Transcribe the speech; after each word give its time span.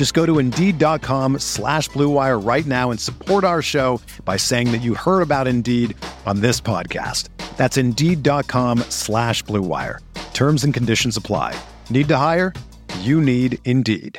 Just 0.00 0.14
go 0.14 0.24
to 0.24 0.38
Indeed.com 0.38 1.40
slash 1.40 1.90
BlueWire 1.90 2.42
right 2.42 2.64
now 2.64 2.90
and 2.90 2.98
support 2.98 3.44
our 3.44 3.60
show 3.60 4.00
by 4.24 4.38
saying 4.38 4.72
that 4.72 4.78
you 4.78 4.94
heard 4.94 5.20
about 5.20 5.46
Indeed 5.46 5.94
on 6.24 6.40
this 6.40 6.58
podcast. 6.58 7.28
That's 7.58 7.76
Indeed.com 7.76 8.78
slash 8.88 9.44
BlueWire. 9.44 9.98
Terms 10.32 10.64
and 10.64 10.72
conditions 10.72 11.18
apply. 11.18 11.54
Need 11.90 12.08
to 12.08 12.16
hire? 12.16 12.54
You 13.00 13.20
need 13.20 13.58
Indeed. 13.66 14.18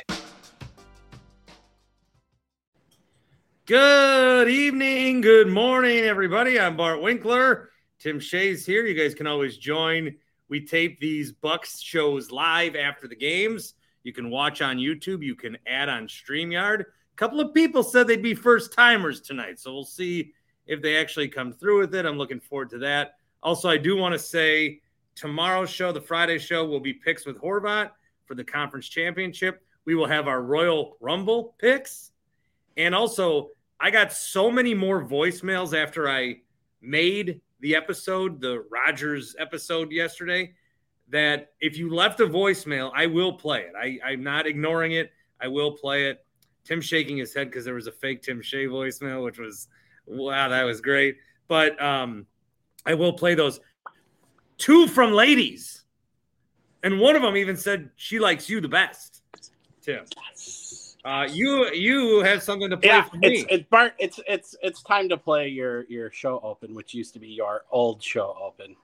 Good 3.66 4.48
evening, 4.48 5.20
good 5.20 5.48
morning, 5.48 6.04
everybody. 6.04 6.60
I'm 6.60 6.76
Bart 6.76 7.02
Winkler. 7.02 7.70
Tim 7.98 8.20
Shea's 8.20 8.64
here. 8.64 8.86
You 8.86 8.94
guys 8.94 9.16
can 9.16 9.26
always 9.26 9.56
join. 9.56 10.14
We 10.48 10.64
tape 10.64 11.00
these 11.00 11.32
Bucks 11.32 11.80
shows 11.80 12.30
live 12.30 12.76
after 12.76 13.08
the 13.08 13.16
games. 13.16 13.74
You 14.04 14.12
can 14.12 14.30
watch 14.30 14.62
on 14.62 14.78
YouTube. 14.78 15.22
You 15.22 15.34
can 15.34 15.56
add 15.66 15.88
on 15.88 16.06
StreamYard. 16.06 16.80
A 16.80 17.16
couple 17.16 17.40
of 17.40 17.54
people 17.54 17.82
said 17.82 18.06
they'd 18.06 18.22
be 18.22 18.34
first 18.34 18.72
timers 18.72 19.20
tonight, 19.20 19.60
so 19.60 19.72
we'll 19.72 19.84
see 19.84 20.32
if 20.66 20.80
they 20.80 20.96
actually 20.96 21.28
come 21.28 21.52
through 21.52 21.80
with 21.80 21.94
it. 21.94 22.06
I'm 22.06 22.18
looking 22.18 22.40
forward 22.40 22.70
to 22.70 22.78
that. 22.78 23.16
Also, 23.42 23.68
I 23.68 23.76
do 23.76 23.96
want 23.96 24.12
to 24.12 24.18
say 24.18 24.80
tomorrow's 25.14 25.70
show, 25.70 25.92
the 25.92 26.00
Friday 26.00 26.38
show, 26.38 26.64
will 26.66 26.80
be 26.80 26.94
picks 26.94 27.26
with 27.26 27.40
Horvat 27.40 27.90
for 28.24 28.34
the 28.34 28.44
conference 28.44 28.88
championship. 28.88 29.62
We 29.84 29.94
will 29.94 30.06
have 30.06 30.28
our 30.28 30.42
Royal 30.42 30.96
Rumble 31.00 31.54
picks. 31.58 32.12
And 32.76 32.94
also, 32.94 33.50
I 33.80 33.90
got 33.90 34.12
so 34.12 34.50
many 34.50 34.74
more 34.74 35.04
voicemails 35.04 35.76
after 35.76 36.08
I 36.08 36.40
made 36.80 37.40
the 37.60 37.74
episode, 37.74 38.40
the 38.40 38.64
Rodgers 38.70 39.36
episode 39.38 39.92
yesterday, 39.92 40.54
that 41.12 41.52
if 41.60 41.76
you 41.76 41.94
left 41.94 42.20
a 42.20 42.26
voicemail, 42.26 42.90
I 42.94 43.06
will 43.06 43.34
play 43.34 43.60
it. 43.60 43.72
I, 43.78 43.98
I'm 44.12 44.24
not 44.24 44.46
ignoring 44.46 44.92
it. 44.92 45.12
I 45.40 45.46
will 45.48 45.72
play 45.72 46.06
it. 46.08 46.24
Tim 46.64 46.80
shaking 46.80 47.18
his 47.18 47.34
head 47.34 47.48
because 47.48 47.64
there 47.64 47.74
was 47.74 47.86
a 47.86 47.92
fake 47.92 48.22
Tim 48.22 48.40
Shea 48.40 48.66
voicemail, 48.66 49.22
which 49.22 49.38
was 49.38 49.68
wow, 50.06 50.48
that 50.48 50.62
was 50.64 50.80
great. 50.80 51.16
But 51.48 51.80
um, 51.82 52.26
I 52.86 52.94
will 52.94 53.12
play 53.12 53.34
those. 53.34 53.60
Two 54.58 54.86
from 54.86 55.12
ladies, 55.12 55.84
and 56.82 57.00
one 57.00 57.16
of 57.16 57.22
them 57.22 57.36
even 57.36 57.56
said 57.56 57.90
she 57.96 58.18
likes 58.18 58.48
you 58.48 58.60
the 58.60 58.68
best. 58.68 59.22
Tim. 59.82 60.04
Uh, 61.04 61.26
you 61.28 61.66
you 61.72 62.20
have 62.20 62.42
something 62.42 62.70
to 62.70 62.76
play 62.76 62.88
Yeah, 62.88 63.02
for 63.02 63.16
me. 63.16 63.38
it's 63.38 63.46
it's 63.50 63.64
Bart. 63.68 63.94
It's 63.98 64.20
it's 64.28 64.54
it's 64.62 64.82
time 64.84 65.08
to 65.08 65.16
play 65.16 65.48
your 65.48 65.82
your 65.84 66.10
show 66.12 66.38
open, 66.44 66.74
which 66.74 66.94
used 66.94 67.12
to 67.14 67.18
be 67.18 67.28
your 67.28 67.64
old 67.72 68.00
show 68.02 68.36
open. 68.40 68.76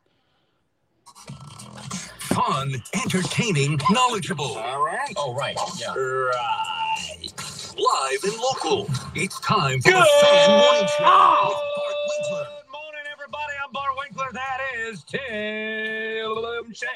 Fun, 2.39 2.81
entertaining, 2.95 3.81
knowledgeable. 3.91 4.59
All 4.59 4.85
right. 4.85 5.13
Oh, 5.17 5.35
right. 5.35 5.57
Yeah. 5.77 5.93
Right. 5.93 7.33
Live 7.77 8.23
and 8.23 8.41
local. 8.41 8.89
It's 9.17 9.41
time 9.41 9.81
for 9.81 9.91
the 9.91 10.09
Fan 10.23 10.51
Morning 10.51 10.87
Show 10.87 11.49
with 11.49 11.59
Bart 11.75 11.97
Winkler. 12.07 12.47
Good 12.63 12.71
morning, 12.71 13.01
everybody. 13.13 13.53
I'm 13.61 13.73
Bart 13.73 13.91
Winkler. 13.99 14.27
That 14.33 14.61
is 14.79 15.03
Tim 15.03 16.73
Shea. 16.73 16.87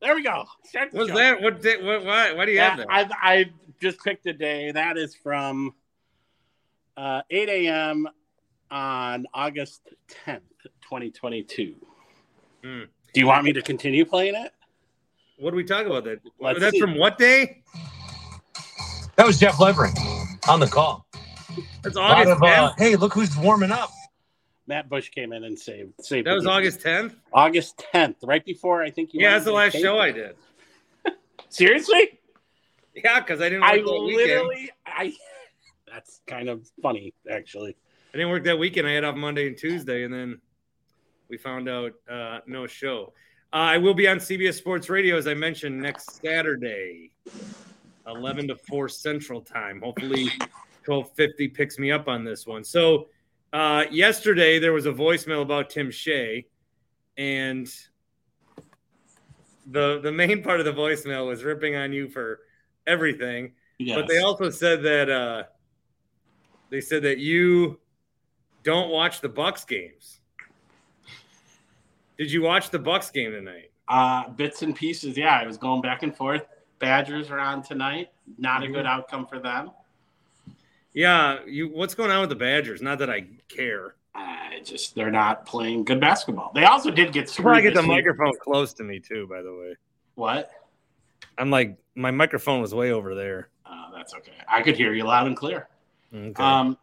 There 0.00 0.14
we 0.14 0.22
go. 0.22 0.46
Start 0.64 0.92
the 0.92 0.96
What's 0.96 1.12
that? 1.12 1.42
What, 1.42 1.60
did, 1.60 1.84
what? 1.84 2.02
Why? 2.06 2.32
Why 2.32 2.46
do 2.46 2.52
you 2.52 2.60
have 2.60 2.78
Yeah, 2.78 2.86
that? 2.86 3.12
I 3.22 3.32
I 3.34 3.50
just 3.82 4.02
picked 4.02 4.24
a 4.24 4.32
day. 4.32 4.72
That 4.72 4.96
is 4.96 5.14
from 5.14 5.74
uh, 6.96 7.20
8 7.28 7.48
a.m. 7.50 8.08
on 8.70 9.26
August 9.34 9.90
10th, 10.24 10.40
2022. 10.84 11.74
Hmm. 12.64 12.82
Do 13.12 13.20
you 13.20 13.26
want 13.26 13.44
me 13.44 13.52
to 13.52 13.62
continue 13.62 14.04
playing 14.04 14.34
it? 14.34 14.52
What 15.38 15.50
do 15.50 15.56
we 15.56 15.64
talk 15.64 15.86
about? 15.86 16.04
That 16.04 16.20
Let's 16.40 16.60
that's 16.60 16.72
see. 16.72 16.80
from 16.80 16.96
what 16.96 17.18
day? 17.18 17.62
That 19.16 19.26
was 19.26 19.38
Jeff 19.38 19.60
Levering 19.60 19.94
on 20.48 20.60
the 20.60 20.66
call. 20.66 21.06
That's 21.82 21.96
August 21.96 22.32
of, 22.32 22.42
uh, 22.42 22.72
hey, 22.78 22.96
look 22.96 23.12
who's 23.12 23.36
warming 23.36 23.70
up. 23.70 23.90
Matt 24.66 24.88
Bush 24.88 25.10
came 25.10 25.32
in 25.32 25.44
and 25.44 25.58
saved 25.58 25.92
saved. 26.00 26.26
That 26.26 26.34
was 26.34 26.44
game. 26.44 26.52
August 26.52 26.80
10th. 26.80 27.16
August 27.32 27.84
10th, 27.92 28.16
right 28.22 28.44
before 28.44 28.82
I 28.82 28.90
think 28.90 29.12
you. 29.12 29.20
Yeah, 29.20 29.32
that's 29.32 29.44
the 29.44 29.52
last 29.52 29.76
show 29.76 30.00
it. 30.00 30.02
I 30.02 30.12
did. 30.12 30.36
Seriously? 31.48 32.20
Yeah, 32.94 33.20
because 33.20 33.40
I 33.40 33.48
didn't 33.48 33.64
I 33.64 33.78
that 33.78 33.86
literally 33.86 34.70
I. 34.86 35.12
That's 35.92 36.22
kind 36.26 36.48
of 36.48 36.66
funny, 36.80 37.12
actually. 37.30 37.76
I 38.14 38.16
didn't 38.16 38.30
work 38.30 38.44
that 38.44 38.58
weekend. 38.58 38.88
I 38.88 38.92
had 38.92 39.04
off 39.04 39.14
Monday 39.14 39.46
and 39.46 39.58
Tuesday, 39.58 40.04
and 40.04 40.14
then 40.14 40.40
we 41.32 41.38
found 41.38 41.66
out 41.66 41.92
uh, 42.10 42.40
no 42.46 42.66
show. 42.66 43.14
Uh, 43.54 43.56
I 43.56 43.78
will 43.78 43.94
be 43.94 44.06
on 44.06 44.18
CBS 44.18 44.52
Sports 44.54 44.90
Radio, 44.90 45.16
as 45.16 45.26
I 45.26 45.32
mentioned, 45.32 45.80
next 45.80 46.20
Saturday, 46.20 47.10
11 48.06 48.48
to 48.48 48.56
4 48.56 48.86
Central 48.90 49.40
Time. 49.40 49.80
Hopefully, 49.80 50.24
1250 50.84 51.48
picks 51.48 51.78
me 51.78 51.90
up 51.90 52.06
on 52.06 52.22
this 52.22 52.46
one. 52.46 52.62
So, 52.62 53.08
uh, 53.54 53.86
yesterday 53.90 54.58
there 54.58 54.74
was 54.74 54.84
a 54.84 54.92
voicemail 54.92 55.40
about 55.40 55.70
Tim 55.70 55.90
Shea, 55.90 56.44
and 57.16 57.66
the 59.70 60.00
the 60.02 60.12
main 60.12 60.42
part 60.42 60.60
of 60.60 60.66
the 60.66 60.72
voicemail 60.72 61.28
was 61.28 61.44
ripping 61.44 61.76
on 61.76 61.94
you 61.94 62.10
for 62.10 62.40
everything. 62.86 63.52
Yes. 63.78 63.98
But 63.98 64.06
they 64.06 64.18
also 64.18 64.50
said 64.50 64.82
that 64.82 65.08
uh, 65.08 65.44
they 66.68 66.82
said 66.82 67.02
that 67.04 67.18
you 67.18 67.80
don't 68.64 68.90
watch 68.90 69.22
the 69.22 69.30
Bucks 69.30 69.64
games. 69.64 70.18
Did 72.22 72.30
you 72.30 72.40
watch 72.42 72.70
the 72.70 72.78
Bucks 72.78 73.10
game 73.10 73.32
tonight? 73.32 73.72
Uh, 73.88 74.28
bits 74.28 74.62
and 74.62 74.76
pieces. 74.76 75.16
Yeah, 75.18 75.36
I 75.40 75.44
was 75.44 75.56
going 75.56 75.82
back 75.82 76.04
and 76.04 76.16
forth. 76.16 76.46
Badgers 76.78 77.32
are 77.32 77.40
on 77.40 77.64
tonight. 77.64 78.10
Not 78.38 78.62
a 78.62 78.66
Mm-hmm. 78.66 78.74
good 78.74 78.86
outcome 78.86 79.26
for 79.26 79.40
them. 79.40 79.72
Yeah, 80.92 81.40
you. 81.48 81.66
What's 81.68 81.96
going 81.96 82.12
on 82.12 82.20
with 82.20 82.28
the 82.28 82.36
Badgers? 82.36 82.80
Not 82.80 82.98
that 83.00 83.10
I 83.10 83.26
care. 83.48 83.96
I 84.14 84.60
just 84.64 84.94
they're 84.94 85.10
not 85.10 85.46
playing 85.46 85.82
good 85.82 86.00
basketball. 86.00 86.52
They 86.54 86.62
also 86.62 86.92
did 86.92 87.12
get 87.12 87.22
You 87.22 87.26
screwed. 87.26 87.44
probably 87.44 87.62
get 87.62 87.74
the 87.74 87.80
week. 87.80 87.88
microphone 87.88 88.32
close 88.40 88.72
to 88.74 88.84
me 88.84 89.00
too. 89.00 89.26
By 89.26 89.42
the 89.42 89.52
way, 89.52 89.74
What? 90.14 90.48
I'm 91.38 91.50
like 91.50 91.76
my 91.96 92.12
microphone 92.12 92.60
was 92.60 92.72
way 92.72 92.92
over 92.92 93.16
there. 93.16 93.48
Uh, 93.66 93.90
that's 93.92 94.14
okay. 94.14 94.30
I 94.46 94.62
could 94.62 94.76
hear 94.76 94.94
you 94.94 95.02
loud 95.02 95.26
and 95.26 95.36
clear. 95.36 95.66
Okay. 96.14 96.40
Um, 96.40 96.78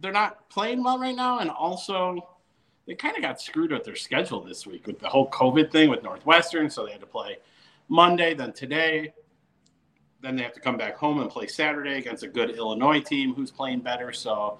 they're 0.00 0.12
not 0.12 0.50
playing 0.50 0.84
well 0.84 0.98
right 0.98 1.16
now, 1.16 1.38
and 1.38 1.48
also 1.48 2.28
they 2.88 2.94
kind 2.94 3.14
of 3.14 3.22
got 3.22 3.40
screwed 3.40 3.70
with 3.70 3.84
their 3.84 3.94
schedule 3.94 4.40
this 4.42 4.66
week 4.66 4.86
with 4.86 4.98
the 4.98 5.08
whole 5.08 5.28
COVID 5.30 5.70
thing 5.70 5.90
with 5.90 6.02
Northwestern. 6.02 6.70
So 6.70 6.86
they 6.86 6.92
had 6.92 7.00
to 7.00 7.06
play 7.06 7.36
Monday, 7.88 8.32
then 8.34 8.52
today, 8.52 9.12
then 10.22 10.34
they 10.34 10.42
have 10.42 10.54
to 10.54 10.60
come 10.60 10.76
back 10.78 10.96
home 10.96 11.20
and 11.20 11.30
play 11.30 11.46
Saturday 11.46 11.98
against 11.98 12.22
a 12.24 12.28
good 12.28 12.50
Illinois 12.56 13.00
team 13.00 13.34
who's 13.34 13.50
playing 13.50 13.80
better. 13.80 14.12
So 14.12 14.58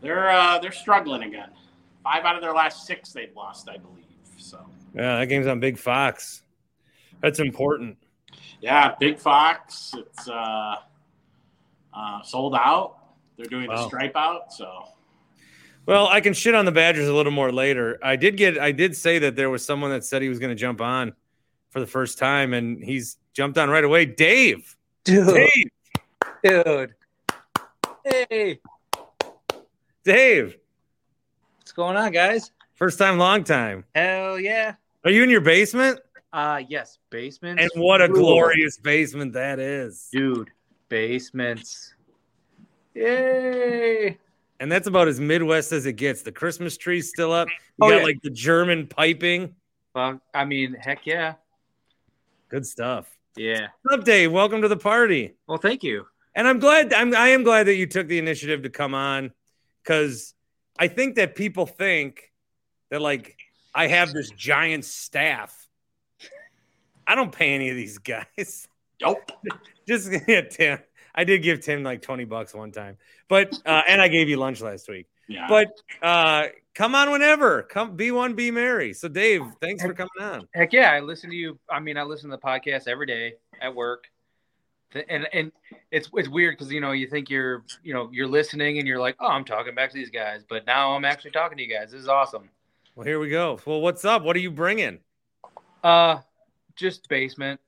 they're 0.00 0.30
uh, 0.30 0.58
they're 0.60 0.72
struggling 0.72 1.24
again. 1.24 1.50
Five 2.04 2.24
out 2.24 2.36
of 2.36 2.40
their 2.40 2.54
last 2.54 2.86
six 2.86 3.12
they've 3.12 3.34
lost, 3.36 3.68
I 3.68 3.76
believe. 3.78 4.04
So 4.38 4.64
yeah, 4.94 5.18
that 5.18 5.26
game's 5.26 5.46
on 5.48 5.60
Big 5.60 5.76
Fox. 5.76 6.42
That's 7.20 7.40
important. 7.40 7.98
yeah, 8.62 8.94
Big 8.98 9.18
Fox, 9.18 9.92
it's 9.98 10.28
uh, 10.28 10.76
uh, 11.92 12.22
sold 12.22 12.54
out. 12.54 12.96
They're 13.36 13.44
doing 13.46 13.68
Wow. 13.68 13.84
a 13.84 13.86
stripe 13.88 14.16
out, 14.16 14.52
so 14.52 14.84
Well, 15.90 16.06
I 16.06 16.20
can 16.20 16.34
shit 16.34 16.54
on 16.54 16.66
the 16.66 16.70
Badgers 16.70 17.08
a 17.08 17.12
little 17.12 17.32
more 17.32 17.50
later. 17.50 17.98
I 18.00 18.14
did 18.14 18.36
get 18.36 18.56
I 18.60 18.70
did 18.70 18.96
say 18.96 19.18
that 19.18 19.34
there 19.34 19.50
was 19.50 19.64
someone 19.66 19.90
that 19.90 20.04
said 20.04 20.22
he 20.22 20.28
was 20.28 20.38
going 20.38 20.50
to 20.50 20.54
jump 20.54 20.80
on 20.80 21.14
for 21.70 21.80
the 21.80 21.86
first 21.86 22.16
time 22.16 22.54
and 22.54 22.80
he's 22.80 23.18
jumped 23.32 23.58
on 23.58 23.68
right 23.70 23.82
away. 23.82 24.04
Dave. 24.06 24.76
Dude, 25.02 25.26
Dave. 25.34 26.64
dude. 26.64 26.94
Hey, 28.04 28.60
Dave. 30.04 30.56
what's 31.58 31.72
going 31.72 31.96
on, 31.96 32.12
guys? 32.12 32.52
First 32.74 32.96
time, 32.96 33.18
long 33.18 33.42
time. 33.42 33.84
Hell 33.92 34.38
yeah. 34.38 34.74
Are 35.04 35.10
you 35.10 35.24
in 35.24 35.28
your 35.30 35.40
basement? 35.40 35.98
Uh 36.32 36.62
yes, 36.68 36.98
basement. 37.10 37.58
And 37.58 37.68
what 37.74 38.00
a 38.00 38.06
Cool. 38.06 38.16
glorious 38.18 38.78
basement 38.78 39.32
that 39.32 39.58
is. 39.58 40.08
dude. 40.12 40.52
Basements. 40.88 41.94
Yay. 42.94 44.16
And 44.60 44.70
that's 44.70 44.86
about 44.86 45.08
as 45.08 45.18
Midwest 45.18 45.72
as 45.72 45.86
it 45.86 45.94
gets. 45.94 46.20
The 46.20 46.32
Christmas 46.32 46.76
tree's 46.76 47.08
still 47.08 47.32
up. 47.32 47.48
You 47.48 47.54
Oh, 47.86 47.88
got 47.88 47.96
yeah. 47.98 48.02
like 48.04 48.20
the 48.22 48.30
German 48.30 48.86
piping. 48.86 49.54
Well, 49.94 50.20
I 50.34 50.44
mean, 50.44 50.74
heck 50.78 51.06
yeah. 51.06 51.34
Good 52.50 52.66
stuff. 52.66 53.08
Yeah. 53.36 53.68
What's 53.82 54.00
up, 54.00 54.04
Dave? 54.04 54.30
Welcome 54.30 54.60
to 54.62 54.68
the 54.68 54.76
party. 54.76 55.34
Well, 55.48 55.56
thank 55.56 55.82
you. 55.82 56.06
And 56.34 56.46
I'm 56.46 56.58
glad 56.58 56.92
I'm 56.92 57.14
I 57.16 57.28
am 57.28 57.42
glad 57.42 57.66
that 57.68 57.74
you 57.76 57.86
took 57.86 58.06
the 58.06 58.18
initiative 58.18 58.62
to 58.62 58.70
come 58.70 58.94
on 58.94 59.32
because 59.82 60.34
I 60.78 60.88
think 60.88 61.16
that 61.16 61.34
people 61.34 61.64
think 61.66 62.30
that 62.90 63.00
like 63.00 63.36
I 63.74 63.86
have 63.86 64.12
this 64.12 64.30
giant 64.30 64.84
staff. 64.84 65.56
I 67.06 67.14
don't 67.14 67.32
pay 67.32 67.54
any 67.54 67.70
of 67.70 67.76
these 67.76 67.98
guys. 67.98 68.68
Nope. 69.00 69.32
Just 69.88 70.12
yeah, 70.28 70.42
Tim. 70.42 70.78
I 71.20 71.24
did 71.24 71.42
give 71.42 71.60
Tim 71.60 71.82
like 71.82 72.00
20 72.00 72.24
bucks 72.24 72.54
one 72.54 72.72
time. 72.72 72.96
But 73.28 73.52
uh 73.66 73.82
and 73.86 74.00
I 74.00 74.08
gave 74.08 74.30
you 74.30 74.38
lunch 74.38 74.62
last 74.62 74.88
week. 74.88 75.06
Yeah. 75.28 75.46
But 75.50 75.68
uh 76.00 76.46
come 76.74 76.94
on 76.94 77.10
whenever. 77.10 77.62
Come 77.64 77.94
be 77.94 78.10
one, 78.10 78.32
be 78.32 78.50
merry. 78.50 78.94
So 78.94 79.06
Dave, 79.06 79.42
thanks 79.60 79.82
for 79.84 79.92
coming 79.92 80.08
on. 80.18 80.48
Heck 80.54 80.72
yeah. 80.72 80.90
I 80.92 81.00
listen 81.00 81.28
to 81.28 81.36
you. 81.36 81.58
I 81.68 81.78
mean, 81.78 81.98
I 81.98 82.04
listen 82.04 82.30
to 82.30 82.36
the 82.36 82.42
podcast 82.42 82.88
every 82.88 83.04
day 83.04 83.34
at 83.60 83.74
work. 83.74 84.04
And 84.94 85.28
and 85.34 85.52
it's 85.90 86.08
it's 86.14 86.28
weird 86.30 86.56
because 86.56 86.72
you 86.72 86.80
know 86.80 86.92
you 86.92 87.06
think 87.06 87.28
you're 87.28 87.64
you 87.82 87.92
know 87.92 88.08
you're 88.10 88.26
listening 88.26 88.78
and 88.78 88.88
you're 88.88 88.98
like 88.98 89.16
oh 89.20 89.28
I'm 89.28 89.44
talking 89.44 89.74
back 89.74 89.90
to 89.90 89.96
these 89.96 90.10
guys 90.10 90.42
but 90.48 90.64
now 90.66 90.92
I'm 90.96 91.04
actually 91.04 91.32
talking 91.32 91.58
to 91.58 91.62
you 91.62 91.68
guys 91.68 91.90
this 91.90 92.00
is 92.00 92.08
awesome 92.08 92.48
Well, 92.96 93.06
here 93.06 93.20
we 93.20 93.28
go. 93.28 93.60
Well, 93.66 93.82
what's 93.82 94.06
up? 94.06 94.22
What 94.22 94.34
are 94.36 94.40
you 94.40 94.50
bringing? 94.50 95.00
uh 95.84 96.20
just 96.76 97.08
basement 97.10 97.60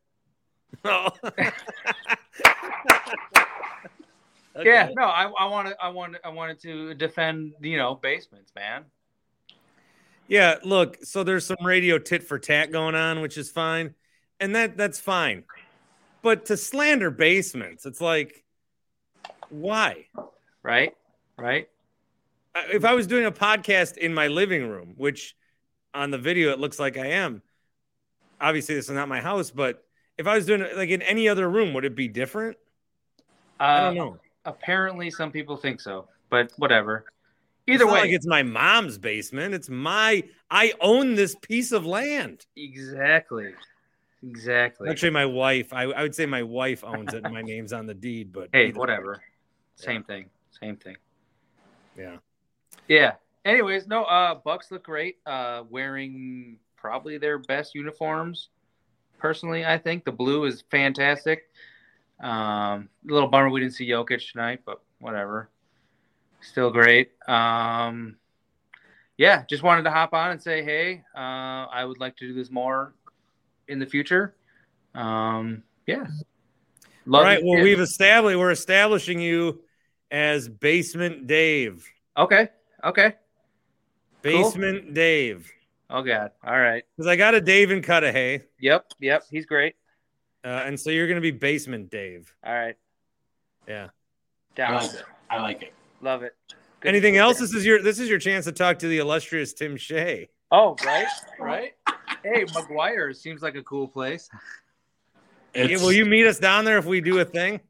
Oh. 0.86 1.10
yeah 4.64 4.88
no 4.94 5.04
I 5.04 5.24
I 5.24 5.46
wanted 5.46 5.74
I 5.80 5.88
wanted 5.88 6.20
I 6.24 6.28
wanted 6.28 6.60
to 6.60 6.94
defend 6.94 7.54
you 7.60 7.76
know 7.76 7.94
basements 7.94 8.52
man 8.54 8.84
Yeah, 10.28 10.56
look, 10.64 10.98
so 11.02 11.24
there's 11.24 11.44
some 11.44 11.58
radio 11.62 11.98
tit 11.98 12.22
for 12.22 12.38
tat 12.38 12.70
going 12.72 12.94
on, 12.94 13.20
which 13.20 13.36
is 13.36 13.50
fine. 13.50 13.94
And 14.40 14.54
that 14.54 14.76
that's 14.76 14.98
fine. 14.98 15.44
But 16.22 16.46
to 16.46 16.56
slander 16.56 17.10
basements, 17.10 17.84
it's 17.84 18.00
like 18.00 18.44
why? 19.50 20.06
right 20.62 20.94
right 21.36 21.68
If 22.54 22.84
I 22.84 22.94
was 22.94 23.06
doing 23.06 23.26
a 23.26 23.32
podcast 23.32 23.96
in 23.96 24.14
my 24.14 24.28
living 24.28 24.68
room, 24.68 24.94
which 24.96 25.36
on 25.94 26.10
the 26.10 26.18
video 26.18 26.50
it 26.52 26.58
looks 26.58 26.78
like 26.78 26.96
I 26.96 27.06
am, 27.08 27.42
obviously 28.40 28.74
this 28.74 28.86
is 28.88 28.94
not 28.94 29.08
my 29.08 29.20
house, 29.20 29.50
but 29.50 29.84
if 30.16 30.26
I 30.26 30.36
was 30.36 30.46
doing 30.46 30.60
it 30.60 30.76
like 30.76 30.90
in 30.90 31.02
any 31.02 31.28
other 31.28 31.48
room, 31.48 31.74
would 31.74 31.84
it 31.84 31.96
be 31.96 32.08
different? 32.08 32.56
Uh, 33.62 33.64
I 33.64 33.80
don't 33.80 33.94
know. 33.94 34.18
apparently 34.44 35.10
some 35.10 35.30
people 35.30 35.56
think 35.56 35.80
so 35.80 36.08
but 36.30 36.50
whatever 36.56 37.04
It's 37.66 37.76
either 37.76 37.84
not 37.86 37.94
way 37.94 38.00
like 38.00 38.10
it's 38.10 38.26
my 38.26 38.42
mom's 38.42 38.98
basement. 38.98 39.54
It's 39.54 39.68
my 39.68 40.24
I 40.50 40.72
own 40.80 41.14
this 41.14 41.36
piece 41.40 41.70
of 41.72 41.86
land. 41.86 42.44
exactly 42.56 43.54
exactly 44.22 44.88
Actually, 44.90 45.10
my 45.10 45.26
wife. 45.26 45.72
I, 45.72 45.82
I 45.84 46.02
would 46.02 46.14
say 46.14 46.26
my 46.26 46.42
wife 46.42 46.82
owns 46.84 47.12
it, 47.14 47.24
and 47.24 47.32
my 47.34 47.42
name's 47.52 47.72
on 47.72 47.86
the 47.86 47.94
deed. 47.94 48.32
But 48.32 48.48
hey 48.52 48.72
whatever 48.72 49.22
same 49.76 50.02
thing 50.04 50.26
same 50.60 50.76
thing 50.76 50.96
Yeah. 51.96 52.16
Yeah. 52.88 53.12
Anyways, 53.44 53.86
no, 53.86 54.04
uh 54.04 54.34
Bucks 54.36 54.70
look 54.72 54.84
great. 54.84 55.16
Uh 55.26 55.62
wearing 55.70 56.58
probably 56.76 57.16
their 57.18 57.38
best 57.38 57.74
uniforms. 57.74 58.48
Personally, 59.18 59.64
I 59.64 59.78
think 59.78 60.04
the 60.04 60.12
blue 60.12 60.46
is 60.46 60.64
fantastic. 60.70 61.44
Um 62.22 62.88
a 63.08 63.12
little 63.12 63.28
bummer 63.28 63.50
we 63.50 63.60
didn't 63.60 63.74
see 63.74 63.88
Jokic 63.88 64.30
tonight, 64.32 64.60
but 64.64 64.80
whatever. 65.00 65.50
Still 66.40 66.70
great. 66.70 67.10
Um 67.28 68.16
yeah, 69.18 69.44
just 69.48 69.62
wanted 69.62 69.82
to 69.82 69.90
hop 69.90 70.14
on 70.14 70.30
and 70.32 70.42
say, 70.42 70.64
hey, 70.64 71.02
uh, 71.14 71.18
I 71.70 71.84
would 71.84 72.00
like 72.00 72.16
to 72.16 72.26
do 72.26 72.34
this 72.34 72.50
more 72.50 72.94
in 73.68 73.78
the 73.78 73.86
future. 73.86 74.34
Um, 74.94 75.62
yeah. 75.86 76.06
Love 77.06 77.20
All 77.20 77.24
right. 77.26 77.40
Well, 77.44 77.58
Yeah. 77.58 77.64
we've 77.64 77.80
established 77.80 78.38
we're 78.38 78.50
establishing 78.50 79.20
you 79.20 79.62
as 80.10 80.48
Basement 80.48 81.26
Dave. 81.26 81.86
okay. 82.16 82.48
Okay. 82.84 83.14
Cool. 84.22 84.32
Basement 84.44 84.94
Dave. 84.94 85.50
Oh 85.90 86.02
God. 86.02 86.30
All 86.44 86.58
right. 86.58 86.84
Because 86.96 87.06
I 87.06 87.16
got 87.16 87.34
a 87.34 87.40
Dave 87.40 87.70
in 87.70 87.82
Cudahy, 87.82 88.40
Yep. 88.60 88.86
Yep. 89.00 89.24
He's 89.30 89.46
great. 89.46 89.74
Uh, 90.44 90.48
and 90.48 90.78
so 90.78 90.90
you're 90.90 91.06
going 91.06 91.16
to 91.16 91.22
be 91.22 91.30
Basement 91.30 91.90
Dave. 91.90 92.34
All 92.44 92.52
right. 92.52 92.76
Yeah. 93.66 93.86
I 93.86 94.56
Down. 94.56 94.74
like 94.74 94.94
it. 94.94 95.04
I 95.30 95.40
like 95.40 95.62
it. 95.62 95.72
Love 96.00 96.22
it. 96.22 96.34
Good. 96.80 96.88
Anything 96.88 97.16
else? 97.16 97.38
This 97.38 97.54
is 97.54 97.64
your 97.64 97.80
this 97.80 98.00
is 98.00 98.08
your 98.08 98.18
chance 98.18 98.44
to 98.46 98.52
talk 98.52 98.80
to 98.80 98.88
the 98.88 98.98
illustrious 98.98 99.52
Tim 99.52 99.76
Shea. 99.76 100.28
Oh, 100.50 100.76
right. 100.84 101.06
Right. 101.38 101.72
hey, 102.24 102.44
McGuire 102.44 103.14
seems 103.14 103.40
like 103.40 103.54
a 103.54 103.62
cool 103.62 103.86
place. 103.86 104.28
Yeah, 105.54 105.76
will 105.76 105.92
you 105.92 106.04
meet 106.04 106.26
us 106.26 106.38
down 106.38 106.64
there 106.64 106.78
if 106.78 106.86
we 106.86 107.00
do 107.00 107.20
a 107.20 107.24
thing? 107.24 107.60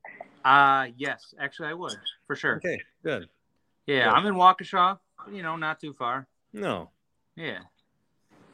Uh 0.44 0.86
yes, 0.96 1.34
actually 1.38 1.68
I 1.68 1.74
would 1.74 1.94
for 2.26 2.34
sure. 2.34 2.56
Okay. 2.56 2.80
Good. 3.04 3.28
Yeah, 3.86 4.04
Good. 4.04 4.14
I'm 4.14 4.26
in 4.26 4.34
Waukesha. 4.34 4.98
You 5.30 5.42
know, 5.42 5.56
not 5.56 5.78
too 5.78 5.92
far. 5.92 6.26
No. 6.52 6.90
Yeah. 7.36 7.58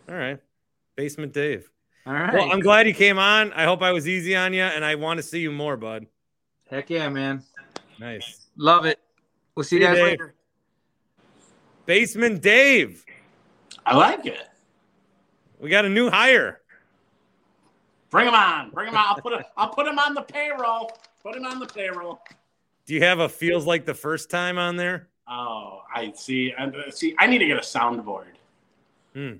All 0.08 0.14
right. 0.14 0.38
Basement 0.96 1.32
Dave. 1.32 1.70
All 2.08 2.14
right. 2.14 2.32
Well, 2.32 2.50
I'm 2.50 2.60
glad 2.60 2.86
you 2.86 2.94
came 2.94 3.18
on. 3.18 3.52
I 3.52 3.64
hope 3.64 3.82
I 3.82 3.92
was 3.92 4.08
easy 4.08 4.34
on 4.34 4.54
you, 4.54 4.62
and 4.62 4.82
I 4.82 4.94
want 4.94 5.18
to 5.18 5.22
see 5.22 5.40
you 5.40 5.52
more, 5.52 5.76
bud. 5.76 6.06
Heck 6.70 6.88
yeah, 6.88 7.06
man. 7.10 7.42
Nice. 8.00 8.46
Love 8.56 8.86
it. 8.86 8.98
We'll 9.54 9.64
see 9.64 9.76
you 9.76 9.82
See 9.82 9.88
you, 9.88 9.94
guys 9.94 9.96
Dave. 9.96 10.06
later. 10.12 10.34
Basement 11.84 12.40
Dave. 12.40 13.04
I 13.84 13.94
like 13.94 14.24
it. 14.24 14.48
We 15.60 15.68
got 15.68 15.84
a 15.84 15.88
new 15.90 16.08
hire. 16.08 16.62
Bring 18.08 18.26
him 18.26 18.34
on. 18.34 18.70
Bring 18.70 18.88
him 18.88 18.96
on. 18.96 19.04
I'll 19.08 19.20
put 19.20 19.34
him. 19.34 19.44
I'll 19.58 19.68
put 19.68 19.86
him 19.86 19.98
on 19.98 20.14
the 20.14 20.22
payroll. 20.22 20.90
Put 21.22 21.36
him 21.36 21.44
on 21.44 21.58
the 21.58 21.66
payroll. 21.66 22.22
Do 22.86 22.94
you 22.94 23.02
have 23.02 23.18
a 23.18 23.28
feels 23.28 23.66
like 23.66 23.84
the 23.84 23.92
first 23.92 24.30
time 24.30 24.56
on 24.56 24.76
there? 24.76 25.08
Oh, 25.28 25.82
I 25.94 26.12
see. 26.12 26.54
I 26.58 26.70
see. 26.88 27.14
I 27.18 27.26
need 27.26 27.38
to 27.38 27.46
get 27.46 27.58
a 27.58 27.60
soundboard. 27.60 28.28
Hmm. 29.12 29.34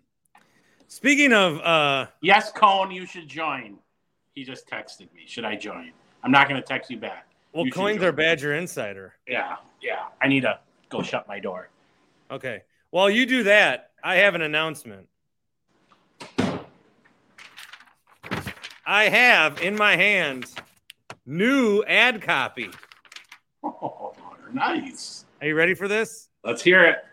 Speaking 0.88 1.32
of, 1.34 1.60
uh, 1.60 2.06
Yes, 2.22 2.51
Cone, 2.51 2.91
you 2.91 3.05
should 3.06 3.29
join. 3.29 3.79
He 4.34 4.43
just 4.43 4.67
texted 4.69 5.12
me. 5.15 5.22
Should 5.27 5.44
I 5.44 5.55
join? 5.55 5.93
I'm 6.22 6.31
not 6.31 6.48
going 6.48 6.60
to 6.60 6.67
text 6.67 6.91
you 6.91 6.96
back. 6.98 7.27
well, 7.53 7.67
You 7.67 8.03
are 8.05 8.12
Badger 8.12 8.55
Insider. 8.55 9.15
Yeah, 9.27 9.56
yeah. 9.82 10.06
I 10.20 10.29
need 10.29 10.41
to 10.41 10.58
go 10.89 11.03
shut 11.03 11.29
my 11.29 11.39
door. 11.39 11.69
Okay. 12.31 12.62
While 12.91 13.10
you 13.10 13.27
do 13.27 13.43
that, 13.44 13.91
I 14.03 14.17
have 14.17 14.34
an 14.34 14.43
announcement. 14.43 15.08
I 18.86 19.05
have 19.10 19.60
in 19.60 19.77
my 19.77 19.96
hand 19.96 20.46
new 21.27 21.84
ad 21.84 22.22
copy. 22.22 22.70
Oh, 23.65 24.15
nice. 24.53 25.27
Are 25.41 25.46
you 25.48 25.55
ready 25.56 25.74
for 25.74 25.89
this? 25.89 26.29
Let's 26.44 26.62
hear 26.62 26.84
it. 26.84 27.05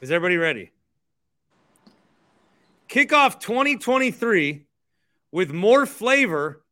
Is 0.00 0.12
everybody 0.12 0.36
ready? 0.36 0.70
Kick 2.88 3.12
off 3.12 3.38
2023 3.38 4.64
with 5.30 5.52
more 5.52 5.86
flavor 5.86 6.64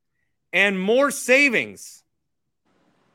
and 0.52 0.80
more 0.80 1.10
savings. 1.10 2.02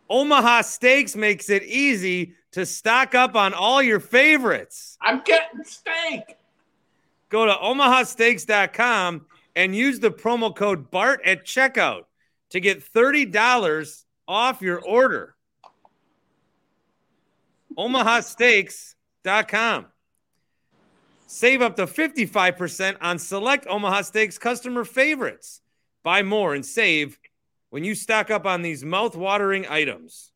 Omaha 0.10 0.62
Steaks 0.62 1.16
makes 1.16 1.50
it 1.50 1.64
easy 1.64 2.36
to 2.52 2.66
stock 2.66 3.16
up 3.16 3.36
on 3.36 3.54
all 3.54 3.82
your 3.82 4.00
favorites. 4.00 4.98
I'm 5.02 5.22
getting 5.24 5.64
steak. 5.64 6.38
Go 7.30 7.46
to 7.46 7.54
omahasteaks.com 7.54 9.26
and 9.56 9.76
use 9.76 10.00
the 10.00 10.12
promo 10.12 10.56
code 10.56 10.92
BART 10.92 11.22
at 11.26 11.46
checkout 11.46 12.04
to 12.50 12.60
get 12.60 12.84
$30 12.94 14.04
off 14.28 14.62
your 14.62 14.82
order. 14.82 15.36
omahasteaks.com. 17.78 19.86
Save 21.34 21.62
up 21.62 21.78
to 21.78 21.88
55% 21.88 22.98
on 23.00 23.18
select 23.18 23.66
Omaha 23.66 24.02
Steaks 24.02 24.38
customer 24.38 24.84
favorites. 24.84 25.62
Buy 26.04 26.24
more 26.24 26.54
and 26.54 26.66
save 26.66 27.18
when 27.70 27.86
you 27.86 27.96
stock 27.96 28.30
up 28.30 28.46
on 28.46 28.64
these 28.64 28.84
mouth-watering 28.84 29.66
items. 29.66 30.34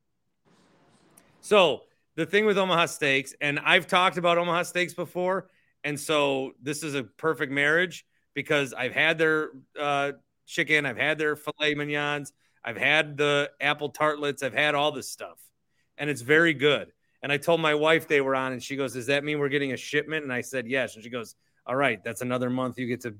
So, 1.41 1.81
the 2.15 2.25
thing 2.25 2.45
with 2.45 2.57
Omaha 2.57 2.85
Steaks, 2.85 3.35
and 3.41 3.59
I've 3.59 3.87
talked 3.87 4.17
about 4.17 4.37
Omaha 4.37 4.63
Steaks 4.63 4.93
before, 4.93 5.49
and 5.83 5.99
so 5.99 6.53
this 6.63 6.81
is 6.81 6.95
a 6.95 7.03
perfect 7.03 7.51
marriage 7.51 8.05
because 8.33 8.73
I've 8.73 8.93
had 8.93 9.17
their 9.17 9.49
uh, 9.77 10.13
chicken, 10.47 10.85
I've 10.85 10.97
had 10.97 11.17
their 11.17 11.35
filet 11.35 11.75
mignons, 11.75 12.31
I've 12.63 12.77
had 12.77 13.17
the 13.17 13.51
apple 13.59 13.89
tartlets, 13.89 14.43
I've 14.43 14.53
had 14.53 14.75
all 14.75 14.93
this 14.93 15.11
stuff, 15.11 15.41
and 15.97 16.09
it's 16.09 16.21
very 16.21 16.53
good. 16.53 16.93
And 17.25 17.31
I 17.31 17.37
told 17.37 17.59
my 17.59 17.73
wife 17.73 18.07
they 18.07 18.21
were 18.21 18.35
on, 18.35 18.51
and 18.51 18.61
she 18.61 18.75
goes, 18.75 18.93
Does 18.93 19.07
that 19.07 19.23
mean 19.23 19.39
we're 19.39 19.49
getting 19.49 19.71
a 19.71 19.77
shipment? 19.77 20.21
And 20.21 20.31
I 20.31 20.41
said, 20.41 20.67
Yes. 20.67 20.93
And 20.93 21.03
she 21.03 21.09
goes, 21.09 21.33
All 21.65 21.75
right, 21.75 21.99
that's 22.03 22.21
another 22.21 22.51
month 22.51 22.77
you 22.77 22.85
get 22.85 23.01
to 23.01 23.15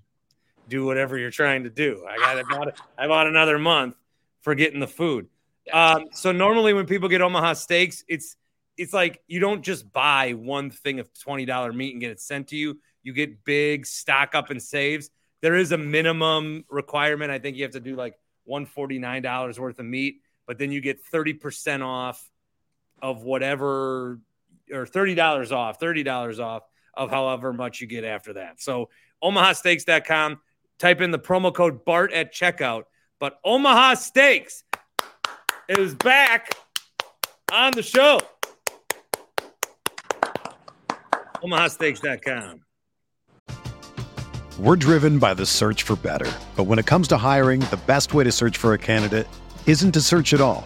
do 0.70 0.86
whatever 0.86 1.18
you're 1.18 1.32
trying 1.32 1.64
to 1.64 1.72
do. 1.72 2.06
I 2.08 2.18
got 2.18 2.38
I 2.38 2.44
bought, 2.44 2.80
I 3.00 3.08
bought 3.08 3.26
another 3.26 3.58
month 3.58 3.96
for 4.42 4.54
getting 4.54 4.80
the 4.80 4.86
food. 4.88 5.26
Um, 5.74 6.06
so 6.12 6.32
normally 6.32 6.72
when 6.72 6.86
people 6.86 7.10
get 7.10 7.24
Omaha 7.24 7.54
steaks, 7.54 8.04
it's 8.08 8.36
it's 8.78 8.94
like 8.94 9.24
you 9.26 9.40
don't 9.40 9.64
just 9.64 9.92
buy 9.92 10.34
one 10.34 10.70
thing 10.70 11.00
of 11.00 11.12
$20 11.12 11.74
meat 11.74 11.94
and 11.94 12.00
get 12.00 12.12
it 12.12 12.22
sent 12.22 12.50
to 12.50 12.56
you. 12.56 12.78
You 13.02 13.12
get 13.12 13.44
big 13.44 13.88
stock 13.88 14.36
up 14.36 14.52
and 14.52 14.62
saves. 14.62 15.10
There 15.42 15.56
is 15.56 15.72
a 15.72 15.80
minimum 15.80 16.64
requirement. 16.70 17.32
I 17.32 17.40
think 17.40 17.58
you 17.58 17.64
have 17.64 17.72
to 17.72 17.80
do 17.80 17.96
like 17.96 18.14
$149 18.48 19.58
worth 19.58 19.80
of 19.80 19.86
meat, 19.88 20.22
but 20.46 20.60
then 20.60 20.72
you 20.72 20.80
get 20.80 21.04
30% 21.04 21.84
off 21.84 22.30
of 23.02 23.24
whatever 23.24 24.20
or 24.72 24.86
$30 24.86 25.52
off, 25.52 25.80
$30 25.80 26.40
off 26.40 26.64
of 26.94 27.10
however 27.10 27.54
much 27.54 27.82
you 27.82 27.88
get 27.88 28.04
after 28.04 28.34
that. 28.34 28.62
So 28.62 28.90
omahasteaks.com, 29.24 30.40
type 30.80 31.02
in 31.02 31.12
the 31.12 31.20
promo 31.20 31.54
code 31.54 31.86
BART 31.86 32.14
at 32.14 32.34
checkout. 32.34 32.84
But 33.20 33.40
Omaha 33.44 33.96
Steaks 33.96 34.64
is 35.70 35.96
back 35.96 36.52
on 37.52 37.72
the 37.72 37.84
show. 37.84 38.20
omahasteaks.com. 41.44 42.62
We're 44.58 44.78
driven 44.78 45.20
by 45.20 45.34
the 45.34 45.46
search 45.46 45.84
for 45.84 45.96
better. 45.98 46.32
But 46.56 46.64
when 46.64 46.80
it 46.80 46.86
comes 46.86 47.08
to 47.10 47.18
hiring, 47.18 47.60
the 47.60 47.80
best 47.86 48.14
way 48.14 48.24
to 48.24 48.32
search 48.32 48.58
for 48.58 48.74
a 48.74 48.78
candidate 48.78 49.28
isn't 49.68 49.92
to 49.92 50.02
search 50.02 50.34
at 50.34 50.40
all. 50.40 50.66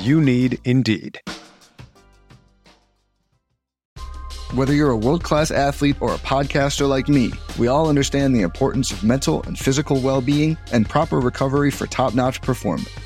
You 0.00 0.20
need 0.20 0.60
Indeed. 0.64 1.20
Whether 4.54 4.72
you're 4.72 4.90
a 4.90 4.96
world 4.96 5.24
class 5.24 5.50
athlete 5.50 5.96
or 6.00 6.14
a 6.14 6.18
podcaster 6.18 6.88
like 6.88 7.08
me, 7.08 7.32
we 7.58 7.66
all 7.66 7.88
understand 7.88 8.34
the 8.34 8.42
importance 8.42 8.92
of 8.92 9.02
mental 9.02 9.42
and 9.42 9.58
physical 9.58 10.00
well 10.00 10.20
being 10.20 10.56
and 10.72 10.88
proper 10.88 11.18
recovery 11.18 11.70
for 11.70 11.86
top 11.86 12.14
notch 12.14 12.40
performance. 12.40 12.88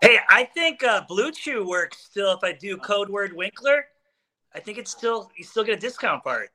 Hey, 0.00 0.18
I 0.28 0.44
think 0.44 0.84
uh, 0.84 1.02
Blue 1.08 1.32
Chew 1.32 1.66
works 1.68 1.98
still 1.98 2.32
if 2.32 2.44
I 2.44 2.52
do 2.52 2.76
code 2.76 3.08
word 3.08 3.32
Winkler. 3.32 3.84
I 4.54 4.60
think 4.60 4.78
it's 4.78 4.90
still 4.90 5.30
you 5.36 5.44
still 5.44 5.64
get 5.64 5.76
a 5.76 5.80
discount 5.80 6.22
part. 6.22 6.50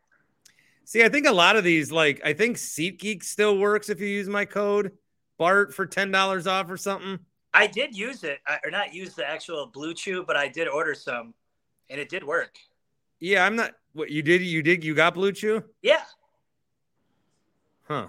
See, 0.85 1.03
I 1.03 1.09
think 1.09 1.27
a 1.27 1.31
lot 1.31 1.55
of 1.55 1.63
these, 1.63 1.91
like 1.91 2.21
I 2.23 2.33
think 2.33 2.57
SeatGeek 2.57 3.23
still 3.23 3.57
works 3.57 3.89
if 3.89 4.00
you 4.00 4.07
use 4.07 4.27
my 4.27 4.45
code 4.45 4.91
Bart 5.38 5.73
for 5.73 5.85
ten 5.85 6.12
dollars 6.12 6.47
off 6.47 6.69
or 6.71 6.77
something. 6.77 7.19
I 7.53 7.67
did 7.67 7.95
use 7.95 8.23
it, 8.23 8.39
I- 8.47 8.59
or 8.63 8.71
not 8.71 8.93
use 8.93 9.13
the 9.13 9.29
actual 9.29 9.67
Blue 9.67 9.93
Chew, 9.93 10.23
but 10.25 10.35
I 10.35 10.47
did 10.47 10.67
order 10.67 10.95
some, 10.95 11.33
and 11.89 12.00
it 12.00 12.09
did 12.09 12.23
work. 12.23 12.57
Yeah, 13.19 13.45
I'm 13.45 13.55
not. 13.55 13.73
What 13.93 14.09
you 14.09 14.21
did? 14.23 14.41
You 14.41 14.63
did? 14.63 14.83
You 14.83 14.95
got 14.95 15.13
Blue 15.13 15.31
Chew? 15.31 15.63
Yeah, 15.81 16.01
Huh? 17.83 18.07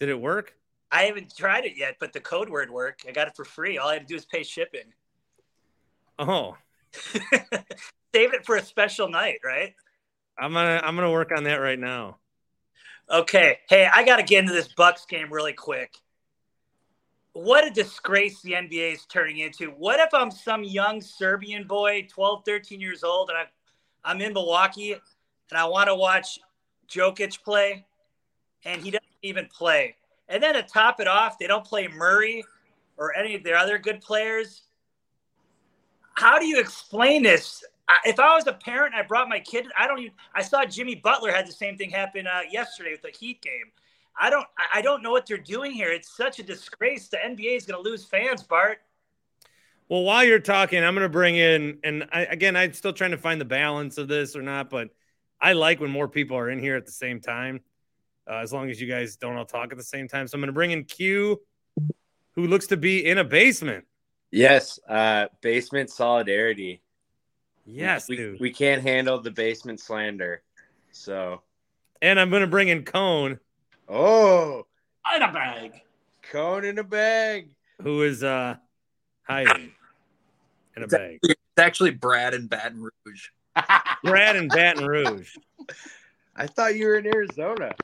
Did 0.00 0.08
it 0.08 0.18
work? 0.20 0.56
I 0.94 1.02
haven't 1.06 1.36
tried 1.36 1.64
it 1.64 1.76
yet, 1.76 1.96
but 1.98 2.12
the 2.12 2.20
code 2.20 2.48
word 2.48 2.70
worked. 2.70 3.04
I 3.08 3.10
got 3.10 3.26
it 3.26 3.34
for 3.34 3.44
free. 3.44 3.78
All 3.78 3.88
I 3.88 3.94
had 3.94 4.02
to 4.02 4.06
do 4.06 4.14
is 4.14 4.24
pay 4.24 4.44
shipping. 4.44 4.92
Oh, 6.20 6.56
Save 8.14 8.32
it 8.32 8.46
for 8.46 8.54
a 8.54 8.62
special 8.62 9.08
night, 9.08 9.40
right? 9.44 9.74
I'm 10.38 10.52
gonna 10.52 10.80
I'm 10.84 10.94
gonna 10.94 11.10
work 11.10 11.32
on 11.36 11.42
that 11.44 11.56
right 11.56 11.78
now. 11.78 12.18
Okay. 13.10 13.58
Hey, 13.68 13.88
I 13.92 14.04
got 14.04 14.16
to 14.16 14.22
get 14.22 14.38
into 14.38 14.52
this 14.52 14.68
Bucks 14.68 15.04
game 15.04 15.32
really 15.32 15.52
quick. 15.52 15.94
What 17.32 17.66
a 17.66 17.70
disgrace 17.70 18.40
the 18.42 18.52
NBA 18.52 18.92
is 18.92 19.04
turning 19.06 19.38
into. 19.38 19.70
What 19.70 19.98
if 19.98 20.14
I'm 20.14 20.30
some 20.30 20.62
young 20.62 21.00
Serbian 21.00 21.66
boy, 21.66 22.06
12, 22.08 22.44
13 22.46 22.80
years 22.80 23.02
old, 23.02 23.30
and 23.30 23.38
I, 23.38 23.46
I'm 24.04 24.20
in 24.20 24.32
Milwaukee 24.32 24.92
and 24.92 25.58
I 25.58 25.64
want 25.64 25.88
to 25.88 25.96
watch 25.96 26.38
Jokic 26.88 27.42
play, 27.42 27.84
and 28.64 28.80
he 28.80 28.92
doesn't 28.92 29.04
even 29.22 29.46
play. 29.46 29.96
And 30.28 30.42
then 30.42 30.54
to 30.54 30.62
top 30.62 31.00
it 31.00 31.08
off, 31.08 31.38
they 31.38 31.46
don't 31.46 31.64
play 31.64 31.88
Murray 31.88 32.44
or 32.96 33.16
any 33.16 33.34
of 33.34 33.42
their 33.42 33.56
other 33.56 33.78
good 33.78 34.00
players. 34.00 34.62
How 36.14 36.38
do 36.38 36.46
you 36.46 36.58
explain 36.58 37.22
this? 37.22 37.64
If 38.04 38.18
I 38.18 38.34
was 38.34 38.46
a 38.46 38.52
parent, 38.52 38.94
I 38.94 39.02
brought 39.02 39.28
my 39.28 39.40
kid. 39.40 39.66
I 39.78 39.86
don't 39.86 39.98
even. 39.98 40.12
I 40.34 40.42
saw 40.42 40.64
Jimmy 40.64 40.94
Butler 40.94 41.32
had 41.32 41.46
the 41.46 41.52
same 41.52 41.76
thing 41.76 41.90
happen 41.90 42.26
uh, 42.26 42.40
yesterday 42.50 42.92
with 42.92 43.02
the 43.02 43.10
Heat 43.10 43.42
game. 43.42 43.72
I 44.18 44.30
don't. 44.30 44.46
I- 44.72 44.80
don't 44.80 45.02
know 45.02 45.10
what 45.10 45.26
they're 45.26 45.36
doing 45.36 45.72
here. 45.72 45.92
It's 45.92 46.16
such 46.16 46.38
a 46.38 46.42
disgrace. 46.42 47.08
The 47.08 47.18
NBA 47.18 47.56
is 47.56 47.66
going 47.66 47.82
to 47.82 47.88
lose 47.88 48.04
fans, 48.04 48.42
Bart. 48.42 48.78
Well, 49.88 50.02
while 50.02 50.24
you're 50.24 50.38
talking, 50.38 50.82
I'm 50.82 50.94
gonna 50.94 51.10
bring 51.10 51.36
in, 51.36 51.78
and 51.84 52.08
I, 52.10 52.22
again, 52.22 52.56
I'm 52.56 52.72
still 52.72 52.94
trying 52.94 53.10
to 53.10 53.18
find 53.18 53.38
the 53.38 53.44
balance 53.44 53.98
of 53.98 54.08
this 54.08 54.34
or 54.34 54.40
not, 54.40 54.70
but 54.70 54.88
I 55.40 55.52
like 55.52 55.78
when 55.78 55.90
more 55.90 56.08
people 56.08 56.38
are 56.38 56.48
in 56.48 56.58
here 56.58 56.76
at 56.76 56.86
the 56.86 56.92
same 56.92 57.20
time, 57.20 57.60
uh, 58.30 58.36
as 58.36 58.52
long 58.52 58.70
as 58.70 58.80
you 58.80 58.86
guys 58.88 59.16
don't 59.16 59.36
all 59.36 59.44
talk 59.44 59.70
at 59.72 59.78
the 59.78 59.84
same 59.84 60.08
time. 60.08 60.26
So 60.26 60.36
I'm 60.36 60.40
gonna 60.40 60.52
bring 60.52 60.70
in 60.70 60.84
Q, 60.84 61.40
who 62.32 62.46
looks 62.46 62.66
to 62.68 62.76
be 62.76 63.04
in 63.06 63.18
a 63.18 63.24
basement. 63.24 63.84
Yes, 64.30 64.78
uh, 64.88 65.26
basement 65.40 65.90
solidarity. 65.90 66.80
Yes, 67.66 68.08
we, 68.08 68.16
dude. 68.16 68.40
we 68.40 68.50
can't 68.52 68.82
handle 68.82 69.20
the 69.20 69.30
basement 69.30 69.80
slander. 69.80 70.42
So, 70.92 71.42
and 72.02 72.18
I'm 72.20 72.30
gonna 72.30 72.46
bring 72.46 72.68
in 72.68 72.84
Cone, 72.84 73.38
oh, 73.88 74.66
In 75.14 75.22
a 75.22 75.32
bag. 75.32 75.72
cone 76.30 76.64
in 76.64 76.78
a 76.78 76.84
bag. 76.84 77.50
who 77.82 78.02
is 78.02 78.22
uh 78.22 78.56
hiding 79.22 79.72
in 80.76 80.82
a 80.82 80.86
bag. 80.88 81.18
It's 81.22 81.36
actually 81.58 81.90
Brad 81.92 82.34
in 82.34 82.46
Baton 82.48 82.82
Rouge. 83.06 83.28
Brad 84.02 84.36
in 84.36 84.48
Baton 84.48 84.86
Rouge. 84.86 85.34
I 86.36 86.46
thought 86.48 86.74
you 86.76 86.86
were 86.86 86.96
in 86.98 87.06
Arizona. 87.06 87.74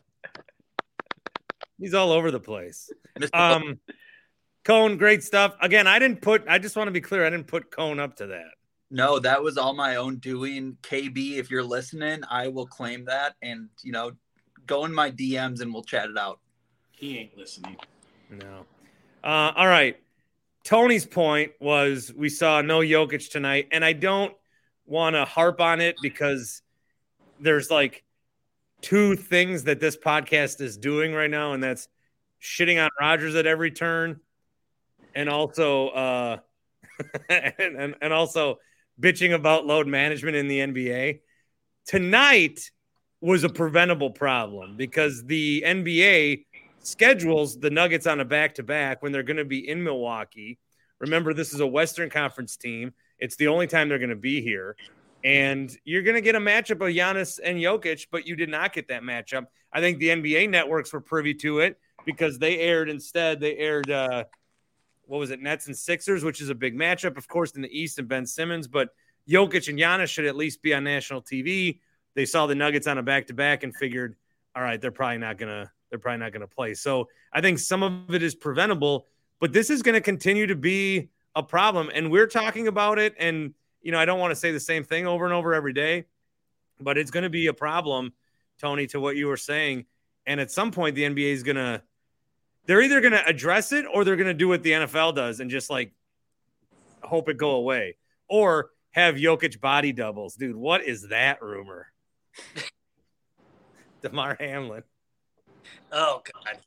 He's 1.80 1.94
all 1.94 2.12
over 2.12 2.30
the 2.30 2.40
place. 2.40 2.90
Mr. 3.18 3.30
Um, 3.32 3.80
Cone, 4.64 4.99
great 4.99 5.22
stuff. 5.22 5.56
Again, 5.62 5.87
I 5.87 5.99
didn't 5.99 6.20
put. 6.20 6.44
I 6.46 6.58
just 6.58 6.76
want 6.76 6.88
to 6.88 6.92
be 6.92 7.00
clear. 7.00 7.26
I 7.26 7.30
didn't 7.30 7.46
put 7.46 7.70
Cone 7.70 7.99
up 7.99 8.16
to 8.16 8.26
that. 8.28 8.50
No, 8.90 9.18
that 9.20 9.42
was 9.42 9.56
all 9.56 9.72
my 9.72 9.96
own 9.96 10.16
doing. 10.16 10.76
KB, 10.82 11.38
if 11.38 11.50
you're 11.50 11.64
listening, 11.64 12.22
I 12.28 12.49
will 12.49 12.66
claim 12.66 13.04
that 13.06 13.34
and, 13.40 13.68
you 13.82 13.92
know, 13.92 14.12
go 14.66 14.84
in 14.84 14.92
my 14.92 15.10
DMs 15.10 15.60
and 15.60 15.72
we'll 15.72 15.84
chat 15.84 16.10
it 16.10 16.18
out. 16.18 16.40
He 16.90 17.16
ain't 17.16 17.37
listening. 17.37 17.76
No. 18.30 18.66
Uh, 19.22 19.52
all 19.56 19.68
right. 19.68 19.96
Tony's 20.64 21.06
point 21.06 21.52
was 21.60 22.12
we 22.14 22.28
saw 22.28 22.60
no 22.60 22.80
Jokic 22.80 23.30
tonight, 23.30 23.68
and 23.72 23.84
I 23.84 23.94
don't 23.94 24.34
want 24.84 25.16
to 25.16 25.25
harp 25.25 25.60
on 25.60 25.80
it 25.80 25.96
because 26.02 26.60
there's 27.38 27.70
like 27.70 28.04
two 28.80 29.16
things 29.16 29.64
that 29.64 29.80
this 29.80 29.96
podcast 29.96 30.60
is 30.60 30.76
doing 30.76 31.12
right 31.12 31.30
now, 31.30 31.52
and 31.52 31.62
that's 31.62 31.88
shitting 32.42 32.82
on 32.82 32.90
Rodgers 33.00 33.34
at 33.34 33.46
every 33.46 33.70
turn, 33.70 34.20
and 35.14 35.28
also 35.28 35.88
uh, 35.88 36.37
and, 37.28 37.76
and 37.76 37.94
and 38.00 38.12
also 38.12 38.58
bitching 39.00 39.34
about 39.34 39.66
load 39.66 39.87
management 39.87 40.37
in 40.37 40.49
the 40.49 40.60
NBA. 40.60 41.20
Tonight 41.87 42.70
was 43.20 43.44
a 43.44 43.49
preventable 43.49 44.10
problem 44.10 44.76
because 44.76 45.25
the 45.25 45.62
NBA 45.66 46.44
schedules 46.80 47.58
the 47.58 47.70
Nuggets 47.70 48.06
on 48.06 48.20
a 48.20 48.25
back 48.25 48.54
to 48.54 48.62
back 48.62 49.02
when 49.02 49.12
they're 49.12 49.22
going 49.22 49.37
to 49.37 49.44
be 49.44 49.68
in 49.68 49.82
Milwaukee. 49.82 50.58
Remember, 50.99 51.32
this 51.32 51.54
is 51.54 51.60
a 51.60 51.66
Western 51.66 52.10
Conference 52.10 52.56
team. 52.56 52.92
It's 53.18 53.37
the 53.37 53.49
only 53.49 53.66
time 53.66 53.88
they're 53.88 53.99
going 53.99 54.10
to 54.10 54.16
be 54.16 54.40
here. 54.42 54.76
And 55.22 55.76
you're 55.84 56.02
going 56.02 56.14
to 56.14 56.20
get 56.20 56.34
a 56.34 56.40
matchup 56.40 56.80
of 56.80 56.94
Giannis 56.94 57.38
and 57.42 57.58
Jokic, 57.58 58.06
but 58.10 58.26
you 58.26 58.36
did 58.36 58.48
not 58.48 58.72
get 58.72 58.88
that 58.88 59.02
matchup. 59.02 59.46
I 59.72 59.80
think 59.80 59.98
the 59.98 60.08
NBA 60.08 60.48
networks 60.48 60.92
were 60.92 61.00
privy 61.00 61.34
to 61.34 61.60
it 61.60 61.78
because 62.06 62.38
they 62.38 62.58
aired 62.58 62.88
instead, 62.88 63.40
they 63.40 63.56
aired, 63.56 63.90
uh, 63.90 64.24
what 65.04 65.18
was 65.18 65.30
it, 65.30 65.40
Nets 65.40 65.66
and 65.66 65.76
Sixers, 65.76 66.24
which 66.24 66.40
is 66.40 66.48
a 66.48 66.54
big 66.54 66.76
matchup, 66.76 67.16
of 67.16 67.28
course, 67.28 67.52
in 67.52 67.62
the 67.62 67.78
East 67.78 67.98
and 67.98 68.08
Ben 68.08 68.26
Simmons. 68.26 68.66
But 68.66 68.90
Jokic 69.28 69.68
and 69.68 69.78
Giannis 69.78 70.08
should 70.08 70.24
at 70.24 70.36
least 70.36 70.62
be 70.62 70.72
on 70.74 70.84
national 70.84 71.22
TV. 71.22 71.80
They 72.14 72.24
saw 72.24 72.46
the 72.46 72.54
Nuggets 72.54 72.86
on 72.86 72.98
a 72.98 73.02
back 73.02 73.26
to 73.26 73.34
back 73.34 73.62
and 73.62 73.76
figured, 73.76 74.16
all 74.56 74.62
right, 74.62 74.80
they're 74.80 74.90
probably 74.90 75.18
not 75.18 75.38
going 75.38 75.50
to 75.50 75.70
they're 75.90 75.98
probably 75.98 76.20
not 76.20 76.32
going 76.32 76.40
to 76.40 76.46
play. 76.46 76.74
So 76.74 77.08
I 77.32 77.40
think 77.40 77.58
some 77.58 77.82
of 77.82 78.14
it 78.14 78.22
is 78.22 78.34
preventable, 78.34 79.06
but 79.40 79.52
this 79.52 79.70
is 79.70 79.82
going 79.82 79.96
to 79.96 80.00
continue 80.00 80.46
to 80.46 80.54
be 80.54 81.10
a 81.34 81.42
problem. 81.42 81.90
And 81.92 82.10
we're 82.10 82.28
talking 82.28 82.68
about 82.68 82.98
it. 82.98 83.14
And, 83.18 83.54
you 83.82 83.92
know, 83.92 83.99
I 83.99 84.04
don't 84.04 84.18
want 84.18 84.32
to 84.32 84.37
say 84.37 84.52
the 84.52 84.60
same 84.60 84.84
thing 84.84 85.06
over 85.06 85.25
and 85.25 85.34
over 85.34 85.54
every 85.54 85.72
day, 85.72 86.06
but 86.80 86.99
it's 86.99 87.10
going 87.10 87.22
to 87.22 87.30
be 87.30 87.46
a 87.46 87.54
problem, 87.54 88.12
Tony, 88.60 88.87
to 88.88 89.00
what 89.00 89.16
you 89.16 89.26
were 89.26 89.37
saying. 89.37 89.87
And 90.26 90.40
at 90.40 90.50
some 90.50 90.70
point, 90.70 90.94
the 90.94 91.04
NBA 91.04 91.32
is 91.32 91.42
going 91.42 91.56
to, 91.56 91.82
they're 92.66 92.82
either 92.82 93.00
going 93.00 93.12
to 93.12 93.26
address 93.26 93.72
it 93.72 93.87
or 93.92 94.04
they're 94.04 94.16
going 94.16 94.26
to 94.26 94.34
do 94.34 94.49
what 94.49 94.62
the 94.62 94.72
NFL 94.72 95.14
does 95.14 95.40
and 95.40 95.50
just 95.50 95.70
like 95.70 95.92
hope 97.02 97.28
it 97.28 97.37
go 97.37 97.52
away 97.52 97.96
or 98.28 98.70
have 98.90 99.16
Jokic 99.16 99.60
body 99.60 99.92
doubles. 99.92 100.34
Dude, 100.34 100.56
what 100.56 100.84
is 100.84 101.08
that 101.08 101.42
rumor? 101.42 101.87
Damar 104.02 104.37
Hamlin. 104.38 104.82
Oh 105.92 106.22
God. 106.32 106.58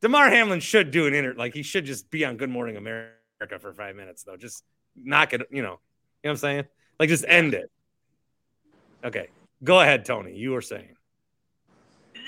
Damar 0.00 0.30
Hamlin 0.30 0.60
should 0.60 0.90
do 0.90 1.06
an 1.06 1.14
inter 1.14 1.34
like 1.34 1.54
he 1.54 1.62
should 1.62 1.84
just 1.84 2.10
be 2.10 2.24
on 2.24 2.36
Good 2.36 2.50
Morning 2.50 2.76
America 2.76 3.58
for 3.58 3.72
five 3.72 3.96
minutes 3.96 4.22
though. 4.22 4.36
Just 4.36 4.64
knock 4.94 5.32
it, 5.32 5.42
you 5.50 5.62
know. 5.62 5.80
You 6.26 6.30
know 6.30 6.32
what 6.32 6.38
I'm 6.38 6.40
saying? 6.40 6.64
Like 6.98 7.08
just 7.08 7.24
end 7.28 7.54
it. 7.54 7.70
Okay. 9.04 9.28
Go 9.62 9.80
ahead, 9.80 10.04
Tony. 10.04 10.34
You 10.34 10.50
were 10.50 10.60
saying. 10.60 10.96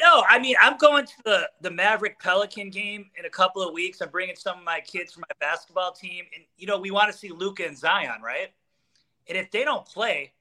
No, 0.00 0.22
I 0.28 0.38
mean 0.38 0.54
I'm 0.62 0.76
going 0.76 1.04
to 1.04 1.12
the 1.24 1.50
the 1.62 1.70
Maverick 1.72 2.20
Pelican 2.20 2.70
game 2.70 3.10
in 3.18 3.24
a 3.24 3.28
couple 3.28 3.60
of 3.60 3.74
weeks. 3.74 4.00
I'm 4.00 4.10
bringing 4.10 4.36
some 4.36 4.58
of 4.58 4.64
my 4.64 4.78
kids 4.78 5.12
from 5.12 5.22
my 5.22 5.34
basketball 5.40 5.90
team, 5.90 6.26
and 6.32 6.44
you 6.56 6.68
know 6.68 6.78
we 6.78 6.92
want 6.92 7.10
to 7.10 7.18
see 7.18 7.30
Luka 7.30 7.66
and 7.66 7.76
Zion, 7.76 8.22
right? 8.22 8.52
And 9.28 9.36
if 9.36 9.50
they 9.50 9.64
don't 9.64 9.84
play, 9.84 10.32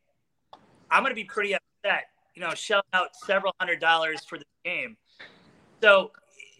I'm 0.91 1.02
going 1.02 1.10
to 1.10 1.15
be 1.15 1.24
pretty 1.24 1.56
upset. 1.56 2.10
You 2.36 2.43
know, 2.43 2.54
shelling 2.54 2.84
out 2.93 3.15
several 3.15 3.56
hundred 3.60 3.80
dollars 3.80 4.24
for 4.24 4.38
the 4.38 4.46
game. 4.65 4.98
So 5.82 6.12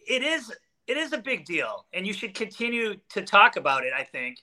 it 0.08 0.24
is 0.24 0.52
it 0.88 0.98
is 0.98 1.14
a 1.14 1.20
big 1.20 1.46
deal, 1.46 1.86
and 1.94 2.08
you 2.08 2.14
should 2.14 2.34
continue 2.34 2.96
to 3.10 3.22
talk 3.22 3.56
about 3.56 3.86
it. 3.86 3.94
I 3.96 4.02
think 4.02 4.40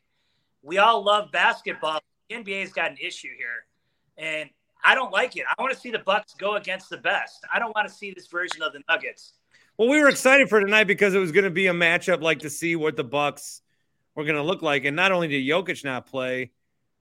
we 0.62 0.79
all 0.79 1.03
love 1.03 1.33
basketball. 1.33 1.99
The 2.42 2.51
NBA's 2.51 2.73
got 2.73 2.90
an 2.90 2.97
issue 3.01 3.29
here, 3.37 3.66
and 4.16 4.51
I 4.85 4.94
don't 4.94 5.12
like 5.12 5.37
it. 5.37 5.44
I 5.49 5.61
want 5.62 5.73
to 5.73 5.79
see 5.79 5.90
the 5.90 6.01
Bucks 6.01 6.35
go 6.35 6.57
against 6.57 6.90
the 6.90 6.99
best. 6.99 7.44
I 7.53 7.59
don't 7.59 7.75
want 7.75 7.88
to 7.88 7.94
see 7.94 8.12
this 8.12 8.27
version 8.27 8.62
of 8.62 8.73
the 8.73 8.81
Nuggets. 8.88 9.35
Well, 9.79 9.88
we 9.88 10.01
were 10.01 10.09
excited 10.09 10.49
for 10.49 10.61
tonight 10.61 10.85
because 10.85 11.14
it 11.14 11.18
was 11.18 11.33
going 11.33 11.44
to 11.44 11.51
be 11.51 11.66
a 11.66 11.73
matchup 11.73 12.23
like 12.23 12.40
to 12.40 12.51
see 12.51 12.77
what 12.77 12.97
the 12.97 13.05
Bucks 13.05 13.62
were 14.14 14.25
going 14.25 14.37
to 14.37 14.42
look 14.42 14.62
like. 14.62 14.85
And 14.85 14.94
not 14.94 15.11
only 15.11 15.29
did 15.29 15.44
Jokic 15.44 15.85
not 15.85 16.07
play, 16.07 16.53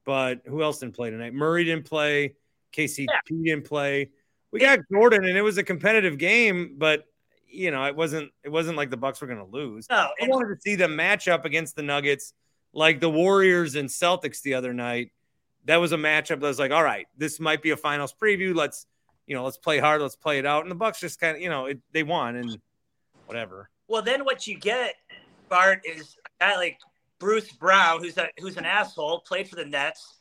but 0.05 0.41
who 0.45 0.63
else 0.63 0.79
didn't 0.79 0.95
play 0.95 1.09
tonight? 1.09 1.33
Murray 1.33 1.65
didn't 1.65 1.85
play. 1.85 2.35
KCP 2.73 3.07
yeah. 3.09 3.43
didn't 3.43 3.65
play. 3.65 4.09
We 4.51 4.59
got 4.59 4.79
Gordon, 4.91 5.25
and 5.25 5.37
it 5.37 5.41
was 5.41 5.57
a 5.57 5.63
competitive 5.63 6.17
game, 6.17 6.75
but 6.77 7.05
you 7.47 7.69
know, 7.69 7.83
it 7.85 7.95
wasn't 7.95 8.31
it 8.43 8.49
wasn't 8.49 8.77
like 8.77 8.89
the 8.89 8.97
Bucks 8.97 9.21
were 9.21 9.27
going 9.27 9.39
to 9.39 9.51
lose. 9.51 9.87
No, 9.89 10.09
I 10.21 10.27
wanted 10.27 10.55
to 10.55 10.61
see 10.61 10.75
them 10.75 10.95
match 10.95 11.27
up 11.27 11.45
against 11.45 11.75
the 11.75 11.83
Nuggets, 11.83 12.33
like 12.73 12.99
the 12.99 13.09
Warriors 13.09 13.75
and 13.75 13.89
Celtics 13.89 14.41
the 14.41 14.55
other 14.55 14.73
night. 14.73 15.11
That 15.65 15.77
was 15.77 15.91
a 15.91 15.97
matchup 15.97 16.39
that 16.39 16.41
was 16.41 16.59
like, 16.59 16.71
all 16.71 16.83
right, 16.83 17.07
this 17.17 17.39
might 17.39 17.61
be 17.61 17.71
a 17.71 17.77
finals 17.77 18.13
preview. 18.13 18.53
Let's, 18.55 18.85
you 19.27 19.35
know, 19.35 19.43
let's 19.43 19.57
play 19.57 19.79
hard, 19.79 20.01
let's 20.01 20.15
play 20.15 20.39
it 20.39 20.45
out. 20.45 20.63
And 20.63 20.71
the 20.71 20.75
Bucks 20.75 20.99
just 20.99 21.19
kind 21.19 21.37
of, 21.37 21.41
you 21.41 21.49
know, 21.49 21.67
it, 21.67 21.79
they 21.91 22.03
won 22.03 22.35
and 22.35 22.57
whatever. 23.25 23.69
Well, 23.87 24.01
then 24.01 24.25
what 24.25 24.45
you 24.47 24.57
get, 24.57 24.95
Bart, 25.49 25.81
is 25.85 26.17
a 26.25 26.43
guy 26.43 26.55
like 26.57 26.79
Bruce 27.19 27.51
Brown, 27.51 28.01
who's 28.01 28.17
a 28.17 28.29
who's 28.39 28.57
an 28.57 28.65
asshole, 28.65 29.21
played 29.21 29.47
for 29.47 29.55
the 29.55 29.65
Nets, 29.65 30.15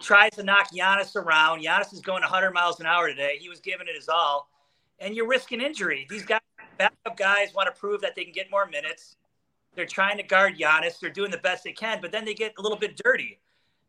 tries 0.00 0.32
to 0.32 0.42
knock 0.42 0.70
Giannis 0.72 1.14
around. 1.16 1.62
Giannis 1.62 1.92
is 1.92 2.00
going 2.00 2.22
100 2.22 2.52
miles 2.52 2.80
an 2.80 2.86
hour 2.86 3.08
today. 3.08 3.36
He 3.38 3.48
was 3.48 3.60
giving 3.60 3.86
it 3.88 3.94
his 3.94 4.08
all 4.08 4.48
and 4.98 5.14
you're 5.14 5.28
risking 5.28 5.60
injury. 5.60 6.06
These 6.08 6.24
guys, 6.24 6.40
backup 6.78 7.16
guys, 7.16 7.54
want 7.54 7.72
to 7.72 7.78
prove 7.78 8.00
that 8.02 8.14
they 8.14 8.24
can 8.24 8.32
get 8.32 8.50
more 8.50 8.66
minutes. 8.66 9.16
They're 9.74 9.86
trying 9.86 10.16
to 10.18 10.22
guard 10.22 10.56
Giannis. 10.56 11.00
They're 11.00 11.10
doing 11.10 11.30
the 11.30 11.38
best 11.38 11.64
they 11.64 11.72
can, 11.72 12.00
but 12.00 12.12
then 12.12 12.24
they 12.24 12.34
get 12.34 12.54
a 12.58 12.62
little 12.62 12.78
bit 12.78 13.00
dirty. 13.04 13.40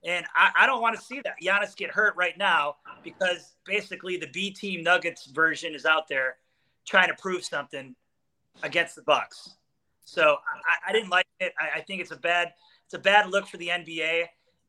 And 0.05 0.25
I, 0.35 0.51
I 0.59 0.65
don't 0.65 0.81
want 0.81 0.95
to 0.95 1.01
see 1.01 1.21
that. 1.23 1.33
Giannis 1.43 1.75
get 1.75 1.89
hurt 1.89 2.15
right 2.15 2.37
now 2.37 2.75
because 3.03 3.55
basically 3.65 4.17
the 4.17 4.27
B 4.27 4.51
team 4.51 4.83
Nuggets 4.83 5.25
version 5.27 5.73
is 5.73 5.85
out 5.85 6.07
there 6.07 6.37
trying 6.85 7.07
to 7.07 7.15
prove 7.15 7.43
something 7.43 7.95
against 8.61 8.95
the 8.95 9.01
Bucks. 9.01 9.55
So 10.05 10.37
I, 10.69 10.89
I 10.89 10.93
didn't 10.93 11.09
like 11.09 11.25
it. 11.39 11.53
I, 11.59 11.79
I, 11.79 11.81
think 11.81 12.01
it's 12.01 12.11
a 12.11 12.17
bad 12.17 12.53
it's 12.85 12.93
a 12.93 12.99
bad 12.99 13.31
look 13.31 13.47
for 13.47 13.57
the 13.57 13.69
NBA. 13.69 14.25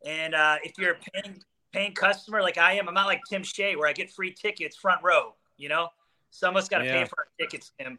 And 0.07 0.35
uh, 0.35 0.57
if 0.64 0.72
you're 0.79 0.92
a 0.92 0.96
paying 1.12 1.42
paying 1.72 1.92
customer 1.92 2.40
like 2.40 2.57
I 2.57 2.72
am, 2.72 2.88
I'm 2.88 2.94
not 2.94 3.07
like 3.07 3.20
Tim 3.29 3.42
Shea 3.42 3.77
where 3.77 3.87
I 3.87 3.92
get 3.92 4.11
free 4.11 4.33
tickets 4.33 4.77
front 4.77 5.03
row. 5.03 5.35
You 5.59 5.68
know, 5.68 5.88
Someone's 6.37 6.68
got 6.68 6.79
to 6.79 6.85
yeah. 6.85 7.03
pay 7.03 7.05
for 7.07 7.18
our 7.20 7.27
tickets, 7.40 7.72
Tim. 7.79 7.99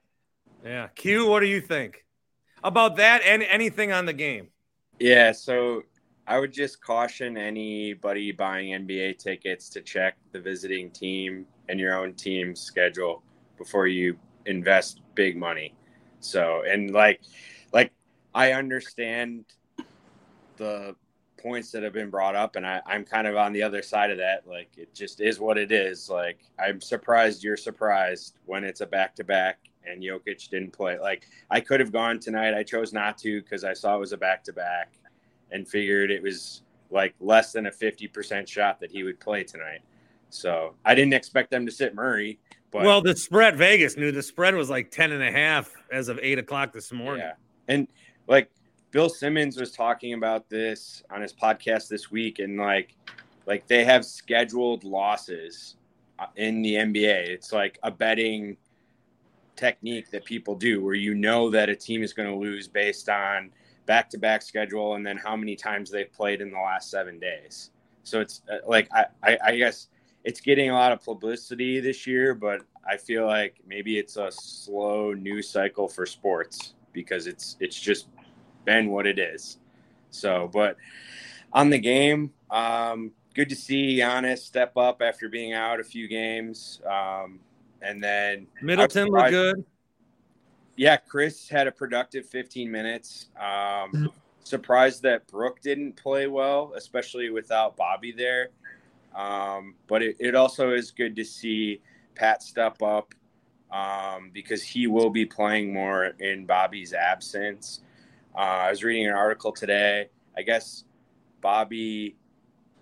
Yeah. 0.64 0.88
Q, 0.96 1.28
what 1.28 1.40
do 1.40 1.48
you 1.48 1.60
think 1.60 2.06
about 2.64 2.98
that 2.98 3.22
and 3.24 3.42
anything 3.44 3.92
on 3.92 4.06
the 4.06 4.14
game? 4.14 4.50
Yeah. 5.00 5.32
So 5.32 5.84
I 6.28 6.40
would 6.40 6.52
just 6.52 6.82
caution 6.82 7.38
anybody 7.38 8.34
buying 8.34 8.72
NBA 8.86 9.18
tickets 9.18 9.70
to 9.70 9.82
check 9.82 10.18
the 10.34 10.42
visiting 10.42 10.92
team 10.92 11.46
and 11.70 11.80
your 11.80 11.98
own 11.98 12.14
team's 12.14 12.60
schedule 12.60 13.24
before 13.58 13.88
you 13.88 14.18
invest 14.46 15.00
big 15.16 15.38
money. 15.38 15.74
So, 16.20 16.64
and 16.68 16.92
like, 16.92 17.22
like 17.72 17.94
I 18.36 18.52
understand 18.52 19.46
the 20.58 20.98
points 21.42 21.72
that 21.72 21.84
have 21.84 21.94
been 21.94 22.10
brought 22.10 22.36
up, 22.36 22.58
and 22.58 22.68
I, 22.68 22.82
I'm 22.86 23.06
kind 23.06 23.26
of 23.26 23.38
on 23.38 23.54
the 23.54 23.64
other 23.64 23.82
side 23.82 24.12
of 24.12 24.18
that. 24.18 24.46
Like, 24.46 24.70
it 24.76 24.94
just 24.94 25.22
is 25.22 25.40
what 25.40 25.58
it 25.58 25.72
is. 25.72 26.10
Like, 26.10 26.40
I'm 26.60 26.82
surprised 26.82 27.42
you're 27.42 27.56
surprised 27.56 28.38
when 28.46 28.66
it's 28.66 28.82
a 28.82 28.86
back 28.86 29.16
to 29.16 29.24
back 29.24 29.60
and 29.86 30.04
Jokic 30.04 30.50
didn't 30.50 30.74
play. 30.74 31.00
Like, 31.00 31.26
I 31.50 31.62
could 31.62 31.80
have 31.80 31.94
gone 31.94 32.20
tonight. 32.20 32.54
I 32.54 32.64
chose 32.64 32.92
not 32.92 33.18
to 33.20 33.42
because 33.42 33.64
I 33.64 33.74
saw 33.74 33.96
it 33.96 34.00
was 34.00 34.12
a 34.12 34.18
back 34.18 34.44
to 34.46 34.52
back 34.52 34.98
and 35.52 35.68
figured 35.68 36.12
it 36.12 36.22
was 36.22 36.64
like 36.90 37.14
less 37.20 37.52
than 37.52 37.68
a 37.68 37.72
50% 37.72 38.48
shot 38.48 38.80
that 38.80 38.92
he 38.92 39.04
would 39.04 39.20
play 39.20 39.44
tonight. 39.44 39.82
So 40.30 40.76
I 40.86 40.96
didn't 40.96 41.14
expect 41.14 41.52
them 41.52 41.66
to 41.66 41.72
sit 41.72 41.96
Murray. 41.96 42.40
But 42.72 42.84
well, 42.84 43.02
the 43.02 43.16
spread 43.16 43.58
Vegas 43.58 43.98
knew 43.98 44.12
the 44.12 44.24
spread 44.24 44.56
was 44.56 44.70
like 44.70 44.92
10 44.92 45.12
and 45.12 45.24
a 45.24 45.32
half 45.32 45.72
as 45.92 46.10
of 46.10 46.20
eight 46.22 46.38
o'clock 46.38 46.74
this 46.74 46.92
morning. 46.92 47.24
Yeah. 47.26 47.34
And 47.68 47.88
like 48.28 48.52
Bill 48.92 49.10
Simmons 49.10 49.60
was 49.60 49.72
talking 49.72 50.14
about 50.14 50.50
this 50.50 51.04
on 51.10 51.22
his 51.22 51.34
podcast 51.34 51.88
this 51.88 52.10
week, 52.10 52.40
and 52.40 52.58
like, 52.58 52.96
like 53.46 53.68
they 53.68 53.84
have 53.84 54.06
scheduled 54.06 54.84
losses 54.84 55.76
uh, 56.20 56.28
in 56.36 56.62
the 56.62 56.76
NBA. 56.76 57.28
It's 57.28 57.52
like 57.52 57.80
a 57.84 57.92
betting 57.92 58.58
technique 59.56 60.10
that 60.12 60.26
people 60.26 60.56
do, 60.56 60.84
where 60.84 60.94
you 60.94 61.16
know 61.16 61.50
that 61.50 61.70
a 61.70 61.76
team 61.76 62.02
is 62.02 62.14
going 62.14 62.30
to 62.30 62.36
lose 62.36 62.68
based 62.68 63.10
on 63.10 63.52
back-to-back 63.88 64.44
schedule 64.44 64.94
and 64.94 65.06
then 65.06 65.18
how 65.18 65.36
many 65.36 65.56
times 65.56 65.90
they've 65.90 66.12
played 66.14 66.42
in 66.42 66.52
the 66.52 66.60
last 66.60 66.92
seven 66.92 67.18
days. 67.18 67.72
So 68.04 68.22
it's 68.22 68.44
uh, 68.52 68.58
like 68.68 68.88
I, 68.94 69.06
I, 69.24 69.38
I 69.44 69.58
guess 69.58 69.88
it's 70.24 70.40
getting 70.42 70.70
a 70.70 70.74
lot 70.74 70.92
of 70.92 71.04
publicity 71.04 71.80
this 71.80 72.06
year, 72.06 72.36
but 72.36 72.62
I 72.88 72.98
feel 72.98 73.26
like 73.26 73.56
maybe 73.66 73.98
it's 73.98 74.18
a 74.18 74.30
slow 74.32 75.14
news 75.14 75.50
cycle 75.50 75.88
for 75.88 76.06
sports 76.06 76.76
because 76.94 77.28
it's 77.28 77.58
it's 77.60 77.80
just 77.80 78.08
been 78.66 78.90
what 78.90 79.08
it 79.08 79.18
is. 79.18 79.58
So, 80.10 80.50
but 80.54 80.78
on 81.52 81.70
the 81.70 81.80
game, 81.80 82.32
um, 82.52 83.12
good 83.34 83.50
to 83.50 83.56
see 83.56 83.98
Giannis 83.98 84.40
step 84.40 84.76
up 84.78 85.02
after 85.02 85.30
being 85.30 85.54
out 85.54 85.80
a 85.80 85.84
few 85.84 86.08
games. 86.08 86.82
Um, 86.86 87.40
and 87.82 88.04
then 88.04 88.48
Middleton 88.62 89.08
looked 89.08 89.30
good. 89.30 89.66
Yeah, 90.78 90.98
Chris 90.98 91.50
had 91.50 91.66
a 91.66 91.72
productive 91.72 92.28
15 92.28 92.72
minutes. 92.72 93.30
Um, 93.40 94.12
surprised 94.44 95.02
that 95.02 95.28
Brooke 95.28 95.60
didn't 95.62 95.94
play 95.98 96.28
well, 96.28 96.72
especially 96.76 97.32
without 97.32 97.76
Bobby 97.76 98.12
there. 98.12 98.50
Um, 99.16 99.74
but 99.88 100.04
it, 100.04 100.16
it 100.20 100.36
also 100.36 100.72
is 100.72 100.92
good 100.92 101.16
to 101.16 101.26
see 101.26 101.82
Pat 102.14 102.44
step 102.44 102.82
up 102.84 103.16
um, 103.72 104.30
because 104.32 104.62
he 104.62 104.86
will 104.86 105.10
be 105.10 105.26
playing 105.26 105.74
more 105.74 106.14
in 106.20 106.46
Bobby's 106.46 106.94
absence. 106.94 107.82
Uh, 108.36 108.68
I 108.68 108.70
was 108.70 108.84
reading 108.84 109.08
an 109.08 109.14
article 109.14 109.52
today. 109.52 110.10
I 110.38 110.44
guess 110.44 110.84
Bobby, 111.42 112.16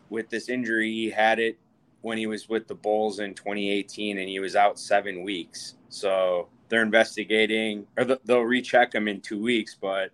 with 0.09 0.29
this 0.29 0.49
injury, 0.49 0.91
he 0.91 1.09
had 1.09 1.39
it 1.39 1.57
when 2.01 2.17
he 2.17 2.27
was 2.27 2.49
with 2.49 2.67
the 2.67 2.75
Bulls 2.75 3.19
in 3.19 3.33
2018 3.33 4.17
and 4.17 4.27
he 4.27 4.39
was 4.39 4.57
out 4.57 4.77
seven 4.77 5.23
weeks. 5.23 5.75
So 5.87 6.49
they're 6.69 6.81
investigating, 6.81 7.85
or 7.97 8.05
they'll 8.25 8.41
recheck 8.41 8.93
him 8.93 9.07
in 9.07 9.21
two 9.21 9.41
weeks, 9.41 9.75
but 9.79 10.11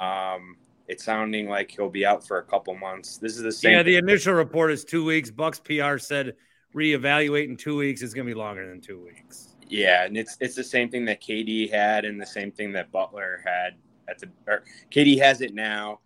um, 0.00 0.56
it's 0.88 1.04
sounding 1.04 1.48
like 1.48 1.70
he'll 1.70 1.90
be 1.90 2.04
out 2.06 2.26
for 2.26 2.38
a 2.38 2.42
couple 2.42 2.74
months. 2.74 3.18
This 3.18 3.36
is 3.36 3.42
the 3.42 3.52
same. 3.52 3.72
Yeah, 3.72 3.82
the 3.82 3.96
initial 3.96 4.34
report 4.34 4.70
is 4.70 4.84
two 4.84 5.04
weeks. 5.04 5.30
Bucks 5.30 5.60
PR 5.60 5.98
said 5.98 6.34
reevaluate 6.74 7.48
in 7.48 7.56
two 7.56 7.76
weeks. 7.76 8.02
It's 8.02 8.14
going 8.14 8.26
to 8.26 8.32
be 8.32 8.38
longer 8.38 8.66
than 8.66 8.80
two 8.80 9.02
weeks. 9.02 9.54
Yeah, 9.68 10.04
and 10.04 10.16
it's 10.16 10.36
it's 10.40 10.54
the 10.54 10.64
same 10.64 10.88
thing 10.88 11.04
that 11.04 11.20
KD 11.20 11.70
had, 11.70 12.04
and 12.04 12.20
the 12.20 12.26
same 12.26 12.50
thing 12.50 12.72
that 12.72 12.90
Butler 12.90 13.42
had 13.44 13.74
at 14.08 14.18
the. 14.18 14.28
Or 14.46 14.64
KD 14.90 15.18
has 15.20 15.42
it 15.42 15.54
now, 15.54 16.00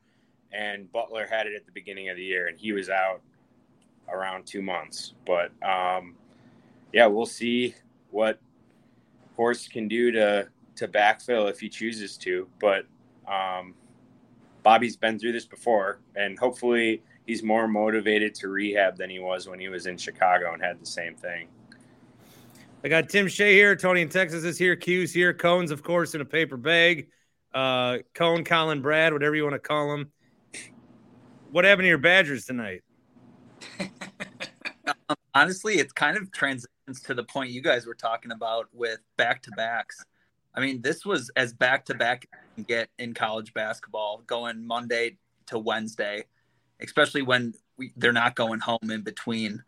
and 0.53 0.91
Butler 0.93 1.27
had 1.31 1.47
it 1.47 1.55
at 1.55 1.65
the 1.65 1.73
beginning 1.73 2.09
of 2.09 2.17
the 2.17 2.25
year, 2.25 2.49
and 2.49 2.59
he 2.59 2.73
was 2.73 2.91
out 2.91 3.23
around 4.09 4.47
two 4.47 4.63
months. 4.63 5.15
But 5.25 5.53
um, 5.63 6.17
yeah, 6.93 7.07
we'll 7.07 7.25
see 7.25 7.77
what 8.11 8.41
Horst 9.37 9.71
can 9.71 9.89
do 9.89 10.11
to 10.13 10.49
to 10.77 10.89
backfill 10.89 11.51
if 11.51 11.61
he 11.61 11.69
chooses 11.69 12.17
to. 12.19 12.49
But 12.61 12.87
um, 13.27 13.75
Bobby's 14.63 14.97
been 14.97 15.19
through 15.19 15.33
this 15.33 15.45
before, 15.45 16.01
and 16.17 16.39
hopefully 16.39 17.03
he's 17.27 17.43
more 17.43 17.69
motivated 17.69 18.35
to 18.37 18.49
rehab 18.49 18.97
than 18.97 19.11
he 19.11 19.19
was 19.19 19.49
when 19.49 19.59
he 19.59 19.69
was 19.69 19.87
in 19.87 19.97
Chicago 19.97 20.53
and 20.53 20.63
had 20.63 20.81
the 20.81 20.87
same 20.87 21.15
thing. 21.15 21.49
I 22.85 22.89
got 22.89 23.09
Tim 23.09 23.29
Shea 23.29 23.55
here. 23.55 23.77
Tony 23.77 24.01
in 24.01 24.09
Texas 24.09 24.43
is 24.45 24.59
here. 24.59 24.75
Q's 24.75 25.13
here. 25.13 25.33
Cones, 25.33 25.71
of 25.71 25.83
course, 25.83 26.15
in 26.15 26.21
a 26.21 26.25
paper 26.25 26.57
bag. 26.57 27.09
Uh, 27.55 27.99
Cone, 28.15 28.45
Colin, 28.45 28.83
Brad, 28.83 29.13
whatever 29.13 29.37
you 29.37 29.45
want 29.45 29.55
to 29.55 29.61
call 29.61 29.91
them. 29.91 30.11
What 31.53 31.65
happened 31.65 31.85
to 31.85 31.89
your 31.89 31.99
Badgers 31.99 32.47
tonight? 32.47 32.83
Honestly, 35.35 35.75
it's 35.75 35.93
kind 35.93 36.17
of 36.17 36.31
transitions 36.33 37.01
to 37.05 37.15
the 37.15 37.25
point 37.25 37.51
you 37.51 37.63
guys 37.63 37.87
were 37.87 37.95
talking 37.95 38.33
about 38.33 38.69
with 38.73 39.01
back 39.17 39.43
to 39.43 39.51
backs. 39.53 40.05
I 40.55 40.61
mean, 40.61 40.83
this 40.83 41.05
was 41.05 41.31
as 41.37 41.53
back 41.53 41.87
to 41.87 41.95
back 41.95 42.29
get 42.67 42.91
in 42.99 43.15
college 43.15 43.55
basketball, 43.55 44.23
going 44.27 44.67
Monday 44.67 45.17
to 45.47 45.59
Wednesday, 45.59 46.25
especially 46.81 47.23
when 47.23 47.55
we, 47.79 47.93
they're 47.97 48.13
not 48.13 48.37
going 48.37 48.61
home 48.61 48.91
in 48.91 49.03
between. 49.03 49.63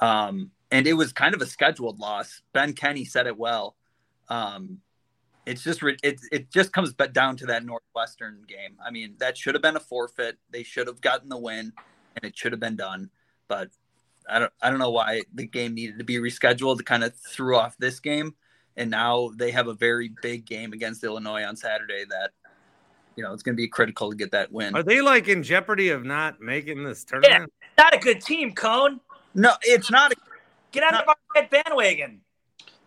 Um, 0.00 0.50
and 0.70 0.86
it 0.86 0.94
was 0.94 1.12
kind 1.12 1.34
of 1.34 1.42
a 1.42 1.46
scheduled 1.46 1.98
loss. 1.98 2.40
Ben 2.54 2.72
Kenny 2.72 3.04
said 3.04 3.26
it 3.26 3.36
well. 3.36 3.76
Um, 4.28 4.80
it's 5.44 5.62
just 5.62 5.82
it 5.82 6.20
it 6.30 6.50
just 6.50 6.72
comes 6.72 6.94
down 6.94 7.36
to 7.36 7.46
that 7.46 7.64
Northwestern 7.64 8.44
game. 8.46 8.76
I 8.84 8.90
mean, 8.90 9.16
that 9.18 9.36
should 9.36 9.54
have 9.54 9.62
been 9.62 9.76
a 9.76 9.80
forfeit. 9.80 10.38
They 10.50 10.62
should 10.62 10.86
have 10.86 11.00
gotten 11.00 11.28
the 11.28 11.36
win, 11.36 11.72
and 12.16 12.24
it 12.24 12.36
should 12.38 12.52
have 12.52 12.60
been 12.60 12.76
done. 12.76 13.10
But 13.48 13.70
I 14.28 14.38
don't 14.38 14.52
I 14.60 14.70
don't 14.70 14.78
know 14.78 14.90
why 14.90 15.22
the 15.34 15.46
game 15.46 15.74
needed 15.74 15.98
to 15.98 16.04
be 16.04 16.16
rescheduled. 16.16 16.78
To 16.78 16.84
kind 16.84 17.04
of 17.04 17.14
threw 17.14 17.56
off 17.56 17.76
this 17.78 18.00
game 18.00 18.34
and 18.76 18.90
now 18.90 19.30
they 19.36 19.50
have 19.50 19.68
a 19.68 19.74
very 19.74 20.12
big 20.22 20.44
game 20.44 20.72
against 20.72 21.04
Illinois 21.04 21.44
on 21.44 21.56
Saturday 21.56 22.04
that 22.08 22.30
you 23.16 23.22
know 23.22 23.32
it's 23.32 23.42
going 23.42 23.54
to 23.54 23.60
be 23.60 23.68
critical 23.68 24.10
to 24.10 24.16
get 24.16 24.30
that 24.30 24.50
win. 24.52 24.74
Are 24.74 24.82
they 24.82 25.00
like 25.00 25.28
in 25.28 25.42
jeopardy 25.42 25.90
of 25.90 26.04
not 26.04 26.40
making 26.40 26.84
this 26.84 27.04
tournament? 27.04 27.50
Yeah, 27.60 27.84
not 27.84 27.94
a 27.94 27.98
good 27.98 28.20
team, 28.20 28.54
Cone. 28.54 29.00
No, 29.34 29.54
it's 29.62 29.90
not. 29.90 30.12
A, 30.12 30.16
get 30.72 30.84
on 30.84 30.92
not, 30.92 31.18
the 31.34 31.46
bandwagon. 31.50 32.20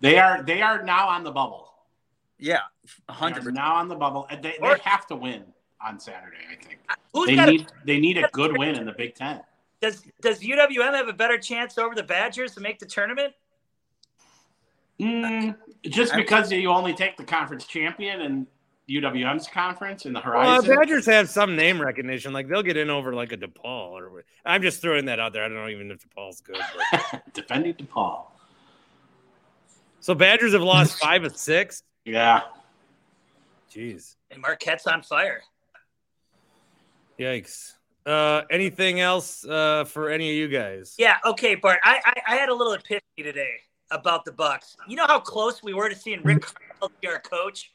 They 0.01 0.17
are 0.17 0.43
they 0.43 0.61
are 0.61 0.83
now 0.83 1.07
on 1.07 1.23
the 1.23 1.31
bubble. 1.31 1.71
Yeah, 2.39 2.61
hundred 3.07 3.53
now 3.53 3.75
on 3.75 3.87
the 3.87 3.95
bubble. 3.95 4.27
They, 4.29 4.55
they 4.59 4.75
have 4.83 5.07
to 5.07 5.15
win 5.15 5.43
on 5.85 5.99
Saturday. 5.99 6.37
I 6.49 6.55
think 6.55 6.79
Who's 7.13 7.27
they 7.27 7.35
need 7.35 7.61
a, 7.61 7.85
they 7.85 7.99
need 7.99 8.17
a 8.17 8.29
good 8.31 8.57
win 8.57 8.75
in 8.75 8.85
the 8.85 8.91
Big 8.91 9.15
Ten. 9.15 9.41
Does 9.85 10.01
does 10.19 10.39
UWM 10.39 10.95
have 10.95 11.07
a 11.07 11.13
better 11.13 11.37
chance 11.37 11.77
over 11.77 11.93
the 11.93 12.01
Badgers 12.01 12.55
to 12.55 12.59
make 12.59 12.79
the 12.79 12.87
tournament? 12.87 13.33
Mm, 14.99 15.55
just 15.83 16.15
because 16.15 16.51
you 16.51 16.69
only 16.69 16.95
take 16.95 17.17
the 17.17 17.23
conference 17.23 17.67
champion 17.67 18.21
and 18.21 18.47
UWM's 18.89 19.47
conference 19.47 20.07
in 20.07 20.13
the 20.13 20.19
horizon. 20.19 20.67
Well, 20.67 20.79
Badgers 20.79 21.05
have 21.05 21.29
some 21.29 21.55
name 21.55 21.79
recognition. 21.79 22.33
Like 22.33 22.47
they'll 22.47 22.63
get 22.63 22.77
in 22.77 22.89
over 22.89 23.13
like 23.13 23.31
a 23.31 23.37
DePaul 23.37 23.91
or 23.91 24.23
I'm 24.43 24.63
just 24.63 24.81
throwing 24.81 25.05
that 25.05 25.19
out 25.19 25.33
there. 25.33 25.43
I 25.43 25.49
don't 25.49 25.57
know 25.57 25.67
even 25.67 25.91
if 25.91 25.99
DePaul's 25.99 26.41
good. 26.41 26.57
Defending 27.33 27.75
DePaul. 27.75 28.23
So 29.99 30.15
Badgers 30.15 30.53
have 30.53 30.63
lost 30.63 30.97
five 30.99 31.25
of 31.25 31.37
six. 31.37 31.83
Yeah. 32.05 32.41
Jeez. 33.71 34.15
And 34.31 34.41
Marquette's 34.41 34.87
on 34.87 35.03
fire. 35.03 35.43
Yikes. 37.19 37.73
Uh, 38.05 38.43
anything 38.51 38.99
else 38.99 39.45
uh, 39.45 39.83
for 39.85 40.09
any 40.09 40.29
of 40.29 40.35
you 40.35 40.47
guys? 40.47 40.95
Yeah. 40.97 41.17
Okay, 41.25 41.55
Bart. 41.55 41.79
I, 41.83 41.99
I, 42.05 42.33
I 42.33 42.35
had 42.35 42.49
a 42.49 42.53
little 42.53 42.73
epiphany 42.73 43.01
today 43.17 43.55
about 43.89 44.25
the 44.25 44.31
Bucks. 44.31 44.77
You 44.87 44.95
know 44.95 45.07
how 45.07 45.19
close 45.19 45.63
we 45.63 45.73
were 45.73 45.89
to 45.89 45.95
seeing 45.95 46.21
Rick 46.23 46.41
Carlisle 46.41 46.91
be 47.01 47.07
our 47.07 47.19
coach. 47.19 47.71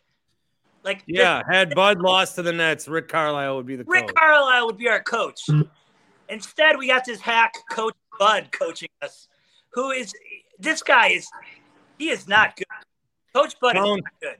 Like, 0.83 1.03
yeah, 1.07 1.43
had 1.51 1.75
Bud 1.75 2.01
lost 2.01 2.37
to 2.37 2.43
the 2.43 2.53
Nets, 2.53 2.88
Rick 2.88 3.09
Carlisle 3.09 3.57
would 3.57 3.66
be 3.66 3.77
the 3.77 3.85
Rick 3.85 4.07
coach. 4.07 4.14
Carlisle 4.16 4.66
would 4.66 4.79
be 4.79 4.88
our 4.88 5.03
coach. 5.03 5.47
Instead, 6.29 6.79
we 6.79 6.87
got 6.87 7.05
this 7.05 7.21
hack 7.21 7.53
coach 7.71 7.95
Bud 8.19 8.51
coaching 8.53 8.88
us. 9.03 9.29
Who 9.71 9.90
is 9.90 10.14
this 10.59 10.83
guy? 10.83 11.09
Is 11.09 11.29
he 11.99 12.09
is 12.09 12.27
not 12.27 12.57
good? 12.57 12.66
Coach 13.35 13.59
Bud 13.61 13.77
is 13.77 13.83
not 13.83 14.01
good. 14.23 14.37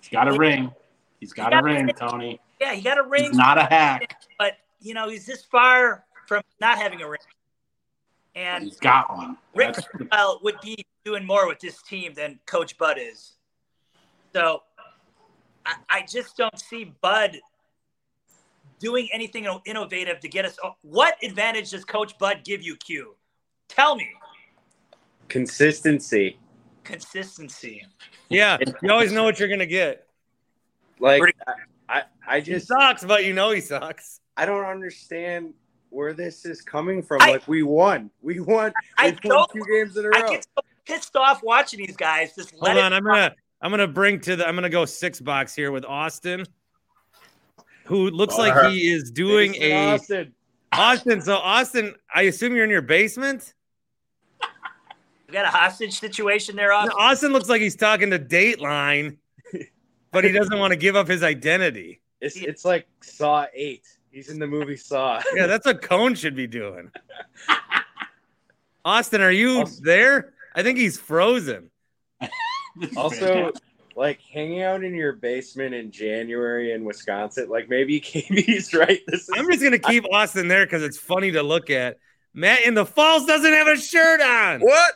He's 0.00 0.08
got 0.08 0.28
a 0.28 0.32
like, 0.32 0.40
ring. 0.40 0.72
He's 1.20 1.32
got, 1.32 1.52
he 1.52 1.58
a 1.58 1.62
ring, 1.62 1.88
Tony. 1.96 2.40
Yeah, 2.60 2.74
he 2.74 2.82
got 2.82 2.98
a 2.98 3.02
ring. 3.02 3.24
He's 3.26 3.36
not 3.36 3.58
a 3.58 3.64
hack. 3.64 4.16
But 4.38 4.54
you 4.80 4.94
know, 4.94 5.08
he's 5.08 5.26
this 5.26 5.44
far 5.44 6.04
from 6.26 6.42
not 6.60 6.78
having 6.78 7.02
a 7.02 7.08
ring. 7.08 7.18
And 8.34 8.64
he's 8.64 8.78
got 8.78 9.10
one. 9.10 9.36
Rick 9.54 9.76
Carlisle 10.10 10.40
would 10.44 10.60
be 10.60 10.84
doing 11.04 11.24
more 11.24 11.48
with 11.48 11.58
this 11.58 11.82
team 11.82 12.14
than 12.14 12.38
Coach 12.46 12.78
Bud 12.78 12.96
is. 13.00 13.32
So 14.32 14.62
I, 15.66 15.74
I 15.90 16.06
just 16.08 16.36
don't 16.36 16.58
see 16.58 16.94
Bud 17.00 17.38
doing 18.78 19.08
anything 19.12 19.46
innovative 19.66 20.20
to 20.20 20.28
get 20.28 20.44
us. 20.44 20.56
Oh, 20.62 20.72
what 20.82 21.16
advantage 21.22 21.70
does 21.70 21.84
Coach 21.84 22.16
Bud 22.18 22.42
give 22.44 22.62
you, 22.62 22.76
Q? 22.76 23.16
Tell 23.68 23.96
me. 23.96 24.08
Consistency. 25.28 26.38
Consistency. 26.84 27.84
Yeah, 28.28 28.58
you 28.82 28.90
always 28.90 29.12
know 29.12 29.24
what 29.24 29.38
you're 29.38 29.48
gonna 29.48 29.66
get. 29.66 30.06
Like 31.00 31.22
I, 31.88 32.02
I 32.26 32.40
just 32.40 32.68
he 32.70 32.74
sucks, 32.74 33.04
but 33.04 33.24
you 33.24 33.32
know 33.32 33.50
he 33.50 33.60
sucks. 33.60 34.20
I 34.38 34.46
don't 34.46 34.64
understand 34.64 35.52
where 35.90 36.12
this 36.14 36.44
is 36.44 36.62
coming 36.62 37.02
from. 37.02 37.20
I, 37.22 37.32
like 37.32 37.48
we 37.48 37.64
won, 37.64 38.08
we 38.22 38.38
won. 38.38 38.72
I 38.96 39.10
We 39.10 39.30
I 39.30 39.34
won 39.34 39.46
two 39.52 39.64
games 39.68 39.96
in 39.96 40.04
a 40.04 40.10
row. 40.10 40.16
I 40.16 40.30
get 40.30 40.46
so 40.56 40.62
pissed 40.86 41.16
off 41.16 41.42
watching 41.42 41.84
these 41.84 41.96
guys. 41.96 42.36
Just 42.36 42.54
hold 42.56 42.78
on. 42.78 42.92
I'm 42.92 43.02
gonna 43.02 43.34
I'm 43.60 43.72
gonna 43.72 43.88
bring 43.88 44.20
to 44.20 44.36
the 44.36 44.46
I'm 44.46 44.54
gonna 44.54 44.70
go 44.70 44.84
six 44.84 45.20
box 45.20 45.56
here 45.56 45.72
with 45.72 45.84
Austin, 45.84 46.46
who 47.84 48.10
looks 48.10 48.38
like 48.38 48.70
he 48.70 48.92
is 48.92 49.10
doing 49.10 49.56
a 49.56 49.94
Austin. 49.94 50.32
Austin. 50.70 51.20
So 51.20 51.34
Austin, 51.34 51.96
I 52.14 52.22
assume 52.22 52.54
you're 52.54 52.64
in 52.64 52.70
your 52.70 52.80
basement. 52.80 53.54
You 54.40 55.32
got 55.32 55.46
a 55.46 55.48
hostage 55.48 55.98
situation 55.98 56.54
there, 56.54 56.72
Austin. 56.72 56.94
No, 56.96 57.04
Austin 57.04 57.32
looks 57.32 57.48
like 57.48 57.60
he's 57.60 57.74
talking 57.74 58.10
to 58.10 58.20
Dateline, 58.20 59.16
but 60.12 60.22
he 60.22 60.30
doesn't 60.30 60.60
want 60.60 60.70
to 60.70 60.76
give 60.76 60.94
up 60.94 61.08
his 61.08 61.24
identity. 61.24 62.00
It's 62.20 62.36
it's 62.36 62.64
like 62.64 62.86
Saw 63.02 63.46
Eight. 63.52 63.97
He's 64.10 64.28
in 64.30 64.38
the 64.38 64.46
movie 64.46 64.76
Saw. 64.76 65.22
yeah, 65.34 65.46
that's 65.46 65.66
what 65.66 65.82
Cone 65.82 66.14
should 66.14 66.34
be 66.34 66.46
doing. 66.46 66.90
Austin, 68.84 69.20
are 69.20 69.30
you 69.30 69.58
also, 69.60 69.82
there? 69.82 70.32
I 70.54 70.62
think 70.62 70.78
he's 70.78 70.98
frozen. 70.98 71.70
also, 72.96 73.52
like 73.96 74.20
hanging 74.32 74.62
out 74.62 74.82
in 74.82 74.94
your 74.94 75.12
basement 75.14 75.74
in 75.74 75.90
January 75.90 76.72
in 76.72 76.84
Wisconsin, 76.84 77.48
like 77.48 77.68
maybe 77.68 78.00
KB's 78.00 78.72
right. 78.74 79.00
This 79.06 79.22
is- 79.22 79.30
I'm 79.34 79.46
just 79.50 79.62
gonna 79.62 79.78
keep 79.78 80.04
Austin 80.12 80.48
there 80.48 80.64
because 80.64 80.82
it's 80.82 80.98
funny 80.98 81.32
to 81.32 81.42
look 81.42 81.70
at. 81.70 81.98
Matt 82.34 82.62
in 82.62 82.74
the 82.74 82.86
Falls 82.86 83.24
doesn't 83.26 83.52
have 83.52 83.66
a 83.66 83.76
shirt 83.76 84.20
on. 84.20 84.60
What? 84.60 84.94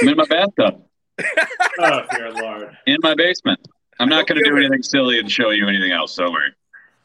I'm 0.00 0.08
in 0.08 0.16
my 0.16 0.24
bathtub 0.24 0.82
Oh, 1.78 2.02
dear 2.10 2.32
Lord. 2.32 2.76
in 2.86 2.96
my 3.02 3.14
basement. 3.14 3.60
I'm 4.00 4.08
not 4.08 4.26
going 4.26 4.42
to 4.42 4.50
do 4.50 4.56
anything 4.56 4.82
silly 4.82 5.20
and 5.20 5.30
show 5.30 5.50
you 5.50 5.68
anything 5.68 5.92
else. 5.92 6.16
Don't 6.16 6.32
worry. 6.32 6.50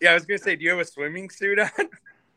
Yeah, 0.02 0.12
I 0.12 0.14
was 0.14 0.26
gonna 0.26 0.38
say, 0.40 0.56
do 0.56 0.64
you 0.64 0.72
have 0.72 0.80
a 0.80 0.86
swimming 0.86 1.30
suit 1.30 1.60
on? 1.60 1.70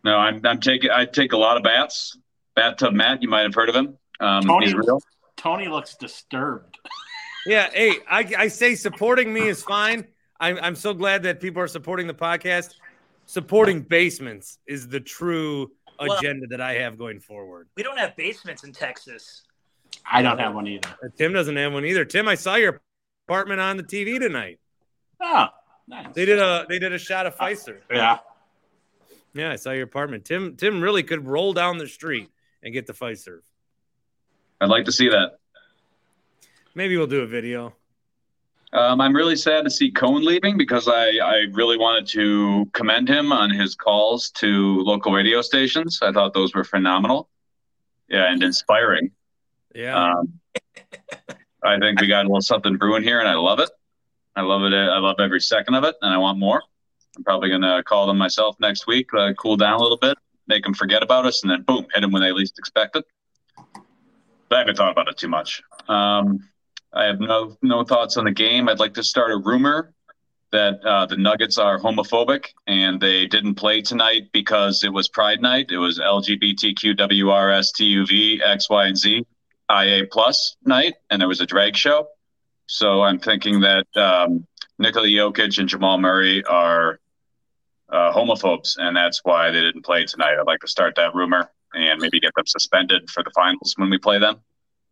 No, 0.04 0.16
I'm, 0.16 0.44
I'm 0.44 0.58
taking. 0.58 0.90
I 0.90 1.04
take 1.04 1.32
a 1.32 1.36
lot 1.36 1.56
of 1.56 1.62
baths. 1.62 2.18
Bathtub 2.56 2.92
Matt, 2.92 3.22
you 3.22 3.28
might 3.28 3.42
have 3.42 3.54
heard 3.54 3.68
of 3.68 3.76
him. 3.76 3.96
Um, 4.18 4.42
Tony, 4.42 4.66
he's 4.66 4.74
real. 4.74 5.00
Tony 5.36 5.68
looks 5.68 5.94
disturbed. 5.96 6.76
Yeah, 7.44 7.70
hey, 7.72 7.96
I, 8.08 8.32
I 8.38 8.48
say 8.48 8.76
supporting 8.76 9.32
me 9.34 9.48
is 9.48 9.64
fine. 9.64 10.06
I'm, 10.38 10.58
I'm 10.62 10.74
so 10.76 10.94
glad 10.94 11.24
that 11.24 11.40
people 11.40 11.60
are 11.60 11.66
supporting 11.66 12.06
the 12.06 12.14
podcast. 12.14 12.74
Supporting 13.26 13.80
basements 13.82 14.58
is 14.66 14.86
the 14.86 15.00
true 15.00 15.72
Well- 16.00 16.12
agenda 16.18 16.46
that 16.50 16.60
I 16.60 16.74
have 16.74 16.96
going 16.96 17.18
forward. 17.18 17.68
We 17.76 17.82
don't 17.82 17.98
have 17.98 18.14
basements 18.16 18.62
in 18.62 18.72
Texas. 18.72 19.42
I 20.08 20.22
don't 20.22 20.38
have 20.38 20.54
one 20.54 20.68
either. 20.68 20.88
Tim 21.18 21.32
doesn't 21.32 21.56
have 21.56 21.72
one 21.72 21.84
either. 21.84 22.04
Tim, 22.04 22.28
I 22.28 22.36
saw 22.36 22.54
your 22.54 22.80
apartment 23.28 23.60
on 23.60 23.76
the 23.76 23.82
TV 23.82 24.20
tonight. 24.20 24.60
Oh, 25.20 25.46
nice. 25.86 26.14
They 26.14 26.24
did 26.24 26.38
a 26.38 26.66
they 26.68 26.78
did 26.78 26.92
a 26.92 26.98
shot 26.98 27.26
of 27.26 27.36
Fiserv. 27.36 27.80
Yeah. 27.90 28.18
Yeah, 29.34 29.50
I 29.50 29.56
saw 29.56 29.70
your 29.70 29.84
apartment. 29.84 30.24
Tim 30.24 30.56
Tim 30.56 30.80
really 30.80 31.02
could 31.02 31.26
roll 31.26 31.52
down 31.52 31.78
the 31.78 31.88
street 31.88 32.30
and 32.62 32.72
get 32.72 32.86
the 32.86 32.92
Fiserv. 32.92 33.40
I'd 34.60 34.68
like 34.68 34.84
to 34.84 34.92
see 34.92 35.08
that. 35.08 35.38
Maybe 36.74 36.96
we'll 36.96 37.06
do 37.06 37.20
a 37.20 37.26
video. 37.26 37.74
Um, 38.72 39.02
I'm 39.02 39.14
really 39.14 39.36
sad 39.36 39.64
to 39.64 39.70
see 39.70 39.90
Cone 39.90 40.24
leaving 40.24 40.56
because 40.56 40.88
I, 40.88 41.18
I 41.22 41.46
really 41.52 41.76
wanted 41.76 42.06
to 42.08 42.70
commend 42.72 43.08
him 43.08 43.30
on 43.30 43.50
his 43.50 43.74
calls 43.74 44.30
to 44.36 44.80
local 44.80 45.12
radio 45.12 45.42
stations. 45.42 45.98
I 46.00 46.10
thought 46.10 46.32
those 46.32 46.54
were 46.54 46.64
phenomenal. 46.64 47.28
Yeah, 48.08 48.32
and 48.32 48.42
inspiring. 48.42 49.10
Yeah. 49.74 50.12
Um, 50.12 50.40
I 51.64 51.78
think 51.78 52.00
we 52.00 52.06
got 52.06 52.24
a 52.24 52.28
little 52.28 52.40
something 52.40 52.76
brewing 52.76 53.02
here, 53.02 53.20
and 53.20 53.28
I 53.28 53.34
love 53.34 53.58
it. 53.58 53.70
I 54.34 54.42
love 54.42 54.62
it. 54.62 54.72
I 54.72 54.98
love 54.98 55.16
every 55.18 55.40
second 55.40 55.74
of 55.74 55.84
it, 55.84 55.96
and 56.00 56.12
I 56.12 56.18
want 56.18 56.38
more. 56.38 56.62
I'm 57.16 57.24
probably 57.24 57.50
going 57.50 57.62
to 57.62 57.82
call 57.84 58.06
them 58.06 58.18
myself 58.18 58.56
next 58.58 58.86
week, 58.86 59.12
uh, 59.12 59.34
cool 59.34 59.56
down 59.56 59.74
a 59.74 59.82
little 59.82 59.98
bit, 59.98 60.16
make 60.46 60.64
them 60.64 60.74
forget 60.74 61.02
about 61.02 61.26
us, 61.26 61.42
and 61.42 61.50
then 61.50 61.62
boom, 61.62 61.86
hit 61.92 62.00
them 62.00 62.10
when 62.10 62.22
they 62.22 62.32
least 62.32 62.58
expect 62.58 62.96
it. 62.96 63.04
But 64.48 64.56
I 64.56 64.60
haven't 64.60 64.76
thought 64.76 64.92
about 64.92 65.08
it 65.08 65.18
too 65.18 65.28
much. 65.28 65.62
Um, 65.88 66.48
I 66.92 67.04
have 67.04 67.20
no 67.20 67.56
no 67.62 67.84
thoughts 67.84 68.16
on 68.16 68.24
the 68.24 68.30
game. 68.30 68.68
I'd 68.68 68.78
like 68.78 68.94
to 68.94 69.02
start 69.02 69.32
a 69.32 69.36
rumor 69.36 69.92
that 70.50 70.84
uh, 70.84 71.06
the 71.06 71.16
Nuggets 71.16 71.58
are 71.58 71.78
homophobic 71.78 72.46
and 72.66 73.00
they 73.00 73.26
didn't 73.26 73.54
play 73.54 73.80
tonight 73.80 74.28
because 74.32 74.84
it 74.84 74.92
was 74.92 75.08
Pride 75.08 75.40
Night. 75.40 75.70
It 75.70 75.78
was 75.78 75.98
LGBTQWRSTUV 75.98 78.42
X 78.42 78.68
Y 78.68 78.86
and 78.86 78.96
Z 78.96 79.24
IA 79.70 80.06
plus 80.10 80.56
night, 80.64 80.94
and 81.10 81.20
there 81.20 81.28
was 81.28 81.40
a 81.40 81.46
drag 81.46 81.76
show. 81.76 82.08
So 82.66 83.02
I'm 83.02 83.18
thinking 83.18 83.60
that 83.60 83.86
um, 83.96 84.46
Nikola 84.78 85.06
Jokic 85.06 85.58
and 85.58 85.68
Jamal 85.68 85.98
Murray 85.98 86.44
are 86.44 86.98
uh, 87.90 88.12
homophobes, 88.12 88.76
and 88.78 88.96
that's 88.96 89.20
why 89.24 89.50
they 89.50 89.60
didn't 89.60 89.84
play 89.84 90.04
tonight. 90.04 90.36
I'd 90.38 90.46
like 90.46 90.60
to 90.60 90.68
start 90.68 90.94
that 90.96 91.14
rumor 91.14 91.50
and 91.74 92.00
maybe 92.00 92.20
get 92.20 92.34
them 92.34 92.46
suspended 92.46 93.10
for 93.10 93.22
the 93.22 93.30
finals 93.34 93.74
when 93.76 93.90
we 93.90 93.98
play 93.98 94.18
them. 94.18 94.36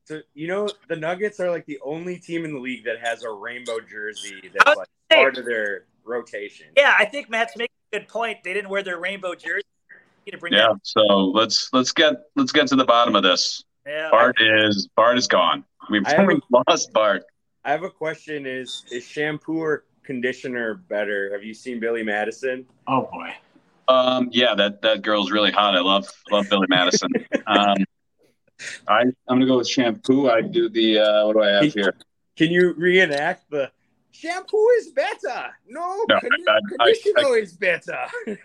So 0.05 0.21
you 0.35 0.49
know 0.49 0.69
the 0.89 0.97
Nuggets 0.97 1.39
are 1.41 1.51
like 1.51 1.67
the 1.67 1.79
only 1.85 2.19
team 2.19 2.45
in 2.45 2.53
the 2.53 2.59
league 2.59 2.85
that 2.85 2.99
has 3.01 3.23
a 3.23 3.31
rainbow 3.31 3.79
jersey 3.81 4.41
I 4.45 4.51
that's 4.65 4.77
like 4.79 4.89
saying- 5.11 5.23
part 5.25 5.39
of 5.39 5.45
their 5.45 5.85
rotation. 6.05 6.67
Yeah, 6.77 6.95
I 6.99 7.05
think 7.05 7.31
Matt's 7.31 7.57
making 7.57 7.75
a 7.93 7.99
good 7.99 8.09
point. 8.09 8.39
They 8.43 8.53
didn't 8.55 8.71
wear 8.71 8.83
their 8.83 8.99
rainbow 8.99 9.35
jersey. 9.35 9.63
To 10.31 10.39
bring 10.39 10.53
Yeah. 10.53 10.69
that. 10.69 10.81
So 10.85 11.01
let's 11.01 11.71
let's 11.73 11.91
get 11.91 12.15
let's 12.37 12.53
get 12.53 12.69
to 12.69 12.77
the 12.77 12.85
bottom 12.85 13.17
of 13.17 13.23
this. 13.25 13.65
Yeah. 13.85 14.11
Bart 14.11 14.37
is 14.41 14.89
Bart 14.95 15.19
is 15.19 15.27
gone. 15.27 15.65
We've, 15.91 16.07
I 16.07 16.25
we've 16.29 16.39
lost 16.69 16.93
Bart. 16.93 17.25
I 17.65 17.71
have 17.71 17.83
a 17.83 17.91
question: 17.91 18.47
Is 18.47 18.85
is 18.91 19.05
shampoo 19.05 19.59
or 19.59 19.85
conditioner 20.03 20.75
better? 20.89 21.31
Have 21.33 21.45
you 21.45 21.55
seen 21.55 21.81
Billy 21.81 22.03
Madison? 22.03 22.67
Oh 22.87 23.09
boy. 23.13 23.35
Um, 23.89 24.29
yeah, 24.33 24.55
that 24.55 24.83
that 24.83 25.03
girl's 25.03 25.31
really 25.31 25.51
hot. 25.51 25.77
I 25.77 25.81
love 25.81 26.07
love 26.31 26.49
Billy 26.49 26.67
Madison. 26.69 27.11
um, 27.47 27.77
I 28.89 29.01
I'm 29.03 29.13
gonna 29.29 29.47
go 29.47 29.59
with 29.59 29.69
shampoo. 29.69 30.31
I 30.31 30.41
do 30.41 30.69
the 30.69 30.99
uh, 31.01 31.27
what 31.27 31.35
do 31.35 31.43
I 31.43 31.49
have 31.51 31.73
here? 31.75 31.95
Can 32.37 32.51
you 32.51 32.73
reenact 32.75 33.51
the 33.51 33.71
shampoo 34.13 34.67
is 34.79 34.89
better? 34.93 35.51
No, 35.69 36.05
No, 36.09 36.17
condi- 36.17 36.31
I- 36.49 36.57
I- 36.57 36.61
conditioner 36.95 37.37
is 37.37 37.53
better. 37.53 38.07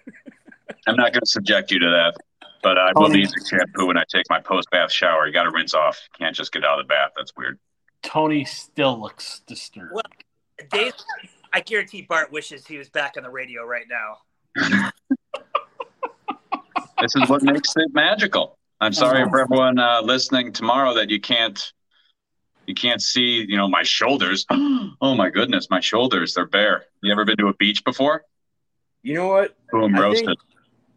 I'm 0.87 0.95
not 0.95 1.13
gonna 1.13 1.25
subject 1.25 1.71
you 1.71 1.79
to 1.79 1.89
that, 1.89 2.15
but 2.63 2.77
I 2.77 2.91
will 2.95 3.09
be 3.09 3.19
using 3.19 3.43
shampoo 3.45 3.85
when 3.87 3.97
I 3.97 4.03
take 4.11 4.25
my 4.29 4.39
post 4.39 4.69
bath 4.71 4.91
shower. 4.91 5.25
You 5.27 5.33
got 5.33 5.43
to 5.43 5.51
rinse 5.51 5.73
off. 5.73 5.99
You 6.19 6.25
can't 6.25 6.35
just 6.35 6.51
get 6.51 6.65
out 6.65 6.79
of 6.79 6.85
the 6.85 6.89
bath. 6.89 7.11
That's 7.15 7.31
weird. 7.37 7.59
Tony 8.05 8.45
still 8.45 8.99
looks 8.99 9.41
disturbed. 9.47 9.91
Well, 9.93 10.03
Dave, 10.71 10.93
I 11.53 11.59
guarantee 11.61 12.03
Bart 12.03 12.31
wishes 12.31 12.65
he 12.65 12.77
was 12.77 12.89
back 12.89 13.15
on 13.17 13.23
the 13.23 13.29
radio 13.29 13.65
right 13.65 13.85
now. 13.89 14.91
This 17.01 17.13
is 17.17 17.29
what 17.29 17.43
makes 17.43 17.73
it 17.75 17.93
magical. 17.93 18.57
I'm 18.79 18.93
sorry 18.93 19.21
Uh-huh. 19.21 19.29
for 19.29 19.41
everyone 19.41 19.77
uh, 19.79 20.01
listening 20.01 20.53
tomorrow 20.53 20.93
that 20.93 21.09
you 21.09 21.19
can't 21.19 21.71
you 22.67 22.73
can't 22.73 23.01
see 23.01 23.45
you 23.47 23.57
know 23.57 23.67
my 23.67 23.83
shoulders. 23.83 24.45
oh 24.51 25.13
my 25.15 25.29
goodness, 25.29 25.67
my 25.69 25.81
shoulders 25.81 26.33
they're 26.33 26.47
bare. 26.47 26.85
You 27.03 27.11
ever 27.11 27.25
been 27.25 27.37
to 27.37 27.47
a 27.47 27.53
beach 27.55 27.83
before? 27.83 28.23
You 29.03 29.13
know 29.15 29.27
what? 29.27 29.55
Boom, 29.71 29.95
I 29.95 29.99
roasted. 29.99 30.25
think 30.27 30.39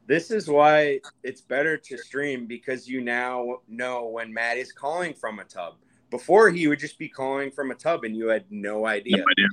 this 0.07 0.31
is 0.31 0.49
why 0.49 1.01
it's 1.25 1.41
better 1.41 1.77
to 1.77 1.99
stream 1.99 2.47
because 2.47 2.89
you 2.89 3.01
now 3.01 3.57
know 3.69 4.07
when 4.07 4.33
Matt 4.33 4.57
is 4.57 4.73
calling 4.73 5.13
from 5.15 5.41
a 5.41 5.45
tub. 5.45 5.75
Before 6.11 6.51
he 6.51 6.67
would 6.69 6.79
just 6.79 6.99
be 6.99 7.09
calling 7.09 7.51
from 7.51 7.71
a 7.71 7.75
tub 7.75 8.05
and 8.05 8.17
you 8.17 8.29
had 8.29 8.45
no 8.51 8.87
idea. 8.87 9.19
No 9.19 9.25
idea. 9.31 9.47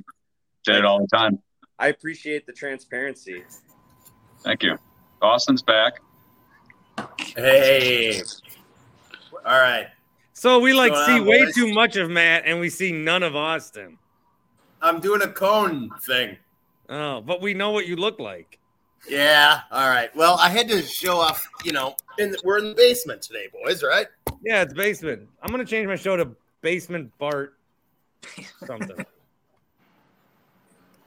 Did 0.64 0.76
it 0.76 0.84
all 0.84 1.00
the 1.00 1.16
time. 1.16 1.38
I 1.78 1.88
appreciate 1.88 2.46
the 2.46 2.52
transparency. 2.52 3.42
Thank 4.40 4.62
you. 4.62 4.78
Austin's 5.20 5.62
back. 5.62 6.00
Hey. 7.36 8.22
All 9.44 9.60
right. 9.60 9.88
So 10.32 10.58
we 10.58 10.72
like 10.72 10.92
What's 10.92 11.06
see 11.06 11.12
going 11.12 11.22
on, 11.22 11.28
way 11.28 11.44
boys? 11.44 11.54
too 11.54 11.74
much 11.74 11.96
of 11.96 12.10
Matt 12.10 12.44
and 12.46 12.60
we 12.60 12.70
see 12.70 12.92
none 12.92 13.22
of 13.22 13.36
Austin. 13.36 13.98
I'm 14.80 15.00
doing 15.00 15.22
a 15.22 15.28
cone 15.28 15.90
thing. 16.02 16.36
Oh, 16.88 17.20
but 17.20 17.40
we 17.40 17.54
know 17.54 17.70
what 17.70 17.86
you 17.86 17.96
look 17.96 18.18
like. 18.18 18.58
Yeah. 19.08 19.60
All 19.70 19.88
right. 19.88 20.14
Well, 20.16 20.36
I 20.40 20.48
had 20.48 20.68
to 20.68 20.82
show 20.82 21.18
off, 21.18 21.48
you 21.64 21.72
know, 21.72 21.96
in 22.18 22.30
the, 22.32 22.40
we're 22.44 22.58
in 22.58 22.68
the 22.70 22.74
basement 22.74 23.22
today, 23.22 23.48
boys, 23.52 23.82
right? 23.82 24.06
Yeah, 24.42 24.62
it's 24.62 24.74
basement. 24.74 25.28
I'm 25.42 25.50
gonna 25.50 25.64
change 25.64 25.86
my 25.86 25.96
show 25.96 26.16
to 26.16 26.30
Basement 26.70 27.12
Bart 27.16 27.54
something. 28.66 28.96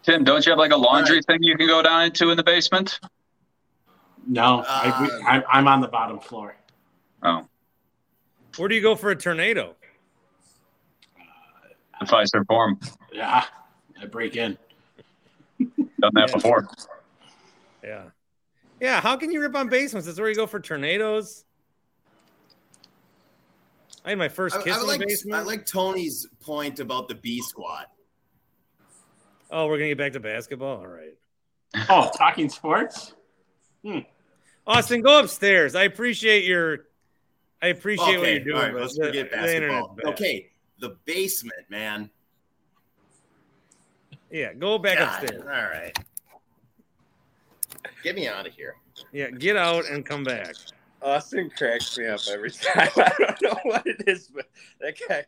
Tim, 0.04 0.24
don't 0.24 0.46
you 0.46 0.54
have 0.54 0.58
like 0.58 0.72
a 0.72 0.78
laundry 0.78 1.20
thing 1.28 1.40
you 1.42 1.58
can 1.58 1.68
go 1.68 1.82
down 1.82 2.04
into 2.06 2.30
in 2.30 2.38
the 2.38 2.44
basement? 2.46 2.98
No, 4.26 4.64
I, 4.66 5.02
we, 5.02 5.12
uh, 5.12 5.18
I'm, 5.28 5.44
I'm 5.52 5.68
on 5.68 5.82
the 5.82 5.90
bottom 5.90 6.18
floor. 6.22 6.56
Oh, 7.24 7.46
Where 8.56 8.70
do 8.70 8.76
you 8.76 8.82
go 8.82 8.96
for 8.96 9.10
a 9.12 9.18
tornado? 9.18 9.76
the 12.00 12.06
Fiserv 12.06 12.46
Forum. 12.48 12.80
Yeah, 13.12 13.44
I 14.02 14.06
break 14.06 14.38
in. 14.38 14.58
Done 15.60 15.90
that 16.14 16.30
Yeah. 16.30 16.36
before. 16.36 16.70
Yeah. 17.84 18.04
Yeah, 18.80 19.02
how 19.02 19.18
can 19.18 19.30
you 19.30 19.42
rip 19.42 19.58
on 19.58 19.68
basements? 19.68 20.08
That's 20.08 20.22
where 20.22 20.30
you 20.30 20.36
go 20.38 20.48
for 20.48 20.62
tornadoes. 20.62 21.44
I 24.06 24.10
had 24.10 24.18
my 24.18 24.30
first 24.30 24.62
kiss 24.64 24.78
I 24.78 24.82
in 24.82 24.88
like 24.88 25.00
the 25.00 25.06
basement. 25.08 25.36
I 25.42 25.44
like 25.44 25.66
Tony's 25.66 26.28
point 26.42 26.80
about 26.80 27.08
the 27.08 27.16
B 27.16 27.42
squad. 27.42 27.86
oh, 29.52 29.68
we're 29.68 29.78
gonna 29.78 29.90
get 29.90 29.98
back 29.98 30.14
to 30.14 30.20
basketball. 30.20 30.78
All 30.80 30.88
right. 30.88 31.16
Oh, 31.90 32.10
talking 32.18 32.50
sports? 32.50 33.14
Hmm. 33.86 34.00
Austin, 34.66 35.02
go 35.02 35.20
upstairs. 35.20 35.76
I 35.76 35.84
appreciate 35.84 36.44
your 36.46 36.86
I 37.62 37.68
appreciate 37.68 38.18
what 38.18 38.30
you're 38.30 38.40
doing. 38.40 38.56
all 38.56 38.62
right, 38.64 38.74
let's 38.76 38.98
the- 38.98 39.06
forget 39.08 39.30
the 39.30 39.38
basketball. 39.38 39.96
bad. 39.96 40.14
Okay, 40.14 40.50
the 40.80 40.96
basement, 41.06 41.60
man. 41.70 42.10
Yeah, 44.32 44.54
go 44.54 44.78
back 44.78 44.98
God, 45.00 45.24
upstairs. 45.24 45.42
All 45.44 45.50
right. 45.50 45.98
Get 48.04 48.16
me 48.16 48.28
out 48.28 48.48
of 48.48 48.54
here. 48.54 48.76
Yeah, 49.12 49.30
get 49.32 49.56
out 49.58 49.86
and 49.90 50.06
come 50.06 50.24
back. 50.24 50.56
Austin 51.02 51.50
cracks 51.56 51.98
me 51.98 52.08
up 52.08 52.20
every 52.32 52.52
time. 52.52 52.90
I 52.96 53.12
don't 53.18 53.42
know 53.42 53.60
what 53.64 53.86
it 53.86 54.04
is, 54.08 54.28
but 54.28 54.46
that 54.82 54.96
guy, 55.08 55.26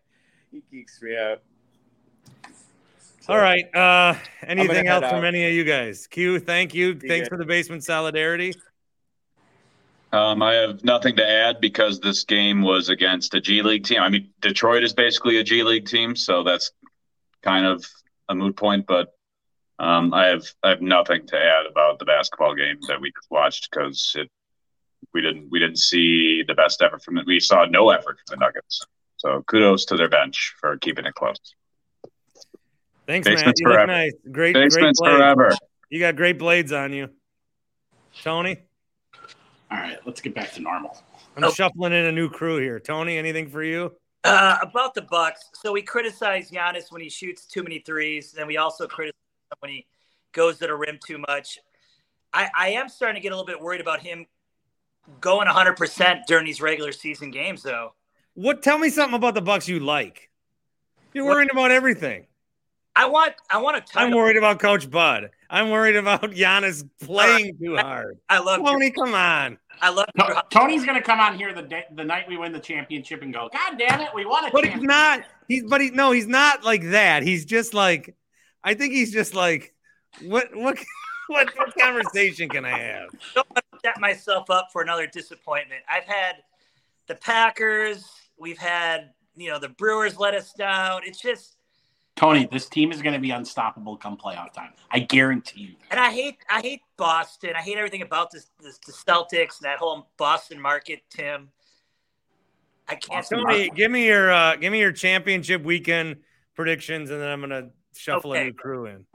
he 0.51 0.61
geeks 0.71 1.01
me 1.01 1.17
out. 1.17 1.41
All 3.29 3.37
right. 3.37 3.73
Uh 3.75 4.15
anything 4.43 4.87
else 4.87 5.05
from 5.05 5.19
out. 5.19 5.25
any 5.25 5.45
of 5.45 5.53
you 5.53 5.63
guys? 5.63 6.07
Q, 6.07 6.39
thank 6.39 6.73
you. 6.73 6.99
Thanks 6.99 7.21
guys. 7.21 7.27
for 7.29 7.37
the 7.37 7.45
basement 7.45 7.83
solidarity. 7.83 8.53
Um, 10.13 10.41
I 10.41 10.55
have 10.55 10.83
nothing 10.83 11.15
to 11.17 11.27
add 11.27 11.61
because 11.61 11.99
this 11.99 12.25
game 12.25 12.61
was 12.61 12.89
against 12.89 13.33
a 13.33 13.39
G 13.39 13.61
League 13.61 13.85
team. 13.85 14.01
I 14.01 14.09
mean, 14.09 14.29
Detroit 14.41 14.83
is 14.83 14.91
basically 14.91 15.37
a 15.37 15.43
G 15.43 15.63
League 15.63 15.85
team, 15.85 16.15
so 16.15 16.43
that's 16.43 16.71
kind 17.43 17.65
of 17.65 17.85
a 18.27 18.35
moot 18.35 18.57
point. 18.57 18.85
But 18.87 19.15
um, 19.79 20.13
I 20.13 20.25
have 20.25 20.43
I 20.63 20.69
have 20.69 20.81
nothing 20.81 21.25
to 21.27 21.37
add 21.37 21.65
about 21.65 21.99
the 21.99 22.05
basketball 22.05 22.55
game 22.55 22.77
that 22.89 22.99
we 22.99 23.13
watched 23.29 23.69
because 23.71 24.13
it 24.17 24.29
we 25.13 25.21
didn't 25.21 25.49
we 25.51 25.59
didn't 25.59 25.79
see 25.79 26.43
the 26.47 26.53
best 26.53 26.81
effort 26.81 27.03
from 27.03 27.17
it. 27.17 27.25
We 27.25 27.39
saw 27.39 27.65
no 27.65 27.89
effort 27.89 28.19
from 28.25 28.39
the 28.39 28.45
Nuggets. 28.45 28.85
So 29.17 29.43
kudos 29.47 29.85
to 29.85 29.97
their 29.97 30.09
bench 30.09 30.55
for 30.59 30.77
keeping 30.77 31.05
it 31.05 31.13
close. 31.13 31.37
Thanks, 33.07 33.27
Basements 33.27 33.61
Matt. 33.61 33.71
You 33.71 33.77
look 33.77 33.87
nice. 33.87 34.13
Great, 34.31 34.53
Basements 34.53 34.99
great 34.99 35.15
blades. 35.15 35.17
forever. 35.17 35.51
You 35.89 35.99
got 35.99 36.15
great 36.15 36.39
blades 36.39 36.71
on 36.71 36.93
you, 36.93 37.09
Tony. 38.23 38.57
All 39.69 39.77
right, 39.77 39.97
let's 40.05 40.21
get 40.21 40.33
back 40.33 40.51
to 40.53 40.61
normal. 40.61 40.97
I'm 41.37 41.51
shuffling 41.51 41.93
in 41.93 42.05
a 42.05 42.11
new 42.11 42.29
crew 42.29 42.57
here. 42.57 42.79
Tony, 42.79 43.17
anything 43.17 43.49
for 43.49 43.63
you? 43.63 43.93
Uh, 44.23 44.57
about 44.61 44.93
the 44.93 45.01
Bucks, 45.01 45.49
so 45.53 45.71
we 45.71 45.81
criticize 45.81 46.51
Giannis 46.51 46.91
when 46.91 47.01
he 47.01 47.09
shoots 47.09 47.45
too 47.45 47.63
many 47.63 47.79
threes. 47.79 48.31
Then 48.31 48.47
we 48.47 48.57
also 48.57 48.85
criticize 48.87 49.15
him 49.51 49.57
when 49.59 49.71
he 49.71 49.87
goes 50.31 50.59
to 50.59 50.67
the 50.67 50.75
rim 50.75 50.99
too 51.05 51.17
much. 51.17 51.59
I, 52.33 52.49
I 52.57 52.69
am 52.69 52.87
starting 52.87 53.15
to 53.15 53.21
get 53.21 53.31
a 53.31 53.35
little 53.35 53.47
bit 53.47 53.59
worried 53.59 53.81
about 53.81 54.01
him 54.01 54.25
going 55.19 55.47
100 55.47 55.75
percent 55.77 56.21
during 56.27 56.45
these 56.45 56.61
regular 56.61 56.91
season 56.91 57.31
games, 57.31 57.63
though. 57.63 57.93
What? 58.33 58.63
Tell 58.63 58.77
me 58.77 58.89
something 58.89 59.15
about 59.15 59.33
the 59.33 59.41
Bucks 59.41 59.67
you 59.67 59.79
like. 59.79 60.29
You're 61.13 61.25
worried 61.25 61.51
about 61.51 61.71
everything. 61.71 62.27
I 62.95 63.05
want 63.05 63.33
I 63.49 63.57
want 63.57 63.85
to. 63.85 63.99
I'm 63.99 64.11
worried 64.11 64.37
about 64.37 64.59
Coach 64.59 64.89
Bud. 64.89 65.29
I'm 65.49 65.69
worried 65.69 65.95
about 65.95 66.21
Giannis 66.31 66.87
playing 67.01 67.55
uh, 67.55 67.65
too 67.65 67.75
hard. 67.77 68.17
I 68.29 68.39
love 68.39 68.61
Tony. 68.65 68.91
Come 68.91 69.13
on. 69.13 69.57
I 69.81 69.89
love 69.89 70.07
To- 70.17 70.43
Tony's 70.51 70.85
gonna 70.85 71.01
come 71.01 71.19
on 71.19 71.37
here 71.37 71.53
the 71.53 71.63
day, 71.63 71.85
the 71.95 72.03
night 72.03 72.27
we 72.27 72.37
win 72.37 72.51
the 72.51 72.59
championship 72.59 73.21
and 73.21 73.33
go, 73.33 73.49
God 73.51 73.77
damn 73.77 74.01
it, 74.01 74.09
we 74.13 74.25
won 74.25 74.45
a 74.45 74.51
But 74.51 74.65
he's 74.65 74.81
not. 74.81 75.23
He's 75.47 75.63
but 75.63 75.81
he 75.81 75.89
no. 75.91 76.11
He's 76.11 76.27
not 76.27 76.63
like 76.63 76.89
that. 76.91 77.23
He's 77.23 77.45
just 77.45 77.73
like. 77.73 78.15
I 78.63 78.73
think 78.73 78.93
he's 78.93 79.11
just 79.11 79.33
like. 79.33 79.73
What 80.21 80.53
what 80.55 80.77
what, 81.27 81.49
what 81.57 81.77
conversation 81.77 82.49
can 82.49 82.65
I 82.65 82.77
have? 82.77 83.09
don't 83.83 84.01
want 84.01 84.13
to 84.13 84.19
set 84.19 84.27
myself 84.27 84.49
up 84.49 84.69
for 84.71 84.81
another 84.81 85.07
disappointment. 85.07 85.81
I've 85.89 86.05
had 86.05 86.37
the 87.07 87.15
Packers, 87.15 88.05
we've 88.37 88.57
had 88.57 89.11
you 89.35 89.49
know 89.49 89.59
the 89.59 89.69
Brewers 89.69 90.17
let 90.17 90.33
us 90.33 90.53
down. 90.53 91.01
It's 91.05 91.21
just 91.21 91.57
Tony, 92.15 92.47
this 92.51 92.67
team 92.67 92.91
is 92.91 93.01
gonna 93.01 93.19
be 93.19 93.31
unstoppable 93.31 93.97
come 93.97 94.17
playoff 94.17 94.53
time. 94.53 94.71
I 94.91 94.99
guarantee 94.99 95.61
you. 95.61 95.75
and 95.89 95.99
I 95.99 96.11
hate 96.11 96.37
I 96.49 96.61
hate 96.61 96.81
Boston. 96.97 97.51
I 97.55 97.61
hate 97.61 97.77
everything 97.77 98.01
about 98.01 98.31
this, 98.31 98.51
this 98.61 98.77
the 98.79 98.91
Celtics 98.91 99.59
and 99.59 99.63
that 99.63 99.77
whole 99.77 100.09
Boston 100.17 100.59
market, 100.59 101.01
Tim. 101.09 101.49
I 102.87 102.95
can't 102.95 103.25
Tony, 103.27 103.69
give 103.69 103.89
me 103.89 104.05
your 104.05 104.31
uh 104.31 104.55
give 104.55 104.71
me 104.71 104.79
your 104.79 104.91
championship 104.91 105.63
weekend 105.63 106.17
predictions, 106.55 107.09
and 107.09 107.21
then 107.21 107.29
I'm 107.29 107.39
gonna 107.39 107.69
shuffle 107.95 108.33
a 108.33 108.43
new 108.43 108.53
crew 108.53 108.85
in. 108.87 109.05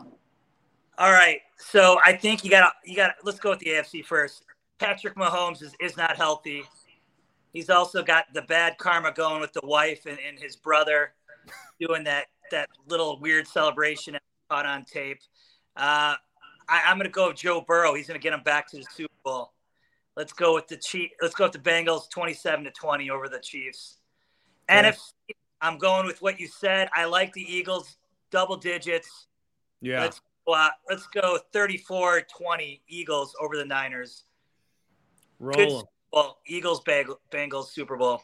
All 0.98 1.12
right. 1.12 1.40
So 1.59 1.98
I 2.05 2.14
think 2.14 2.44
you 2.44 2.50
got 2.50 2.72
to 2.72 2.90
you 2.90 2.96
got. 2.96 3.09
to 3.09 3.14
Let's 3.22 3.38
go 3.38 3.50
with 3.50 3.59
the 3.59 3.70
AFC 3.70 4.05
first. 4.05 4.44
Patrick 4.79 5.15
Mahomes 5.17 5.62
is, 5.62 5.75
is 5.81 5.97
not 5.97 6.17
healthy. 6.17 6.62
He's 7.53 7.71
also 7.71 8.03
got 8.03 8.27
the 8.35 8.43
bad 8.43 8.77
karma 8.79 9.12
going 9.12 9.41
with 9.41 9.53
the 9.53 9.65
wife 9.65 10.07
and, 10.07 10.19
and 10.27 10.39
his 10.39 10.57
brother 10.57 11.12
doing 11.81 12.05
that 12.05 12.27
that 12.51 12.69
little 12.89 13.19
weird 13.19 13.47
celebration 13.47 14.17
caught 14.51 14.67
on 14.67 14.85
tape. 14.85 15.19
Uh, 15.77 16.15
I, 16.69 16.83
I'm 16.87 16.97
going 16.97 17.09
to 17.09 17.12
go 17.12 17.29
with 17.29 17.37
Joe 17.37 17.65
Burrow. 17.67 17.95
He's 17.95 18.07
going 18.07 18.19
to 18.19 18.23
get 18.23 18.33
him 18.33 18.43
back 18.45 18.69
to 18.71 18.77
the 18.77 18.87
Super 18.95 19.15
Bowl. 19.25 19.53
Let's 20.17 20.33
go 20.33 20.55
with 20.55 20.69
the 20.69 20.77
Chief. 20.77 21.11
Let's 21.21 21.35
go 21.35 21.45
with 21.45 21.53
the 21.53 21.59
Bengals, 21.59 22.09
27 22.11 22.65
to 22.65 22.71
20 22.71 23.11
over 23.11 23.29
the 23.29 23.39
Chiefs. 23.39 23.99
And 24.69 24.87
if 24.87 24.99
I'm 25.61 25.79
going 25.79 26.07
with 26.07 26.23
what 26.23 26.41
you 26.41 26.49
said, 26.49 26.89
I 26.95 27.05
like 27.05 27.33
the 27.33 27.43
Eagles 27.43 27.97
double 28.31 28.57
digits. 28.57 29.27
Yeah. 29.81 30.01
Let's 30.01 30.21
go, 30.47 30.55
uh, 30.55 30.71
let's 30.89 31.07
go 31.07 31.39
34 31.53 32.23
20 32.23 32.83
Eagles 32.89 33.35
over 33.41 33.57
the 33.57 33.65
Niners. 33.65 34.25
Good 35.38 35.57
Roll 35.68 35.79
'em. 35.81 35.85
Super 36.12 36.38
Eagles, 36.46 36.81
Bang- 36.83 37.14
Bengals, 37.31 37.66
Super 37.68 37.96
Bowl. 37.96 38.22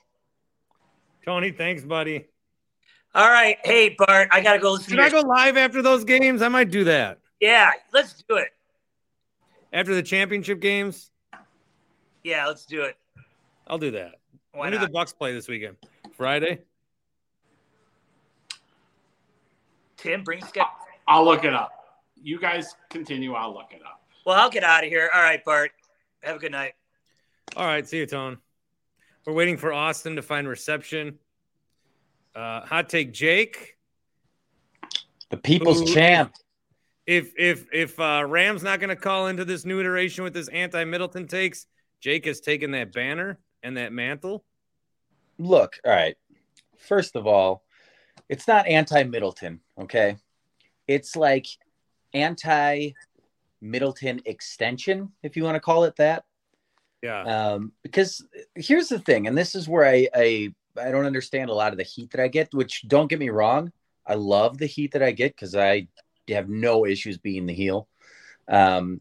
Tony, 1.24 1.50
thanks, 1.52 1.82
buddy. 1.84 2.26
All 3.14 3.28
right. 3.28 3.58
Hey, 3.64 3.90
Bart, 3.90 4.28
I 4.30 4.40
got 4.40 4.54
to 4.54 4.58
go 4.58 4.72
listen 4.72 4.90
Should 4.90 4.96
to 4.96 5.02
I 5.02 5.10
go 5.10 5.20
live 5.20 5.56
after 5.56 5.82
those 5.82 6.04
games? 6.04 6.40
I 6.42 6.48
might 6.48 6.70
do 6.70 6.84
that. 6.84 7.18
Yeah, 7.40 7.72
let's 7.92 8.22
do 8.28 8.36
it. 8.36 8.48
After 9.72 9.94
the 9.94 10.02
championship 10.02 10.60
games, 10.60 11.10
Yeah, 12.24 12.46
let's 12.46 12.64
do 12.66 12.82
it. 12.82 12.96
I'll 13.66 13.78
do 13.78 13.90
that. 13.92 14.14
Why 14.52 14.60
when 14.60 14.72
do 14.72 14.78
the 14.78 14.88
Bucks 14.88 15.12
play 15.12 15.32
this 15.32 15.48
weekend? 15.48 15.76
Friday? 16.16 16.62
Tim, 19.96 20.22
bring 20.24 20.44
Scott. 20.44 20.72
I'll 21.08 21.24
look 21.24 21.44
it 21.44 21.54
up. 21.54 22.00
You 22.22 22.38
guys 22.38 22.74
continue, 22.90 23.34
I'll 23.34 23.52
look 23.52 23.72
it 23.72 23.82
up. 23.82 24.02
Well, 24.24 24.38
I'll 24.38 24.50
get 24.50 24.62
out 24.64 24.84
of 24.84 24.90
here. 24.90 25.10
All 25.12 25.22
right, 25.22 25.44
Bart. 25.44 25.72
Have 26.22 26.36
a 26.36 26.38
good 26.38 26.52
night. 26.52 26.74
All 27.56 27.66
right, 27.66 27.86
see 27.86 27.98
you, 27.98 28.06
Tone. 28.06 28.38
We're 29.26 29.34
waiting 29.34 29.58
for 29.58 29.72
Austin 29.72 30.16
to 30.16 30.22
find 30.22 30.48
reception. 30.48 31.18
Uh, 32.34 32.62
hot 32.62 32.88
take, 32.88 33.12
Jake. 33.12 33.76
The 35.30 35.36
people's 35.36 35.80
Who- 35.80 35.94
champ. 35.94 36.34
If 37.04 37.32
if 37.36 37.66
if 37.72 37.98
uh, 37.98 38.24
Ram's 38.26 38.62
not 38.62 38.78
going 38.78 38.90
to 38.90 38.96
call 38.96 39.26
into 39.26 39.44
this 39.44 39.64
new 39.64 39.80
iteration 39.80 40.22
with 40.22 40.34
his 40.34 40.48
anti 40.48 40.84
Middleton 40.84 41.26
takes, 41.26 41.66
Jake 42.00 42.24
has 42.26 42.40
taken 42.40 42.70
that 42.70 42.92
banner 42.92 43.38
and 43.62 43.76
that 43.76 43.92
mantle. 43.92 44.44
Look, 45.38 45.78
all 45.84 45.92
right. 45.92 46.16
First 46.78 47.16
of 47.16 47.26
all, 47.26 47.64
it's 48.28 48.46
not 48.46 48.66
anti 48.66 49.02
Middleton, 49.02 49.60
okay? 49.80 50.16
It's 50.86 51.16
like 51.16 51.46
anti 52.14 52.92
Middleton 53.60 54.20
extension, 54.24 55.12
if 55.22 55.36
you 55.36 55.44
want 55.44 55.56
to 55.56 55.60
call 55.60 55.84
it 55.84 55.96
that. 55.96 56.24
Yeah. 57.02 57.22
Um, 57.22 57.72
because 57.82 58.24
here's 58.54 58.88
the 58.88 58.98
thing, 58.98 59.26
and 59.26 59.36
this 59.36 59.54
is 59.54 59.68
where 59.68 59.84
I, 59.84 60.08
I 60.14 60.54
I 60.80 60.90
don't 60.90 61.04
understand 61.04 61.50
a 61.50 61.54
lot 61.54 61.72
of 61.72 61.78
the 61.78 61.84
heat 61.84 62.10
that 62.12 62.22
I 62.22 62.28
get, 62.28 62.54
which 62.54 62.86
don't 62.88 63.08
get 63.08 63.18
me 63.18 63.28
wrong, 63.28 63.72
I 64.06 64.14
love 64.14 64.58
the 64.58 64.66
heat 64.66 64.92
that 64.92 65.02
I 65.02 65.12
get 65.12 65.34
because 65.34 65.54
I 65.54 65.88
have 66.28 66.48
no 66.48 66.86
issues 66.86 67.18
being 67.18 67.46
the 67.46 67.54
heel. 67.54 67.88
Um, 68.48 69.00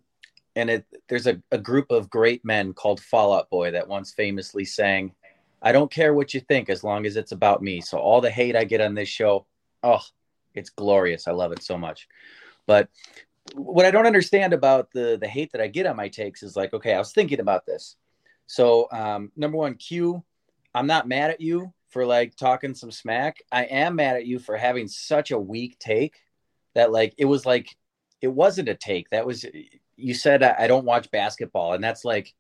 and 0.56 0.70
it 0.70 0.86
there's 1.08 1.28
a, 1.28 1.42
a 1.52 1.58
group 1.58 1.92
of 1.92 2.10
great 2.10 2.44
men 2.44 2.74
called 2.74 3.00
Fall 3.00 3.34
Out 3.34 3.50
Boy 3.50 3.72
that 3.72 3.88
once 3.88 4.12
famously 4.12 4.66
sang, 4.66 5.14
I 5.62 5.72
don't 5.72 5.92
care 5.92 6.14
what 6.14 6.34
you 6.34 6.42
think 6.42 6.70
as 6.70 6.84
long 6.84 7.06
as 7.06 7.16
it's 7.16 7.32
about 7.32 7.62
me. 7.62 7.82
So 7.82 7.98
all 7.98 8.22
the 8.22 8.32
hate 8.32 8.56
I 8.56 8.64
get 8.64 8.82
on 8.82 8.96
this 8.96 9.10
show, 9.10 9.46
oh, 9.84 10.02
it's 10.54 10.70
glorious. 10.70 11.28
I 11.28 11.32
love 11.32 11.52
it 11.52 11.64
so 11.64 11.78
much. 11.78 12.08
But 12.68 12.90
what 13.56 13.86
I 13.86 13.92
don't 13.92 14.06
understand 14.06 14.54
about 14.54 14.92
the 14.92 15.18
the 15.20 15.28
hate 15.28 15.52
that 15.52 15.62
I 15.62 15.68
get 15.68 15.86
on 15.86 15.96
my 15.96 16.08
takes 16.08 16.44
is 16.44 16.56
like, 16.56 16.74
okay, 16.74 16.94
I 16.94 17.00
was 17.00 17.12
thinking 17.12 17.40
about 17.40 17.66
this. 17.66 17.96
So 18.48 18.88
um, 18.92 19.32
number 19.36 19.58
one, 19.58 19.76
Q, 19.76 20.24
I'm 20.74 20.88
not 20.88 21.08
mad 21.08 21.32
at 21.32 21.42
you 21.42 21.74
for 21.90 22.06
like 22.06 22.36
talking 22.36 22.74
some 22.74 22.92
smack. 22.92 23.44
I 23.52 23.66
am 23.66 23.96
mad 23.96 24.16
at 24.16 24.26
you 24.26 24.40
for 24.40 24.58
having 24.58 24.88
such 24.88 25.32
a 25.32 25.40
weak 25.40 25.78
take 25.80 26.16
that 26.74 26.92
like 26.92 27.14
it 27.18 27.26
was 27.26 27.46
like 27.46 27.76
it 28.22 28.30
wasn't 28.30 28.70
a 28.70 28.76
take. 28.76 29.10
That 29.10 29.26
was 29.26 29.46
you 29.96 30.14
said 30.14 30.44
I, 30.44 30.56
I 30.60 30.68
don't 30.68 30.86
watch 30.86 31.12
basketball, 31.12 31.74
and 31.74 31.84
that's 31.84 32.06
like 32.06 32.34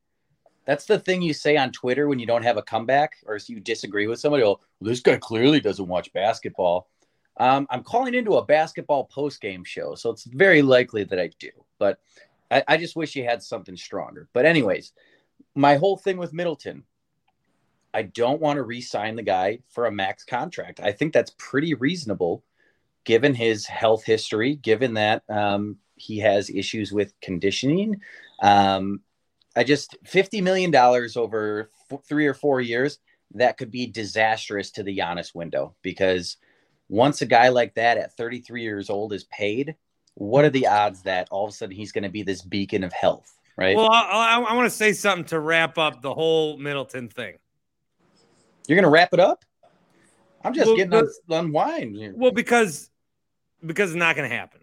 that's 0.65 0.86
the 0.86 1.00
thing 1.00 1.21
you 1.21 1.34
say 1.34 1.58
on 1.58 1.71
Twitter 1.71 2.08
when 2.08 2.19
you 2.19 2.28
don't 2.28 2.43
have 2.43 2.58
a 2.58 2.62
comeback 2.62 3.17
or 3.26 3.39
you 3.47 3.60
disagree 3.60 4.08
with 4.08 4.19
somebody. 4.19 4.43
Oh, 4.43 4.47
well, 4.47 4.62
this 4.82 5.00
guy 5.00 5.17
clearly 5.17 5.60
doesn't 5.60 5.88
watch 5.88 6.13
basketball. 6.13 6.88
Um, 7.41 7.65
I'm 7.71 7.82
calling 7.82 8.13
into 8.13 8.36
a 8.36 8.45
basketball 8.45 9.06
post 9.06 9.41
game 9.41 9.63
show, 9.63 9.95
so 9.95 10.12
it's 10.12 10.25
very 10.25 10.62
likely 10.62 11.04
that 11.06 11.19
I 11.19 11.32
do. 11.39 11.49
But 11.80 11.99
I, 12.51 12.63
I 12.67 12.77
just 12.77 12.95
wish 12.95 13.15
you 13.15 13.23
had 13.23 13.41
something 13.41 13.75
stronger. 13.75 14.27
But 14.32 14.45
anyways, 14.45 14.93
my 15.56 15.77
whole 15.77 15.97
thing 15.97 16.17
with 16.17 16.34
Middleton, 16.34 16.84
I 17.95 18.04
don't 18.04 18.41
want 18.41 18.58
to 18.58 18.63
re-sign 18.63 19.15
the 19.15 19.23
guy 19.23 19.62
for 19.69 19.88
a 19.88 19.91
max 19.91 20.23
contract. 20.23 20.82
I 20.84 20.91
think 20.91 21.13
that's 21.13 21.34
pretty 21.39 21.73
reasonable, 21.73 22.43
given 23.06 23.34
his 23.34 23.65
health 23.65 24.04
history, 24.04 24.58
given 24.58 24.93
that 24.93 25.23
um, 25.27 25.77
he 25.95 26.19
has 26.19 26.51
issues 26.51 26.91
with 26.91 27.19
conditioning. 27.21 28.01
Um, 28.43 29.01
I 29.56 29.63
just 29.63 29.97
fifty 30.06 30.41
million 30.41 30.69
dollars 30.69 31.17
over 31.17 31.71
f- 31.91 32.06
three 32.08 32.27
or 32.27 32.36
four 32.36 32.62
years 32.62 33.00
that 33.33 33.58
could 33.58 33.71
be 33.71 33.87
disastrous 33.87 34.69
to 34.71 34.83
the 34.83 34.96
Giannis 34.96 35.33
window 35.33 35.73
because 35.81 36.37
once 36.92 37.21
a 37.21 37.25
guy 37.25 37.48
like 37.48 37.73
that 37.75 37.98
at 37.98 38.12
33 38.17 38.62
years 38.62 38.89
old 38.89 39.13
is 39.13 39.23
paid, 39.23 39.75
what 40.15 40.44
are 40.44 40.50
the 40.50 40.67
odds 40.67 41.04
that 41.04 41.25
all 41.31 41.46
of 41.46 41.50
a 41.50 41.54
sudden 41.54 41.73
he's 41.73 41.94
going 41.94 42.04
to 42.04 42.10
be 42.10 42.21
this 42.21 42.42
beacon 42.42 42.83
of 42.83 42.92
health, 42.92 43.33
right? 43.58 43.77
Well, 43.77 43.89
I, 43.89 44.02
I, 44.02 44.42
I 44.42 44.54
want 44.56 44.69
to 44.69 44.75
say 44.75 44.92
something 44.92 45.23
to 45.25 45.39
wrap 45.39 45.77
up 45.77 46.02
the 46.02 46.13
whole 46.13 46.58
Middleton 46.58 47.08
thing. 47.08 47.37
You're 48.67 48.75
going 48.75 48.83
to 48.83 48.89
wrap 48.89 49.13
it 49.13 49.21
up? 49.21 49.46
I'm 50.44 50.54
just 50.54 50.67
Well, 50.67 50.75
getting 50.75 50.89
the- 50.92 51.13
on 51.29 51.94
here. 51.94 52.13
Well, 52.13 52.31
because 52.31 52.89
because 53.65 53.92
it's 53.92 53.98
not 53.98 54.17
going 54.17 54.29
to 54.29 54.35
happen. 54.35 54.60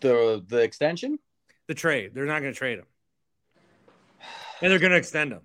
The 0.00 0.44
the 0.48 0.58
extension, 0.58 1.20
The 1.68 1.74
trade, 1.74 2.10
they're 2.12 2.26
not 2.26 2.40
going 2.40 2.52
to 2.52 2.58
trade 2.58 2.80
him, 2.80 2.86
and 4.60 4.72
they're 4.72 4.80
going 4.80 4.90
to 4.90 4.98
extend 4.98 5.32
him. 5.32 5.42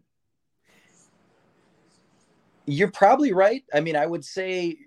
you're 2.66 2.92
probably 2.92 3.34
right. 3.34 3.64
I 3.72 3.82
mean, 3.82 3.96
I 3.96 4.06
would 4.06 4.26
say 4.26 4.78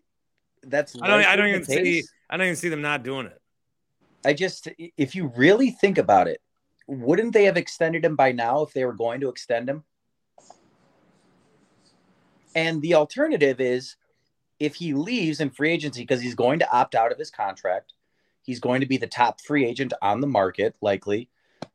that's. 0.62 0.96
I 1.00 1.08
don't. 1.08 1.24
I 1.24 1.36
don't 1.36 1.48
even 1.48 1.64
see. 1.64 2.02
I 2.28 2.36
don't 2.36 2.46
even 2.46 2.56
see 2.56 2.68
them 2.68 2.82
not 2.82 3.02
doing 3.02 3.26
it. 3.26 3.40
I 4.24 4.34
just, 4.34 4.68
if 4.96 5.14
you 5.14 5.32
really 5.34 5.70
think 5.70 5.98
about 5.98 6.28
it, 6.28 6.40
wouldn't 6.86 7.32
they 7.32 7.44
have 7.44 7.56
extended 7.56 8.04
him 8.04 8.16
by 8.16 8.32
now 8.32 8.62
if 8.62 8.72
they 8.72 8.84
were 8.84 8.92
going 8.92 9.20
to 9.20 9.28
extend 9.28 9.68
him? 9.68 9.84
And 12.54 12.82
the 12.82 12.94
alternative 12.94 13.60
is 13.60 13.96
if 14.58 14.74
he 14.74 14.92
leaves 14.92 15.40
in 15.40 15.50
free 15.50 15.72
agency 15.72 16.02
because 16.02 16.20
he's 16.20 16.34
going 16.34 16.58
to 16.58 16.70
opt 16.70 16.94
out 16.94 17.12
of 17.12 17.18
his 17.18 17.30
contract, 17.30 17.94
he's 18.42 18.60
going 18.60 18.80
to 18.80 18.86
be 18.86 18.98
the 18.98 19.06
top 19.06 19.40
free 19.40 19.64
agent 19.64 19.92
on 20.02 20.20
the 20.20 20.26
market, 20.26 20.74
likely. 20.80 21.28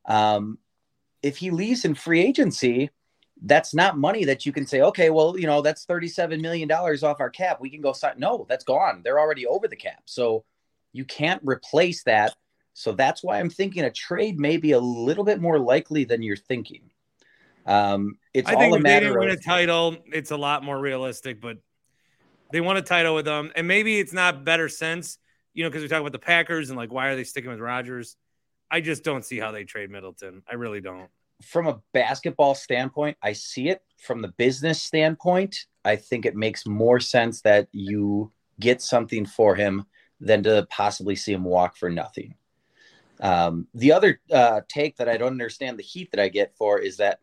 Um, 0.06 0.60
if 1.24 1.38
he 1.38 1.50
leaves 1.50 1.86
in 1.86 1.96
free 1.96 2.22
agency, 2.22 2.92
that's 3.46 3.74
not 3.74 3.98
money 3.98 4.26
that 4.26 4.46
you 4.46 4.52
can 4.52 4.66
say, 4.66 4.82
okay, 4.82 5.12
well, 5.12 5.38
you 5.38 5.46
know, 5.46 5.62
that's 5.62 5.86
$37 5.86 6.42
million 6.42 6.70
off 6.72 7.20
our 7.20 7.30
cap. 7.30 7.62
We 7.62 7.70
can 7.70 7.80
go 7.80 7.94
sign. 7.94 8.16
No, 8.18 8.46
that's 8.50 8.64
gone. 8.64 9.02
They're 9.04 9.20
already 9.20 9.46
over 9.46 9.68
the 9.68 9.76
cap. 9.76 10.02
So 10.06 10.44
you 10.94 11.06
can't 11.06 11.42
replace 11.46 12.04
that. 12.04 12.36
So 12.74 12.92
that's 12.92 13.24
why 13.24 13.40
I'm 13.40 13.50
thinking 13.50 13.84
a 13.84 13.92
trade 13.92 14.40
may 14.40 14.58
be 14.58 14.72
a 14.72 14.80
little 14.80 15.24
bit 15.24 15.40
more 15.40 15.60
likely 15.60 16.06
than 16.06 16.24
you're 16.24 16.36
thinking. 16.36 16.90
Um, 17.68 18.18
it's 18.34 18.50
I 18.50 18.56
all 18.56 18.60
think 18.60 18.74
a 18.74 18.78
if 18.78 18.84
they 18.84 18.90
matter 18.90 19.06
didn't 19.06 19.20
win 19.20 19.30
a 19.30 19.34
of 19.34 19.46
title, 19.46 19.98
it's 20.08 20.32
a 20.32 20.38
lot 20.38 20.64
more 20.64 20.78
realistic. 20.78 21.40
But 21.40 21.58
they 22.52 22.62
won 22.62 22.78
a 22.78 22.82
title 22.82 23.16
with 23.16 23.26
them, 23.26 23.52
and 23.56 23.68
maybe 23.68 24.00
it's 24.00 24.14
not 24.14 24.44
better 24.44 24.70
sense, 24.70 25.20
you 25.54 25.64
know, 25.64 25.70
because 25.70 25.84
we 25.84 25.88
talk 25.88 26.02
about 26.02 26.12
the 26.12 26.20
Packers 26.20 26.70
and 26.70 26.78
like 26.78 26.92
why 26.92 27.08
are 27.08 27.16
they 27.16 27.24
sticking 27.24 27.50
with 27.50 27.60
Rodgers? 27.60 28.18
I 28.70 28.82
just 28.82 29.04
don't 29.04 29.24
see 29.24 29.40
how 29.40 29.52
they 29.52 29.64
trade 29.64 29.90
Middleton. 29.90 30.44
I 30.50 30.56
really 30.56 30.82
don't. 30.82 31.10
From 31.42 31.68
a 31.68 31.80
basketball 31.94 32.56
standpoint, 32.56 33.18
I 33.22 33.34
see 33.34 33.70
it. 33.70 33.82
From 33.98 34.22
the 34.22 34.30
business 34.30 34.82
standpoint, 34.82 35.66
I 35.84 35.96
think 35.96 36.26
it 36.26 36.36
makes 36.36 36.66
more 36.66 37.00
sense 37.00 37.42
that 37.42 37.68
you 37.72 38.32
get 38.60 38.82
something 38.82 39.26
for 39.26 39.56
him 39.56 39.86
than 40.20 40.44
to 40.44 40.68
possibly 40.70 41.16
see 41.16 41.34
him 41.34 41.44
walk 41.44 41.76
for 41.76 41.90
nothing. 41.90 42.36
Um, 43.20 43.68
the 43.74 43.94
other 43.94 44.22
uh, 44.32 44.62
take 44.68 44.98
that 44.98 45.10
I 45.10 45.18
don't 45.18 45.32
understand 45.32 45.78
the 45.78 45.84
heat 45.84 46.12
that 46.12 46.20
I 46.20 46.30
get 46.30 46.56
for 46.58 46.80
is 46.80 46.98
that 46.98 47.20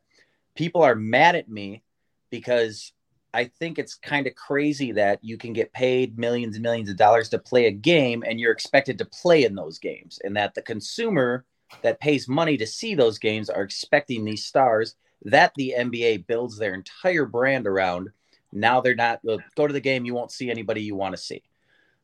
people 0.54 0.82
are 0.82 0.94
mad 0.94 1.36
at 1.36 1.48
me 1.48 1.82
because 2.30 2.92
I 3.34 3.44
think 3.44 3.78
it's 3.78 3.94
kind 3.94 4.26
of 4.26 4.34
crazy 4.34 4.92
that 4.92 5.18
you 5.22 5.38
can 5.38 5.52
get 5.52 5.72
paid 5.72 6.18
millions 6.18 6.56
and 6.56 6.62
millions 6.62 6.90
of 6.90 6.96
dollars 6.96 7.30
to 7.30 7.38
play 7.38 7.66
a 7.66 7.70
game 7.70 8.22
and 8.26 8.38
you're 8.38 8.52
expected 8.52 8.98
to 8.98 9.06
play 9.06 9.44
in 9.44 9.54
those 9.54 9.78
games, 9.78 10.18
and 10.22 10.36
that 10.36 10.54
the 10.54 10.62
consumer 10.62 11.44
that 11.82 12.00
pays 12.00 12.28
money 12.28 12.56
to 12.58 12.66
see 12.66 12.94
those 12.94 13.18
games 13.18 13.48
are 13.50 13.62
expecting 13.62 14.24
these 14.24 14.44
stars 14.44 14.94
that 15.24 15.52
the 15.56 15.74
NBA 15.78 16.26
builds 16.26 16.58
their 16.58 16.74
entire 16.74 17.24
brand 17.24 17.66
around. 17.66 18.10
Now 18.52 18.80
they're 18.80 18.94
not 18.94 19.20
well, 19.22 19.38
go 19.56 19.66
to 19.66 19.72
the 19.72 19.80
game, 19.80 20.04
you 20.04 20.14
won't 20.14 20.30
see 20.30 20.50
anybody 20.50 20.82
you 20.82 20.94
want 20.94 21.16
to 21.16 21.22
see. 21.22 21.42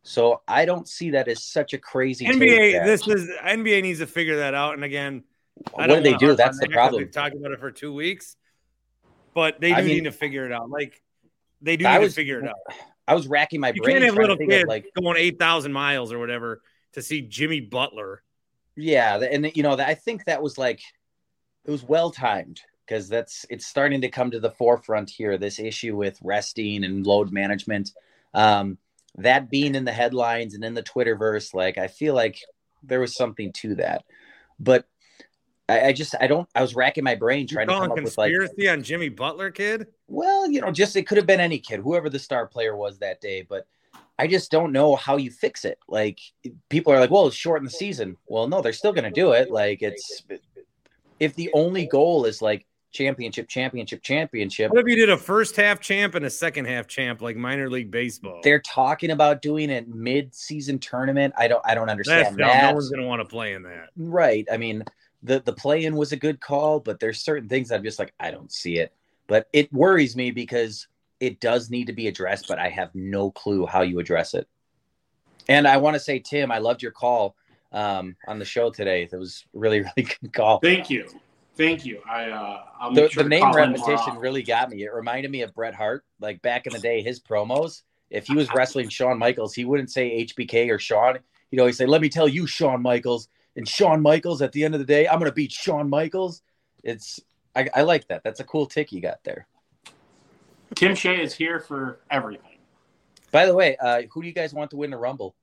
So 0.02 0.40
I 0.48 0.64
don't 0.64 0.88
see 0.88 1.10
that 1.10 1.28
as 1.28 1.42
such 1.44 1.74
a 1.74 1.78
crazy 1.78 2.24
NBA, 2.24 2.84
this 2.84 3.06
is 3.06 3.28
NBA 3.44 3.82
needs 3.82 3.98
to 3.98 4.06
figure 4.06 4.36
that 4.38 4.54
out. 4.54 4.74
And 4.74 4.84
again, 4.84 5.24
What 5.72 5.88
do 5.88 6.00
they 6.00 6.14
do? 6.14 6.34
That's 6.34 6.58
the 6.58 6.68
problem. 6.68 7.02
We've 7.02 7.10
talked 7.10 7.34
about 7.34 7.50
it 7.52 7.60
for 7.60 7.70
two 7.70 7.92
weeks, 7.92 8.36
but 9.34 9.60
they 9.60 9.68
do 9.70 9.74
I 9.74 9.78
mean- 9.82 9.88
need 9.88 10.04
to 10.04 10.12
figure 10.12 10.46
it 10.46 10.52
out. 10.52 10.70
Like 10.70 11.02
they 11.60 11.76
do 11.76 11.86
I 11.86 11.98
need 11.98 12.04
was- 12.04 12.14
to 12.14 12.20
figure 12.20 12.40
it 12.40 12.48
out. 12.48 12.56
I 13.06 13.14
was 13.14 13.26
racking 13.26 13.60
my 13.60 13.72
You 13.74 13.82
brain 13.82 13.96
can't 13.96 14.04
have 14.04 14.14
little 14.16 14.36
kids 14.36 14.68
like 14.68 14.86
going 15.00 15.16
eight 15.18 15.38
thousand 15.38 15.72
miles 15.72 16.12
or 16.12 16.18
whatever 16.18 16.62
to 16.92 17.02
see 17.02 17.22
Jimmy 17.22 17.60
Butler. 17.60 18.22
Yeah, 18.78 19.16
and 19.16 19.50
you 19.56 19.64
know, 19.64 19.72
I 19.72 19.94
think 19.94 20.24
that 20.24 20.40
was 20.40 20.56
like 20.56 20.80
it 21.64 21.70
was 21.70 21.82
well 21.82 22.12
timed 22.12 22.60
because 22.86 23.08
that's 23.08 23.44
it's 23.50 23.66
starting 23.66 24.00
to 24.02 24.08
come 24.08 24.30
to 24.30 24.38
the 24.38 24.52
forefront 24.52 25.10
here. 25.10 25.36
This 25.36 25.58
issue 25.58 25.96
with 25.96 26.16
resting 26.22 26.84
and 26.84 27.04
load 27.04 27.32
management, 27.32 27.90
um, 28.34 28.78
that 29.16 29.50
being 29.50 29.74
in 29.74 29.84
the 29.84 29.92
headlines 29.92 30.54
and 30.54 30.64
in 30.64 30.74
the 30.74 30.82
Twitterverse, 30.84 31.52
like 31.54 31.76
I 31.76 31.88
feel 31.88 32.14
like 32.14 32.38
there 32.84 33.00
was 33.00 33.16
something 33.16 33.52
to 33.54 33.74
that, 33.74 34.04
but 34.60 34.86
I, 35.68 35.88
I 35.88 35.92
just 35.92 36.14
I 36.20 36.28
don't. 36.28 36.48
I 36.54 36.62
was 36.62 36.76
racking 36.76 37.02
my 37.02 37.16
brain 37.16 37.42
You 37.42 37.48
trying 37.48 37.66
to 37.66 37.74
come 37.74 37.90
up 37.90 38.00
with 38.00 38.16
like, 38.16 38.32
conspiracy 38.32 38.68
on 38.68 38.84
Jimmy 38.84 39.08
Butler, 39.08 39.50
kid? 39.50 39.88
well, 40.06 40.48
you 40.48 40.60
know, 40.60 40.70
just 40.70 40.94
it 40.94 41.08
could 41.08 41.18
have 41.18 41.26
been 41.26 41.40
any 41.40 41.58
kid, 41.58 41.80
whoever 41.80 42.08
the 42.08 42.20
star 42.20 42.46
player 42.46 42.76
was 42.76 42.98
that 43.00 43.20
day, 43.20 43.42
but. 43.42 43.66
I 44.18 44.26
just 44.26 44.50
don't 44.50 44.72
know 44.72 44.96
how 44.96 45.16
you 45.16 45.30
fix 45.30 45.64
it. 45.64 45.78
Like 45.88 46.18
people 46.68 46.92
are 46.92 47.00
like, 47.00 47.10
"Well, 47.10 47.28
it's 47.28 47.36
short 47.36 47.60
in 47.60 47.64
the 47.64 47.70
season." 47.70 48.16
Well, 48.26 48.48
no, 48.48 48.60
they're 48.60 48.72
still 48.72 48.92
going 48.92 49.04
to 49.04 49.10
do 49.10 49.32
it. 49.32 49.50
Like 49.50 49.82
it's 49.82 50.24
if 51.20 51.34
the 51.34 51.50
only 51.54 51.86
goal 51.86 52.24
is 52.24 52.42
like 52.42 52.66
championship, 52.90 53.48
championship, 53.48 54.02
championship. 54.02 54.70
What 54.70 54.80
if 54.80 54.88
you 54.88 54.96
did 54.96 55.10
a 55.10 55.16
first 55.16 55.56
half 55.56 55.80
champ 55.80 56.14
and 56.14 56.24
a 56.24 56.30
second 56.30 56.64
half 56.66 56.86
champ 56.86 57.22
like 57.22 57.36
minor 57.36 57.70
league 57.70 57.90
baseball? 57.90 58.40
They're 58.42 58.60
talking 58.60 59.10
about 59.10 59.42
doing 59.42 59.70
it 59.70 59.88
mid-season 59.88 60.78
tournament. 60.78 61.34
I 61.36 61.48
don't. 61.48 61.62
I 61.64 61.74
don't 61.74 61.90
understand 61.90 62.36
dumb. 62.36 62.48
that. 62.48 62.70
No 62.70 62.74
one's 62.74 62.90
gonna 62.90 63.06
want 63.06 63.20
to 63.20 63.26
play 63.26 63.54
in 63.54 63.62
that. 63.62 63.90
Right. 63.96 64.46
I 64.50 64.56
mean, 64.56 64.84
the 65.22 65.40
the 65.40 65.52
play-in 65.52 65.96
was 65.96 66.12
a 66.12 66.16
good 66.16 66.40
call, 66.40 66.80
but 66.80 67.00
there's 67.00 67.20
certain 67.20 67.48
things 67.48 67.70
I'm 67.70 67.84
just 67.84 67.98
like, 67.98 68.14
I 68.18 68.30
don't 68.30 68.52
see 68.52 68.78
it. 68.78 68.92
But 69.26 69.48
it 69.52 69.72
worries 69.72 70.16
me 70.16 70.30
because 70.30 70.88
it 71.20 71.40
does 71.40 71.70
need 71.70 71.86
to 71.86 71.92
be 71.92 72.08
addressed, 72.08 72.48
but 72.48 72.58
I 72.58 72.68
have 72.68 72.94
no 72.94 73.30
clue 73.30 73.66
how 73.66 73.82
you 73.82 73.98
address 73.98 74.34
it. 74.34 74.48
And 75.48 75.66
I 75.66 75.78
want 75.78 75.94
to 75.94 76.00
say, 76.00 76.18
Tim, 76.18 76.52
I 76.52 76.58
loved 76.58 76.82
your 76.82 76.92
call 76.92 77.34
um, 77.72 78.16
on 78.26 78.38
the 78.38 78.44
show 78.44 78.70
today. 78.70 79.08
That 79.10 79.18
was 79.18 79.44
really, 79.52 79.80
really 79.96 80.08
good 80.20 80.32
call. 80.32 80.60
Thank 80.60 80.90
you. 80.90 81.08
Thank 81.56 81.84
you. 81.84 82.00
I 82.08 82.30
uh 82.30 82.62
I'll 82.78 82.92
The, 82.92 83.08
sure 83.08 83.24
the 83.24 83.28
name 83.28 83.40
call 83.42 83.56
in 83.56 83.72
more 83.72 83.88
repetition 83.88 84.16
really 84.18 84.44
got 84.44 84.70
me. 84.70 84.84
It 84.84 84.92
reminded 84.92 85.30
me 85.30 85.42
of 85.42 85.52
Bret 85.54 85.74
Hart, 85.74 86.04
like 86.20 86.40
back 86.40 86.66
in 86.68 86.72
the 86.72 86.78
day, 86.78 87.02
his 87.02 87.18
promos. 87.18 87.82
If 88.10 88.28
he 88.28 88.36
was 88.36 88.48
wrestling 88.54 88.88
Shawn 88.88 89.18
Michaels, 89.18 89.54
he 89.54 89.64
wouldn't 89.64 89.90
say 89.90 90.24
HBK 90.24 90.70
or 90.70 90.78
Shawn. 90.78 91.18
He'd 91.50 91.58
always 91.58 91.76
say, 91.76 91.84
"Let 91.84 92.00
me 92.00 92.08
tell 92.08 92.28
you, 92.28 92.46
Shawn 92.46 92.80
Michaels." 92.80 93.28
And 93.56 93.68
Shawn 93.68 94.00
Michaels, 94.00 94.40
at 94.40 94.52
the 94.52 94.64
end 94.64 94.74
of 94.74 94.78
the 94.78 94.86
day, 94.86 95.08
I'm 95.08 95.18
going 95.18 95.28
to 95.30 95.34
beat 95.34 95.50
Shawn 95.50 95.90
Michaels. 95.90 96.42
It's 96.84 97.18
I, 97.56 97.68
I 97.74 97.82
like 97.82 98.06
that. 98.06 98.22
That's 98.22 98.38
a 98.38 98.44
cool 98.44 98.66
tick 98.66 98.92
you 98.92 99.00
got 99.00 99.24
there. 99.24 99.48
Tim 100.74 100.94
Shea 100.94 101.20
is 101.22 101.34
here 101.34 101.60
for 101.60 102.00
everything. 102.10 102.58
By 103.30 103.46
the 103.46 103.54
way, 103.54 103.76
uh, 103.76 104.02
who 104.10 104.22
do 104.22 104.28
you 104.28 104.34
guys 104.34 104.54
want 104.54 104.70
to 104.70 104.76
win 104.76 104.90
the 104.90 104.96
Rumble? 104.96 105.34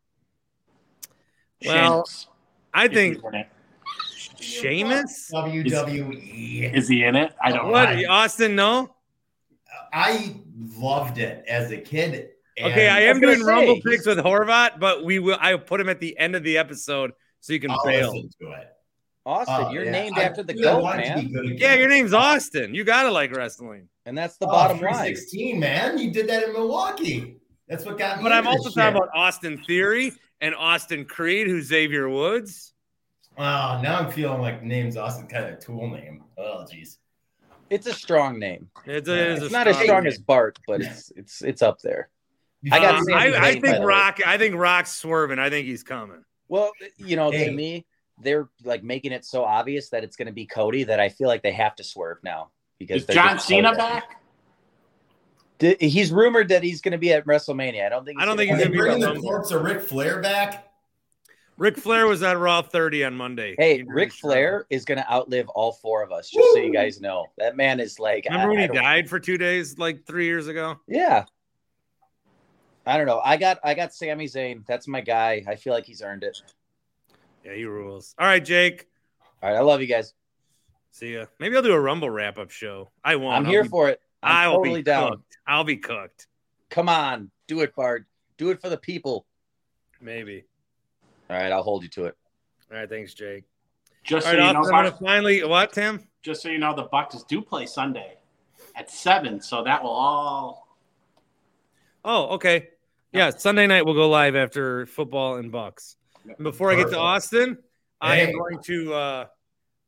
Well, 1.66 2.06
Sheamus. 2.06 2.28
I 2.74 2.88
think 2.88 3.22
in? 3.34 3.46
Sheamus. 4.40 5.32
WWE. 5.34 6.74
Is 6.74 6.88
he 6.88 7.04
in 7.04 7.16
it? 7.16 7.34
I 7.42 7.52
don't 7.52 7.70
What 7.72 7.96
know. 7.96 8.10
Austin? 8.10 8.56
No. 8.56 8.96
I 9.94 10.36
loved 10.78 11.18
it 11.18 11.46
as 11.48 11.72
a 11.72 11.78
kid. 11.78 12.30
Okay, 12.62 12.88
I 12.88 13.02
am 13.02 13.18
was 13.18 13.22
gonna 13.22 13.36
doing 13.36 13.48
Rumble 13.48 13.76
say, 13.76 13.82
picks 13.86 14.06
with 14.06 14.18
Horvat, 14.20 14.80
but 14.80 15.04
we 15.04 15.20
will. 15.20 15.38
I 15.40 15.56
will 15.56 15.62
put 15.62 15.82
him 15.82 15.90
at 15.90 16.00
the 16.00 16.18
end 16.18 16.36
of 16.36 16.44
the 16.44 16.58
episode 16.58 17.12
so 17.42 17.52
you 17.54 17.60
can 17.60 17.72
I'll 17.72 17.84
fail. 17.84 18.14
listen 18.14 18.30
to 18.42 18.52
it. 18.52 18.68
Austin, 19.26 19.56
Oh, 19.60 19.72
you're 19.72 19.86
yeah. 19.86 19.92
named 19.92 20.18
I- 20.20 20.24
after 20.24 20.44
the 20.44 20.54
dude, 20.54 20.64
goat, 20.64 20.84
want 20.84 21.02
it 21.02 21.10
to 21.16 21.22
be 21.22 21.28
man. 21.34 21.58
Yeah, 21.58 21.74
your 21.76 21.90
name's 21.90 22.14
Austin. 22.14 22.74
You 22.76 22.84
gotta 22.84 23.10
like 23.12 23.36
wrestling. 23.36 23.90
and 24.06 24.16
that's 24.18 24.38
the 24.38 24.46
Oh, 24.46 24.52
bottom 24.52 24.80
line. 24.80 25.16
Sixteen, 25.16 25.60
man. 25.60 25.98
You 25.98 26.12
did 26.12 26.28
that 26.30 26.44
in 26.44 26.54
Milwaukee. 26.54 27.38
That's 27.68 27.84
what 27.86 27.98
got 27.98 28.18
me. 28.18 28.24
But 28.24 28.32
I'm 28.34 28.48
also 28.48 28.70
talking 28.70 28.96
about 28.98 29.10
Austin 29.16 29.58
Theory 29.66 30.14
and 30.42 30.54
Austin 30.54 31.06
Creed, 31.06 31.48
who's 31.48 31.66
Xavier 31.66 32.08
Woods. 32.08 32.74
Wow, 33.38 33.82
now 33.82 34.00
I'm 34.00 34.12
feeling 34.12 34.42
like 34.42 34.62
the 34.62 34.68
name's 34.68 34.96
Austin 34.96 35.28
kind 35.28 35.46
of 35.46 35.54
a 35.54 35.58
tool 35.58 35.90
name. 35.90 36.24
Oh, 36.38 36.66
jeez. 36.72 36.98
It's 37.72 37.88
a 37.88 37.94
strong 37.94 38.38
name. 38.40 38.70
It's, 38.86 39.10
a, 39.10 39.32
it's, 39.34 39.42
It's 39.42 39.50
a 39.50 39.54
not 39.54 39.68
as 39.68 39.76
strong 39.80 40.04
name. 40.04 40.12
as 40.14 40.20
Bart, 40.20 40.60
but 40.68 40.82
it's 40.82 41.12
it's 41.16 41.42
it's 41.42 41.62
up 41.64 41.82
there. 41.82 42.10
I 42.72 42.80
got 42.80 42.96
Uh, 42.96 43.02
Sami 43.04 43.14
I, 43.36 43.48
I 43.48 43.60
think. 43.60 43.84
Rock. 43.84 44.20
I 44.26 44.38
think 44.38 44.56
Rock's 44.56 44.92
swerving. 44.94 45.40
I 45.40 45.50
think 45.50 45.66
he's 45.68 45.82
coming. 45.84 46.24
Well, 46.48 46.72
you 46.98 47.16
know, 47.16 47.32
Hey. 47.32 47.46
to 47.46 47.52
me, 47.52 47.86
they're 48.20 48.48
like 48.64 48.84
making 48.84 49.12
it 49.12 49.26
so 49.26 49.44
obvious 49.44 49.90
that 49.90 50.04
it's 50.04 50.16
going 50.16 50.28
to 50.28 50.32
be 50.34 50.46
Cody 50.46 50.84
that 50.86 51.00
I 51.00 51.10
feel 51.10 51.28
like 51.28 51.44
they 51.44 51.52
have 51.52 51.76
to 51.76 51.84
swerve 51.84 52.18
now 52.24 52.50
because 52.80 53.04
Is 53.04 53.14
John 53.16 53.40
Cena 53.40 53.76
back? 53.76 54.22
Di- 55.60 55.78
He's 55.80 56.12
rumored 56.12 56.50
that 56.50 56.64
he's 56.64 56.82
going 56.82 56.92
to 56.94 56.98
be 56.98 57.14
at 57.14 57.26
WrestleMania. 57.26 57.86
I 57.86 57.90
don't 57.90 58.06
think. 58.06 58.20
I 58.22 58.26
don't 58.26 58.36
gonna 58.36 58.48
think 58.48 58.52
he's 58.52 58.60
gonna 58.66 58.72
be 58.72 58.78
bringing 58.78 59.00
the 59.02 59.08
Rumble. 59.08 59.22
corpse 59.24 59.52
of 59.52 59.64
Ric 59.64 59.82
Flair 59.82 60.22
back? 60.22 60.70
Ric 61.58 61.78
Flair 61.78 62.06
was 62.08 62.22
at 62.22 62.38
Raw 62.38 62.62
30 62.62 63.06
on 63.06 63.16
Monday. 63.16 63.56
Hey, 63.58 63.78
He 63.78 63.84
Ric 63.84 64.12
Flair 64.12 64.66
is 64.70 64.84
going 64.84 64.98
to 64.98 65.10
outlive 65.10 65.48
all 65.50 65.72
four 65.72 66.04
of 66.04 66.12
us. 66.12 66.30
Just 66.30 66.46
so 66.54 66.58
you 66.60 66.74
guys 66.74 67.00
know, 67.00 67.28
that 67.38 67.56
man 67.56 67.80
is 67.80 67.98
like. 67.98 68.26
Remember 68.26 68.50
when 68.50 68.58
I- 68.58 68.62
he 68.64 68.64
I 68.66 68.68
don't- 68.68 68.84
died 68.84 69.10
for 69.10 69.22
two 69.22 69.38
days, 69.38 69.78
like 69.78 70.06
three 70.06 70.26
years 70.26 70.48
ago? 70.48 70.78
Yeah. 70.88 71.24
I 72.86 72.98
don't 72.98 73.08
know. 73.08 73.22
I 73.24 73.38
got 73.38 73.60
I 73.64 73.74
got 73.74 73.94
Sami 73.94 74.26
Zayn. 74.28 74.66
That's 74.68 74.88
my 74.88 75.02
guy. 75.02 75.44
I 75.48 75.56
feel 75.56 75.74
like 75.74 75.86
he's 75.86 76.02
earned 76.02 76.24
it. 76.24 76.38
Yeah, 77.46 77.54
he 77.54 77.66
rules. 77.66 78.16
All 78.18 78.26
right, 78.26 78.44
Jake. 78.44 78.88
All 79.44 79.50
right, 79.50 79.58
I 79.58 79.62
love 79.62 79.80
you 79.82 79.88
guys. 79.88 80.14
See 80.92 81.14
ya. 81.14 81.26
Maybe 81.40 81.56
I'll 81.56 81.62
do 81.62 81.74
a 81.74 81.80
Rumble 81.80 82.10
wrap 82.10 82.38
up 82.38 82.50
show. 82.52 82.90
I 83.04 83.16
won't. 83.18 83.36
I'm 83.38 83.46
I'll 83.46 83.52
here 83.52 83.64
be- 83.64 83.70
for 83.70 83.90
it. 83.90 84.02
I'm 84.24 84.36
I'll 84.50 84.56
totally 84.58 84.80
be 84.80 84.84
down. 84.84 85.12
cooked. 85.12 85.38
I'll 85.46 85.64
be 85.64 85.78
cooked. 85.78 86.28
Come 86.70 86.90
on, 86.90 87.30
do 87.48 87.60
it, 87.62 87.76
Bart. 87.76 88.06
Do 88.38 88.50
it 88.50 88.60
for 88.62 88.70
the 88.70 88.78
people. 88.78 89.26
Maybe. 90.02 90.46
All 91.30 91.38
right, 91.38 91.52
I'll 91.52 91.64
hold 91.64 91.84
you 91.84 91.90
to 91.90 92.06
it. 92.06 92.16
All 92.72 92.78
right, 92.80 92.90
thanks, 92.90 93.14
Jake. 93.14 93.44
Just 94.04 94.26
All 94.26 94.34
so 94.34 94.38
right, 94.40 94.48
you 94.48 94.54
know, 94.54 94.60
Austin, 94.62 94.76
I'm 94.76 94.84
Bucks- 94.86 95.00
gonna 95.00 95.12
finally 95.12 95.44
what, 95.44 95.74
Tim? 95.74 96.08
just 96.24 96.42
so 96.42 96.50
you 96.50 96.58
know, 96.58 96.74
the 96.76 96.84
Bucks 96.84 97.22
do 97.24 97.42
play 97.42 97.66
Sunday 97.68 98.18
at 98.76 98.90
seven, 98.90 99.40
so 99.42 99.64
that 99.64 99.84
will 99.84 99.92
all. 99.92 100.68
Oh, 102.04 102.30
okay. 102.36 102.70
Yeah, 103.12 103.30
Sunday 103.32 103.68
night 103.68 103.86
we'll 103.86 103.94
go 103.96 104.10
live 104.10 104.36
after 104.36 104.86
football 104.88 105.36
and 105.38 105.52
Bucks. 105.52 105.96
And 106.28 106.38
before 106.44 106.72
I 106.72 106.76
get 106.76 106.84
to 106.84 106.86
Perfect. 106.90 107.02
Austin, 107.02 107.58
I 108.02 108.18
am 108.18 108.32
going 108.34 108.60
to 108.64 108.94
uh 108.94 109.26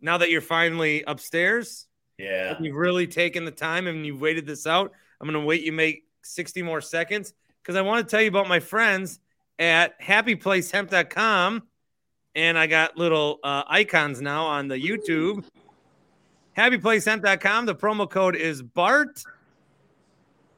now 0.01 0.17
that 0.19 0.29
you're 0.29 0.41
finally 0.41 1.03
upstairs, 1.07 1.87
Yeah. 2.17 2.55
you've 2.59 2.75
really 2.75 3.07
taken 3.07 3.45
the 3.45 3.51
time 3.51 3.87
and 3.87 4.05
you've 4.05 4.21
waited 4.21 4.45
this 4.45 4.67
out, 4.67 4.91
I'm 5.19 5.27
going 5.27 5.39
to 5.41 5.45
wait 5.45 5.63
you 5.63 5.71
make 5.71 6.03
60 6.23 6.61
more 6.61 6.81
seconds 6.81 7.33
because 7.63 7.75
I 7.75 7.81
want 7.81 8.07
to 8.07 8.11
tell 8.11 8.21
you 8.21 8.27
about 8.27 8.47
my 8.47 8.59
friends 8.59 9.19
at 9.57 9.99
happyplacehemp.com. 9.99 11.63
And 12.35 12.55
I 12.59 12.67
got 12.67 12.95
little 12.95 13.39
uh, 13.43 13.63
icons 13.67 14.21
now 14.21 14.45
on 14.45 14.67
the 14.67 14.75
YouTube. 14.75 15.43
Happyplacehemp.com. 16.55 17.65
The 17.65 17.73
promo 17.73 18.07
code 18.07 18.35
is 18.35 18.61
BART. 18.61 19.23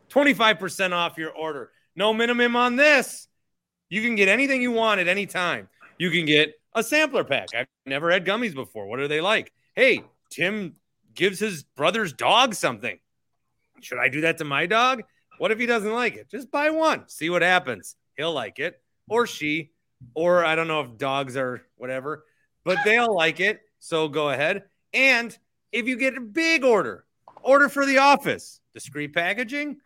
25% 0.10 0.92
off 0.92 1.18
your 1.18 1.32
order. 1.32 1.72
No 1.96 2.14
minimum 2.14 2.58
on 2.58 2.76
this. 2.76 3.29
You 3.90 4.02
can 4.02 4.16
get 4.16 4.28
anything 4.28 4.62
you 4.62 4.72
want 4.72 5.00
at 5.00 5.08
any 5.08 5.26
time. 5.26 5.68
You 5.98 6.12
can 6.12 6.26
get 6.26 6.54
a 6.74 6.84
sampler 6.84 7.24
pack. 7.24 7.50
I've 7.56 7.68
never 7.86 8.12
had 8.12 8.26
gummies 8.26 8.54
before. 8.54 8.88
What 8.88 9.00
are 9.00 9.08
they 9.08 9.22
like? 9.22 9.52
Hey, 9.76 10.04
Tim 10.30 10.76
gives 11.16 11.40
his 11.40 11.64
brother's 11.64 12.14
dog 12.14 12.54
something. 12.54 13.00
Should 13.82 14.00
I 14.00 14.10
do 14.10 14.22
that 14.22 14.38
to 14.38 14.46
my 14.46 14.66
dog? 14.66 15.04
What 15.38 15.52
if 15.52 15.60
he 15.60 15.66
doesn't 15.66 15.92
like 15.92 16.16
it? 16.16 16.30
Just 16.30 16.52
buy 16.52 16.70
one, 16.70 17.08
see 17.08 17.30
what 17.30 17.42
happens. 17.42 17.96
He'll 18.18 18.34
like 18.34 18.60
it, 18.60 18.82
or 19.10 19.26
she, 19.26 19.72
or 20.14 20.44
I 20.46 20.56
don't 20.56 20.68
know 20.68 20.82
if 20.82 20.98
dogs 20.98 21.38
are 21.38 21.62
whatever, 21.78 22.26
but 22.66 22.78
they'll 22.84 23.16
like 23.16 23.40
it. 23.40 23.62
So 23.80 24.10
go 24.10 24.30
ahead. 24.30 24.64
And 24.94 25.36
if 25.72 25.88
you 25.88 25.96
get 25.96 26.18
a 26.18 26.22
big 26.22 26.64
order, 26.66 27.06
order 27.42 27.70
for 27.70 27.86
the 27.86 28.00
office, 28.00 28.60
discreet 28.74 29.14
packaging, 29.14 29.78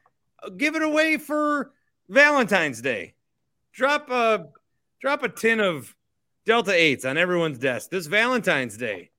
uh, 0.41 0.49
give 0.49 0.75
it 0.75 0.81
away 0.81 1.17
for 1.17 1.71
Valentine's 2.09 2.81
Day. 2.81 3.13
Drop 3.73 4.09
a 4.11 4.47
drop 5.01 5.23
a 5.23 5.29
tin 5.29 5.59
of 5.59 5.95
Delta 6.45 6.71
8s 6.71 7.09
on 7.09 7.17
everyone's 7.17 7.57
desk 7.57 7.89
this 7.89 8.05
Valentine's 8.05 8.77
Day. 8.77 9.09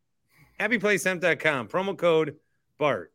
HappyPlaceHemp.com, 0.61 1.69
promo 1.69 1.99
code 1.99 2.37
BART. 2.79 3.13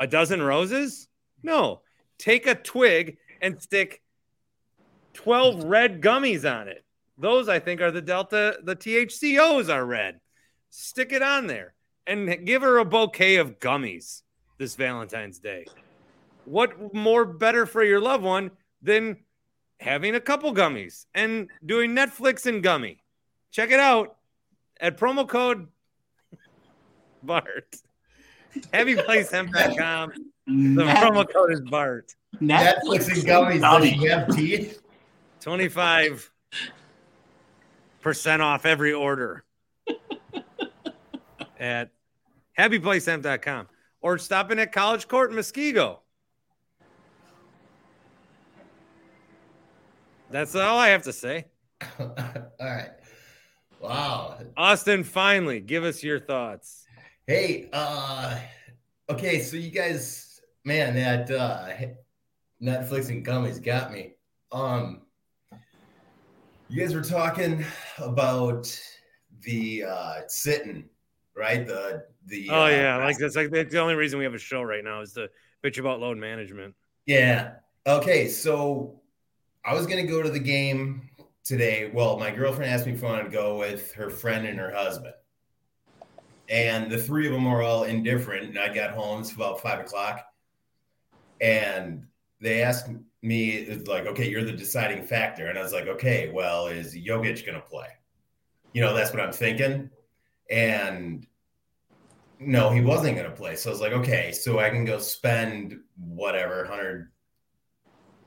A 0.00 0.06
dozen 0.06 0.42
roses? 0.42 1.08
No. 1.42 1.82
Take 2.18 2.46
a 2.46 2.54
twig 2.54 3.18
and 3.40 3.62
stick 3.62 4.02
12 5.14 5.64
red 5.64 6.00
gummies 6.00 6.50
on 6.50 6.66
it. 6.66 6.84
Those, 7.16 7.48
I 7.48 7.60
think, 7.60 7.80
are 7.80 7.92
the 7.92 8.02
Delta, 8.02 8.58
the 8.64 8.74
THCOs 8.74 9.72
are 9.72 9.86
red. 9.86 10.20
Stick 10.70 11.12
it 11.12 11.22
on 11.22 11.46
there 11.46 11.74
and 12.06 12.44
give 12.44 12.62
her 12.62 12.78
a 12.78 12.84
bouquet 12.84 13.36
of 13.36 13.60
gummies 13.60 14.22
this 14.58 14.74
Valentine's 14.74 15.38
Day. 15.38 15.66
What 16.44 16.92
more 16.92 17.24
better 17.24 17.66
for 17.66 17.84
your 17.84 18.00
loved 18.00 18.24
one 18.24 18.50
than 18.82 19.18
having 19.80 20.14
a 20.14 20.20
couple 20.20 20.54
gummies 20.54 21.06
and 21.14 21.50
doing 21.64 21.90
Netflix 21.92 22.46
and 22.46 22.62
gummy? 22.62 23.02
Check 23.50 23.70
it 23.70 23.80
out 23.80 24.16
at 24.80 24.96
promo 24.98 25.28
code 25.28 25.68
BART. 27.22 27.76
HappyPlaceHemp.com. 28.72 30.12
The 30.46 30.52
Net- 30.52 30.96
promo 30.96 31.26
code 31.32 31.52
is 31.52 31.60
BART. 31.60 32.14
Netflix 32.40 33.08
and 33.08 33.22
gummies. 33.26 33.60
Does 33.60 33.88
she 33.88 34.06
have 34.06 34.28
teeth? 34.34 34.80
25 35.40 36.30
percent 38.00 38.42
off 38.42 38.66
every 38.66 38.92
order 38.92 39.44
at 41.58 41.90
happyplacehemp.com 42.58 43.68
or 44.02 44.18
stop 44.18 44.50
in 44.50 44.58
at 44.58 44.72
College 44.72 45.08
Court 45.08 45.30
in 45.30 45.36
Muskego. 45.36 45.98
That's 50.34 50.56
all 50.56 50.80
I 50.80 50.88
have 50.88 51.04
to 51.04 51.12
say. 51.12 51.44
All 52.00 52.12
right. 52.60 52.90
Wow. 53.78 54.36
Austin, 54.56 55.04
finally, 55.04 55.60
give 55.60 55.84
us 55.84 56.02
your 56.02 56.18
thoughts. 56.18 56.88
Hey, 57.28 57.68
uh 57.72 58.40
okay, 59.08 59.38
so 59.38 59.56
you 59.56 59.70
guys, 59.70 60.40
man, 60.64 60.96
that 60.96 61.30
uh 61.30 61.68
Netflix 62.60 63.10
and 63.10 63.24
gummies 63.24 63.62
got 63.62 63.92
me. 63.92 64.14
Um 64.50 65.02
you 66.68 66.80
guys 66.80 66.96
were 66.96 67.00
talking 67.00 67.64
about 67.98 68.76
the 69.42 69.84
uh 69.84 70.14
sitting, 70.26 70.88
right? 71.36 71.64
The 71.64 72.06
the 72.26 72.48
Oh 72.50 72.64
uh, 72.64 72.68
yeah, 72.70 72.96
like 72.96 73.18
that's 73.18 73.36
like 73.36 73.52
that's 73.52 73.72
the 73.72 73.78
only 73.78 73.94
reason 73.94 74.18
we 74.18 74.24
have 74.24 74.34
a 74.34 74.38
show 74.38 74.62
right 74.62 74.82
now 74.82 75.00
is 75.00 75.12
to 75.12 75.30
bitch 75.64 75.78
about 75.78 76.00
load 76.00 76.18
management. 76.18 76.74
Yeah. 77.06 77.52
Okay. 77.86 78.26
So 78.26 79.00
I 79.64 79.72
was 79.74 79.86
gonna 79.86 80.06
go 80.06 80.22
to 80.22 80.30
the 80.30 80.38
game 80.38 81.08
today. 81.42 81.90
Well, 81.92 82.18
my 82.18 82.30
girlfriend 82.30 82.70
asked 82.70 82.86
me 82.86 82.92
if 82.92 83.02
I 83.02 83.06
wanted 83.06 83.24
to 83.24 83.30
go 83.30 83.58
with 83.58 83.92
her 83.94 84.10
friend 84.10 84.46
and 84.46 84.58
her 84.58 84.72
husband, 84.72 85.14
and 86.48 86.90
the 86.90 86.98
three 86.98 87.26
of 87.26 87.32
them 87.32 87.44
were 87.44 87.62
all 87.62 87.84
indifferent. 87.84 88.50
And 88.50 88.58
I 88.58 88.72
got 88.72 88.90
home. 88.90 89.20
It's 89.20 89.32
about 89.32 89.60
five 89.60 89.80
o'clock, 89.80 90.26
and 91.40 92.06
they 92.40 92.62
asked 92.62 92.90
me, 93.22 93.52
"It's 93.52 93.88
like, 93.88 94.06
okay, 94.06 94.28
you're 94.28 94.44
the 94.44 94.52
deciding 94.52 95.04
factor," 95.04 95.46
and 95.46 95.58
I 95.58 95.62
was 95.62 95.72
like, 95.72 95.86
"Okay, 95.86 96.30
well, 96.30 96.66
is 96.66 96.94
Jokic 96.94 97.46
gonna 97.46 97.60
play?" 97.60 97.88
You 98.74 98.82
know, 98.82 98.94
that's 98.94 99.12
what 99.12 99.22
I'm 99.22 99.32
thinking, 99.32 99.90
and 100.50 101.26
no, 102.40 102.70
he 102.70 102.80
wasn't 102.80 103.16
going 103.16 103.30
to 103.30 103.36
play. 103.36 103.56
So 103.56 103.70
I 103.70 103.72
was 103.72 103.80
like, 103.80 103.92
okay, 103.92 104.32
so 104.32 104.58
I 104.58 104.70
can 104.70 104.84
go 104.84 104.98
spend 104.98 105.78
whatever, 105.96 106.64
100 106.64 107.10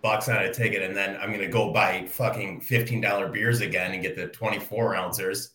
bucks 0.08 0.30
on 0.30 0.38
a 0.38 0.54
ticket, 0.54 0.84
and 0.84 0.96
then 0.96 1.18
I'm 1.22 1.34
to 1.38 1.48
go 1.48 1.74
buy 1.74 2.06
fucking 2.08 2.62
$15 2.62 3.34
beers 3.34 3.60
again 3.60 3.92
and 3.92 4.02
get 4.02 4.16
the 4.16 4.28
24 4.28 4.96
ounces 4.96 5.50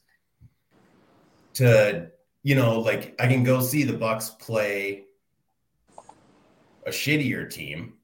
to, 1.55 2.09
you 2.42 2.55
know, 2.55 2.78
like 2.78 3.14
I 3.18 3.28
can 3.28 3.44
go 3.44 3.62
see 3.62 3.82
the 3.84 3.94
Bucks 3.94 4.28
play 4.28 5.05
a 6.86 6.90
shittier 6.90 7.50
team. 7.50 7.94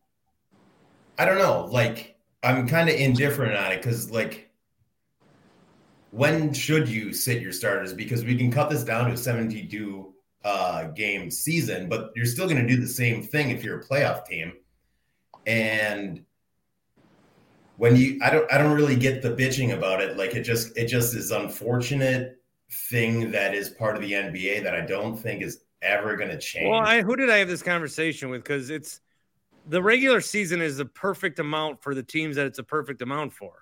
I 1.18 1.26
don't 1.26 1.36
know. 1.36 1.66
Like, 1.70 2.16
I'm 2.42 2.66
kind 2.66 2.88
of 2.88 2.94
indifferent 2.94 3.54
on 3.54 3.72
it 3.72 3.82
because, 3.82 4.10
like, 4.10 4.50
when 6.12 6.54
should 6.54 6.88
you 6.88 7.12
sit 7.12 7.42
your 7.42 7.52
starters? 7.52 7.92
Because 7.92 8.24
we 8.24 8.38
can 8.38 8.50
cut 8.50 8.70
this 8.70 8.84
down 8.84 9.08
to 9.08 9.12
a 9.12 9.18
72 9.18 10.14
uh, 10.44 10.84
game 10.84 11.30
season, 11.30 11.90
but 11.90 12.10
you're 12.16 12.24
still 12.24 12.48
going 12.48 12.66
to 12.66 12.66
do 12.66 12.80
the 12.80 12.88
same 12.88 13.22
thing 13.22 13.50
if 13.50 13.62
you're 13.62 13.80
a 13.80 13.84
playoff 13.84 14.24
team. 14.24 14.54
And 15.46 16.24
when 17.78 17.96
you, 17.96 18.20
I 18.22 18.30
don't, 18.30 18.52
I 18.52 18.58
don't 18.58 18.76
really 18.76 18.96
get 18.96 19.22
the 19.22 19.30
bitching 19.30 19.72
about 19.72 20.02
it. 20.02 20.16
Like 20.16 20.34
it 20.34 20.42
just, 20.42 20.76
it 20.76 20.86
just 20.86 21.14
is 21.14 21.30
unfortunate 21.30 22.38
thing 22.70 23.30
that 23.30 23.54
is 23.54 23.70
part 23.70 23.96
of 23.96 24.02
the 24.02 24.12
NBA 24.12 24.62
that 24.62 24.74
I 24.74 24.82
don't 24.82 25.16
think 25.16 25.42
is 25.42 25.62
ever 25.80 26.16
going 26.16 26.28
to 26.28 26.38
change. 26.38 26.68
Well, 26.70 26.80
I, 26.80 27.02
who 27.02 27.16
did 27.16 27.30
I 27.30 27.38
have 27.38 27.48
this 27.48 27.62
conversation 27.62 28.28
with? 28.30 28.42
Because 28.42 28.68
it's 28.70 29.00
the 29.68 29.82
regular 29.82 30.20
season 30.20 30.60
is 30.60 30.76
the 30.76 30.84
perfect 30.84 31.38
amount 31.38 31.82
for 31.82 31.94
the 31.94 32.02
teams 32.02 32.36
that 32.36 32.46
it's 32.46 32.58
a 32.58 32.64
perfect 32.64 33.02
amount 33.02 33.32
for, 33.32 33.52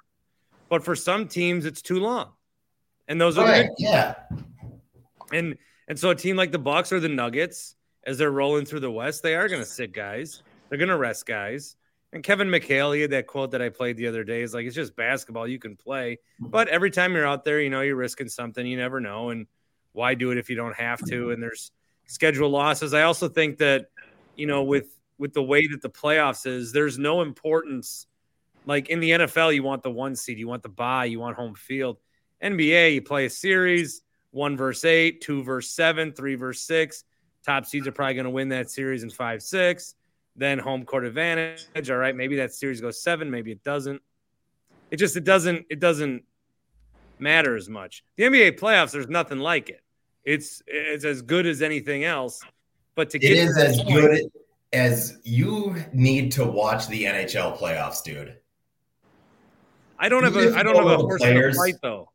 but 0.68 0.82
for 0.82 0.94
some 0.94 1.28
teams 1.28 1.66
it's 1.66 1.82
too 1.82 2.00
long, 2.00 2.30
and 3.08 3.20
those 3.20 3.36
are 3.38 3.44
Right, 3.44 3.68
yeah. 3.78 4.14
and 5.32 5.56
and 5.88 5.98
so 5.98 6.10
a 6.10 6.14
team 6.14 6.36
like 6.36 6.52
the 6.52 6.58
Bucks 6.58 6.92
or 6.92 7.00
the 7.00 7.08
Nuggets, 7.08 7.76
as 8.04 8.18
they're 8.18 8.30
rolling 8.30 8.64
through 8.64 8.80
the 8.80 8.90
West, 8.90 9.22
they 9.22 9.34
are 9.34 9.48
going 9.48 9.60
to 9.60 9.66
sit 9.68 9.92
guys. 9.92 10.42
They're 10.68 10.78
going 10.78 10.88
to 10.88 10.96
rest 10.96 11.26
guys. 11.26 11.76
And 12.12 12.22
Kevin 12.22 12.48
McHale, 12.48 12.94
he 12.94 13.02
had 13.02 13.10
that 13.10 13.26
quote 13.26 13.50
that 13.50 13.60
I 13.60 13.68
played 13.68 13.96
the 13.96 14.06
other 14.06 14.24
day. 14.24 14.42
Is 14.42 14.54
like 14.54 14.66
it's 14.66 14.74
just 14.74 14.96
basketball. 14.96 15.46
You 15.46 15.58
can 15.58 15.76
play, 15.76 16.18
mm-hmm. 16.40 16.50
but 16.50 16.68
every 16.68 16.90
time 16.90 17.14
you're 17.14 17.26
out 17.26 17.44
there, 17.44 17.60
you 17.60 17.70
know 17.70 17.80
you're 17.80 17.96
risking 17.96 18.28
something. 18.28 18.64
You 18.66 18.76
never 18.76 19.00
know, 19.00 19.30
and 19.30 19.46
why 19.92 20.14
do 20.14 20.30
it 20.30 20.38
if 20.38 20.48
you 20.48 20.56
don't 20.56 20.76
have 20.76 21.00
to? 21.06 21.22
Mm-hmm. 21.22 21.30
And 21.32 21.42
there's 21.42 21.72
schedule 22.06 22.48
losses. 22.48 22.94
I 22.94 23.02
also 23.02 23.28
think 23.28 23.58
that 23.58 23.86
you 24.36 24.46
know 24.46 24.62
with 24.62 24.86
with 25.18 25.32
the 25.32 25.42
way 25.42 25.66
that 25.66 25.82
the 25.82 25.90
playoffs 25.90 26.46
is, 26.46 26.72
there's 26.72 26.98
no 26.98 27.22
importance. 27.22 28.06
Like 28.66 28.88
in 28.88 29.00
the 29.00 29.10
NFL, 29.10 29.54
you 29.54 29.62
want 29.62 29.82
the 29.82 29.90
one 29.90 30.16
seed, 30.16 30.38
you 30.38 30.48
want 30.48 30.62
the 30.62 30.68
bye, 30.68 31.06
you 31.06 31.20
want 31.20 31.36
home 31.36 31.54
field. 31.54 31.98
NBA, 32.42 32.94
you 32.94 33.02
play 33.02 33.26
a 33.26 33.30
series, 33.30 34.02
one 34.30 34.56
verse 34.56 34.84
eight, 34.84 35.20
two 35.20 35.42
verse 35.42 35.70
seven, 35.70 36.12
three 36.12 36.34
verse 36.34 36.60
six. 36.60 37.04
Top 37.44 37.64
seeds 37.64 37.86
are 37.86 37.92
probably 37.92 38.14
going 38.14 38.24
to 38.24 38.30
win 38.30 38.48
that 38.50 38.70
series 38.70 39.02
in 39.02 39.10
five, 39.10 39.42
six. 39.42 39.94
Then 40.36 40.58
home 40.58 40.84
court 40.84 41.04
advantage. 41.04 41.66
All 41.90 41.96
right, 41.96 42.14
maybe 42.14 42.36
that 42.36 42.52
series 42.52 42.80
goes 42.80 43.02
seven, 43.02 43.30
maybe 43.30 43.50
it 43.52 43.62
doesn't. 43.64 44.02
It 44.90 44.96
just 44.96 45.16
it 45.16 45.24
doesn't 45.24 45.66
it 45.70 45.80
doesn't 45.80 46.24
matter 47.18 47.56
as 47.56 47.68
much. 47.68 48.04
The 48.16 48.24
NBA 48.24 48.58
playoffs, 48.58 48.92
there's 48.92 49.08
nothing 49.08 49.38
like 49.38 49.68
it. 49.70 49.80
It's 50.24 50.62
it's 50.66 51.04
as 51.04 51.22
good 51.22 51.46
as 51.46 51.62
anything 51.62 52.04
else. 52.04 52.42
But 52.94 53.10
to 53.10 53.18
It 53.18 53.20
get 53.22 53.32
is 53.32 53.56
as 53.56 53.76
point- 53.82 53.94
good 53.94 54.20
as 54.72 55.18
you 55.24 55.74
need 55.92 56.32
to 56.32 56.44
watch 56.44 56.86
the 56.88 57.04
NHL 57.04 57.56
playoffs, 57.58 58.02
dude. 58.02 58.36
I 59.98 60.08
don't 60.08 60.24
have 60.24 60.36
a 60.36 60.54
I 60.54 60.62
don't 60.62 60.76
have 60.76 60.84
a 60.86 60.88
the 60.90 60.96
horse 60.98 61.22
in 61.22 61.28
the 61.28 61.34
players- 61.34 61.56
fight 61.56 61.76
though. 61.82 62.10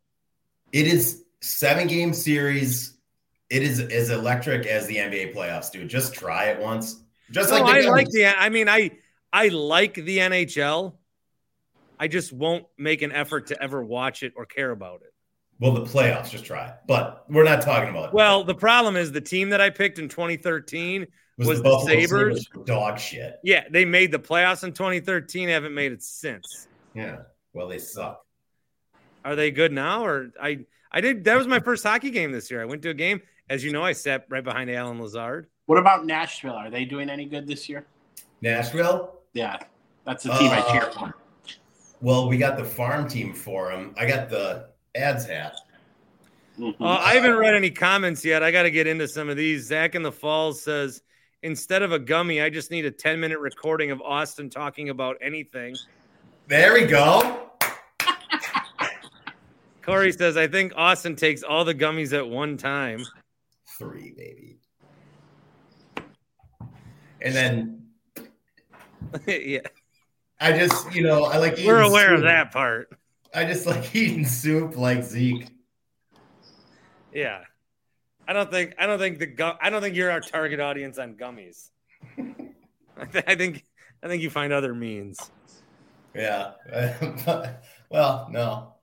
It 0.71 0.87
is 0.87 1.23
seven 1.41 1.87
game 1.87 2.13
series. 2.13 2.97
It 3.49 3.63
is 3.63 3.79
as 3.79 4.11
electric 4.11 4.65
as 4.67 4.87
the 4.87 4.97
NBA 4.97 5.33
playoffs, 5.35 5.71
dude. 5.71 5.89
Just 5.89 6.13
try 6.13 6.45
it 6.45 6.59
once. 6.59 7.01
Just 7.31 7.49
no, 7.49 7.61
like 7.61 7.85
I 7.85 7.89
like 7.89 8.09
the. 8.09 8.25
I 8.25 8.49
mean, 8.49 8.67
I 8.69 8.91
I 9.31 9.47
like 9.49 9.95
the 9.95 10.19
NHL. 10.19 10.95
I 11.99 12.07
just 12.07 12.33
won't 12.33 12.65
make 12.77 13.01
an 13.01 13.11
effort 13.11 13.47
to 13.47 13.61
ever 13.61 13.83
watch 13.83 14.23
it 14.23 14.33
or 14.35 14.45
care 14.45 14.71
about 14.71 15.01
it. 15.01 15.13
Well, 15.59 15.73
the 15.73 15.81
playoffs, 15.81 16.31
just 16.31 16.45
try 16.45 16.67
it. 16.69 16.73
But 16.87 17.25
we're 17.29 17.43
not 17.43 17.61
talking 17.61 17.89
about 17.89 18.09
it. 18.09 18.13
Well, 18.15 18.43
the 18.43 18.55
problem 18.55 18.95
is 18.95 19.11
the 19.11 19.21
team 19.21 19.51
that 19.51 19.61
I 19.61 19.69
picked 19.69 19.99
in 19.99 20.09
2013 20.09 21.05
was, 21.37 21.47
was, 21.47 21.61
the 21.61 21.69
the, 21.69 21.79
Sabres. 21.79 22.47
Sabres 22.47 22.65
dog 22.65 22.97
shit. 22.97 23.35
Yeah, 23.43 23.65
they 23.69 23.85
made 23.85 24.11
the 24.11 24.17
playoffs 24.17 24.63
in 24.63 24.73
2013. 24.73 25.49
Haven't 25.49 25.75
made 25.75 25.91
it 25.91 26.01
since. 26.01 26.67
Yeah. 26.95 27.19
Well, 27.53 27.67
they 27.67 27.77
suck. 27.77 28.25
Are 29.23 29.35
they 29.35 29.51
good 29.51 29.71
now? 29.71 30.03
Or 30.03 30.31
I 30.41 30.65
I 30.91 31.01
did 31.01 31.25
that 31.25 31.37
was 31.37 31.45
my 31.45 31.59
first 31.59 31.83
hockey 31.83 32.09
game 32.09 32.31
this 32.31 32.49
year. 32.49 32.61
I 32.61 32.65
went 32.65 32.81
to 32.81 32.89
a 32.89 32.95
game. 32.95 33.21
As 33.47 33.63
you 33.63 33.71
know, 33.71 33.83
I 33.83 33.91
sat 33.91 34.25
right 34.29 34.43
behind 34.43 34.71
Allen 34.71 34.99
Lazard. 34.99 35.47
What 35.65 35.77
about 35.77 36.05
Nashville? 36.05 36.53
Are 36.53 36.69
they 36.69 36.85
doing 36.85 37.09
any 37.09 37.25
good 37.25 37.47
this 37.47 37.69
year? 37.69 37.85
Nashville? 38.41 39.15
Yeah, 39.33 39.57
that's 40.05 40.23
the 40.23 40.31
team 40.37 40.51
I 40.51 40.59
Uh, 40.59 40.71
cheer 40.71 40.91
for. 40.91 41.15
Well, 42.01 42.27
we 42.27 42.37
got 42.37 42.57
the 42.57 42.65
farm 42.65 43.07
team 43.07 43.33
for 43.33 43.69
them. 43.71 43.93
I 43.97 44.05
got 44.07 44.29
the 44.29 44.69
ads 44.95 45.25
hat. 45.25 45.55
Mm-hmm. 46.59 46.83
Uh, 46.83 46.97
I 46.97 47.13
haven't 47.13 47.35
read 47.35 47.53
any 47.53 47.69
comments 47.71 48.25
yet. 48.25 48.43
I 48.43 48.51
got 48.51 48.63
to 48.63 48.71
get 48.71 48.87
into 48.87 49.07
some 49.07 49.29
of 49.29 49.37
these. 49.37 49.67
Zach 49.67 49.95
in 49.95 50.01
the 50.01 50.11
Falls 50.11 50.61
says, 50.63 51.01
instead 51.43 51.83
of 51.83 51.91
a 51.91 51.99
gummy, 51.99 52.41
I 52.41 52.49
just 52.49 52.71
need 52.71 52.85
a 52.85 52.91
10 52.91 53.19
minute 53.19 53.39
recording 53.39 53.91
of 53.91 54.01
Austin 54.01 54.49
talking 54.49 54.89
about 54.89 55.17
anything. 55.21 55.75
There 56.47 56.73
we 56.73 56.85
go. 56.85 57.49
Corey 59.83 60.11
says, 60.11 60.37
I 60.37 60.47
think 60.47 60.73
Austin 60.75 61.15
takes 61.15 61.41
all 61.43 61.65
the 61.65 61.73
gummies 61.73 62.13
at 62.13 62.27
one 62.27 62.57
time. 62.57 63.03
Three, 63.79 64.13
baby. 64.15 64.59
And 67.21 67.35
then 67.35 67.83
yeah. 69.27 69.59
I 70.39 70.51
just, 70.57 70.93
you 70.93 71.03
know, 71.03 71.25
I 71.25 71.37
like 71.37 71.57
We're 71.57 71.81
aware 71.81 72.13
of 72.13 72.23
that 72.23 72.51
part. 72.51 72.89
I 73.33 73.45
just 73.45 73.65
like 73.65 73.93
eating 73.95 74.25
soup 74.25 74.75
like 74.75 75.03
Zeke. 75.03 75.47
Yeah. 77.13 77.41
I 78.27 78.33
don't 78.33 78.49
think 78.49 78.73
I 78.77 78.85
don't 78.85 78.99
think 78.99 79.19
the 79.19 79.27
gu- 79.27 79.57
I 79.61 79.69
don't 79.69 79.81
think 79.81 79.95
you're 79.95 80.09
our 80.11 80.21
target 80.21 80.59
audience 80.59 80.97
on 80.97 81.15
gummies. 81.15 81.69
I, 82.17 83.05
th- 83.05 83.23
I 83.27 83.35
think 83.35 83.65
I 84.03 84.07
think 84.07 84.23
you 84.23 84.29
find 84.29 84.53
other 84.53 84.73
means. 84.73 85.31
Yeah. 86.15 86.51
well, 87.89 88.27
no. 88.31 88.73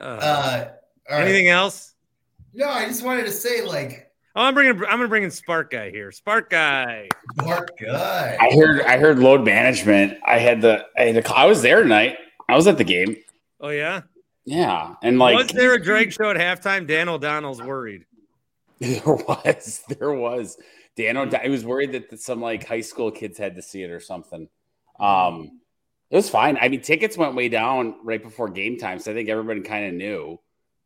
Uh, 0.00 0.04
Uh, 0.04 0.68
all 1.10 1.18
right. 1.18 1.24
anything 1.24 1.48
else? 1.48 1.94
No, 2.54 2.68
I 2.68 2.86
just 2.86 3.04
wanted 3.04 3.24
to 3.24 3.30
say, 3.30 3.62
like, 3.64 4.07
Oh, 4.38 4.42
I'm 4.42 4.54
bringing. 4.54 4.76
I'm 4.84 4.98
gonna 4.98 5.08
bring 5.08 5.24
in 5.24 5.32
Spark 5.32 5.72
Guy 5.72 5.90
here. 5.90 6.12
Spark 6.12 6.48
Guy. 6.48 7.08
Spark 7.40 7.76
Guy. 7.76 8.36
I 8.40 8.54
heard 8.54 8.82
I 8.82 8.96
heard 8.96 9.18
load 9.18 9.44
management. 9.44 10.16
I 10.24 10.38
had 10.38 10.60
the 10.60 10.86
I 10.96 11.06
had 11.06 11.24
the, 11.24 11.34
I 11.34 11.46
was 11.46 11.60
there 11.60 11.82
tonight. 11.82 12.18
I 12.48 12.54
was 12.54 12.68
at 12.68 12.78
the 12.78 12.84
game. 12.84 13.16
Oh 13.60 13.70
yeah. 13.70 14.02
Yeah, 14.44 14.94
and 15.02 15.18
like 15.18 15.36
was 15.36 15.48
there 15.48 15.74
a 15.74 15.82
drag 15.82 16.12
show 16.12 16.30
at 16.30 16.36
halftime? 16.36 16.86
Dan 16.86 17.08
O'Donnell's 17.08 17.60
worried. 17.60 18.04
there 18.78 19.02
was 19.04 19.82
there 19.88 20.12
was 20.12 20.56
Dan 20.94 21.16
O'D- 21.16 21.34
I 21.34 21.48
was 21.48 21.64
worried 21.64 21.90
that 21.90 22.20
some 22.20 22.40
like 22.40 22.64
high 22.64 22.82
school 22.82 23.10
kids 23.10 23.38
had 23.38 23.56
to 23.56 23.62
see 23.62 23.82
it 23.82 23.90
or 23.90 23.98
something. 23.98 24.48
Um, 25.00 25.60
it 26.10 26.16
was 26.16 26.30
fine. 26.30 26.58
I 26.60 26.68
mean, 26.68 26.80
tickets 26.80 27.18
went 27.18 27.34
way 27.34 27.48
down 27.48 27.96
right 28.04 28.22
before 28.22 28.48
game 28.48 28.78
time, 28.78 29.00
so 29.00 29.10
I 29.10 29.14
think 29.14 29.28
everybody 29.28 29.62
kind 29.62 29.86
of 29.88 29.94
knew 29.94 30.38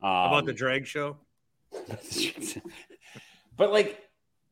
um, 0.03 0.11
About 0.11 0.47
the 0.47 0.55
drag 0.55 0.87
show. 0.87 1.19
but 3.57 3.73
like 3.73 4.01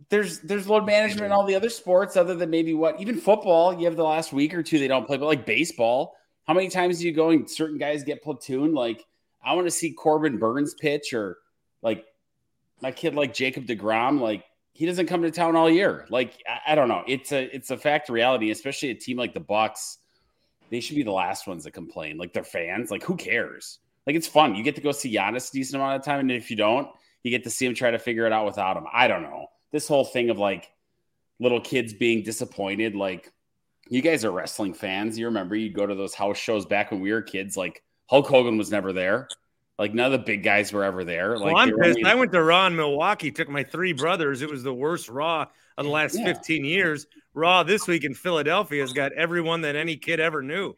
there's 0.09 0.41
there's 0.41 0.69
load 0.69 0.87
management 0.87 1.27
in 1.27 1.33
all 1.33 1.45
the 1.45 1.55
other 1.55 1.71
sports 1.71 2.17
other 2.17 2.35
than 2.35 2.51
maybe 2.51 2.75
what 2.75 3.01
even 3.01 3.17
football 3.17 3.79
you 3.79 3.85
have 3.85 3.97
the 3.97 4.05
last 4.05 4.33
week 4.33 4.55
or 4.55 4.63
two 4.63 4.79
they 4.79 4.89
don't 4.89 5.07
play 5.07 5.17
but 5.17 5.27
like 5.27 5.47
baseball 5.47 6.17
how 6.47 6.55
many 6.55 6.69
times 6.69 6.99
do 6.99 7.07
you 7.07 7.13
go 7.13 7.31
and 7.31 7.51
certain 7.51 7.79
guys 7.79 8.03
get 8.03 8.23
platoon 8.23 8.73
like 8.73 9.05
i 9.45 9.53
want 9.53 9.67
to 9.67 9.71
see 9.71 9.93
corbin 9.93 10.39
burnes 10.39 10.75
pitch 10.75 11.13
or 11.13 11.39
like 11.83 12.05
my 12.81 12.91
kid 12.91 13.15
like 13.15 13.35
jacob 13.35 13.67
deGrom 13.67 14.21
like 14.21 14.45
he 14.81 14.87
doesn't 14.87 15.09
come 15.09 15.21
to 15.21 15.31
town 15.31 15.57
all 15.57 15.69
year. 15.69 16.07
Like 16.09 16.43
I, 16.49 16.73
I 16.73 16.75
don't 16.75 16.89
know. 16.89 17.03
It's 17.07 17.33
a 17.33 17.55
it's 17.55 17.71
a 17.71 17.77
fact 17.77 18.09
reality 18.09 18.51
especially 18.51 18.89
a 18.89 18.95
team 18.95 19.19
like 19.19 19.35
the 19.35 19.41
bucks. 19.41 19.99
They 20.71 20.81
should 20.81 20.97
be 20.97 21.03
the 21.03 21.11
last 21.11 21.47
ones 21.47 21.65
that 21.65 21.73
complain 21.73 22.17
like 22.17 22.33
their 22.33 22.45
fans 22.45 22.91
like 22.91 23.03
who 23.03 23.15
cares? 23.15 23.81
Like 24.07 24.17
it's 24.17 24.27
fun. 24.27 24.55
You 24.55 24.63
get 24.63 24.77
to 24.77 24.81
go 24.81 24.93
see 24.93 25.15
Giannis 25.15 25.51
a 25.51 25.53
decent 25.53 25.83
amount 25.83 25.97
of 25.97 26.05
time 26.05 26.21
and 26.21 26.31
if 26.31 26.51
you 26.51 26.57
don't 26.57 26.89
you 27.23 27.31
get 27.31 27.45
to 27.45 27.51
see 27.51 27.67
him 27.67 27.75
try 27.75 27.91
to 27.91 27.99
figure 27.99 28.27
it 28.27 28.33
out 28.33 28.47
without 28.47 28.77
him. 28.77 28.85
I 28.93 29.09
don't 29.09 29.23
know. 29.23 29.47
This 29.73 29.87
whole 29.87 30.05
thing 30.05 30.31
of 30.31 30.39
like 30.39 30.71
little 31.39 31.61
kids 31.61 31.93
being 31.93 32.23
disappointed, 32.23 32.95
like 32.95 33.33
you 33.89 34.03
guys 34.03 34.25
are 34.25 34.31
wrestling 34.31 34.75
fans. 34.75 35.19
You 35.19 35.27
remember 35.27 35.55
you 35.57 35.71
go 35.71 35.87
to 35.87 35.95
those 35.95 36.15
house 36.15 36.39
shows 36.39 36.67
back 36.67 36.91
when 36.91 37.01
we 37.01 37.13
were 37.13 37.23
kids, 37.23 37.57
like 37.57 37.83
Hulk 38.09 38.27
Hogan 38.27 38.57
was 38.59 38.71
never 38.71 38.93
there. 38.93 39.29
Like 39.79 39.95
none 39.95 40.13
of 40.13 40.13
the 40.13 40.25
big 40.25 40.43
guys 40.43 40.73
were 40.73 40.85
ever 40.85 41.05
there. 41.05 41.39
Like 41.39 41.55
well, 41.55 41.57
I'm 41.57 41.71
pissed. 41.71 41.99
only- 41.99 42.05
I 42.05 42.15
went 42.15 42.33
to 42.33 42.43
Raw 42.43 42.67
in 42.67 42.77
Milwaukee, 42.77 43.31
took 43.31 43.49
my 43.49 43.65
three 43.65 43.93
brothers. 43.95 44.43
It 44.43 44.51
was 44.51 44.63
the 44.63 44.75
worst 44.75 45.09
Raw 45.09 45.47
of 45.79 45.85
the 45.85 45.91
last 45.91 46.19
Yeah. 46.19 46.27
15 46.27 46.65
years. 46.65 47.07
Raw 47.33 47.63
this 47.63 47.87
week 47.87 48.05
in 48.05 48.13
Philadelphia 48.15 48.83
has 48.83 48.93
got 48.93 49.13
everyone 49.13 49.63
that 49.63 49.77
any 49.77 49.97
kid 49.97 50.21
ever 50.21 50.43
knew. 50.43 50.75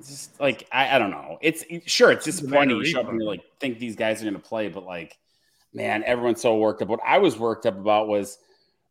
It's 0.00 0.08
just 0.08 0.40
like 0.40 0.66
I, 0.72 0.96
I 0.96 0.98
don't 0.98 1.10
know. 1.10 1.38
It's 1.40 1.64
sure 1.86 2.10
it's 2.10 2.24
disappointing. 2.24 2.76
You 2.76 2.84
show 2.86 3.00
up 3.02 3.08
and 3.08 3.20
you 3.20 3.26
like 3.26 3.42
think 3.60 3.78
these 3.78 3.94
guys 3.94 4.20
are 4.20 4.24
going 4.24 4.34
to 4.34 4.40
play, 4.40 4.68
but 4.68 4.84
like, 4.84 5.16
man, 5.72 6.02
everyone's 6.04 6.40
so 6.40 6.56
worked 6.56 6.82
up. 6.82 6.88
What 6.88 7.00
I 7.06 7.18
was 7.18 7.38
worked 7.38 7.66
up 7.66 7.78
about 7.78 8.08
was 8.08 8.38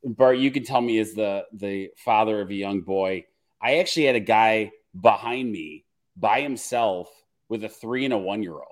Bart. 0.03 0.38
You 0.38 0.51
can 0.51 0.63
tell 0.63 0.82
me 0.82 0.99
as 0.99 1.13
the 1.13 1.45
the 1.53 1.91
father 1.97 2.41
of 2.41 2.49
a 2.49 2.55
young 2.55 2.82
boy. 2.82 3.25
I 3.61 3.77
actually 3.77 4.05
had 4.05 4.15
a 4.15 4.21
guy 4.21 4.71
behind 4.99 5.51
me 5.51 5.86
by 6.17 6.41
himself 6.41 7.09
with 7.49 7.63
a 7.63 7.69
three 7.69 8.05
and 8.05 8.13
a 8.13 8.17
one 8.17 8.43
year 8.43 8.53
old. 8.53 8.65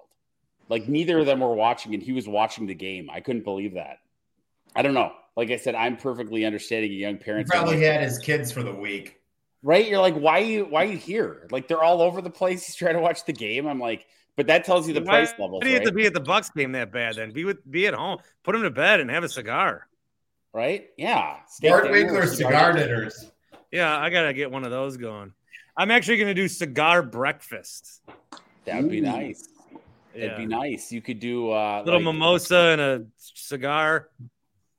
Like 0.68 0.88
neither 0.88 1.20
of 1.20 1.26
them 1.26 1.40
were 1.40 1.54
watching, 1.56 1.94
and 1.94 2.04
he 2.04 2.12
was 2.12 2.28
watching 2.28 2.68
the 2.68 2.76
game. 2.76 3.10
I 3.12 3.22
couldn't 3.22 3.44
believe 3.44 3.74
that. 3.76 3.98
I 4.76 4.82
don't 4.82 4.94
know. 4.94 5.12
Like 5.36 5.52
I 5.52 5.58
said, 5.58 5.76
I'm 5.76 5.98
perfectly 5.98 6.46
understanding 6.46 6.92
a 6.92 6.96
young 6.96 7.18
parent. 7.18 7.48
probably 7.48 7.82
had 7.82 8.02
his 8.02 8.18
kids 8.20 8.52
for 8.52 8.62
the 8.62 8.74
week. 8.74 9.20
right? 9.64 9.88
You're 9.88 10.00
like, 10.00 10.16
why 10.16 10.42
are 10.42 10.44
you 10.44 10.66
why 10.66 10.84
are 10.84 10.88
you 10.88 10.98
here? 10.98 11.48
Like 11.52 11.68
they're 11.68 11.84
all 11.84 12.02
over 12.02 12.22
the 12.22 12.30
place. 12.30 12.66
He's 12.66 12.76
trying 12.76 12.96
to 12.96 13.02
watch 13.02 13.26
the 13.26 13.34
game. 13.34 13.68
I'm 13.68 13.80
like, 13.80 14.06
but 14.40 14.48
that 14.48 14.64
tells 14.64 14.88
you 14.88 14.94
the 14.94 15.02
Why 15.02 15.26
price 15.26 15.34
levels, 15.38 15.62
do 15.62 15.68
you 15.68 15.76
have 15.76 15.84
to 15.84 15.92
be 15.92 16.06
at 16.06 16.14
the 16.14 16.22
Bucks 16.22 16.50
game 16.50 16.72
that 16.72 16.94
bad? 16.94 17.18
Then 17.18 17.34
be 17.34 17.44
with 17.44 17.70
be 17.70 17.88
at 17.88 17.94
home. 17.94 18.20
Put 18.44 18.56
him 18.56 18.62
to 18.62 18.70
bed 18.70 19.02
and 19.02 19.10
have 19.10 19.26
a 19.26 19.28
cigar. 19.28 19.86
Right? 20.54 20.88
Yeah. 20.98 21.40
Steak 21.46 21.70
Bart 21.70 21.84
dinner, 21.84 21.94
Winkler 21.94 22.26
cigar 22.26 22.72
cigar 22.72 22.72
dinners. 22.72 23.30
Yeah, 23.70 24.00
I 24.00 24.10
gotta 24.10 24.34
get 24.34 24.50
one 24.50 24.64
of 24.64 24.72
those 24.72 24.96
going. 24.96 25.34
I'm 25.76 25.92
actually 25.92 26.20
gonna 26.20 26.34
do 26.34 26.48
cigar 26.48 27.04
breakfast. 27.04 28.00
That 28.64 28.82
would 28.82 28.90
be 28.90 29.00
Ooh. 29.00 29.02
nice. 29.02 29.46
That'd 30.16 30.38
be 30.38 30.46
nice. 30.46 30.90
You 30.90 31.02
could 31.02 31.20
do 31.20 31.52
uh 31.52 31.84
little 31.84 32.00
like 32.00 32.14
mimosa 32.14 32.56
and 32.56 32.80
a 32.80 33.06
cigar, 33.18 34.08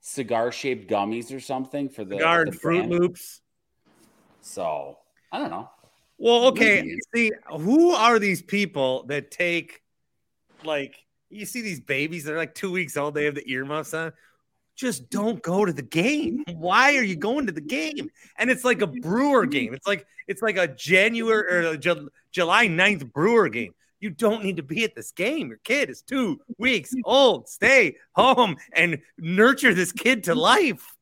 cigar 0.01 0.53
shaped 0.53 0.91
gummies 0.91 1.37
or 1.37 1.41
something 1.41 1.91
for 1.91 2.07
the 2.07 2.17
cigar 2.17 2.47
the 2.47 2.53
and 2.53 2.61
Fruit. 2.63 2.89
Loops. 2.89 3.43
So 4.41 4.97
I 5.31 5.39
don't 5.39 5.51
know. 5.51 5.69
Well, 6.21 6.49
okay. 6.49 6.99
See, 7.15 7.33
who 7.49 7.93
are 7.93 8.19
these 8.19 8.43
people 8.43 9.05
that 9.05 9.31
take 9.31 9.81
like 10.65 10.95
you 11.31 11.47
see 11.47 11.63
these 11.63 11.81
babies 11.81 12.25
that 12.25 12.35
are 12.35 12.37
like 12.37 12.55
two 12.55 12.71
weeks 12.71 12.99
old, 12.99 13.15
they 13.15 13.25
have 13.25 13.35
the 13.35 13.51
earmuffs 13.51 13.95
on. 13.95 14.13
Just 14.77 15.09
don't 15.09 15.43
go 15.43 15.65
to 15.65 15.73
the 15.73 15.83
game. 15.83 16.45
Why 16.53 16.97
are 16.97 17.03
you 17.03 17.17
going 17.17 17.47
to 17.47 17.53
the 17.53 17.63
game? 17.63 18.11
And 18.37 18.51
it's 18.51 18.65
like 18.65 18.83
a 18.83 18.87
Brewer 18.87 19.47
game. 19.47 19.73
It's 19.73 19.87
like 19.87 20.07
it's 20.29 20.43
like 20.43 20.59
a 20.59 20.69
January 20.69 21.43
or 21.51 21.71
a 21.71 21.79
July 21.79 22.69
9th 22.69 23.11
Brewer 23.13 23.49
game. 23.49 23.73
You 23.99 24.11
don't 24.11 24.45
need 24.45 24.59
to 24.59 24.63
be 24.63 24.85
at 24.85 24.95
this 24.95 25.13
game. 25.13 25.49
Your 25.49 25.61
kid 25.65 25.89
is 25.89 26.03
two 26.03 26.39
weeks 26.59 26.93
old. 27.05 27.49
Stay 27.49 27.97
home 28.13 28.57
and 28.75 28.99
nurture 29.17 29.73
this 29.73 29.93
kid 29.93 30.25
to 30.25 30.35
life. 30.35 30.97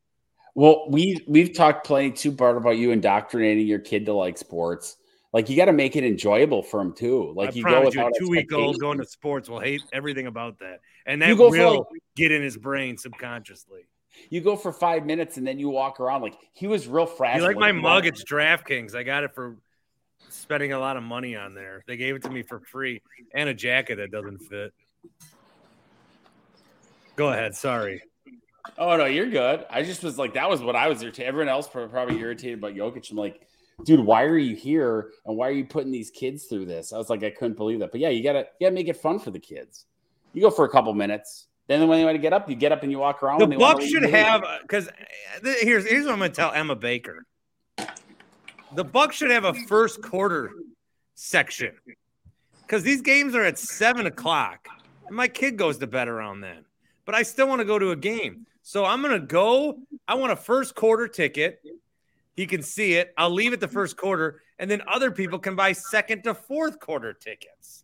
Well, 0.54 0.86
we 0.88 1.24
we've 1.26 1.54
talked 1.54 1.86
plenty 1.86 2.12
too, 2.12 2.30
Bart, 2.30 2.56
about 2.56 2.78
you 2.78 2.92
indoctrinating 2.92 3.66
your 3.66 3.78
kid 3.80 4.06
to 4.06 4.12
like 4.12 4.38
sports. 4.38 4.96
Like 5.32 5.50
you 5.50 5.56
got 5.56 5.66
to 5.66 5.72
make 5.72 5.94
it 5.94 6.04
enjoyable 6.04 6.62
for 6.62 6.80
him 6.80 6.94
too. 6.94 7.32
Like 7.36 7.50
I 7.50 7.52
you 7.52 7.62
go 7.62 7.70
promise 7.70 7.94
you, 7.94 8.00
a 8.00 8.04
without 8.06 8.18
two 8.18 8.28
week 8.30 8.52
old 8.52 8.78
going 8.80 8.98
to 8.98 9.04
sports 9.04 9.48
will 9.48 9.60
hate 9.60 9.82
everything 9.92 10.26
about 10.26 10.58
that. 10.60 10.80
And 11.06 11.20
You 11.20 11.34
that 11.36 11.50
will 11.50 11.78
like- 11.90 12.02
get 12.16 12.32
in 12.32 12.42
his 12.42 12.56
brain 12.56 12.96
subconsciously. 12.96 13.86
You 14.30 14.40
go 14.40 14.56
for 14.56 14.72
five 14.72 15.04
minutes 15.06 15.36
and 15.36 15.46
then 15.46 15.58
you 15.58 15.68
walk 15.68 16.00
around 16.00 16.22
like 16.22 16.34
he 16.54 16.66
was 16.66 16.88
real 16.88 17.06
fragile. 17.06 17.42
You 17.42 17.46
like 17.46 17.56
my 17.56 17.72
mug? 17.72 18.06
It's 18.06 18.24
DraftKings. 18.24 18.94
I 18.94 19.02
got 19.02 19.22
it 19.22 19.34
for 19.34 19.56
spending 20.30 20.72
a 20.72 20.78
lot 20.78 20.96
of 20.96 21.02
money 21.02 21.36
on 21.36 21.54
there. 21.54 21.84
They 21.86 21.96
gave 21.96 22.16
it 22.16 22.22
to 22.22 22.30
me 22.30 22.42
for 22.42 22.60
free 22.60 23.02
and 23.34 23.48
a 23.48 23.54
jacket 23.54 23.96
that 23.96 24.10
doesn't 24.10 24.38
fit. 24.38 24.72
Go 27.16 27.28
ahead. 27.28 27.54
Sorry. 27.54 28.02
Oh 28.76 28.96
no, 28.96 29.04
you're 29.04 29.30
good. 29.30 29.64
I 29.70 29.82
just 29.82 30.02
was 30.02 30.18
like, 30.18 30.34
that 30.34 30.48
was 30.48 30.62
what 30.62 30.76
I 30.76 30.88
was 30.88 31.02
irritated. 31.02 31.28
Everyone 31.28 31.48
else 31.48 31.68
probably 31.68 32.18
irritated 32.18 32.58
about 32.58 32.74
Jokic. 32.74 33.10
I'm 33.10 33.16
like, 33.16 33.40
dude, 33.84 34.00
why 34.00 34.24
are 34.24 34.38
you 34.38 34.56
here 34.56 35.10
and 35.26 35.36
why 35.36 35.48
are 35.48 35.52
you 35.52 35.64
putting 35.64 35.90
these 35.90 36.10
kids 36.10 36.44
through 36.44 36.66
this? 36.66 36.92
I 36.92 36.98
was 36.98 37.10
like, 37.10 37.22
I 37.22 37.30
couldn't 37.30 37.56
believe 37.56 37.80
that. 37.80 37.90
But 37.90 38.00
yeah, 38.00 38.08
you 38.08 38.22
gotta 38.22 38.46
you 38.58 38.66
gotta 38.66 38.74
make 38.74 38.88
it 38.88 38.96
fun 38.96 39.18
for 39.18 39.30
the 39.30 39.38
kids. 39.38 39.86
You 40.32 40.42
go 40.42 40.50
for 40.50 40.64
a 40.64 40.68
couple 40.68 40.92
minutes. 40.94 41.46
Then 41.68 41.86
when 41.86 41.98
they 41.98 42.04
want 42.04 42.14
to 42.14 42.22
get 42.22 42.32
up, 42.32 42.48
you 42.48 42.56
get 42.56 42.72
up 42.72 42.82
and 42.82 42.90
you 42.90 42.98
walk 42.98 43.22
around. 43.22 43.40
The 43.40 43.46
Bucks 43.46 43.86
should 43.86 44.04
have 44.04 44.42
uh, 44.42 44.58
because 44.62 44.88
uh, 44.88 44.92
here's 45.60 45.86
here's 45.86 46.06
what 46.06 46.12
I'm 46.12 46.18
going 46.18 46.30
to 46.30 46.36
tell 46.36 46.52
Emma 46.52 46.74
Baker. 46.74 47.26
The 48.74 48.84
Bucks 48.84 49.16
should 49.16 49.30
have 49.30 49.44
a 49.44 49.54
first 49.66 50.02
quarter 50.02 50.50
section 51.14 51.72
because 52.62 52.82
these 52.82 53.02
games 53.02 53.34
are 53.34 53.44
at 53.44 53.58
seven 53.58 54.06
o'clock, 54.06 54.66
and 55.06 55.16
my 55.16 55.28
kid 55.28 55.58
goes 55.58 55.76
to 55.78 55.86
bed 55.86 56.08
around 56.08 56.40
then. 56.40 56.64
But 57.04 57.14
I 57.14 57.22
still 57.22 57.48
want 57.48 57.60
to 57.60 57.66
go 57.66 57.78
to 57.78 57.90
a 57.90 57.96
game, 57.96 58.46
so 58.62 58.86
I'm 58.86 59.02
gonna 59.02 59.20
go. 59.20 59.78
I 60.06 60.14
want 60.14 60.32
a 60.32 60.36
first 60.36 60.74
quarter 60.74 61.06
ticket. 61.06 61.60
He 62.38 62.46
can 62.46 62.62
see 62.62 62.92
it. 62.92 63.12
I'll 63.18 63.32
leave 63.34 63.52
it 63.52 63.58
the 63.58 63.66
first 63.66 63.96
quarter, 63.96 64.42
and 64.60 64.70
then 64.70 64.80
other 64.86 65.10
people 65.10 65.40
can 65.40 65.56
buy 65.56 65.72
second 65.72 66.22
to 66.22 66.34
fourth 66.34 66.78
quarter 66.78 67.12
tickets. 67.12 67.82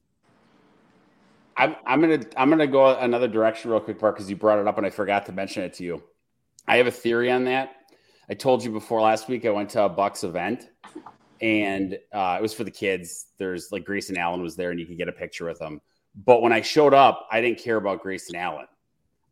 I'm, 1.57 1.75
I'm 1.85 2.01
gonna 2.01 2.21
I'm 2.37 2.51
gonna 2.51 2.69
go 2.69 2.97
another 2.97 3.27
direction 3.27 3.73
real 3.73 3.81
quick, 3.81 4.01
Mark, 4.01 4.15
because 4.15 4.31
you 4.31 4.37
brought 4.37 4.61
it 4.61 4.69
up 4.69 4.79
and 4.79 4.87
I 4.87 4.91
forgot 4.91 5.27
to 5.27 5.33
mention 5.33 5.65
it 5.65 5.75
to 5.75 5.83
you. 5.83 6.05
I 6.69 6.77
have 6.77 6.87
a 6.87 6.93
theory 6.93 7.33
on 7.33 7.43
that. 7.47 7.75
I 8.31 8.35
told 8.35 8.63
you 8.63 8.71
before 8.71 9.01
last 9.01 9.27
week 9.27 9.45
I 9.45 9.51
went 9.51 9.71
to 9.71 9.87
a 9.87 9.89
Bucks 9.89 10.23
event 10.23 10.69
and 11.41 11.99
uh, 12.13 12.37
it 12.39 12.43
was 12.43 12.55
for 12.55 12.63
the 12.63 12.71
kids. 12.71 13.27
There's 13.39 13.73
like 13.73 13.85
Grayson 13.85 14.17
Allen 14.17 14.41
was 14.41 14.55
there 14.55 14.71
and 14.71 14.79
you 14.79 14.87
could 14.87 14.99
get 14.99 15.09
a 15.09 15.13
picture 15.13 15.47
with 15.47 15.61
him. 15.61 15.81
But 16.25 16.43
when 16.43 16.53
I 16.53 16.61
showed 16.61 16.95
up, 16.95 17.27
I 17.29 17.41
didn't 17.41 17.59
care 17.59 17.79
about 17.79 18.03
Grayson 18.05 18.37
Allen. 18.37 18.69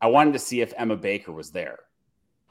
I 0.00 0.08
wanted 0.08 0.32
to 0.32 0.40
see 0.40 0.62
if 0.62 0.72
Emma 0.76 0.96
Baker 0.96 1.30
was 1.30 1.52
there. 1.52 1.78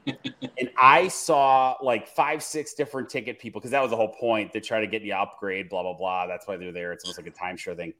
And 0.06 0.70
I 0.76 1.08
saw 1.08 1.76
like 1.82 2.08
five, 2.08 2.42
six 2.42 2.74
different 2.74 3.08
ticket 3.08 3.38
people 3.38 3.60
because 3.60 3.70
that 3.70 3.82
was 3.82 3.90
the 3.90 3.96
whole 3.96 4.14
point. 4.14 4.52
They 4.52 4.60
try 4.60 4.80
to 4.80 4.86
get 4.86 5.02
you 5.02 5.14
upgrade, 5.14 5.68
blah, 5.68 5.82
blah, 5.82 5.94
blah. 5.94 6.26
That's 6.26 6.46
why 6.46 6.56
they're 6.56 6.72
there. 6.72 6.92
It's 6.92 7.04
almost 7.04 7.18
like 7.18 7.28
a 7.28 7.30
timeshare 7.30 7.76
thing. 7.76 7.94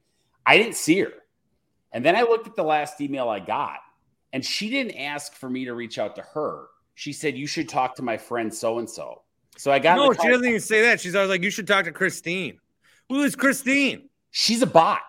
I 0.45 0.57
didn't 0.57 0.75
see 0.75 0.99
her. 0.99 1.11
And 1.93 2.03
then 2.03 2.15
I 2.15 2.23
looked 2.23 2.47
at 2.47 2.55
the 2.55 2.63
last 2.63 2.99
email 3.01 3.29
I 3.29 3.39
got, 3.39 3.77
and 4.33 4.43
she 4.43 4.69
didn't 4.69 4.97
ask 4.97 5.33
for 5.33 5.49
me 5.49 5.65
to 5.65 5.73
reach 5.73 5.99
out 5.99 6.15
to 6.15 6.21
her. 6.33 6.65
She 6.95 7.13
said, 7.13 7.37
You 7.37 7.47
should 7.47 7.69
talk 7.69 7.95
to 7.95 8.01
my 8.01 8.17
friend 8.17 8.53
so 8.53 8.79
and 8.79 8.89
so. 8.89 9.21
So 9.55 9.71
I 9.71 9.79
got 9.79 9.95
no, 9.95 10.11
she 10.11 10.27
doesn't 10.27 10.47
even 10.47 10.59
say 10.59 10.81
that. 10.81 10.99
She's 10.99 11.15
always 11.15 11.29
like, 11.29 11.43
You 11.43 11.51
should 11.51 11.67
talk 11.67 11.85
to 11.85 11.91
Christine. 11.91 12.59
Who 13.09 13.21
is 13.21 13.35
Christine? 13.35 14.09
She's 14.31 14.61
a 14.61 14.67
bot. 14.67 15.01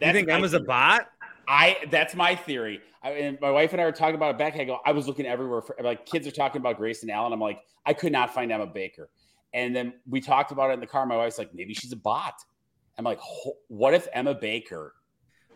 you 0.00 0.12
think 0.12 0.28
Emma's 0.28 0.54
a 0.54 0.60
bot? 0.60 1.11
I 1.46 1.76
that's 1.90 2.14
my 2.14 2.34
theory. 2.34 2.80
I, 3.02 3.10
and 3.12 3.40
my 3.40 3.50
wife 3.50 3.72
and 3.72 3.80
I 3.80 3.84
were 3.84 3.92
talking 3.92 4.14
about 4.14 4.30
it 4.30 4.38
back. 4.38 4.56
I 4.56 4.64
go, 4.64 4.78
I 4.84 4.92
was 4.92 5.08
looking 5.08 5.26
everywhere 5.26 5.60
for 5.60 5.76
like 5.82 6.06
kids 6.06 6.26
are 6.26 6.32
talking 6.32 6.60
about 6.60 6.76
Grayson 6.76 7.10
Allen. 7.10 7.32
I'm 7.32 7.40
like, 7.40 7.60
I 7.84 7.94
could 7.94 8.12
not 8.12 8.32
find 8.32 8.52
Emma 8.52 8.66
Baker. 8.66 9.10
And 9.54 9.74
then 9.74 9.94
we 10.08 10.20
talked 10.20 10.52
about 10.52 10.70
it 10.70 10.74
in 10.74 10.80
the 10.80 10.86
car. 10.86 11.04
My 11.04 11.16
wife's 11.16 11.38
like, 11.38 11.54
maybe 11.54 11.74
she's 11.74 11.92
a 11.92 11.96
bot. 11.96 12.34
I'm 12.96 13.04
like, 13.04 13.20
what 13.68 13.94
if 13.94 14.06
Emma 14.12 14.34
Baker 14.34 14.94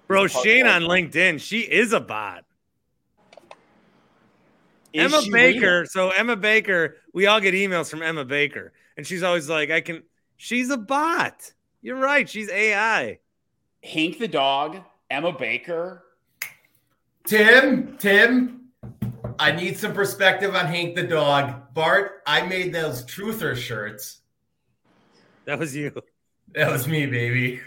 Bro, 0.07 0.29
Shane 0.29 0.67
on 0.67 0.83
LinkedIn, 0.83 1.41
she 1.41 1.61
is 1.61 1.93
a 1.93 2.01
bot. 2.01 2.45
Is 4.93 5.13
Emma 5.13 5.23
Baker. 5.31 5.81
real? 5.81 5.87
So 5.87 6.11
Emma 6.11 6.37
Baker, 6.37 6.97
we 7.13 7.27
all 7.27 7.41
get 7.41 7.55
emails 7.55 7.91
from 7.91 8.03
Emma 8.03 8.25
Baker, 8.25 8.73
and 8.97 9.07
she's 9.07 9.23
always 9.23 9.49
like, 9.49 9.71
"I 9.71 9.81
can." 9.81 10.05
She's 10.37 10.71
a 10.71 10.77
bot. 10.77 11.53
You're 11.83 11.97
right. 11.97 12.29
She's 12.29 12.49
AI. 12.51 13.19
Hank 13.83 14.19
the 14.19 14.29
dog, 14.29 14.79
Emma 15.11 15.33
Baker. 15.33 16.03
Tim, 17.27 17.97
Tim, 17.99 18.69
I 19.39 19.53
need 19.53 19.79
some 19.79 19.93
perspective 19.93 20.55
on 20.55 20.67
Hank 20.67 20.95
the 20.95 21.03
dog. 21.03 21.75
Bart, 21.75 22.23
I 22.27 22.47
made 22.47 22.73
those 22.73 23.05
truther 23.05 23.57
shirts. 23.57 24.21
That 25.45 25.59
was 25.59 25.75
you. 25.75 25.93
That 26.55 26.71
was 26.71 26.89
me, 26.89 27.07
baby. 27.07 27.61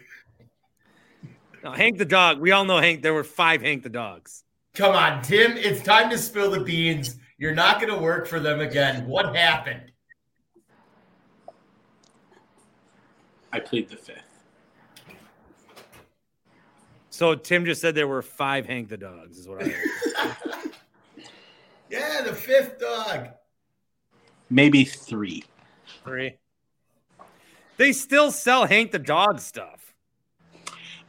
No, 1.64 1.72
Hank 1.72 1.98
the 1.98 2.06
dog. 2.06 2.40
We 2.40 2.52
all 2.52 2.66
know 2.66 2.80
Hank. 2.80 3.02
There 3.04 3.14
were 3.14 3.24
five 3.24 3.62
Hank 3.62 3.84
the 3.84 3.90
dogs. 3.90 4.44
Come 4.74 4.96
on, 4.96 5.22
Tim. 5.22 5.58
It's 5.58 5.82
time 5.84 6.10
to 6.10 6.18
spill 6.18 6.52
the 6.52 6.62
beans. 6.62 7.18
You're 7.38 7.56
not 7.56 7.82
going 7.82 7.94
to 7.94 8.00
work 8.00 8.28
for 8.28 8.40
them 8.40 8.62
again. 8.62 9.08
What 9.08 9.36
happened? 9.36 9.92
I 13.52 13.60
plead 13.60 13.90
the 13.90 13.98
fifth. 13.98 14.29
So 17.20 17.36
Tim 17.36 17.66
just 17.66 17.82
said 17.82 17.96
there 17.96 18.08
were 18.08 18.22
five 18.22 18.66
Hank 18.66 18.88
the 18.88 18.96
dogs. 18.96 19.40
Is 19.40 19.46
what 19.50 19.62
I 19.62 19.68
heard. 19.68 20.72
Yeah, 21.90 22.22
the 22.22 22.34
fifth 22.34 22.80
dog. 22.80 23.30
Maybe 24.50 24.86
three. 24.86 25.44
Three. 26.06 26.38
They 27.76 27.92
still 27.92 28.32
sell 28.32 28.66
Hank 28.66 28.92
the 28.92 29.00
dog 29.00 29.42
stuff. 29.42 29.94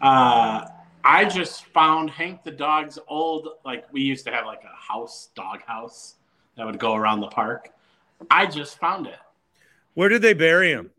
Uh, 0.00 0.66
I 1.04 1.26
just 1.26 1.66
found 1.66 2.10
Hank 2.10 2.42
the 2.42 2.50
dog's 2.50 2.98
old, 3.06 3.48
like 3.64 3.84
we 3.92 4.00
used 4.00 4.24
to 4.24 4.32
have 4.32 4.46
like 4.46 4.64
a 4.64 4.74
house, 4.74 5.28
dog 5.36 5.60
house 5.62 6.16
that 6.56 6.66
would 6.66 6.80
go 6.80 6.94
around 6.94 7.20
the 7.20 7.28
park. 7.28 7.68
I 8.30 8.46
just 8.46 8.78
found 8.78 9.06
it. 9.06 9.18
Where 9.94 10.08
did 10.08 10.22
they 10.22 10.32
bury 10.32 10.70
him? 10.70 10.90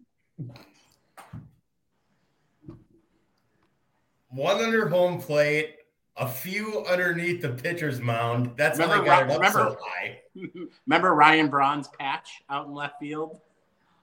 One 4.32 4.62
under 4.62 4.88
home 4.88 5.20
plate, 5.20 5.76
a 6.18 6.28
few 6.28 6.86
underneath 6.86 7.42
the 7.42 7.50
pitcher's 7.50 8.00
mound. 8.00 8.52
That's 8.56 8.80
how 8.80 8.86
Remember 8.86 9.04
they 9.04 9.10
got 9.10 9.24
it 9.24 9.30
up 9.32 9.38
remember- 9.38 9.78
so 9.78 9.78
high. 9.82 10.22
Remember 10.88 11.14
Ryan 11.14 11.50
Braun's 11.50 11.90
patch 12.00 12.42
out 12.50 12.68
in 12.68 12.74
left 12.74 13.00
field? 13.00 13.40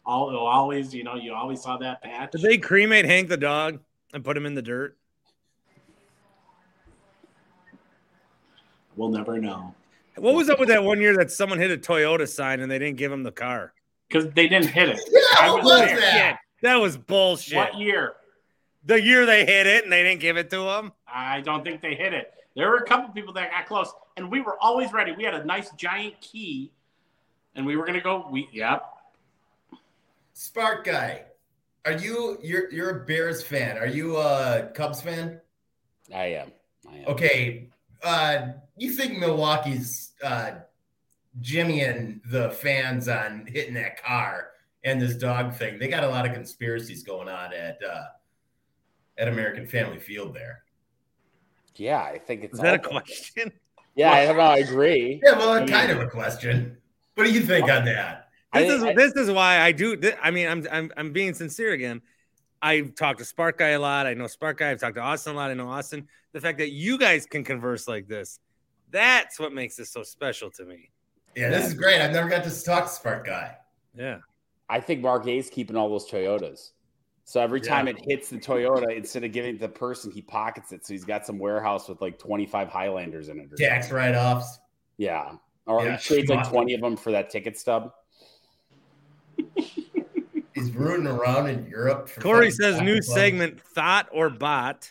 All 0.05 0.35
always, 0.37 0.95
you 0.95 1.05
know, 1.05 1.15
you 1.17 1.35
always 1.35 1.63
saw 1.63 1.77
that 1.79 2.03
patch. 2.03 2.33
Did 2.33 2.43
they 2.43 2.59
cremate 2.59 3.05
Hank 3.05 3.29
the 3.29 3.37
dog 3.37 3.81
and 4.15 4.25
put 4.25 4.37
him 4.37 4.47
in 4.47 4.55
the 4.55 4.63
dirt? 4.63 4.97
We'll 8.97 9.11
never 9.11 9.39
know 9.39 9.75
What 10.17 10.35
was 10.35 10.51
up 10.51 10.59
with 10.59 10.69
that 10.71 10.83
one 10.83 11.01
year 11.01 11.17
that 11.19 11.31
someone 11.31 11.59
hit 11.59 11.71
a 11.71 11.77
Toyota 11.77 12.27
sign 12.29 12.61
and 12.61 12.71
they 12.71 12.79
didn't 12.79 12.97
give 12.97 13.13
him 13.13 13.23
the 13.23 13.33
car? 13.33 13.73
because 14.09 14.31
they 14.33 14.49
didn't 14.49 14.71
hit 14.71 14.89
it. 14.89 15.01
Yeah, 15.11 15.21
I 15.39 15.51
what 15.51 15.63
was 15.65 15.73
was 15.83 15.91
there. 15.91 16.01
that? 16.01 16.39
That 16.63 16.77
was 16.77 16.97
bullshit. 16.97 17.57
What 17.57 17.79
year? 17.79 18.15
The 18.89 19.03
year 19.03 19.27
they 19.27 19.45
hit 19.45 19.67
it 19.67 19.85
and 19.85 19.93
they 19.93 20.03
didn't 20.03 20.21
give 20.21 20.39
it 20.39 20.49
to 20.49 20.63
him? 20.63 20.93
I 21.07 21.43
don't 21.43 21.63
think 21.63 21.83
they 21.83 21.95
hit 21.95 22.15
it. 22.15 22.33
There 22.57 22.71
were 22.71 22.79
a 22.79 22.87
couple 22.87 23.11
people 23.11 23.35
that 23.35 23.51
got 23.51 23.67
close, 23.67 23.93
and 24.17 24.31
we 24.31 24.41
were 24.41 24.57
always 24.63 24.95
ready. 24.95 25.13
We 25.13 25.25
had 25.25 25.35
a 25.35 25.45
nice 25.45 25.71
giant 25.73 26.19
key, 26.23 26.73
and 27.55 27.67
we 27.67 27.77
were 27.77 27.85
gonna 27.85 28.01
go. 28.01 28.27
We 28.31 28.49
yep. 28.51 28.83
Spark 30.33 30.87
guy, 30.87 31.25
are 31.85 31.93
you 31.93 32.39
you're 32.43 32.73
you're 32.73 33.03
a 33.03 33.05
Bears 33.05 33.43
fan? 33.43 33.77
Are 33.77 33.87
you 33.87 34.17
a 34.17 34.71
Cubs 34.75 35.03
fan? 35.03 35.39
I 36.13 36.25
am. 36.25 36.53
I 36.91 36.97
am. 36.97 37.09
Okay, 37.09 37.69
uh, 38.03 38.47
you 38.79 38.91
think 38.93 39.19
Milwaukee's 39.19 40.13
uh, 40.25 40.53
Jimmy 41.43 41.83
and 41.83 42.23
the 42.31 42.51
fans 42.53 43.07
on 43.07 43.45
hitting 43.47 43.75
that 43.75 44.03
car 44.03 44.49
and 44.83 44.99
this 44.99 45.15
dog 45.15 45.53
thing? 45.53 45.79
They 45.79 45.89
got 45.89 46.05
a 46.05 46.09
lot 46.09 46.25
of 46.25 46.33
conspiracies 46.33 47.03
going 47.03 47.29
on 47.29 47.53
at 47.53 47.79
uh, 47.85 48.05
at 49.19 49.29
American 49.29 49.67
Family 49.67 49.99
Field 49.99 50.35
there. 50.35 50.63
Yeah, 51.77 52.01
I 52.01 52.19
think 52.19 52.45
it's 52.45 52.55
Is 52.55 52.61
that 52.61 52.75
a 52.75 52.79
question? 52.79 53.53
Yeah, 53.95 54.13
I 54.13 54.27
don't 54.27 54.37
know. 54.37 54.43
I 54.43 54.59
agree. 54.59 55.21
Yeah, 55.25 55.37
well, 55.39 55.51
I 55.51 55.61
mean- 55.61 55.69
kind 55.69 55.91
of 55.91 56.01
a 56.01 56.07
question. 56.09 56.77
What 57.15 57.25
do 57.25 57.33
you 57.33 57.41
think 57.41 57.69
on 57.71 57.85
that? 57.85 58.29
I 58.53 58.63
This 58.63 58.73
is 58.75 58.83
think- 58.83 58.97
this 58.99 59.13
is 59.15 59.31
why 59.31 59.59
I 59.61 59.73
do. 59.73 59.97
thi- 59.97 60.15
I 60.23 60.31
mean, 60.31 60.49
I'm 60.49 60.67
I'm 60.71 60.93
I'm 60.97 61.13
being 61.13 61.35
sincere 61.35 61.73
again. 61.73 62.01
I've 62.63 62.95
talked 62.95 63.19
to 63.19 63.25
Spark 63.25 63.59
Guy 63.59 63.71
a 63.71 63.81
lot. 63.81 64.07
I 64.07 64.15
know 64.15 64.27
Spark 64.27 64.59
Guy. 64.59 64.71
I've 64.71 64.81
talked 64.81 64.95
to 64.97 65.01
Austin 65.03 65.35
a 65.35 65.37
lot. 65.37 65.51
I 65.51 65.55
know 65.55 65.69
Austin. 65.69 66.09
The 66.33 66.41
fact 66.41 66.59
that 66.59 66.71
you 66.71 66.97
guys 66.99 67.27
can 67.27 67.45
converse 67.45 67.87
like 67.89 68.09
this, 68.09 68.39
that's 68.91 69.39
what 69.39 69.53
makes 69.53 69.77
this 69.77 69.91
so 69.91 70.03
special 70.03 70.51
to 70.53 70.65
me. 70.65 70.91
Yeah, 71.37 71.51
this 71.51 71.67
is 71.67 71.75
great. 71.75 72.01
I've 72.01 72.13
never 72.13 72.29
got 72.29 72.45
to 72.45 72.65
talk 72.65 72.85
to 72.85 72.91
Spark 72.91 73.27
Guy. 73.27 73.57
Yeah. 73.95 74.19
I 74.69 74.81
think 74.81 75.01
Mark 75.03 75.27
A's 75.27 75.49
keeping 75.51 75.77
all 75.77 75.89
those 75.89 76.11
Toyotas. 76.11 76.71
So 77.29 77.43
every 77.43 77.61
Yeah. 77.61 77.69
time 77.69 77.89
it 77.89 77.99
hits 78.07 78.31
the 78.31 78.39
Toyota, 78.39 78.97
instead 78.97 79.23
of 79.23 79.33
giving 79.33 79.51
it 79.57 79.59
to 79.59 79.67
the 79.67 79.69
person, 79.69 80.11
he 80.11 80.23
pockets 80.23 80.73
it. 80.73 80.87
So 80.87 80.95
he's 80.95 81.05
got 81.05 81.27
some 81.27 81.39
warehouse 81.39 81.87
with 81.87 82.01
like 82.01 82.19
25 82.19 82.71
Highlanders 82.71 83.29
in 83.29 83.39
it. 83.39 83.55
Tax 83.55 83.91
write 83.93 84.15
offs. 84.15 84.59
Yeah. 84.97 85.33
Or 85.67 85.85
Yeah, 85.85 85.99
he 85.99 86.03
trades 86.03 86.31
like 86.31 86.49
20 86.49 86.73
of 86.73 86.81
them 86.81 86.97
for 86.97 87.11
that 87.13 87.29
ticket 87.29 87.59
stub. 87.59 87.93
He's 90.55 90.73
rooting 90.73 91.07
around 91.07 91.51
in 91.51 91.67
Europe. 91.67 92.09
For 92.09 92.23
Corey 92.23 92.51
says 92.51 92.81
new 92.81 92.95
clubs. 92.95 93.13
segment: 93.13 93.61
thought 93.61 94.09
or 94.11 94.31
bot. 94.31 94.91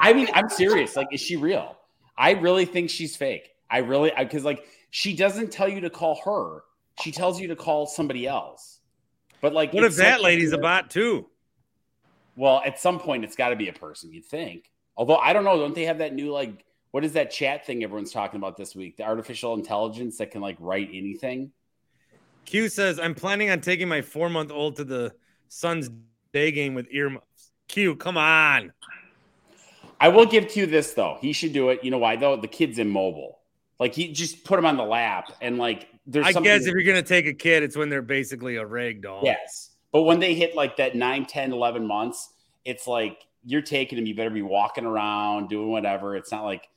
I 0.00 0.14
mean, 0.14 0.28
I'm 0.32 0.48
serious. 0.48 0.96
Like, 0.96 1.08
is 1.12 1.20
she 1.20 1.36
real? 1.36 1.76
I 2.16 2.30
really 2.30 2.64
think 2.64 2.88
she's 2.88 3.14
fake. 3.14 3.50
I 3.70 3.78
really, 3.78 4.10
because 4.18 4.42
like, 4.44 4.64
she 4.88 5.14
doesn't 5.14 5.52
tell 5.52 5.68
you 5.68 5.82
to 5.82 5.90
call 5.90 6.18
her. 6.24 6.62
She 7.02 7.12
tells 7.12 7.38
you 7.38 7.48
to 7.48 7.56
call 7.56 7.86
somebody 7.86 8.26
else. 8.26 8.71
But 9.42 9.52
like, 9.52 9.74
What 9.74 9.84
if 9.84 9.96
that 9.96 10.22
lady's 10.22 10.52
a 10.52 10.58
bot 10.58 10.88
too? 10.88 11.28
Well, 12.36 12.62
at 12.64 12.80
some 12.80 12.98
point, 12.98 13.24
it's 13.24 13.36
got 13.36 13.50
to 13.50 13.56
be 13.56 13.68
a 13.68 13.72
person. 13.74 14.10
You'd 14.10 14.24
think. 14.24 14.70
Although 14.96 15.16
I 15.16 15.34
don't 15.34 15.44
know. 15.44 15.58
Don't 15.58 15.74
they 15.74 15.84
have 15.84 15.98
that 15.98 16.14
new 16.14 16.32
like? 16.32 16.64
What 16.92 17.04
is 17.04 17.12
that 17.14 17.30
chat 17.30 17.66
thing 17.66 17.82
everyone's 17.82 18.12
talking 18.12 18.38
about 18.38 18.56
this 18.56 18.74
week? 18.74 18.96
The 18.96 19.04
artificial 19.04 19.54
intelligence 19.54 20.16
that 20.18 20.30
can 20.30 20.40
like 20.40 20.56
write 20.60 20.88
anything. 20.92 21.52
Q 22.44 22.68
says 22.68 22.98
I'm 22.98 23.14
planning 23.14 23.50
on 23.50 23.60
taking 23.60 23.88
my 23.88 24.00
four 24.00 24.30
month 24.30 24.50
old 24.50 24.76
to 24.76 24.84
the 24.84 25.12
Suns 25.48 25.90
day 26.32 26.52
game 26.52 26.74
with 26.74 26.86
earmuffs. 26.90 27.52
Q, 27.68 27.96
come 27.96 28.16
on. 28.16 28.72
I 30.00 30.08
will 30.08 30.26
give 30.26 30.48
Q 30.48 30.66
this 30.66 30.94
though. 30.94 31.18
He 31.20 31.32
should 31.32 31.52
do 31.52 31.70
it. 31.70 31.82
You 31.82 31.90
know 31.90 31.98
why 31.98 32.16
though? 32.16 32.36
The 32.36 32.48
kid's 32.48 32.78
immobile. 32.78 33.40
Like 33.80 33.94
he 33.94 34.12
just 34.12 34.44
put 34.44 34.58
him 34.58 34.66
on 34.66 34.76
the 34.76 34.84
lap 34.84 35.32
and 35.40 35.58
like 35.58 35.88
there's. 36.06 36.26
I 36.26 36.32
guess 36.32 36.64
that- 36.64 36.68
if 36.70 36.74
you're 36.74 36.82
gonna 36.82 37.02
take 37.02 37.26
a 37.26 37.34
kid, 37.34 37.62
it's 37.62 37.76
when 37.76 37.88
they're 37.88 38.02
basically 38.02 38.56
a 38.56 38.66
rag 38.66 39.02
doll. 39.02 39.22
Yes. 39.24 39.70
But 39.92 40.02
when 40.02 40.20
they 40.20 40.34
hit 40.34 40.54
like 40.56 40.76
that 40.78 40.94
9, 40.96 41.26
10, 41.26 41.52
11 41.52 41.86
months, 41.86 42.30
it's 42.64 42.86
like 42.86 43.18
you're 43.44 43.60
taking 43.62 43.98
him, 43.98 44.06
you 44.06 44.14
better 44.14 44.30
be 44.30 44.42
walking 44.42 44.86
around, 44.86 45.48
doing 45.48 45.70
whatever. 45.70 46.16
It's 46.16 46.32
not 46.32 46.44
like, 46.44 46.68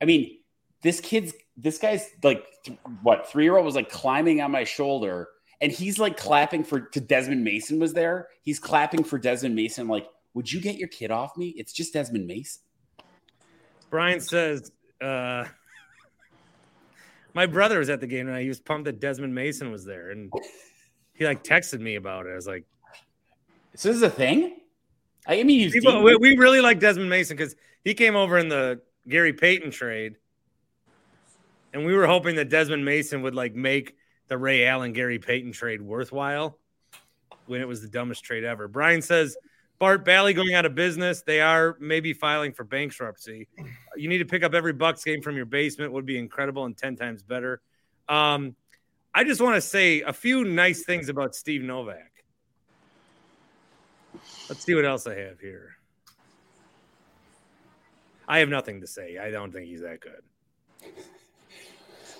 I 0.00 0.04
mean, 0.04 0.38
this 0.82 1.00
kid's 1.00 1.32
this 1.56 1.78
guy's 1.78 2.10
like 2.22 2.44
th- 2.64 2.78
what 3.02 3.28
three 3.28 3.44
year 3.44 3.56
old 3.56 3.64
was 3.64 3.74
like 3.76 3.88
climbing 3.90 4.40
on 4.42 4.50
my 4.50 4.64
shoulder, 4.64 5.28
and 5.60 5.72
he's 5.72 5.98
like 5.98 6.16
clapping 6.16 6.64
for 6.64 6.80
to 6.80 7.00
Desmond 7.00 7.44
Mason 7.44 7.78
was 7.78 7.94
there. 7.94 8.28
He's 8.42 8.58
clapping 8.58 9.04
for 9.04 9.18
Desmond 9.18 9.54
Mason. 9.54 9.88
Like, 9.88 10.06
would 10.34 10.52
you 10.52 10.60
get 10.60 10.76
your 10.76 10.88
kid 10.88 11.10
off 11.10 11.36
me? 11.36 11.54
It's 11.56 11.72
just 11.72 11.92
Desmond 11.94 12.26
Mason. 12.26 12.62
Brian 13.90 14.20
says, 14.20 14.70
uh, 15.00 15.44
my 17.36 17.44
brother 17.44 17.78
was 17.78 17.90
at 17.90 18.00
the 18.00 18.06
game 18.06 18.28
and 18.28 18.40
he 18.40 18.48
was 18.48 18.60
pumped 18.60 18.86
that 18.86 18.98
Desmond 18.98 19.34
Mason 19.34 19.70
was 19.70 19.84
there. 19.84 20.10
And 20.10 20.32
he 21.12 21.26
like 21.26 21.44
texted 21.44 21.80
me 21.80 21.96
about 21.96 22.24
it. 22.24 22.30
I 22.30 22.34
was 22.34 22.46
like, 22.46 22.64
This 23.72 23.84
is 23.84 24.00
a 24.00 24.08
thing. 24.08 24.56
I 25.26 25.42
mean, 25.42 25.70
People, 25.70 26.02
we, 26.02 26.16
we 26.16 26.36
really 26.38 26.62
like 26.62 26.80
Desmond 26.80 27.10
Mason 27.10 27.36
because 27.36 27.54
he 27.84 27.92
came 27.92 28.16
over 28.16 28.38
in 28.38 28.48
the 28.48 28.80
Gary 29.06 29.34
Payton 29.34 29.70
trade, 29.70 30.16
and 31.74 31.84
we 31.84 31.94
were 31.94 32.06
hoping 32.06 32.36
that 32.36 32.48
Desmond 32.48 32.84
Mason 32.84 33.20
would 33.22 33.34
like 33.34 33.54
make 33.54 33.96
the 34.28 34.38
Ray 34.38 34.66
Allen 34.66 34.94
Gary 34.94 35.18
Payton 35.18 35.52
trade 35.52 35.82
worthwhile 35.82 36.58
when 37.46 37.60
it 37.60 37.68
was 37.68 37.82
the 37.82 37.88
dumbest 37.88 38.24
trade 38.24 38.44
ever. 38.44 38.66
Brian 38.66 39.02
says 39.02 39.36
Bart 39.78 40.04
Bally 40.04 40.32
going 40.32 40.54
out 40.54 40.64
of 40.64 40.74
business. 40.74 41.22
They 41.22 41.40
are 41.40 41.76
maybe 41.80 42.12
filing 42.12 42.52
for 42.52 42.64
bankruptcy. 42.64 43.48
You 43.96 44.08
need 44.08 44.18
to 44.18 44.24
pick 44.24 44.42
up 44.42 44.54
every 44.54 44.72
Bucks 44.72 45.04
game 45.04 45.20
from 45.20 45.36
your 45.36 45.44
basement 45.44 45.92
would 45.92 46.06
be 46.06 46.18
incredible 46.18 46.64
and 46.64 46.76
ten 46.76 46.96
times 46.96 47.22
better. 47.22 47.60
Um, 48.08 48.56
I 49.14 49.24
just 49.24 49.40
want 49.40 49.54
to 49.56 49.60
say 49.60 50.02
a 50.02 50.12
few 50.12 50.44
nice 50.44 50.84
things 50.84 51.08
about 51.08 51.34
Steve 51.34 51.62
Novak. 51.62 52.12
Let's 54.48 54.64
see 54.64 54.74
what 54.74 54.84
else 54.84 55.06
I 55.06 55.14
have 55.16 55.40
here. 55.40 55.76
I 58.28 58.38
have 58.38 58.48
nothing 58.48 58.80
to 58.80 58.86
say. 58.86 59.18
I 59.18 59.30
don't 59.30 59.52
think 59.52 59.66
he's 59.66 59.82
that 59.82 60.00
good. 60.00 60.22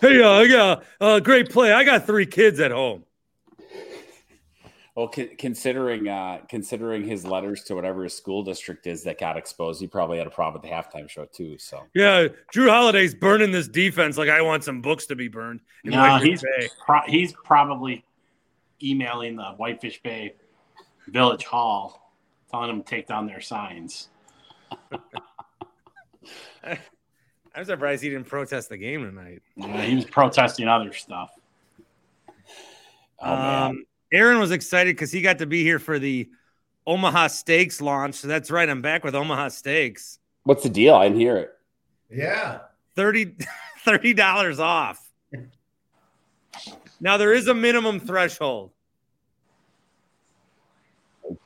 Hey, 0.01 0.23
uh, 0.23 0.31
I 0.31 0.47
got 0.47 0.85
a 1.01 1.21
great 1.21 1.51
play. 1.51 1.73
I 1.73 1.85
got 1.85 2.07
three 2.07 2.27
kids 2.27 2.61
at 2.61 2.71
home. 2.71 3.05
Well, 4.97 5.09
con- 5.09 5.31
considering 5.37 6.09
uh, 6.09 6.39
considering 6.49 7.05
his 7.05 7.27
letters 7.27 7.63
to 7.65 7.75
whatever 7.75 8.05
his 8.05 8.15
school 8.15 8.43
district 8.43 8.87
is 8.87 9.03
that 9.05 9.21
got 9.21 9.37
exposed, 9.37 9.79
he 9.79 9.87
probably 9.87 10.17
had 10.17 10.27
a 10.27 10.31
problem 10.31 10.63
with 10.63 10.71
the 10.71 10.75
halftime 10.75 11.07
show 11.09 11.27
too. 11.27 11.59
So 11.59 11.83
Yeah, 11.95 12.29
Jrue 12.55 12.71
Holiday's 12.71 13.15
burning 13.15 13.53
this 13.53 13.69
defense 13.69 14.17
like 14.17 14.31
I 14.31 14.41
want 14.41 14.65
some 14.65 14.81
books 14.81 15.05
to 15.07 15.15
be 15.15 15.29
burned. 15.29 15.61
in 15.85 15.91
No, 15.91 15.99
Whitefish 15.99 16.41
he's 16.61 16.71
pro- 16.87 17.07
he's 17.07 17.35
probably 17.45 18.07
emailing 18.83 19.37
the 19.37 19.51
Whitefish 19.59 20.03
Bay 20.03 20.35
Village 21.09 21.45
Hall, 21.45 22.15
telling 22.51 22.69
them 22.69 22.83
to 22.83 22.89
take 22.89 23.07
down 23.07 23.27
their 23.27 23.43
signs. 23.43 24.09
I'm 26.65 27.65
surprised 27.65 28.03
he 28.03 28.09
didn't 28.09 28.29
protest 28.29 28.71
the 28.71 28.79
game 28.79 29.05
tonight. 29.05 29.43
Yeah, 29.57 29.83
he 29.83 29.95
was 29.95 30.07
protesting 30.07 30.69
other 30.69 30.93
stuff. 30.95 31.31
Oh, 33.19 33.35
um, 33.35 33.85
Aaron 34.13 34.39
was 34.39 34.51
excited 34.51 34.95
because 34.97 35.13
he 35.13 35.21
got 35.21 35.39
to 35.39 35.47
be 35.47 35.63
here 35.63 35.79
for 35.79 35.99
the 35.99 36.29
Omaha 36.87 37.29
Steaks 37.29 37.81
launch. 37.81 38.17
So 38.17 38.29
that's 38.29 38.51
right. 38.51 38.69
I'm 38.69 38.83
back 38.83 39.05
with 39.05 39.15
Omaha 39.15 39.49
Steaks. 39.49 40.19
what's 40.45 40.63
the 40.63 40.69
deal? 40.69 40.95
I 40.95 41.09
didn't 41.09 41.21
hear 41.21 41.37
it. 41.37 41.51
Yeah. 42.11 42.61
30 42.97 44.15
dollars 44.15 44.59
off. 44.59 45.03
Now 47.01 47.17
there 47.17 47.35
is 47.35 47.47
a 47.47 47.55
minimum 47.55 48.01
threshold. 48.01 48.71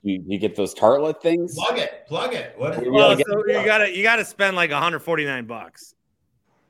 You, 0.03 0.23
you 0.27 0.39
get 0.39 0.57
those 0.57 0.75
tartlet 0.75 1.21
things. 1.21 1.55
Plug 1.55 1.79
it. 1.79 2.07
Plug 2.07 2.35
it. 2.35 2.55
What 2.57 2.75
is 2.75 2.89
Well, 2.89 3.17
so 3.17 3.47
you 3.47 3.65
gotta 3.65 3.95
you 3.95 4.03
gotta 4.03 4.25
spend 4.25 4.55
like 4.55 4.71
149 4.71 5.47
bucks. 5.47 5.95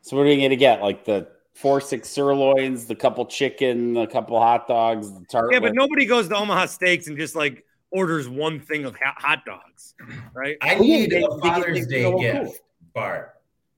So 0.02 0.16
what 0.16 0.26
are 0.26 0.30
you 0.30 0.36
going 0.36 0.50
to 0.50 0.56
get? 0.56 0.80
Like 0.80 1.04
the 1.04 1.28
four 1.60 1.80
six 1.80 2.08
sirloins, 2.08 2.86
the 2.86 2.94
couple 2.94 3.26
chicken, 3.26 3.92
the 3.92 4.06
couple 4.06 4.40
hot 4.40 4.66
dogs, 4.66 5.12
the 5.12 5.20
tartlet. 5.26 5.52
Yeah, 5.52 5.60
but 5.60 5.74
nobody 5.74 6.06
goes 6.06 6.28
to 6.28 6.36
Omaha 6.36 6.66
Steaks 6.66 7.06
and 7.06 7.18
just 7.18 7.36
like 7.36 7.64
orders 7.90 8.28
one 8.28 8.58
thing 8.60 8.84
of 8.84 8.96
ha- 8.96 9.14
hot 9.18 9.44
dogs, 9.44 9.94
right? 10.32 10.56
I 10.62 10.76
need 10.76 11.12
a 11.12 11.38
Father's 11.38 11.86
Day 11.86 12.10
gift, 12.18 12.62
Bart. 12.94 13.34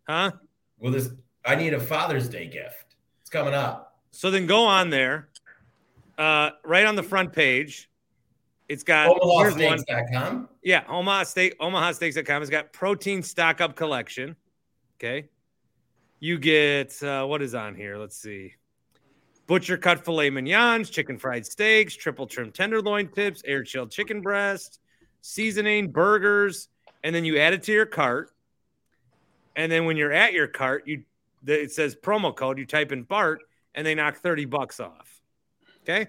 Huh? 0.09 0.30
Well, 0.78 0.93
this 0.93 1.11
I 1.45 1.57
need 1.57 1.74
a 1.74 1.80
Father's 1.80 2.28
Day 2.28 2.47
gift. 2.47 2.95
It's 3.20 3.30
coming 3.30 3.55
up. 3.55 3.97
So 4.12 4.30
then 4.30 4.47
go 4.47 4.64
on 4.64 4.91
there, 4.91 5.28
uh, 6.18 6.51
right 6.64 6.87
on 6.87 6.95
the 6.95 7.03
front 7.03 7.33
page. 7.33 7.89
It's 8.68 8.85
got 8.85 9.09
here's 9.09 9.55
one. 9.55 9.78
OmahaSteaks.com. 9.78 10.49
Yeah, 10.62 10.85
Omaha 10.89 11.24
Steak, 11.24 11.59
OmahaSteaks.com 11.59 12.43
has 12.43 12.49
got 12.49 12.72
protein 12.72 13.22
stock 13.22 13.61
up 13.61 13.74
collection. 13.74 14.37
Okay. 14.99 15.28
You 16.23 16.39
get 16.39 17.03
uh, 17.03 17.27
what 17.27 17.43
is 17.43 17.53
on 17.53 17.75
here? 17.75 17.97
Let's 17.99 18.16
see. 18.16 18.55
Butcher 19.49 19.77
cut 19.77 20.05
filet 20.05 20.31
mignons, 20.31 20.89
chicken 20.89 21.18
fried 21.18 21.45
steaks, 21.45 21.97
triple 21.97 22.29
trim 22.29 22.53
tenderloin 22.53 23.09
tips, 23.09 23.43
air 23.45 23.64
chilled 23.64 23.91
chicken 23.91 24.20
breast, 24.20 24.79
seasoning, 25.20 25.91
burgers, 25.91 26.68
and 27.03 27.12
then 27.12 27.25
you 27.25 27.39
add 27.39 27.55
it 27.55 27.64
to 27.64 27.73
your 27.73 27.87
cart. 27.87 28.31
And 29.57 29.70
then 29.70 29.85
when 29.85 29.97
you're 29.97 30.12
at 30.12 30.33
your 30.33 30.47
cart, 30.47 30.87
you 30.87 31.03
it 31.45 31.73
says 31.73 31.97
promo 31.97 32.33
code. 32.37 32.57
You 32.57 32.66
type 32.66 32.93
in 32.93 33.03
Bart, 33.03 33.41
and 33.75 33.85
they 33.85 33.97
knock 33.97 34.18
thirty 34.18 34.45
bucks 34.45 34.79
off. 34.79 35.20
Okay. 35.83 36.07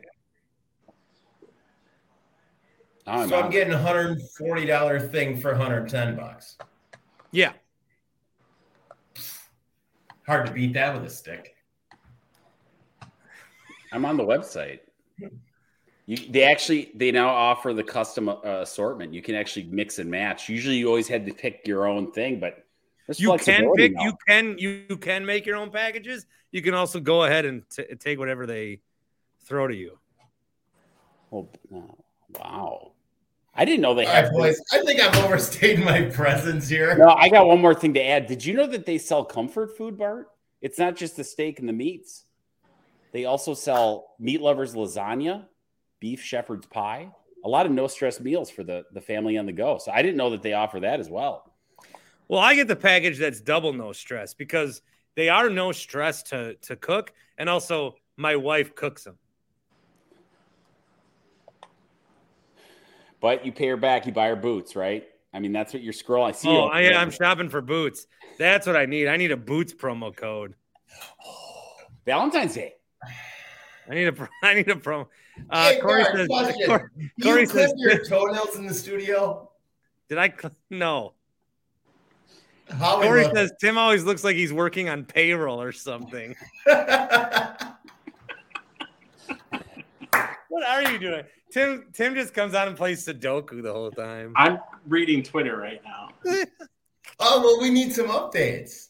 Oh, 3.07 3.28
so 3.28 3.41
I'm 3.41 3.49
getting 3.49 3.74
a 3.74 3.80
hundred 3.80 4.11
and 4.11 4.30
forty 4.30 4.68
dollar 4.68 4.99
thing 4.99 5.41
for 5.41 5.53
110 5.53 6.16
bucks. 6.16 6.55
Yeah. 7.32 7.53
Hard 10.26 10.47
to 10.47 10.53
beat 10.53 10.74
that 10.74 10.93
with 10.93 11.05
a 11.05 11.09
stick. 11.09 11.55
I'm 13.91 14.05
on 14.05 14.17
the 14.17 14.24
website. 14.24 14.80
You, 16.05 16.17
they 16.30 16.43
actually 16.43 16.91
they 16.95 17.11
now 17.11 17.30
offer 17.30 17.74
the 17.74 17.84
custom 17.84 18.28
uh, 18.28 18.36
assortment. 18.43 19.13
You 19.13 19.21
can 19.21 19.36
actually 19.36 19.65
mix 19.65 19.99
and 19.99 20.09
match. 20.09 20.49
Usually, 20.49 20.76
you 20.78 20.88
always 20.88 21.07
had 21.07 21.26
to 21.26 21.34
pick 21.34 21.65
your 21.65 21.88
own 21.88 22.11
thing, 22.11 22.39
but 22.39 22.65
you 23.15 23.38
can 23.38 23.71
pick 23.76 23.93
now. 23.93 24.03
you 24.03 24.13
can 24.28 24.57
you 24.57 24.97
can 24.97 25.26
make 25.26 25.45
your 25.45 25.57
own 25.57 25.69
packages 25.69 26.26
you 26.51 26.61
can 26.61 26.74
also 26.74 26.99
go 26.99 27.24
ahead 27.24 27.45
and 27.45 27.63
t- 27.69 27.84
take 27.99 28.17
whatever 28.17 28.45
they 28.45 28.80
throw 29.45 29.67
to 29.67 29.76
you 29.76 29.99
Oh, 31.32 31.49
oh, 31.74 31.97
wow! 32.39 32.92
I 33.55 33.65
didn't 33.65 33.81
know 33.81 33.93
they 33.93 34.05
All 34.05 34.11
had. 34.13 34.23
right, 34.25 34.33
boys. 34.33 34.61
I 34.71 34.81
think 34.83 34.99
I'm 35.03 35.23
overstating 35.23 35.85
my 35.85 36.01
presence 36.03 36.67
here. 36.67 36.97
No, 36.97 37.09
I 37.09 37.29
got 37.29 37.45
one 37.47 37.61
more 37.61 37.75
thing 37.75 37.93
to 37.93 38.03
add. 38.03 38.25
Did 38.25 38.43
you 38.43 38.53
know 38.55 38.65
that 38.67 38.85
they 38.85 38.97
sell 38.97 39.23
comfort 39.23 39.77
food, 39.77 39.97
Bart? 39.97 40.29
It's 40.61 40.79
not 40.79 40.95
just 40.95 41.17
the 41.17 41.23
steak 41.23 41.59
and 41.59 41.69
the 41.69 41.73
meats. 41.73 42.25
They 43.11 43.25
also 43.25 43.53
sell 43.53 44.15
meat 44.19 44.41
lovers 44.41 44.73
lasagna, 44.73 45.45
beef 45.99 46.21
shepherd's 46.21 46.65
pie, 46.65 47.11
a 47.45 47.49
lot 47.49 47.65
of 47.67 47.71
no 47.71 47.85
stress 47.87 48.19
meals 48.19 48.49
for 48.49 48.63
the, 48.63 48.85
the 48.93 49.01
family 49.01 49.37
on 49.37 49.45
the 49.45 49.51
go. 49.51 49.77
So 49.77 49.91
I 49.91 50.01
didn't 50.01 50.17
know 50.17 50.31
that 50.31 50.41
they 50.41 50.53
offer 50.53 50.79
that 50.79 50.99
as 50.99 51.09
well. 51.09 51.53
well 52.27 52.39
i 52.39 52.55
get 52.55 52.67
the 52.67 52.75
package 52.75 53.19
that's 53.19 53.41
double 53.41 53.73
no 53.73 53.91
stress 53.91 54.33
because 54.33 54.81
they 55.15 55.29
are 55.29 55.49
no 55.49 55.71
stress 55.71 56.23
to 56.23 56.55
to 56.55 56.75
cook 56.75 57.13
and 57.37 57.47
also 57.49 57.95
my 58.17 58.35
wife 58.35 58.73
cooks 58.73 59.03
them 59.03 59.17
But 63.24 63.43
you 63.45 63.51
pay 63.51 63.69
her 63.69 63.78
back, 63.78 64.05
you 64.05 64.11
buy 64.11 64.28
her 64.28 64.36
boots, 64.36 64.76
right? 64.76 65.05
I 65.34 65.39
mean, 65.39 65.51
that's 65.53 65.74
what 65.74 65.82
you're 65.82 65.93
scrolling. 65.93 66.28
I 66.28 66.32
see. 66.34 66.49
oh. 66.49 66.65
I, 66.67 66.82
i'm 66.93 67.09
shopping 67.09 67.49
for 67.49 67.61
boots 67.61 68.05
that's 68.38 68.67
what 68.67 68.76
i 68.76 68.86
need 68.86 69.07
i 69.07 69.15
need 69.17 69.32
a 69.32 69.38
boots 69.38 69.74
promo 69.74 70.15
code 70.15 70.53
Valentine's 72.05 72.53
Day. 72.55 72.74
i 73.89 73.93
need 73.95 74.07
a 74.07 74.13
pro- 74.13 74.28
i 74.43 74.53
need 74.53 74.67
a 74.69 74.76
promo 74.76 75.07
uh 75.49 75.69
Hey, 75.71 75.80
corey 75.80 76.03
Bart, 76.03 76.15
says 76.15 76.28
question. 76.28 76.65
Corey, 76.67 76.84
Do 77.19 77.24
Corey 77.24 77.41
you 77.41 77.47
clip 77.47 77.69
says 77.69 77.74
your 77.78 78.03
toenails 78.09 78.55
in 78.57 78.65
the 78.67 78.74
studio? 78.74 79.49
did 80.09 80.17
i 80.19 80.30
cl- 80.30 80.53
no 80.69 81.13
Holly 82.71 83.07
Corey 83.07 83.24
looked- 83.24 83.36
says 83.36 83.51
Tim 83.59 83.78
always 83.78 84.03
looks 84.03 84.24
like 84.24 84.36
he's 84.36 84.51
working 84.53 84.89
on 84.89 85.03
payroll 85.05 85.61
or 85.61 85.71
something. 85.71 86.36
what 90.49 90.63
are 90.67 90.82
you 90.91 90.97
doing? 90.99 91.24
Tim 91.53 91.85
Tim 91.93 92.15
just 92.15 92.33
comes 92.33 92.55
out 92.55 92.67
and 92.67 92.75
plays 92.75 93.05
Sudoku 93.05 93.61
the 93.61 93.71
whole 93.71 93.91
time. 93.91 94.33
I'm 94.35 94.57
reading 94.87 95.21
Twitter 95.21 95.55
right 95.55 95.81
now. 95.85 96.09
oh 97.19 97.41
well, 97.41 97.61
we 97.61 97.69
need 97.69 97.93
some 97.93 98.07
updates. 98.07 98.87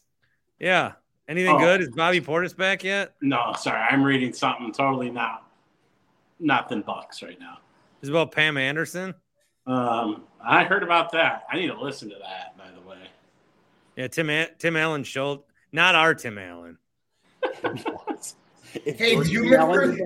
Yeah. 0.58 0.92
Anything 1.28 1.56
Oh. 1.56 1.58
good? 1.58 1.82
Is 1.82 1.90
Bobby 1.90 2.20
Portis 2.22 2.56
back 2.56 2.82
yet? 2.82 3.14
No, 3.20 3.54
sorry, 3.58 3.80
I'm 3.80 4.02
reading 4.02 4.32
something 4.32 4.72
totally 4.72 5.10
not 5.10 5.50
nothing 6.40 6.80
Bucks 6.82 7.22
right 7.22 7.38
now. 7.38 7.58
Is 8.02 8.08
about 8.08 8.32
Pam 8.32 8.56
Anderson? 8.56 9.14
Um, 9.66 10.24
I 10.42 10.64
heard 10.64 10.82
about 10.82 11.12
that. 11.12 11.44
I 11.50 11.56
need 11.56 11.68
to 11.68 11.78
listen 11.80 12.08
to 12.10 12.16
that. 12.16 12.56
By 12.56 12.70
the 12.70 12.86
way, 12.88 12.98
Yeah, 13.96 14.08
Tim 14.08 14.28
A- 14.30 14.50
Tim 14.58 14.76
Allen 14.76 15.04
showed 15.04 15.40
not 15.72 15.94
our 15.94 16.14
Tim 16.14 16.38
Allen. 16.38 16.78
Hey, 18.84 19.14
do 19.14 19.30
you 19.30 19.44
remember? 19.44 19.96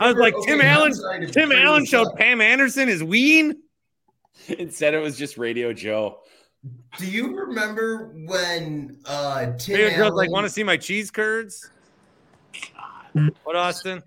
I 0.00 0.06
was 0.08 0.16
like, 0.16 0.34
okay, 0.34 0.50
Tim 0.50 0.60
Allen. 0.60 0.92
Tim 1.30 1.52
Allen 1.52 1.86
showed 1.86 2.08
up. 2.08 2.16
Pam 2.16 2.40
Anderson 2.40 2.88
his 2.88 3.02
ween. 3.02 3.62
Instead, 4.58 4.94
it 4.94 4.98
was 4.98 5.16
just 5.16 5.38
Radio 5.38 5.72
Joe. 5.72 6.20
Do 6.98 7.06
you 7.06 7.34
remember 7.34 8.12
when 8.26 8.98
uh 9.06 9.52
Tim 9.56 9.78
Maybe 9.78 9.96
girls 9.96 10.12
like 10.12 10.30
want 10.30 10.44
to 10.44 10.50
see 10.50 10.62
my 10.62 10.76
cheese 10.76 11.10
curds. 11.10 11.70
What, 13.44 13.56
Austin? 13.56 14.02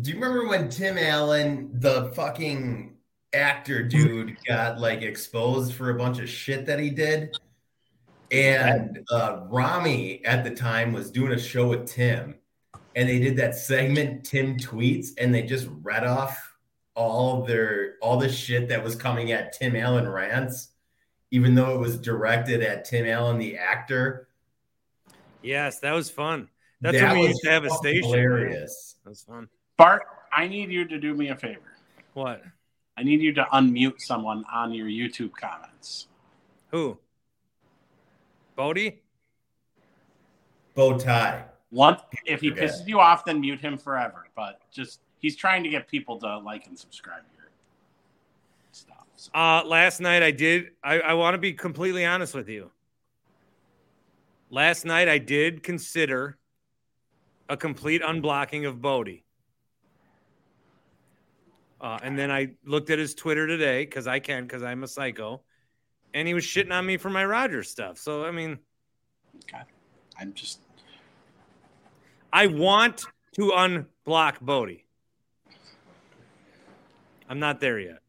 Do 0.00 0.10
you 0.10 0.16
remember 0.16 0.46
when 0.46 0.68
Tim 0.68 0.98
Allen, 0.98 1.70
the 1.72 2.12
fucking 2.14 2.96
actor 3.32 3.82
dude, 3.82 4.36
got 4.46 4.78
like 4.78 5.02
exposed 5.02 5.74
for 5.74 5.90
a 5.90 5.94
bunch 5.94 6.20
of 6.20 6.28
shit 6.28 6.66
that 6.66 6.78
he 6.78 6.90
did? 6.90 7.36
And 8.30 9.00
uh, 9.10 9.44
Rami 9.48 10.24
at 10.24 10.44
the 10.44 10.50
time 10.50 10.92
was 10.92 11.10
doing 11.10 11.32
a 11.32 11.38
show 11.38 11.68
with 11.68 11.86
Tim, 11.86 12.36
and 12.96 13.08
they 13.08 13.20
did 13.20 13.36
that 13.36 13.54
segment 13.54 14.24
Tim 14.24 14.56
tweets, 14.56 15.10
and 15.18 15.32
they 15.32 15.42
just 15.42 15.68
read 15.82 16.02
off 16.04 16.56
all 16.94 17.42
their 17.44 17.96
all 18.00 18.16
the 18.16 18.28
shit 18.28 18.68
that 18.70 18.82
was 18.82 18.96
coming 18.96 19.30
at 19.30 19.52
Tim 19.52 19.76
Allen 19.76 20.08
rants, 20.08 20.70
even 21.30 21.54
though 21.54 21.74
it 21.74 21.78
was 21.78 21.98
directed 21.98 22.62
at 22.62 22.86
Tim 22.86 23.06
Allen, 23.06 23.38
the 23.38 23.56
actor. 23.58 24.28
Yes, 25.42 25.78
that 25.80 25.92
was 25.92 26.10
fun. 26.10 26.48
That's 26.80 26.98
That 26.98 27.12
when 27.12 27.20
we 27.20 27.28
was 27.28 27.28
used 27.28 27.42
to 27.44 27.50
have 27.50 27.64
a 27.64 27.68
fucking 27.68 27.82
station. 27.82 28.02
hilarious. 28.08 28.96
That 29.04 29.10
was 29.10 29.22
fun. 29.22 29.48
Bart, 29.76 30.02
I 30.32 30.48
need 30.48 30.70
you 30.72 30.86
to 30.88 30.98
do 30.98 31.14
me 31.14 31.28
a 31.28 31.36
favor. 31.36 31.76
What? 32.14 32.42
I 32.96 33.02
need 33.02 33.20
you 33.20 33.32
to 33.34 33.44
unmute 33.52 34.00
someone 34.00 34.42
on 34.52 34.72
your 34.72 34.86
YouTube 34.86 35.32
comments. 35.34 36.08
Who? 36.70 36.98
Bodie? 38.56 39.02
Bow 40.74 40.98
tie. 40.98 41.44
One, 41.70 41.98
if 42.24 42.40
he 42.40 42.50
pisses 42.50 42.86
you 42.86 43.00
off, 43.00 43.24
then 43.24 43.40
mute 43.40 43.60
him 43.60 43.76
forever. 43.76 44.26
But 44.36 44.60
just 44.70 45.00
he's 45.18 45.36
trying 45.36 45.62
to 45.64 45.68
get 45.68 45.88
people 45.88 46.18
to 46.20 46.38
like 46.38 46.66
and 46.66 46.78
subscribe 46.78 47.22
your 47.36 47.48
stuff. 48.72 49.04
So. 49.16 49.30
Uh, 49.34 49.62
last 49.64 50.00
night 50.00 50.22
I 50.22 50.30
did. 50.30 50.70
I, 50.82 51.00
I 51.00 51.14
want 51.14 51.34
to 51.34 51.38
be 51.38 51.52
completely 51.52 52.04
honest 52.04 52.34
with 52.34 52.48
you. 52.48 52.70
Last 54.50 54.84
night 54.84 55.08
I 55.08 55.18
did 55.18 55.62
consider 55.62 56.38
a 57.48 57.56
complete 57.56 58.02
unblocking 58.02 58.66
of 58.66 58.80
Bodie. 58.80 59.24
Uh, 61.80 61.98
and 62.02 62.18
then 62.18 62.30
I 62.30 62.52
looked 62.64 62.90
at 62.90 62.98
his 62.98 63.14
Twitter 63.14 63.46
today 63.46 63.84
because 63.84 64.06
I 64.06 64.18
can, 64.18 64.44
because 64.44 64.62
I'm 64.62 64.82
a 64.82 64.88
psycho, 64.88 65.42
and 66.14 66.26
he 66.26 66.32
was 66.32 66.44
shitting 66.44 66.72
on 66.72 66.86
me 66.86 66.96
for 66.96 67.10
my 67.10 67.24
Rodgers 67.24 67.68
stuff. 67.68 67.98
So 67.98 68.24
I 68.24 68.30
mean, 68.30 68.58
God, 69.50 69.66
I'm 70.18 70.32
just 70.32 70.60
I 72.36 72.48
want 72.48 73.06
to 73.36 73.50
unblock 73.56 74.40
Bodie. 74.42 74.84
I'm 77.30 77.38
not 77.38 77.60
there 77.62 77.78
yet. 77.78 78.00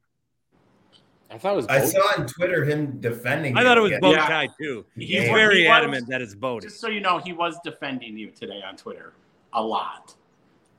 I 1.31 1.37
thought 1.37 1.53
it 1.53 1.55
was. 1.55 1.67
I 1.67 1.79
saw 1.85 1.99
on 2.19 2.27
Twitter 2.27 2.65
him 2.65 2.99
defending. 2.99 3.57
I 3.57 3.63
thought 3.63 3.77
it 3.77 3.81
was 3.81 3.91
again. 3.91 4.01
Bow 4.01 4.11
Yeah. 4.11 4.27
Tie 4.27 4.49
too. 4.61 4.85
He's 4.97 5.21
was- 5.21 5.29
very 5.29 5.59
he 5.61 5.63
was- 5.63 5.77
adamant 5.77 6.09
that 6.09 6.21
it's 6.21 6.35
Bodie. 6.35 6.67
just 6.67 6.81
so 6.81 6.89
you 6.89 6.99
know, 6.99 7.19
he 7.19 7.31
was 7.31 7.57
defending 7.63 8.17
you 8.17 8.31
today 8.31 8.61
on 8.67 8.75
Twitter. 8.75 9.13
A 9.53 9.63
lot. 9.63 10.13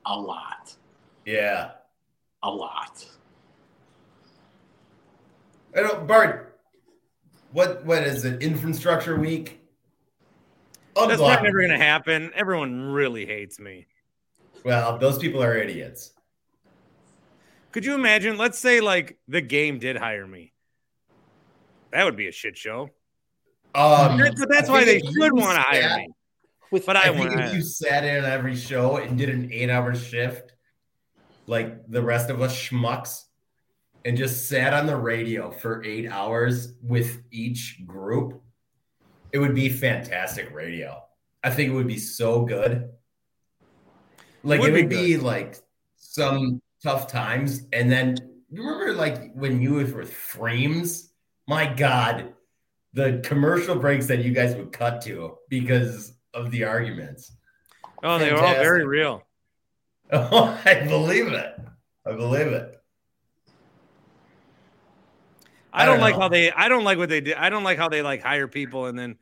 A 0.05 0.15
lot. 0.15 0.75
Yeah. 1.25 1.71
A 2.43 2.49
lot. 2.51 3.03
I 5.75 5.81
don't, 5.81 6.05
Bart. 6.07 6.59
What 7.51 7.83
what 7.83 8.03
is 8.03 8.25
it? 8.25 8.43
Infrastructure 8.43 9.15
week. 9.19 9.58
That's 10.95 11.13
Unblock. 11.13 11.27
not 11.27 11.43
never 11.43 11.57
going 11.59 11.69
to 11.71 11.77
happen. 11.77 12.31
Everyone 12.35 12.81
really 12.91 13.25
hates 13.25 13.59
me. 13.59 13.87
Well, 14.65 14.97
those 14.97 15.17
people 15.17 15.41
are 15.41 15.55
idiots. 15.55 16.13
Could 17.71 17.85
you 17.85 17.93
imagine? 17.93 18.37
Let's 18.37 18.57
say 18.59 18.81
like 18.81 19.17
the 19.27 19.41
game 19.41 19.79
did 19.79 19.95
hire 19.95 20.27
me. 20.27 20.53
That 21.91 22.03
would 22.05 22.15
be 22.17 22.27
a 22.27 22.31
shit 22.31 22.57
show. 22.57 22.89
Um, 23.75 24.17
That's- 24.17 24.39
but 24.39 24.49
that's 24.49 24.69
why 24.69 24.83
they 24.83 24.99
should 24.99 25.33
want 25.33 25.55
to 25.55 25.61
hire 25.61 25.81
sat- 25.81 25.97
me. 25.99 26.09
But 26.85 26.97
I, 26.97 27.01
I 27.01 27.03
think 27.13 27.29
want 27.31 27.39
if 27.39 27.53
you 27.53 27.61
sat 27.63 28.03
in 28.03 28.23
on 28.23 28.29
every 28.29 28.55
show 28.55 28.97
and 28.97 29.17
did 29.17 29.29
an 29.29 29.49
eight-hour 29.51 29.95
shift, 29.95 30.53
like 31.47 31.87
the 31.89 32.01
rest 32.03 32.29
of 32.29 32.41
us 32.41 32.55
schmucks, 32.55 33.23
and 34.05 34.15
just 34.15 34.47
sat 34.47 34.73
on 34.73 34.85
the 34.85 34.95
radio 34.95 35.49
for 35.49 35.83
eight 35.83 36.07
hours 36.07 36.73
with 36.83 37.21
each 37.31 37.81
group, 37.87 38.43
it 39.31 39.39
would 39.39 39.55
be 39.55 39.69
fantastic 39.69 40.53
radio. 40.53 41.01
I 41.43 41.49
think 41.49 41.69
it 41.69 41.73
would 41.73 41.87
be 41.87 41.97
so 41.97 42.45
good. 42.45 42.89
Like 44.43 44.61
Would 44.61 44.69
it 44.69 44.73
would 44.73 44.89
be 44.89 45.17
like 45.17 45.57
some 45.97 46.61
tough 46.81 47.07
times, 47.07 47.63
and 47.73 47.91
then 47.91 48.15
you 48.49 48.63
remember 48.63 48.93
like 48.93 49.33
when 49.33 49.61
you 49.61 49.73
was 49.73 49.93
with 49.93 50.13
frames. 50.13 51.11
My 51.47 51.65
God, 51.65 52.33
the 52.93 53.21
commercial 53.23 53.75
breaks 53.75 54.07
that 54.07 54.23
you 54.23 54.31
guys 54.31 54.55
would 54.55 54.71
cut 54.71 55.01
to 55.03 55.37
because 55.49 56.13
of 56.33 56.51
the 56.51 56.65
arguments. 56.65 57.31
Oh, 58.03 58.19
they 58.19 58.31
were 58.31 58.39
all 58.39 58.53
very 58.53 58.85
real. 58.85 59.23
Oh, 60.11 60.59
I 60.65 60.87
believe 60.87 61.27
it. 61.27 61.55
I 62.03 62.13
believe 62.13 62.47
it. 62.47 62.78
I 65.71 65.83
I 65.83 65.85
don't 65.85 65.95
don't 65.95 66.01
like 66.01 66.15
know. 66.15 66.21
how 66.21 66.29
they. 66.29 66.51
I 66.51 66.67
don't 66.67 66.83
like 66.83 66.97
what 66.97 67.09
they 67.09 67.21
did. 67.21 67.35
I 67.35 67.49
don't 67.49 67.63
like 67.63 67.77
how 67.77 67.89
they 67.89 68.01
like 68.01 68.21
hire 68.21 68.47
people 68.47 68.85
and 68.87 68.97
then 68.97 69.17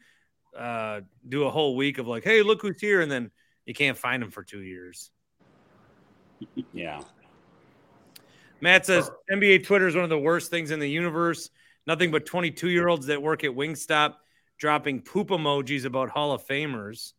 uh 0.57 1.01
do 1.27 1.43
a 1.45 1.51
whole 1.51 1.75
week 1.75 1.97
of 1.97 2.07
like, 2.07 2.23
hey, 2.23 2.41
look 2.41 2.61
who's 2.61 2.79
here, 2.79 3.01
and 3.01 3.11
then 3.11 3.31
you 3.65 3.73
can't 3.73 3.97
find 3.97 4.23
them 4.23 4.31
for 4.31 4.43
two 4.43 4.61
years. 4.61 5.11
Yeah. 6.73 7.01
Matt 8.61 8.85
says 8.85 9.09
NBA 9.31 9.65
Twitter 9.65 9.87
is 9.87 9.95
one 9.95 10.03
of 10.03 10.09
the 10.09 10.17
worst 10.17 10.49
things 10.49 10.71
in 10.71 10.79
the 10.79 10.89
universe. 10.89 11.49
Nothing 11.85 12.11
but 12.11 12.25
22 12.25 12.69
year 12.69 12.87
olds 12.87 13.07
that 13.07 13.21
work 13.21 13.43
at 13.43 13.51
Wingstop 13.51 14.15
dropping 14.57 15.01
poop 15.01 15.29
emojis 15.29 15.85
about 15.85 16.09
Hall 16.09 16.31
of 16.31 16.45
Famers. 16.45 17.13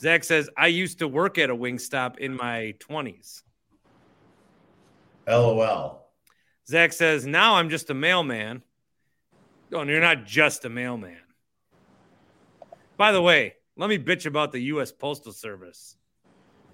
Zach 0.00 0.22
says, 0.24 0.48
I 0.56 0.68
used 0.68 1.00
to 1.00 1.08
work 1.08 1.38
at 1.38 1.50
a 1.50 1.56
Wingstop 1.56 2.18
in 2.18 2.36
my 2.36 2.74
20s. 2.78 3.42
LOL. 5.26 6.07
Zach 6.68 6.92
says, 6.92 7.26
now 7.26 7.54
I'm 7.54 7.70
just 7.70 7.88
a 7.88 7.94
mailman. 7.94 8.62
Oh, 9.72 9.80
and 9.80 9.88
you're 9.88 10.00
not 10.00 10.26
just 10.26 10.66
a 10.66 10.68
mailman. 10.68 11.16
By 12.98 13.12
the 13.12 13.22
way, 13.22 13.54
let 13.76 13.88
me 13.88 13.98
bitch 13.98 14.26
about 14.26 14.52
the 14.52 14.60
U.S. 14.60 14.92
Postal 14.92 15.32
Service. 15.32 15.96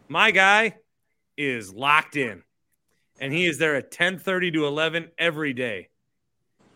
My 0.09 0.33
guy 0.33 0.77
is 1.37 1.73
locked 1.73 2.17
in, 2.17 2.43
and 3.21 3.33
he 3.33 3.47
is 3.47 3.59
there 3.59 3.77
at 3.77 3.91
10:30 3.91 4.53
to 4.55 4.67
11 4.67 5.11
every 5.19 5.53
day, 5.53 5.89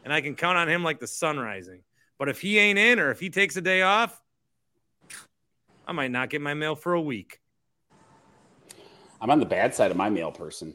and 0.05 0.13
I 0.13 0.21
can 0.21 0.35
count 0.35 0.59
on 0.59 0.69
him 0.69 0.85
like 0.85 1.01
the 1.01 1.07
sun 1.07 1.39
rising. 1.39 1.83
But 2.19 2.29
if 2.29 2.41
he 2.41 2.59
ain't 2.59 2.79
in, 2.79 2.99
or 2.99 3.11
if 3.11 3.21
he 3.21 3.31
takes 3.31 3.57
a 3.57 3.61
day 3.61 3.83
off, 3.83 4.21
I 5.87 5.93
might 5.93 6.11
not 6.11 6.31
get 6.31 6.41
my 6.41 6.55
mail 6.55 6.75
for 6.75 6.93
a 6.93 7.01
week. 7.01 7.41
I'm 9.21 9.31
on 9.31 9.41
the 9.41 9.47
bad 9.47 9.75
side 9.75 9.91
of 9.91 9.97
my 9.97 10.11
mail 10.11 10.31
person. 10.31 10.75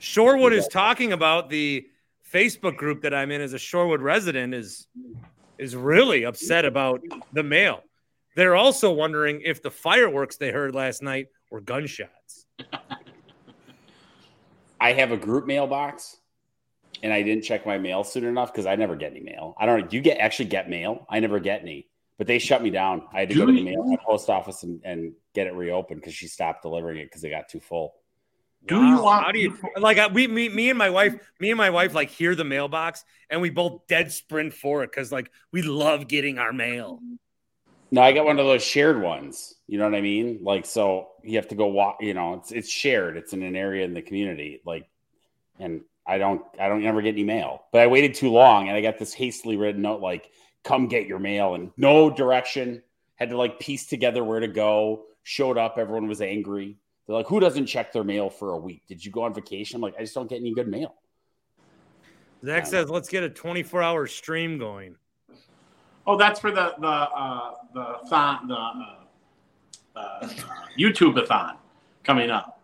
Shorewood 0.00 0.52
is 0.52 0.68
talking 0.68 1.12
about 1.12 1.48
the 1.48 1.86
Facebook 2.32 2.76
group 2.76 3.02
that 3.02 3.14
I'm 3.14 3.30
in 3.30 3.40
as 3.40 3.52
a 3.52 3.58
Shorewood 3.58 4.00
resident 4.00 4.54
is 4.54 4.86
is 5.58 5.76
really 5.76 6.24
upset 6.24 6.64
about 6.64 7.00
the 7.32 7.42
mail. 7.42 7.80
They're 8.34 8.56
also 8.56 8.92
wondering 8.92 9.42
if 9.44 9.62
the 9.62 9.70
fireworks 9.70 10.36
they 10.36 10.50
heard 10.50 10.74
last 10.74 11.02
night 11.02 11.28
were 11.50 11.60
gunshots. 11.60 12.46
I 14.80 14.92
have 14.92 15.12
a 15.12 15.16
group 15.16 15.46
mailbox, 15.46 16.16
and 17.02 17.12
I 17.12 17.22
didn't 17.22 17.44
check 17.44 17.64
my 17.64 17.78
mail 17.78 18.02
soon 18.02 18.24
enough 18.24 18.52
because 18.52 18.66
I 18.66 18.74
never 18.74 18.96
get 18.96 19.12
any 19.12 19.20
mail. 19.20 19.54
I 19.58 19.66
don't. 19.66 19.80
know. 19.80 19.86
Do 19.86 19.96
you 19.96 20.02
get 20.02 20.18
actually 20.18 20.46
get 20.46 20.68
mail? 20.68 21.06
I 21.08 21.20
never 21.20 21.38
get 21.38 21.62
any. 21.62 21.88
But 22.18 22.26
they 22.26 22.38
shut 22.38 22.62
me 22.62 22.70
down. 22.70 23.02
I 23.12 23.20
had 23.20 23.28
to 23.30 23.34
go 23.34 23.46
to 23.46 23.52
the 23.52 23.62
mail 23.62 23.90
uh, 23.92 23.96
post 24.04 24.30
office 24.30 24.62
and, 24.62 24.80
and 24.84 25.14
get 25.34 25.46
it 25.46 25.54
reopened 25.54 26.00
because 26.00 26.14
she 26.14 26.28
stopped 26.28 26.62
delivering 26.62 26.98
it 26.98 27.04
because 27.04 27.24
it 27.24 27.30
got 27.30 27.48
too 27.48 27.60
full. 27.60 27.94
Do 28.66 28.82
you 28.82 29.02
want 29.02 29.24
How 29.24 29.32
do 29.32 29.38
you 29.38 29.58
like? 29.78 29.98
Uh, 29.98 30.08
we, 30.12 30.26
me, 30.26 30.48
me 30.48 30.70
and 30.70 30.78
my 30.78 30.88
wife, 30.88 31.14
me 31.38 31.50
and 31.50 31.58
my 31.58 31.70
wife, 31.70 31.94
like 31.94 32.08
hear 32.08 32.34
the 32.34 32.44
mailbox, 32.44 33.04
and 33.28 33.40
we 33.42 33.50
both 33.50 33.86
dead 33.88 34.10
sprint 34.10 34.54
for 34.54 34.82
it 34.82 34.90
because 34.90 35.12
like 35.12 35.30
we 35.52 35.62
love 35.62 36.08
getting 36.08 36.38
our 36.38 36.52
mail. 36.52 37.00
No, 37.90 38.02
I 38.02 38.12
got 38.12 38.24
one 38.24 38.38
of 38.38 38.46
those 38.46 38.64
shared 38.64 39.00
ones. 39.00 39.54
You 39.66 39.78
know 39.78 39.84
what 39.84 39.94
I 39.94 40.00
mean? 40.00 40.40
Like, 40.42 40.66
so 40.66 41.08
you 41.22 41.36
have 41.36 41.48
to 41.48 41.54
go 41.54 41.66
walk. 41.66 41.98
You 42.00 42.14
know, 42.14 42.34
it's 42.34 42.52
it's 42.52 42.70
shared. 42.70 43.16
It's 43.16 43.32
in 43.32 43.42
an 43.42 43.54
area 43.54 43.84
in 43.84 43.92
the 43.92 44.02
community. 44.02 44.60
Like, 44.64 44.88
and 45.58 45.82
I 46.06 46.18
don't, 46.18 46.42
I 46.58 46.68
don't 46.68 46.84
ever 46.84 47.02
get 47.02 47.14
any 47.14 47.24
mail. 47.24 47.64
But 47.70 47.82
I 47.82 47.86
waited 47.86 48.14
too 48.14 48.30
long, 48.30 48.68
and 48.68 48.76
I 48.76 48.80
got 48.80 48.98
this 48.98 49.12
hastily 49.12 49.56
written 49.56 49.82
note 49.82 50.00
like, 50.00 50.30
"Come 50.62 50.88
get 50.88 51.06
your 51.06 51.18
mail," 51.18 51.54
and 51.54 51.70
no 51.76 52.10
direction. 52.10 52.82
Had 53.16 53.30
to 53.30 53.36
like 53.36 53.60
piece 53.60 53.86
together 53.86 54.24
where 54.24 54.40
to 54.40 54.48
go. 54.48 55.04
Showed 55.22 55.58
up. 55.58 55.76
Everyone 55.78 56.08
was 56.08 56.20
angry. 56.20 56.78
They're 57.06 57.16
like, 57.16 57.26
"Who 57.26 57.40
doesn't 57.40 57.66
check 57.66 57.92
their 57.92 58.04
mail 58.04 58.30
for 58.30 58.52
a 58.52 58.56
week? 58.56 58.82
Did 58.86 59.04
you 59.04 59.10
go 59.10 59.22
on 59.22 59.34
vacation?" 59.34 59.76
I'm 59.76 59.82
like, 59.82 59.94
"I 59.98 60.02
just 60.02 60.14
don't 60.14 60.28
get 60.28 60.40
any 60.40 60.52
good 60.52 60.68
mail." 60.68 60.94
Zach 62.44 62.66
says, 62.66 62.90
"Let's 62.90 63.08
get 63.08 63.22
a 63.22 63.30
24 63.30 63.82
hour 63.82 64.06
stream 64.06 64.58
going." 64.58 64.96
Oh, 66.06 66.16
that's 66.16 66.40
for 66.40 66.50
the 66.50 66.74
the 66.78 66.86
uh, 66.86 67.54
the 67.72 67.98
thon, 68.08 68.48
the 68.48 68.54
uh, 68.54 68.96
uh, 69.96 70.28
YouTube-a-thon 70.78 71.56
coming 72.02 72.30
up. 72.30 72.60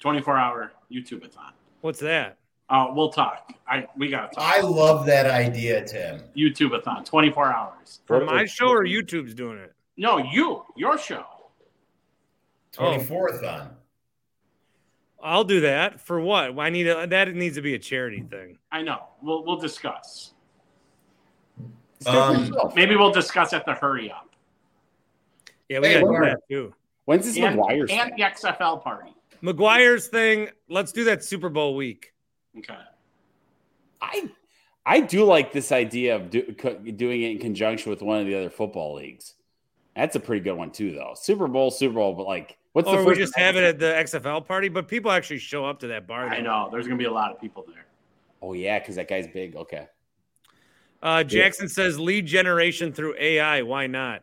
24 0.00 0.36
hour 0.36 0.72
YouTube-a-thon. 0.90 1.52
What's 1.80 2.00
that? 2.00 2.38
Uh, 2.72 2.90
we'll 2.94 3.10
talk. 3.10 3.52
I 3.68 3.86
we 3.96 4.08
got. 4.08 4.32
I 4.38 4.60
love 4.62 5.04
that 5.06 5.26
idea, 5.26 5.84
Tim. 5.84 6.22
YouTube 6.34 6.74
a 6.74 6.80
thon, 6.80 7.04
twenty 7.04 7.30
four 7.30 7.52
hours 7.52 8.00
For 8.06 8.24
my 8.24 8.46
show 8.46 8.68
or 8.68 8.84
YouTube's 8.84 9.34
doing 9.34 9.58
it? 9.58 9.74
No, 9.98 10.16
you, 10.16 10.64
your 10.74 10.96
show. 10.96 11.24
Twenty 12.72 13.02
fourth 13.04 13.42
on. 13.44 13.70
I'll 15.22 15.44
do 15.44 15.60
that. 15.60 16.00
For 16.00 16.20
what? 16.20 16.58
I 16.58 16.70
need 16.70 16.88
a, 16.88 17.06
that 17.06 17.32
needs 17.34 17.56
to 17.56 17.62
be 17.62 17.74
a 17.74 17.78
charity 17.78 18.22
thing. 18.28 18.58
I 18.72 18.82
know. 18.82 19.04
We'll 19.22 19.44
we'll 19.44 19.58
discuss. 19.58 20.32
Um, 22.06 22.52
Maybe 22.74 22.96
we'll 22.96 23.12
discuss 23.12 23.52
at 23.52 23.64
the 23.64 23.74
hurry 23.74 24.10
up. 24.10 24.34
Yeah, 25.68 25.78
we 25.78 25.86
Hey, 25.88 25.94
gotta 25.94 26.04
do 26.06 26.10
Warren. 26.10 26.28
that 26.30 26.40
too. 26.48 26.74
When's 27.04 27.26
this 27.26 27.36
And, 27.36 27.58
McGuire 27.60 27.90
and 27.92 28.12
the 28.16 28.22
XFL 28.22 28.82
party. 28.82 29.14
McGuire's 29.42 30.08
thing. 30.08 30.48
Let's 30.68 30.90
do 30.92 31.04
that 31.04 31.22
Super 31.22 31.48
Bowl 31.48 31.76
week. 31.76 32.12
Okay. 32.58 32.74
I 34.00 34.30
I 34.84 35.00
do 35.00 35.24
like 35.24 35.52
this 35.52 35.70
idea 35.70 36.16
of 36.16 36.30
do, 36.30 36.42
doing 36.42 37.22
it 37.22 37.30
in 37.32 37.38
conjunction 37.38 37.90
with 37.90 38.02
one 38.02 38.18
of 38.20 38.26
the 38.26 38.34
other 38.34 38.50
football 38.50 38.94
leagues. 38.96 39.34
That's 39.94 40.16
a 40.16 40.20
pretty 40.20 40.42
good 40.42 40.54
one 40.56 40.72
too, 40.72 40.92
though. 40.92 41.12
Super 41.14 41.46
Bowl, 41.46 41.70
Super 41.70 41.94
Bowl, 41.94 42.14
but 42.14 42.26
like, 42.26 42.56
what's 42.72 42.88
or 42.88 43.02
the 43.02 43.08
we 43.08 43.14
just 43.14 43.36
have 43.36 43.56
it 43.56 43.64
at 43.64 43.78
the 43.78 43.86
XFL 43.86 44.46
party, 44.46 44.68
but 44.68 44.88
people 44.88 45.10
actually 45.10 45.38
show 45.38 45.64
up 45.64 45.80
to 45.80 45.88
that 45.88 46.06
bar. 46.06 46.28
I 46.28 46.40
know. 46.40 46.68
There's 46.70 46.86
gonna 46.86 46.98
be 46.98 47.04
a 47.04 47.12
lot 47.12 47.32
of 47.32 47.40
people 47.40 47.64
there. 47.66 47.86
Oh 48.40 48.52
yeah, 48.52 48.78
because 48.78 48.96
that 48.96 49.08
guy's 49.08 49.28
big. 49.28 49.56
Okay. 49.56 49.86
Uh, 51.02 51.24
Jackson 51.24 51.68
says 51.68 51.98
lead 51.98 52.26
generation 52.26 52.92
through 52.92 53.16
AI. 53.18 53.62
Why 53.62 53.88
not? 53.88 54.22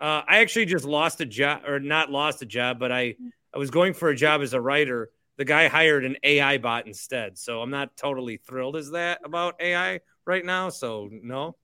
Uh, 0.00 0.22
I 0.26 0.38
actually 0.38 0.66
just 0.66 0.84
lost 0.84 1.20
a 1.20 1.26
job, 1.26 1.64
or 1.66 1.80
not 1.80 2.10
lost 2.10 2.40
a 2.42 2.46
job, 2.46 2.78
but 2.78 2.92
I 2.92 3.16
I 3.52 3.58
was 3.58 3.70
going 3.70 3.94
for 3.94 4.08
a 4.08 4.16
job 4.16 4.40
as 4.40 4.54
a 4.54 4.60
writer. 4.60 5.10
The 5.36 5.44
guy 5.44 5.68
hired 5.68 6.04
an 6.04 6.16
AI 6.22 6.58
bot 6.58 6.86
instead, 6.86 7.38
so 7.38 7.62
I'm 7.62 7.70
not 7.70 7.96
totally 7.96 8.38
thrilled 8.38 8.76
as 8.76 8.90
that 8.90 9.20
about 9.24 9.60
AI 9.60 10.00
right 10.24 10.44
now. 10.44 10.68
So 10.68 11.08
no. 11.10 11.56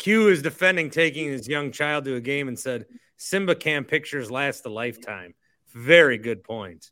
Q 0.00 0.28
is 0.28 0.40
defending 0.40 0.88
taking 0.88 1.26
his 1.26 1.46
young 1.46 1.70
child 1.70 2.06
to 2.06 2.14
a 2.14 2.22
game 2.22 2.48
and 2.48 2.58
said 2.58 2.86
Simba 3.18 3.54
Cam 3.54 3.84
pictures 3.84 4.30
last 4.30 4.64
a 4.64 4.70
lifetime. 4.70 5.34
Very 5.74 6.16
good 6.16 6.42
point. 6.42 6.90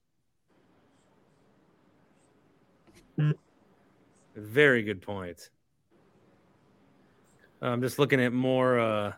Very 4.36 4.82
good 4.82 5.00
point. 5.00 5.48
I'm 7.62 7.80
just 7.80 7.98
looking 7.98 8.20
at 8.20 8.34
more. 8.34 8.78
Uh... 8.78 9.12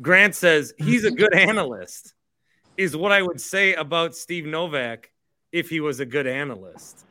Grant 0.00 0.36
says 0.36 0.72
he's 0.78 1.04
a 1.04 1.10
good 1.10 1.34
analyst, 1.34 2.14
is 2.76 2.96
what 2.96 3.10
I 3.10 3.22
would 3.22 3.40
say 3.40 3.74
about 3.74 4.14
Steve 4.14 4.46
Novak 4.46 5.10
if 5.50 5.68
he 5.68 5.80
was 5.80 5.98
a 5.98 6.06
good 6.06 6.28
analyst. 6.28 7.05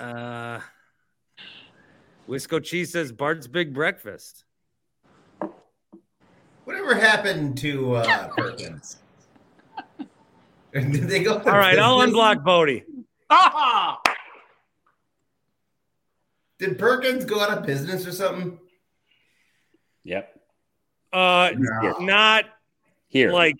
Uh, 0.00 0.60
Wisco 2.28 2.62
Cheese 2.62 2.92
says 2.92 3.12
Bart's 3.12 3.46
Big 3.46 3.74
Breakfast. 3.74 4.44
Whatever 6.64 6.94
happened 6.94 7.58
to 7.58 7.96
uh, 7.96 8.28
Perkins? 8.28 8.96
Did 10.72 10.92
they 11.08 11.22
go? 11.22 11.34
All 11.38 11.42
right, 11.58 11.78
I'll 11.78 11.98
unblock 11.98 12.42
Bodie. 12.44 12.84
Ah! 13.28 14.00
Did 16.58 16.78
Perkins 16.78 17.24
go 17.24 17.40
out 17.40 17.56
of 17.56 17.64
business 17.66 18.06
or 18.06 18.12
something? 18.12 18.58
Yep. 20.04 20.38
Uh, 21.12 21.50
No. 21.56 21.98
not 22.00 22.44
Here. 23.08 23.32
like 23.32 23.56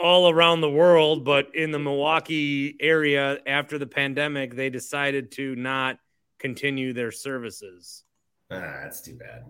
all 0.00 0.30
around 0.30 0.60
the 0.60 0.70
world, 0.70 1.24
but 1.24 1.54
in 1.54 1.70
the 1.70 1.78
Milwaukee 1.78 2.76
area 2.80 3.38
after 3.46 3.78
the 3.78 3.86
pandemic, 3.86 4.54
they 4.54 4.70
decided 4.70 5.32
to 5.32 5.56
not 5.56 5.98
continue 6.38 6.92
their 6.92 7.10
services. 7.10 8.04
Ah, 8.50 8.80
that's 8.82 9.00
too 9.00 9.14
bad. 9.14 9.44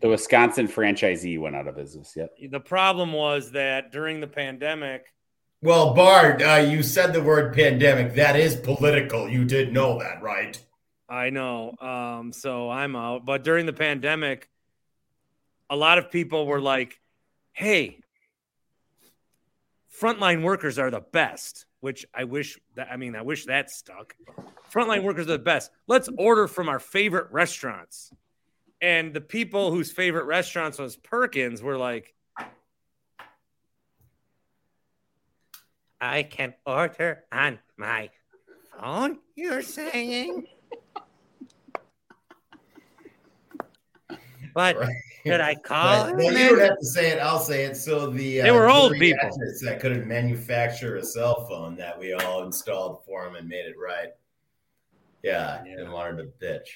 The 0.00 0.08
Wisconsin 0.08 0.68
franchisee 0.68 1.38
went 1.38 1.56
out 1.56 1.68
of 1.68 1.76
business. 1.76 2.12
Yep. 2.16 2.34
The 2.50 2.60
problem 2.60 3.12
was 3.12 3.52
that 3.52 3.92
during 3.92 4.20
the 4.20 4.26
pandemic, 4.26 5.06
Well, 5.62 5.94
Bart, 5.94 6.42
uh, 6.42 6.56
you 6.56 6.82
said 6.82 7.12
the 7.12 7.22
word 7.22 7.54
pandemic. 7.54 8.14
That 8.14 8.34
is 8.36 8.56
political. 8.56 9.28
You 9.28 9.44
did 9.44 9.72
know 9.72 9.98
that, 10.00 10.20
right? 10.20 10.60
I 11.08 11.30
know. 11.30 11.76
Um, 11.80 12.32
so 12.32 12.68
I'm 12.68 12.96
out. 12.96 13.24
But 13.24 13.44
during 13.44 13.66
the 13.66 13.72
pandemic, 13.72 14.48
a 15.70 15.76
lot 15.76 15.98
of 15.98 16.10
people 16.10 16.46
were 16.46 16.60
like, 16.60 16.98
hey, 17.52 18.01
frontline 20.02 20.42
workers 20.42 20.78
are 20.78 20.90
the 20.90 21.00
best, 21.12 21.66
which 21.80 22.04
I 22.12 22.24
wish 22.24 22.58
that, 22.74 22.88
I 22.90 22.96
mean, 22.96 23.14
I 23.14 23.22
wish 23.22 23.46
that 23.46 23.70
stuck. 23.70 24.14
Frontline 24.72 25.04
workers 25.04 25.26
are 25.26 25.32
the 25.32 25.38
best. 25.38 25.70
Let's 25.86 26.08
order 26.18 26.48
from 26.48 26.68
our 26.68 26.80
favorite 26.80 27.30
restaurants. 27.30 28.10
And 28.80 29.14
the 29.14 29.20
people 29.20 29.70
whose 29.70 29.92
favorite 29.92 30.24
restaurants 30.24 30.78
was 30.78 30.96
Perkins 30.96 31.62
were 31.62 31.78
like, 31.78 32.14
I 36.00 36.24
can 36.24 36.54
order 36.66 37.22
on 37.30 37.60
my 37.76 38.10
phone, 38.80 39.18
you're 39.36 39.62
saying? 39.62 40.46
But 44.54 44.76
should 45.24 45.40
I 45.40 45.54
call 45.64 46.04
But- 46.04 46.10
him? 46.10 46.16
well, 46.18 46.32
you 46.32 46.48
don't 46.50 46.60
have 46.60 46.78
to 46.78 46.86
say 46.86 47.10
it. 47.10 47.18
I'll 47.18 47.38
say 47.38 47.64
it. 47.64 47.76
So 47.76 48.08
the 48.10 48.40
uh, 48.40 48.44
They 48.44 48.50
were 48.50 48.68
old 48.70 48.92
people. 48.94 49.30
that 49.62 49.78
couldn't 49.80 50.06
manufacture 50.06 50.96
a 50.96 51.02
cell 51.04 51.46
phone 51.46 51.76
that 51.76 51.98
we 51.98 52.12
all 52.12 52.42
installed 52.44 53.04
for 53.04 53.24
them 53.24 53.36
and 53.36 53.48
made 53.48 53.66
it 53.66 53.76
right. 53.78 54.08
Yeah, 55.22 55.62
and 55.64 55.92
wanted 55.92 56.16
to 56.40 56.44
bitch. 56.44 56.66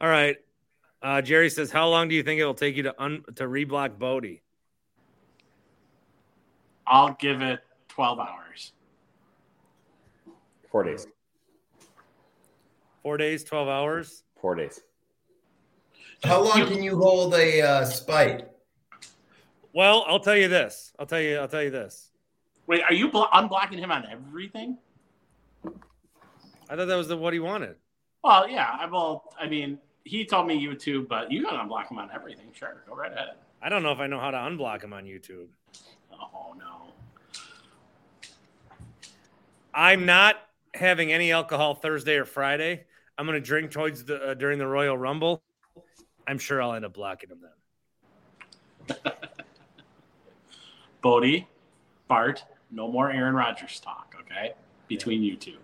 All 0.00 0.08
right. 0.08 0.36
Uh, 1.02 1.22
Jerry 1.22 1.48
says, 1.48 1.70
"How 1.70 1.88
long 1.88 2.08
do 2.08 2.14
you 2.14 2.22
think 2.22 2.40
it 2.40 2.44
will 2.44 2.54
take 2.54 2.76
you 2.76 2.82
to 2.84 3.02
un- 3.02 3.24
to 3.36 3.44
reblock 3.44 3.98
Bodie?" 3.98 4.42
I'll 6.86 7.14
give 7.14 7.40
it 7.42 7.60
twelve 7.88 8.18
hours. 8.18 8.72
Four 10.70 10.84
days. 10.84 11.06
Four 13.02 13.16
days, 13.16 13.44
twelve 13.44 13.68
hours. 13.68 14.22
Four 14.40 14.54
days. 14.56 14.80
How 16.24 16.42
long 16.42 16.66
can 16.66 16.82
you 16.82 16.96
hold 16.96 17.34
a 17.34 17.62
uh, 17.62 17.84
spite? 17.84 18.48
Well, 19.72 20.04
I'll 20.08 20.20
tell 20.20 20.36
you 20.36 20.48
this. 20.48 20.92
I'll 20.98 21.06
tell 21.06 21.20
you. 21.20 21.38
I'll 21.38 21.48
tell 21.48 21.62
you 21.62 21.70
this. 21.70 22.10
Wait, 22.66 22.82
are 22.82 22.92
you 22.92 23.08
blo- 23.08 23.28
unblocking 23.32 23.78
him 23.78 23.92
on 23.92 24.04
everything? 24.10 24.78
I 26.68 26.74
thought 26.74 26.86
that 26.86 26.96
was 26.96 27.08
the, 27.08 27.16
what 27.16 27.32
he 27.32 27.38
wanted. 27.38 27.76
Well, 28.24 28.48
yeah. 28.48 28.76
I 28.80 28.86
will. 28.86 29.24
I 29.38 29.46
mean, 29.46 29.78
he 30.04 30.24
told 30.24 30.46
me 30.46 30.64
YouTube, 30.64 31.08
but 31.08 31.30
you 31.30 31.44
can 31.44 31.54
unblock 31.54 31.90
him 31.90 31.98
on 31.98 32.10
everything. 32.14 32.46
Sure, 32.52 32.82
go 32.88 32.94
right 32.94 33.12
ahead. 33.12 33.34
I 33.62 33.68
don't 33.68 33.82
know 33.82 33.92
if 33.92 33.98
I 33.98 34.06
know 34.06 34.18
how 34.18 34.30
to 34.30 34.36
unblock 34.36 34.82
him 34.82 34.92
on 34.92 35.04
YouTube. 35.04 35.48
Oh 36.12 36.54
no. 36.58 36.92
I'm 39.74 40.06
not 40.06 40.36
having 40.74 41.12
any 41.12 41.32
alcohol 41.32 41.74
Thursday 41.74 42.16
or 42.16 42.24
Friday. 42.24 42.84
I'm 43.18 43.26
going 43.26 43.40
to 43.40 43.46
drink 43.46 43.70
towards 43.70 44.04
the 44.04 44.30
uh, 44.30 44.34
during 44.34 44.58
the 44.58 44.66
Royal 44.66 44.96
Rumble. 44.96 45.42
I'm 46.26 46.38
sure 46.38 46.60
I'll 46.62 46.74
end 46.74 46.84
up 46.84 46.92
blocking 46.94 47.30
him 47.30 47.38
then. 48.88 48.96
Bodie, 51.02 51.46
Bart, 52.08 52.44
no 52.70 52.88
more 52.88 53.10
Aaron 53.10 53.34
Rodgers 53.34 53.80
talk. 53.80 54.14
Okay, 54.20 54.52
between 54.88 55.22
you 55.22 55.36
two, 55.36 55.56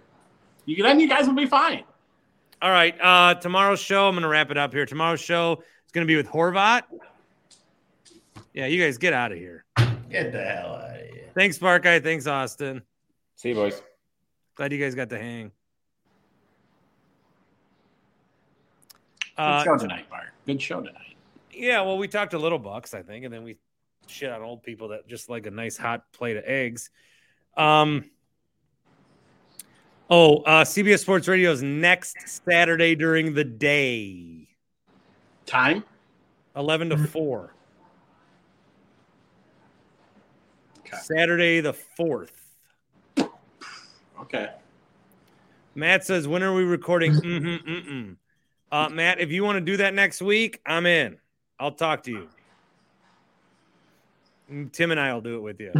you 0.66 0.82
then 0.82 1.00
you 1.00 1.08
guys 1.08 1.26
will 1.26 1.34
be 1.34 1.46
fine. 1.46 1.84
All 2.60 2.70
right. 2.70 2.94
Uh, 3.00 3.34
tomorrow's 3.34 3.80
show, 3.80 4.06
I'm 4.06 4.14
going 4.14 4.22
to 4.22 4.28
wrap 4.28 4.52
it 4.52 4.56
up 4.56 4.72
here. 4.72 4.86
Tomorrow's 4.86 5.20
show 5.20 5.54
is 5.84 5.92
going 5.92 6.06
to 6.06 6.10
be 6.10 6.16
with 6.16 6.28
Horvat. 6.28 6.82
Yeah, 8.54 8.66
you 8.66 8.80
guys 8.80 8.98
get 8.98 9.12
out 9.12 9.32
of 9.32 9.38
here. 9.38 9.64
Get 10.08 10.30
the 10.30 10.44
hell 10.44 10.76
out 10.76 10.90
of 11.00 11.06
here. 11.08 11.30
Thanks, 11.34 11.56
Spark 11.56 11.82
Guy. 11.82 11.98
Thanks, 11.98 12.28
Austin. 12.28 12.82
See 13.34 13.48
you, 13.48 13.54
boys. 13.56 13.82
Glad 14.54 14.72
you 14.72 14.78
guys 14.78 14.94
got 14.94 15.08
to 15.10 15.18
hang. 15.18 15.50
Good 19.36 19.42
Uh, 19.42 19.64
show 19.64 19.78
tonight, 19.78 20.08
Bart. 20.08 20.28
Good 20.46 20.60
show 20.60 20.80
tonight. 20.80 21.16
Yeah, 21.52 21.82
well, 21.82 21.98
we 21.98 22.08
talked 22.08 22.34
a 22.34 22.38
little 22.38 22.58
bucks, 22.58 22.94
I 22.94 23.02
think, 23.02 23.24
and 23.24 23.32
then 23.32 23.44
we 23.44 23.56
shit 24.06 24.30
on 24.30 24.42
old 24.42 24.62
people 24.62 24.88
that 24.88 25.06
just 25.06 25.28
like 25.28 25.46
a 25.46 25.50
nice 25.50 25.76
hot 25.76 26.04
plate 26.12 26.36
of 26.36 26.44
eggs. 26.44 26.90
Um. 27.56 28.10
Oh, 30.10 30.38
uh, 30.38 30.64
CBS 30.64 30.98
Sports 30.98 31.26
Radio 31.28 31.52
is 31.52 31.62
next 31.62 32.16
Saturday 32.26 32.94
during 32.94 33.34
the 33.34 33.44
day, 33.44 34.48
Time? 35.46 35.84
eleven 36.56 36.90
to 36.90 36.96
four. 36.96 37.54
Saturday 41.00 41.60
the 41.60 41.72
fourth. 41.72 42.38
Okay. 44.20 44.50
Matt 45.74 46.04
says, 46.04 46.28
"When 46.28 46.42
are 46.42 46.54
we 46.54 46.64
recording?" 46.64 47.12
mm-hmm, 47.12 47.70
mm-mm. 47.70 48.16
Uh, 48.72 48.88
Matt, 48.88 49.20
if 49.20 49.30
you 49.30 49.44
want 49.44 49.56
to 49.56 49.60
do 49.60 49.76
that 49.76 49.92
next 49.92 50.22
week, 50.22 50.58
I'm 50.64 50.86
in. 50.86 51.18
I'll 51.60 51.72
talk 51.72 52.02
to 52.04 52.10
you. 52.10 52.28
Tim 54.72 54.90
and 54.90 54.98
I 54.98 55.12
will 55.12 55.20
do 55.20 55.36
it 55.36 55.40
with 55.40 55.60
you. 55.60 55.72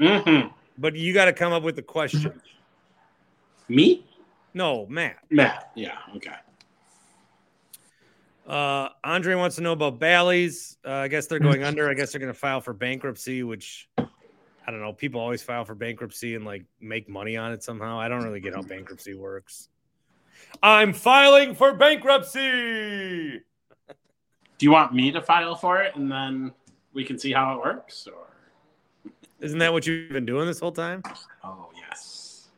Mm-hmm. 0.00 0.48
But 0.76 0.96
you 0.96 1.14
got 1.14 1.26
to 1.26 1.32
come 1.32 1.52
up 1.52 1.62
with 1.62 1.76
the 1.76 1.82
question. 1.82 2.42
Me? 3.68 4.04
No, 4.54 4.86
Matt. 4.86 5.18
Matt. 5.30 5.70
Yeah. 5.76 5.98
Okay. 6.16 6.34
Uh, 8.44 8.88
Andre 9.04 9.36
wants 9.36 9.54
to 9.56 9.62
know 9.62 9.72
about 9.72 10.00
Bally's. 10.00 10.76
Uh, 10.84 10.94
I 10.94 11.08
guess 11.08 11.28
they're 11.28 11.38
going 11.38 11.62
under. 11.62 11.88
I 11.88 11.94
guess 11.94 12.10
they're 12.10 12.20
going 12.20 12.32
to 12.32 12.38
file 12.38 12.60
for 12.60 12.72
bankruptcy, 12.72 13.44
which 13.44 13.88
I 13.96 14.70
don't 14.70 14.80
know. 14.80 14.92
People 14.92 15.20
always 15.20 15.42
file 15.42 15.64
for 15.64 15.76
bankruptcy 15.76 16.34
and 16.34 16.44
like 16.44 16.64
make 16.80 17.08
money 17.08 17.36
on 17.36 17.52
it 17.52 17.62
somehow. 17.62 18.00
I 18.00 18.08
don't 18.08 18.24
really 18.24 18.40
get 18.40 18.54
how 18.54 18.62
bankruptcy 18.62 19.14
works. 19.14 19.68
I'm 20.62 20.92
filing 20.92 21.54
for 21.54 21.74
bankruptcy. 21.74 23.40
Do 24.58 24.66
you 24.66 24.70
want 24.70 24.94
me 24.94 25.10
to 25.10 25.20
file 25.20 25.56
for 25.56 25.82
it 25.82 25.96
and 25.96 26.10
then 26.10 26.52
we 26.92 27.04
can 27.04 27.18
see 27.18 27.32
how 27.32 27.54
it 27.54 27.58
works? 27.58 28.06
Or 28.06 29.12
Isn't 29.40 29.58
that 29.58 29.72
what 29.72 29.86
you've 29.86 30.12
been 30.12 30.26
doing 30.26 30.46
this 30.46 30.60
whole 30.60 30.72
time? 30.72 31.02
oh 31.42 31.68
yes. 31.76 32.48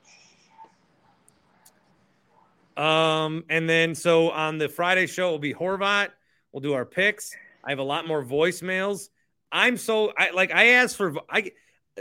Um, 2.77 3.45
and 3.49 3.69
then 3.69 3.95
so 3.95 4.31
on 4.31 4.59
the 4.59 4.69
Friday 4.69 5.07
show 5.07 5.31
will 5.31 5.39
be 5.39 5.55
Horvat. 5.55 6.09
We'll 6.53 6.61
do 6.61 6.75
our 6.75 6.85
picks. 6.85 7.35
I 7.65 7.71
have 7.71 7.79
a 7.79 7.85
lot 7.85 8.07
more 8.07 8.23
voicemails. 8.23 9.09
I'm 9.51 9.77
so 9.77 10.13
I 10.19 10.31
like 10.31 10.53
I 10.53 10.67
asked 10.71 10.97
for 10.97 11.15
I 11.31 11.53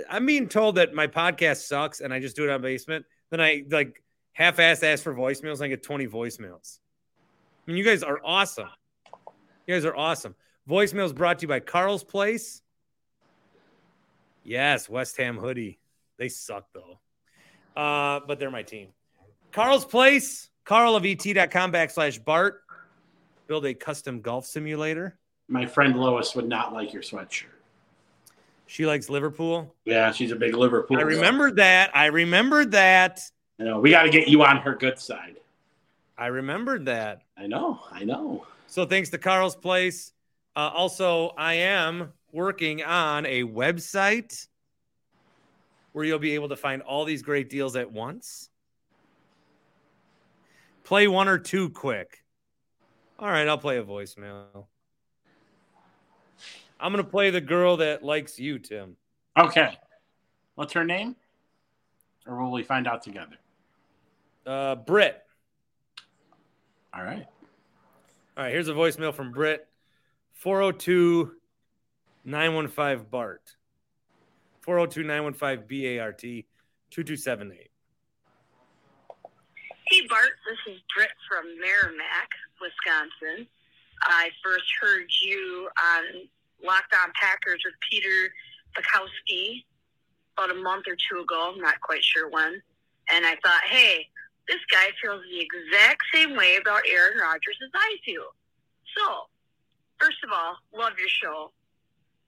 I'm 0.09 0.25
being 0.25 0.49
told 0.49 0.75
that 0.75 0.93
my 0.93 1.07
podcast 1.07 1.67
sucks 1.67 2.01
and 2.01 2.13
I 2.13 2.19
just 2.19 2.35
do 2.35 2.43
it 2.43 2.49
on 2.49 2.61
basement. 2.61 3.05
Then 3.29 3.39
I 3.39 3.63
like 3.69 4.03
half-ass 4.33 4.83
ask 4.83 5.03
for 5.03 5.13
voicemails 5.13 5.55
and 5.55 5.63
I 5.63 5.67
get 5.69 5.83
20 5.83 6.07
voicemails. 6.07 6.79
I 7.67 7.71
mean, 7.71 7.77
you 7.77 7.83
guys 7.83 8.03
are 8.03 8.19
awesome. 8.23 8.69
You 9.65 9.75
guys 9.75 9.85
are 9.85 9.95
awesome. 9.95 10.35
Voicemails 10.69 11.15
brought 11.15 11.39
to 11.39 11.43
you 11.43 11.47
by 11.47 11.59
Carl's 11.59 12.03
Place. 12.03 12.61
Yes, 14.43 14.89
West 14.89 15.17
Ham 15.17 15.37
hoodie. 15.37 15.79
They 16.17 16.29
suck 16.29 16.67
though. 16.73 16.99
Uh, 17.75 18.19
but 18.27 18.39
they're 18.39 18.51
my 18.51 18.63
team. 18.63 18.89
Carl's 19.51 19.85
Place, 19.85 20.49
carlofet.com 20.65 21.71
backslash 21.71 22.23
Bart. 22.23 22.61
Build 23.47 23.65
a 23.65 23.73
custom 23.73 24.21
golf 24.21 24.45
simulator. 24.45 25.17
My 25.47 25.65
friend 25.65 25.95
Lois 25.97 26.35
would 26.35 26.47
not 26.47 26.73
like 26.73 26.93
your 26.93 27.01
sweatshirt. 27.01 27.45
She 28.67 28.85
likes 28.85 29.09
Liverpool. 29.09 29.75
Yeah, 29.85 30.11
she's 30.11 30.31
a 30.31 30.35
big 30.35 30.55
Liverpool. 30.55 30.97
I 30.97 31.01
girl. 31.01 31.09
remembered 31.09 31.57
that. 31.57 31.95
I 31.95 32.07
remembered 32.07 32.71
that. 32.71 33.21
I 33.59 33.63
know. 33.63 33.79
We 33.79 33.91
got 33.91 34.03
to 34.03 34.09
get 34.09 34.27
you 34.27 34.43
on 34.43 34.57
her 34.57 34.75
good 34.75 34.99
side. 34.99 35.37
I 36.17 36.27
remembered 36.27 36.85
that. 36.85 37.21
I 37.37 37.47
know. 37.47 37.79
I 37.91 38.03
know. 38.03 38.45
So 38.67 38.85
thanks 38.85 39.09
to 39.09 39.17
Carl's 39.17 39.55
Place. 39.55 40.13
Uh, 40.55 40.71
also, 40.73 41.29
I 41.37 41.55
am 41.55 42.13
working 42.31 42.83
on 42.83 43.25
a 43.25 43.43
website 43.43 44.47
where 45.93 46.05
you'll 46.05 46.19
be 46.19 46.35
able 46.35 46.49
to 46.49 46.55
find 46.55 46.81
all 46.81 47.05
these 47.05 47.21
great 47.21 47.49
deals 47.49 47.75
at 47.75 47.91
once. 47.91 48.49
Play 50.83 51.07
one 51.07 51.27
or 51.27 51.37
two 51.37 51.69
quick. 51.69 52.23
All 53.19 53.29
right, 53.29 53.47
I'll 53.47 53.57
play 53.57 53.77
a 53.77 53.83
voicemail. 53.83 54.65
I'm 56.79 56.91
going 56.91 57.03
to 57.03 57.09
play 57.09 57.29
the 57.29 57.39
girl 57.39 57.77
that 57.77 58.03
likes 58.03 58.37
you, 58.39 58.59
Tim. 58.59 58.97
Okay. 59.37 59.77
What's 60.55 60.73
her 60.73 60.83
name? 60.83 61.15
Or 62.27 62.43
will 62.43 62.51
we 62.51 62.63
find 62.63 62.87
out 62.87 63.01
together? 63.01 63.37
Uh, 64.45 64.75
Britt. 64.75 65.21
All 66.93 67.03
right. 67.03 67.25
All 68.35 68.43
right, 68.43 68.51
here's 68.51 68.67
a 68.67 68.73
voicemail 68.73 69.13
from 69.13 69.31
Britt 69.31 69.67
402 70.33 71.31
915 72.25 73.05
BART. 73.09 73.55
402 74.61 75.03
915 75.03 75.97
BART 75.97 76.21
2278. 76.21 77.69
Hey 79.87 80.07
Bart, 80.07 80.31
this 80.49 80.73
is 80.73 80.81
Britt 80.95 81.11
from 81.29 81.45
Merrimac, 81.59 82.29
Wisconsin. 82.59 83.47
I 84.01 84.29
first 84.43 84.65
heard 84.81 85.05
you 85.23 85.69
on 85.81 86.03
Locked 86.63 86.95
On 86.95 87.11
Packers 87.19 87.61
with 87.63 87.75
Peter 87.89 88.33
Bukowski 88.75 89.63
about 90.37 90.55
a 90.55 90.59
month 90.59 90.85
or 90.87 90.95
two 90.95 91.21
ago. 91.21 91.51
I'm 91.53 91.61
not 91.61 91.79
quite 91.81 92.03
sure 92.03 92.29
when. 92.29 92.61
And 93.13 93.25
I 93.25 93.35
thought, 93.43 93.63
hey, 93.65 94.07
this 94.47 94.59
guy 94.71 94.91
feels 95.01 95.21
the 95.23 95.39
exact 95.39 96.01
same 96.13 96.35
way 96.35 96.57
about 96.59 96.83
Aaron 96.87 97.17
Rodgers 97.19 97.57
as 97.63 97.71
I 97.73 97.95
do. 98.05 98.23
So, 98.97 99.27
first 99.99 100.17
of 100.23 100.31
all, 100.33 100.57
love 100.75 100.93
your 100.99 101.09
show. 101.09 101.51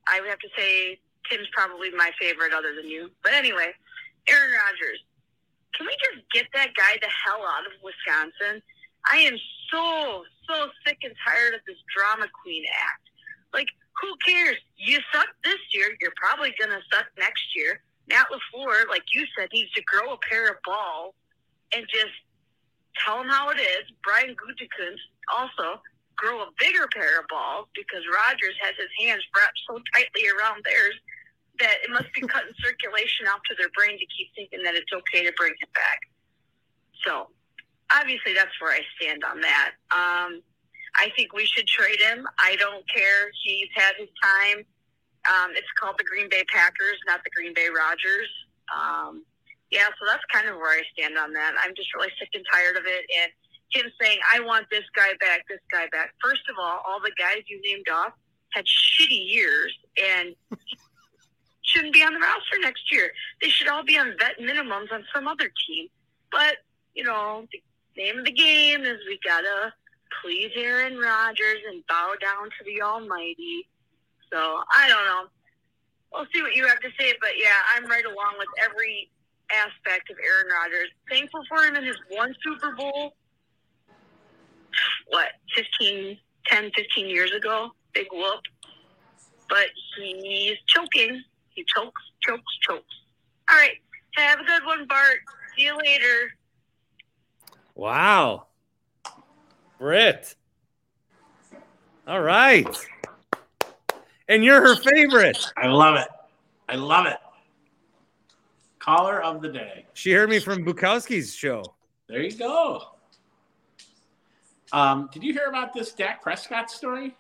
I 0.08 0.22
would 0.22 0.30
have 0.30 0.40
to 0.40 0.50
say 0.58 1.00
Tim's 1.30 1.48
probably 1.54 1.92
my 1.92 2.12
favorite 2.20 2.54
other 2.54 2.76
than 2.76 2.88
you. 2.88 3.10
But 3.24 3.34
anyway, 3.34 3.72
Aaron 4.30 4.52
Rodgers. 4.54 5.04
Can 5.76 5.88
we 5.88 5.96
just 6.00 6.24
get 6.32 6.48
that 6.54 6.72
guy 6.78 6.96
the 7.02 7.12
hell 7.12 7.44
out 7.44 7.68
of 7.68 7.74
Wisconsin? 7.84 8.64
I 9.12 9.18
am 9.18 9.36
so, 9.70 10.24
so 10.48 10.70
sick 10.88 11.00
and 11.04 11.14
tired 11.28 11.54
of 11.54 11.60
this 11.68 11.76
drama 11.92 12.28
queen 12.32 12.64
act. 12.72 13.04
Like, 13.54 13.68
who 14.02 14.16
cares? 14.26 14.56
You 14.78 15.00
suck 15.12 15.28
this 15.44 15.60
year. 15.74 15.98
You're 16.00 16.16
probably 16.16 16.56
going 16.58 16.72
to 16.72 16.82
suck 16.92 17.06
next 17.20 17.44
year. 17.56 17.82
Matt 18.08 18.28
LaFleur, 18.32 18.88
like 18.88 19.04
you 19.14 19.26
said, 19.38 19.50
needs 19.52 19.72
to 19.72 19.84
grow 19.84 20.14
a 20.14 20.18
pair 20.18 20.48
of 20.48 20.58
balls 20.64 21.14
and 21.76 21.86
just 21.92 22.16
tell 23.04 23.22
him 23.22 23.28
how 23.28 23.50
it 23.50 23.60
is. 23.60 23.84
Brian 24.04 24.36
Gutekunst 24.36 25.04
also 25.28 25.82
grow 26.16 26.42
a 26.42 26.50
bigger 26.60 26.88
pair 26.96 27.20
of 27.20 27.28
balls 27.28 27.68
because 27.76 28.02
Rodgers 28.08 28.56
has 28.62 28.74
his 28.80 28.92
hands 29.04 29.24
wrapped 29.36 29.60
so 29.68 29.80
tightly 29.94 30.24
around 30.32 30.64
theirs 30.64 30.96
that 31.60 31.84
it 31.84 31.92
must 31.92 32.12
be 32.16 32.22
cutting 32.22 32.56
circulation 32.64 33.28
out 33.28 33.44
to 33.50 33.56
their 33.60 33.70
brain 33.76 34.00
to 34.00 34.08
keep 34.12 34.32
thinking 34.36 34.64
that 34.64 34.76
it's 34.76 34.92
okay 34.92 35.26
to 35.26 35.32
bring 35.38 35.52
him 35.60 35.72
back. 35.76 36.00
So 37.04 37.28
obviously 37.92 38.34
that's 38.34 38.56
where 38.60 38.74
I 38.74 38.82
stand 39.00 39.24
on 39.24 39.42
that. 39.42 39.72
Um, 39.92 40.42
I 40.96 41.12
think 41.16 41.34
we 41.34 41.46
should 41.46 41.68
trade 41.68 42.00
him. 42.00 42.28
I 42.40 42.56
don't 42.56 42.88
care. 42.88 43.32
He's 43.44 43.68
had 43.76 43.96
his 44.00 44.10
time. 44.24 44.64
Um, 45.28 45.52
it's 45.52 45.68
called 45.80 45.96
the 45.98 46.04
Green 46.06 46.30
Bay 46.30 46.44
Packers, 46.48 46.98
not 47.08 47.24
the 47.24 47.32
Green 47.36 47.54
Bay 47.54 47.68
Rodgers. 47.68 48.30
Um, 48.72 49.26
yeah, 49.76 49.92
so 50.00 50.08
that's 50.08 50.24
kind 50.32 50.48
of 50.48 50.56
where 50.56 50.80
I 50.80 50.82
stand 50.96 51.18
on 51.18 51.34
that. 51.34 51.54
I'm 51.60 51.76
just 51.76 51.94
really 51.94 52.08
sick 52.18 52.30
and 52.34 52.46
tired 52.50 52.78
of 52.78 52.84
it. 52.88 53.04
And 53.12 53.30
him 53.76 53.92
saying, 54.00 54.20
I 54.34 54.40
want 54.40 54.68
this 54.72 54.86
guy 54.96 55.12
back, 55.20 55.44
this 55.50 55.60
guy 55.70 55.88
back. 55.92 56.16
First 56.24 56.48
of 56.50 56.56
all, 56.58 56.82
all 56.88 57.02
the 57.04 57.12
guys 57.20 57.44
you 57.48 57.60
named 57.62 57.88
off 57.92 58.14
had 58.54 58.64
shitty 58.64 59.28
years 59.28 59.76
and 60.02 60.34
shouldn't 61.62 61.94
be 61.94 62.04
on 62.04 62.14
the 62.14 62.20
roster 62.20 62.58
next 62.62 62.90
year. 62.90 63.12
They 63.42 63.50
should 63.50 63.68
all 63.68 63.84
be 63.84 63.98
on 63.98 64.16
vet 64.18 64.40
minimums 64.40 64.94
on 64.94 65.04
some 65.14 65.28
other 65.28 65.52
team. 65.68 65.88
But, 66.32 66.58
you 66.94 67.04
know, 67.04 67.46
the 67.52 67.62
name 68.02 68.20
of 68.20 68.26
the 68.26 68.32
game 68.32 68.86
is 68.86 69.00
we 69.08 69.20
got 69.26 69.42
to 69.42 69.74
please 70.24 70.52
Aaron 70.56 70.98
Rodgers 70.98 71.60
and 71.70 71.86
bow 71.88 72.14
down 72.22 72.46
to 72.46 72.66
the 72.66 72.82
Almighty. 72.82 73.68
So 74.32 74.38
I 74.74 74.88
don't 74.88 75.06
know. 75.06 75.24
We'll 76.14 76.28
see 76.34 76.42
what 76.42 76.56
you 76.56 76.66
have 76.66 76.80
to 76.80 76.90
say. 76.98 77.14
But 77.20 77.32
yeah, 77.38 77.60
I'm 77.76 77.86
right 77.88 78.06
along 78.06 78.36
with 78.40 78.48
every 78.64 79.10
aspect 79.52 80.10
of 80.10 80.18
Aaron 80.18 80.48
Rodgers. 80.52 80.90
Thankful 81.10 81.44
for 81.48 81.64
him 81.64 81.76
in 81.76 81.84
his 81.84 81.98
one 82.10 82.34
Super 82.44 82.76
Bowl. 82.76 83.16
What, 85.08 85.28
15, 85.56 86.18
10, 86.48 86.72
15 86.76 87.10
years 87.10 87.32
ago? 87.32 87.72
Big 87.94 88.08
whoop. 88.12 88.42
But 89.50 89.68
he's 89.98 90.58
choking. 90.68 91.24
He 91.50 91.66
chokes, 91.76 92.02
chokes, 92.22 92.58
chokes. 92.62 92.96
All 93.50 93.56
right. 93.56 93.78
Have 94.16 94.40
a 94.40 94.44
good 94.44 94.66
one, 94.66 94.88
Bart. 94.88 95.20
See 95.56 95.64
you 95.64 95.78
later. 95.78 96.32
Wow. 97.76 98.48
Britt. 99.78 100.36
All 102.08 102.22
right. 102.22 102.68
And 104.28 104.44
you're 104.44 104.62
her 104.62 104.76
favorite. 104.76 105.38
I 105.58 105.68
love 105.68 105.96
it. 105.96 106.08
I 106.68 106.76
love 106.76 107.06
it. 107.06 107.18
Caller 108.86 109.20
of 109.24 109.42
the 109.42 109.50
day. 109.50 109.88
She 109.94 110.12
heard 110.12 110.30
me 110.30 110.38
from 110.38 110.64
Bukowski's 110.64 111.34
show. 111.34 111.64
There 112.08 112.22
you 112.22 112.32
go. 112.32 112.84
Um, 114.72 115.10
did 115.12 115.24
you 115.24 115.34
hear 115.34 115.48
about 115.48 115.74
this 115.74 115.92
Dak 115.92 116.22
Prescott 116.22 116.70
story? 116.70 117.16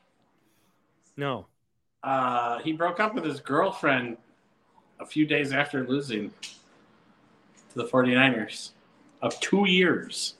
No. 1.17 1.47
Uh, 2.03 2.59
he 2.59 2.71
broke 2.71 2.99
up 2.99 3.15
with 3.15 3.23
his 3.23 3.39
girlfriend 3.39 4.17
a 4.99 5.05
few 5.07 5.25
days 5.25 5.53
after 5.53 5.87
losing 5.87 6.29
to 6.41 7.75
the 7.75 7.85
49ers 7.85 8.69
of 9.23 9.39
two 9.39 9.67
years. 9.67 10.35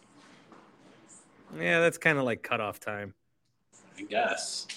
Yeah, 1.57 1.79
that's 1.79 1.97
kind 1.97 2.19
of 2.19 2.25
like 2.25 2.43
cutoff 2.43 2.79
time. 2.79 3.15
I 3.97 4.03
guess. 4.03 4.67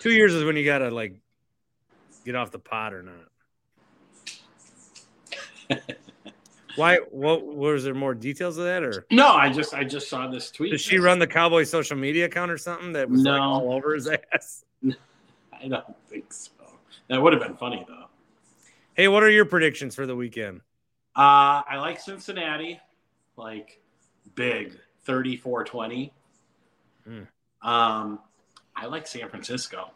Two 0.00 0.12
years 0.12 0.32
is 0.32 0.42
when 0.42 0.56
you 0.56 0.64
gotta 0.64 0.90
like 0.90 1.16
get 2.24 2.34
off 2.34 2.50
the 2.50 2.58
pot 2.58 2.94
or 2.94 3.02
not. 3.02 3.31
Why? 6.76 6.96
What 7.10 7.44
was 7.46 7.84
there 7.84 7.94
more 7.94 8.14
details 8.14 8.56
of 8.56 8.64
that, 8.64 8.82
or 8.82 9.04
No, 9.10 9.28
I 9.28 9.50
just 9.50 9.74
I 9.74 9.84
just 9.84 10.08
saw 10.08 10.26
this 10.28 10.50
tweet. 10.50 10.72
does 10.72 10.80
she 10.80 10.98
run 10.98 11.18
the 11.18 11.26
Cowboy 11.26 11.64
social 11.64 11.96
media 11.96 12.24
account 12.26 12.50
or 12.50 12.56
something 12.56 12.92
that 12.94 13.10
was 13.10 13.20
like 13.22 13.36
No. 13.36 13.42
all 13.42 13.72
over 13.74 13.94
his 13.94 14.08
ass? 14.08 14.64
I 14.84 15.68
don't 15.68 15.84
think 16.08 16.32
so. 16.32 16.50
That 17.08 17.20
would 17.22 17.34
have 17.34 17.42
been 17.42 17.56
funny 17.56 17.84
though. 17.86 18.06
Hey, 18.94 19.08
what 19.08 19.22
are 19.22 19.30
your 19.30 19.44
predictions 19.44 19.94
for 19.94 20.06
the 20.06 20.16
weekend? 20.16 20.60
Uh, 21.14 21.60
I 21.68 21.76
like 21.76 22.00
Cincinnati, 22.00 22.80
like 23.36 23.78
big 24.34 24.78
34 25.04 25.64
20. 25.64 26.12
Hmm. 27.06 27.22
Um, 27.60 28.18
I 28.74 28.86
like 28.86 29.06
San 29.06 29.28
Francisco. 29.28 29.90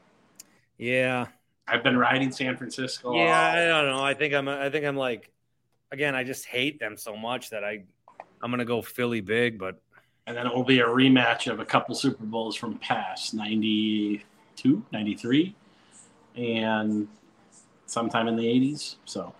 Yeah, 0.76 1.28
I've 1.66 1.82
been 1.82 1.96
riding 1.96 2.30
San 2.30 2.54
Francisco. 2.58 3.16
yeah. 3.16 3.52
I 3.54 3.64
don't 3.64 3.88
know. 3.90 4.04
I 4.04 4.12
think 4.12 4.34
I'm. 4.34 4.46
I 4.46 4.68
think 4.68 4.84
I'm 4.84 4.96
like, 4.96 5.30
again. 5.92 6.14
I 6.14 6.24
just 6.24 6.46
hate 6.46 6.78
them 6.78 6.96
so 6.96 7.16
much 7.16 7.50
that 7.50 7.64
I, 7.64 7.84
I'm 8.42 8.50
gonna 8.50 8.64
go 8.64 8.82
Philly 8.82 9.20
big, 9.20 9.58
but 9.58 9.80
And 10.26 10.36
then 10.36 10.46
it 10.46 10.54
will 10.54 10.64
be 10.64 10.80
a 10.80 10.86
rematch 10.86 11.50
of 11.50 11.60
a 11.60 11.64
couple 11.64 11.94
Super 11.94 12.24
Bowls 12.24 12.56
from 12.56 12.78
past 12.78 13.34
92, 13.34 14.82
93, 14.92 15.54
and 16.36 17.08
sometime 17.86 18.28
in 18.28 18.36
the 18.36 18.44
80s. 18.44 18.96
So, 19.04 19.32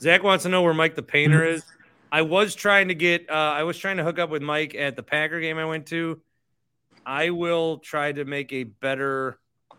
Zach 0.00 0.22
wants 0.22 0.44
to 0.44 0.48
know 0.48 0.62
where 0.62 0.74
Mike 0.74 0.94
the 0.94 1.02
Painter 1.02 1.44
is. 1.44 1.64
I 2.12 2.22
was 2.22 2.54
trying 2.54 2.88
to 2.88 2.94
get. 2.94 3.28
Uh, 3.30 3.32
I 3.34 3.62
was 3.64 3.78
trying 3.78 3.96
to 3.98 4.04
hook 4.04 4.18
up 4.18 4.30
with 4.30 4.42
Mike 4.42 4.74
at 4.74 4.96
the 4.96 5.02
Packer 5.02 5.40
game 5.40 5.58
I 5.58 5.64
went 5.64 5.86
to. 5.86 6.20
I 7.06 7.30
will 7.30 7.78
try 7.78 8.12
to 8.12 8.24
make 8.24 8.52
a 8.52 8.64
better 8.64 9.38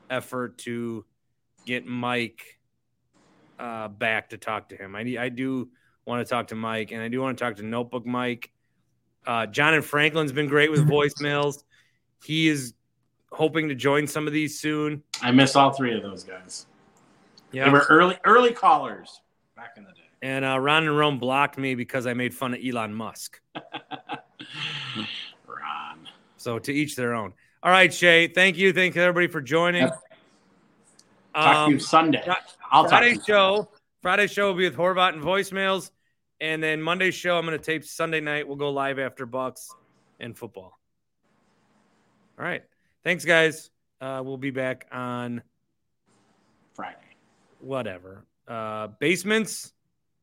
effort 0.10 0.58
to 0.60 1.06
get 1.66 1.86
Mike 1.86 2.60
uh, 3.60 3.88
back 3.90 4.30
to 4.30 4.38
talk 4.38 4.70
to 4.70 4.76
him. 4.76 4.96
I 4.96 5.04
need- 5.04 5.18
I 5.18 5.30
do 5.30 5.70
want 6.12 6.28
to 6.28 6.30
talk 6.30 6.48
to 6.48 6.56
Mike, 6.56 6.92
and 6.92 7.02
I 7.02 7.08
do 7.08 7.22
want 7.22 7.38
to 7.38 7.44
talk 7.44 7.56
to 7.56 7.64
Notebook 7.64 8.06
Mike. 8.06 8.52
Uh, 9.26 9.46
John 9.46 9.74
and 9.74 9.84
Franklin's 9.84 10.32
been 10.34 10.48
great 10.48 10.70
with 10.70 10.82
voicemails. 10.90 11.64
He 12.24 12.50
is 12.50 12.74
hoping 13.32 13.70
to 13.70 13.76
join 13.76 14.08
some 14.08 14.28
of 14.28 14.34
these 14.34 14.60
soon. 14.60 15.04
I 15.22 15.32
miss 15.32 15.56
all 15.56 15.72
three 15.72 15.96
of 15.96 16.04
those 16.04 16.24
guys. 16.24 16.66
Yeah. 17.54 17.66
They 17.66 17.72
were 17.72 17.86
early 17.90 18.18
early 18.26 18.52
callers 18.52 19.22
back 19.56 19.76
in 19.78 19.84
the 19.84 19.92
day. 19.92 19.98
And 20.22 20.46
uh, 20.46 20.60
Ron 20.60 20.84
and 20.84 20.98
Rome 20.98 21.18
blocked 21.18 21.58
me 21.58 21.76
because 21.76 22.06
I 22.06 22.14
made 22.14 22.34
fun 22.34 22.54
of 22.54 22.60
Elon 22.64 22.94
Musk. 22.94 23.40
Ron. 25.48 26.08
So 26.38 26.60
to 26.60 26.74
each 26.74 26.96
their 26.96 27.14
own. 27.14 27.34
All 27.64 27.72
right, 27.72 27.94
Shea. 27.94 28.28
Thank 28.28 28.58
you. 28.58 28.74
Thank 28.74 28.96
you 28.96 29.02
everybody 29.02 29.28
for 29.28 29.42
joining. 29.42 29.88
Talk 29.88 30.02
to 31.34 31.72
you 31.72 31.76
Um, 31.76 31.80
Sunday. 31.80 32.24
I'll 32.72 32.84
talk 32.84 32.90
to 32.92 32.98
Friday 32.98 33.14
you 33.16 33.22
show. 33.26 33.70
Friday 34.02 34.28
show 34.28 34.48
will 34.48 34.56
be 34.56 34.68
with 34.68 34.76
Horvat 34.78 35.14
and 35.14 35.24
voicemails, 35.24 35.92
and 36.42 36.62
then 36.62 36.82
Monday 36.82 37.12
show 37.12 37.38
I'm 37.38 37.46
going 37.46 37.58
to 37.58 37.64
tape 37.64 37.86
Sunday 37.86 38.20
night. 38.20 38.46
We'll 38.48 38.58
go 38.58 38.72
live 38.72 39.00
after 39.00 39.26
Bucks 39.26 39.74
and 40.20 40.38
football. 40.38 40.78
All 42.38 42.44
right. 42.46 42.64
Thanks, 43.04 43.24
guys. 43.24 43.70
Uh, 44.02 44.22
we'll 44.26 44.38
be 44.38 44.52
back 44.52 44.88
on 44.92 45.42
Friday. 46.74 46.98
whatever. 47.60 48.26
Uh, 48.48 48.88
basements 49.00 49.72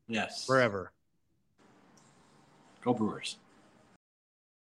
Yes. 0.08 0.44
forever. 0.44 0.90
Go 2.82 2.92
Brewers. 2.94 3.38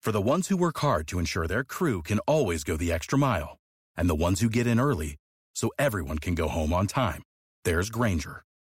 For 0.03 0.11
the 0.13 0.21
ones 0.23 0.49
who 0.49 0.57
work 0.57 0.79
hard 0.79 1.07
to 1.09 1.19
ensure 1.19 1.47
their 1.47 1.63
crew 1.65 2.03
can 2.03 2.19
always 2.21 2.65
go 2.65 2.77
the 2.77 2.93
extra 2.93 3.17
mile, 3.19 3.59
and 3.97 4.09
the 4.11 4.15
ones 4.17 4.41
who 4.41 4.49
get 4.49 4.67
in 4.67 4.81
early 4.81 5.17
so 5.55 5.71
everyone 5.79 6.19
can 6.19 6.35
go 6.35 6.49
home 6.49 6.73
on 6.73 6.87
time, 6.87 7.23
there's 7.65 7.91
Grainger, 7.91 8.45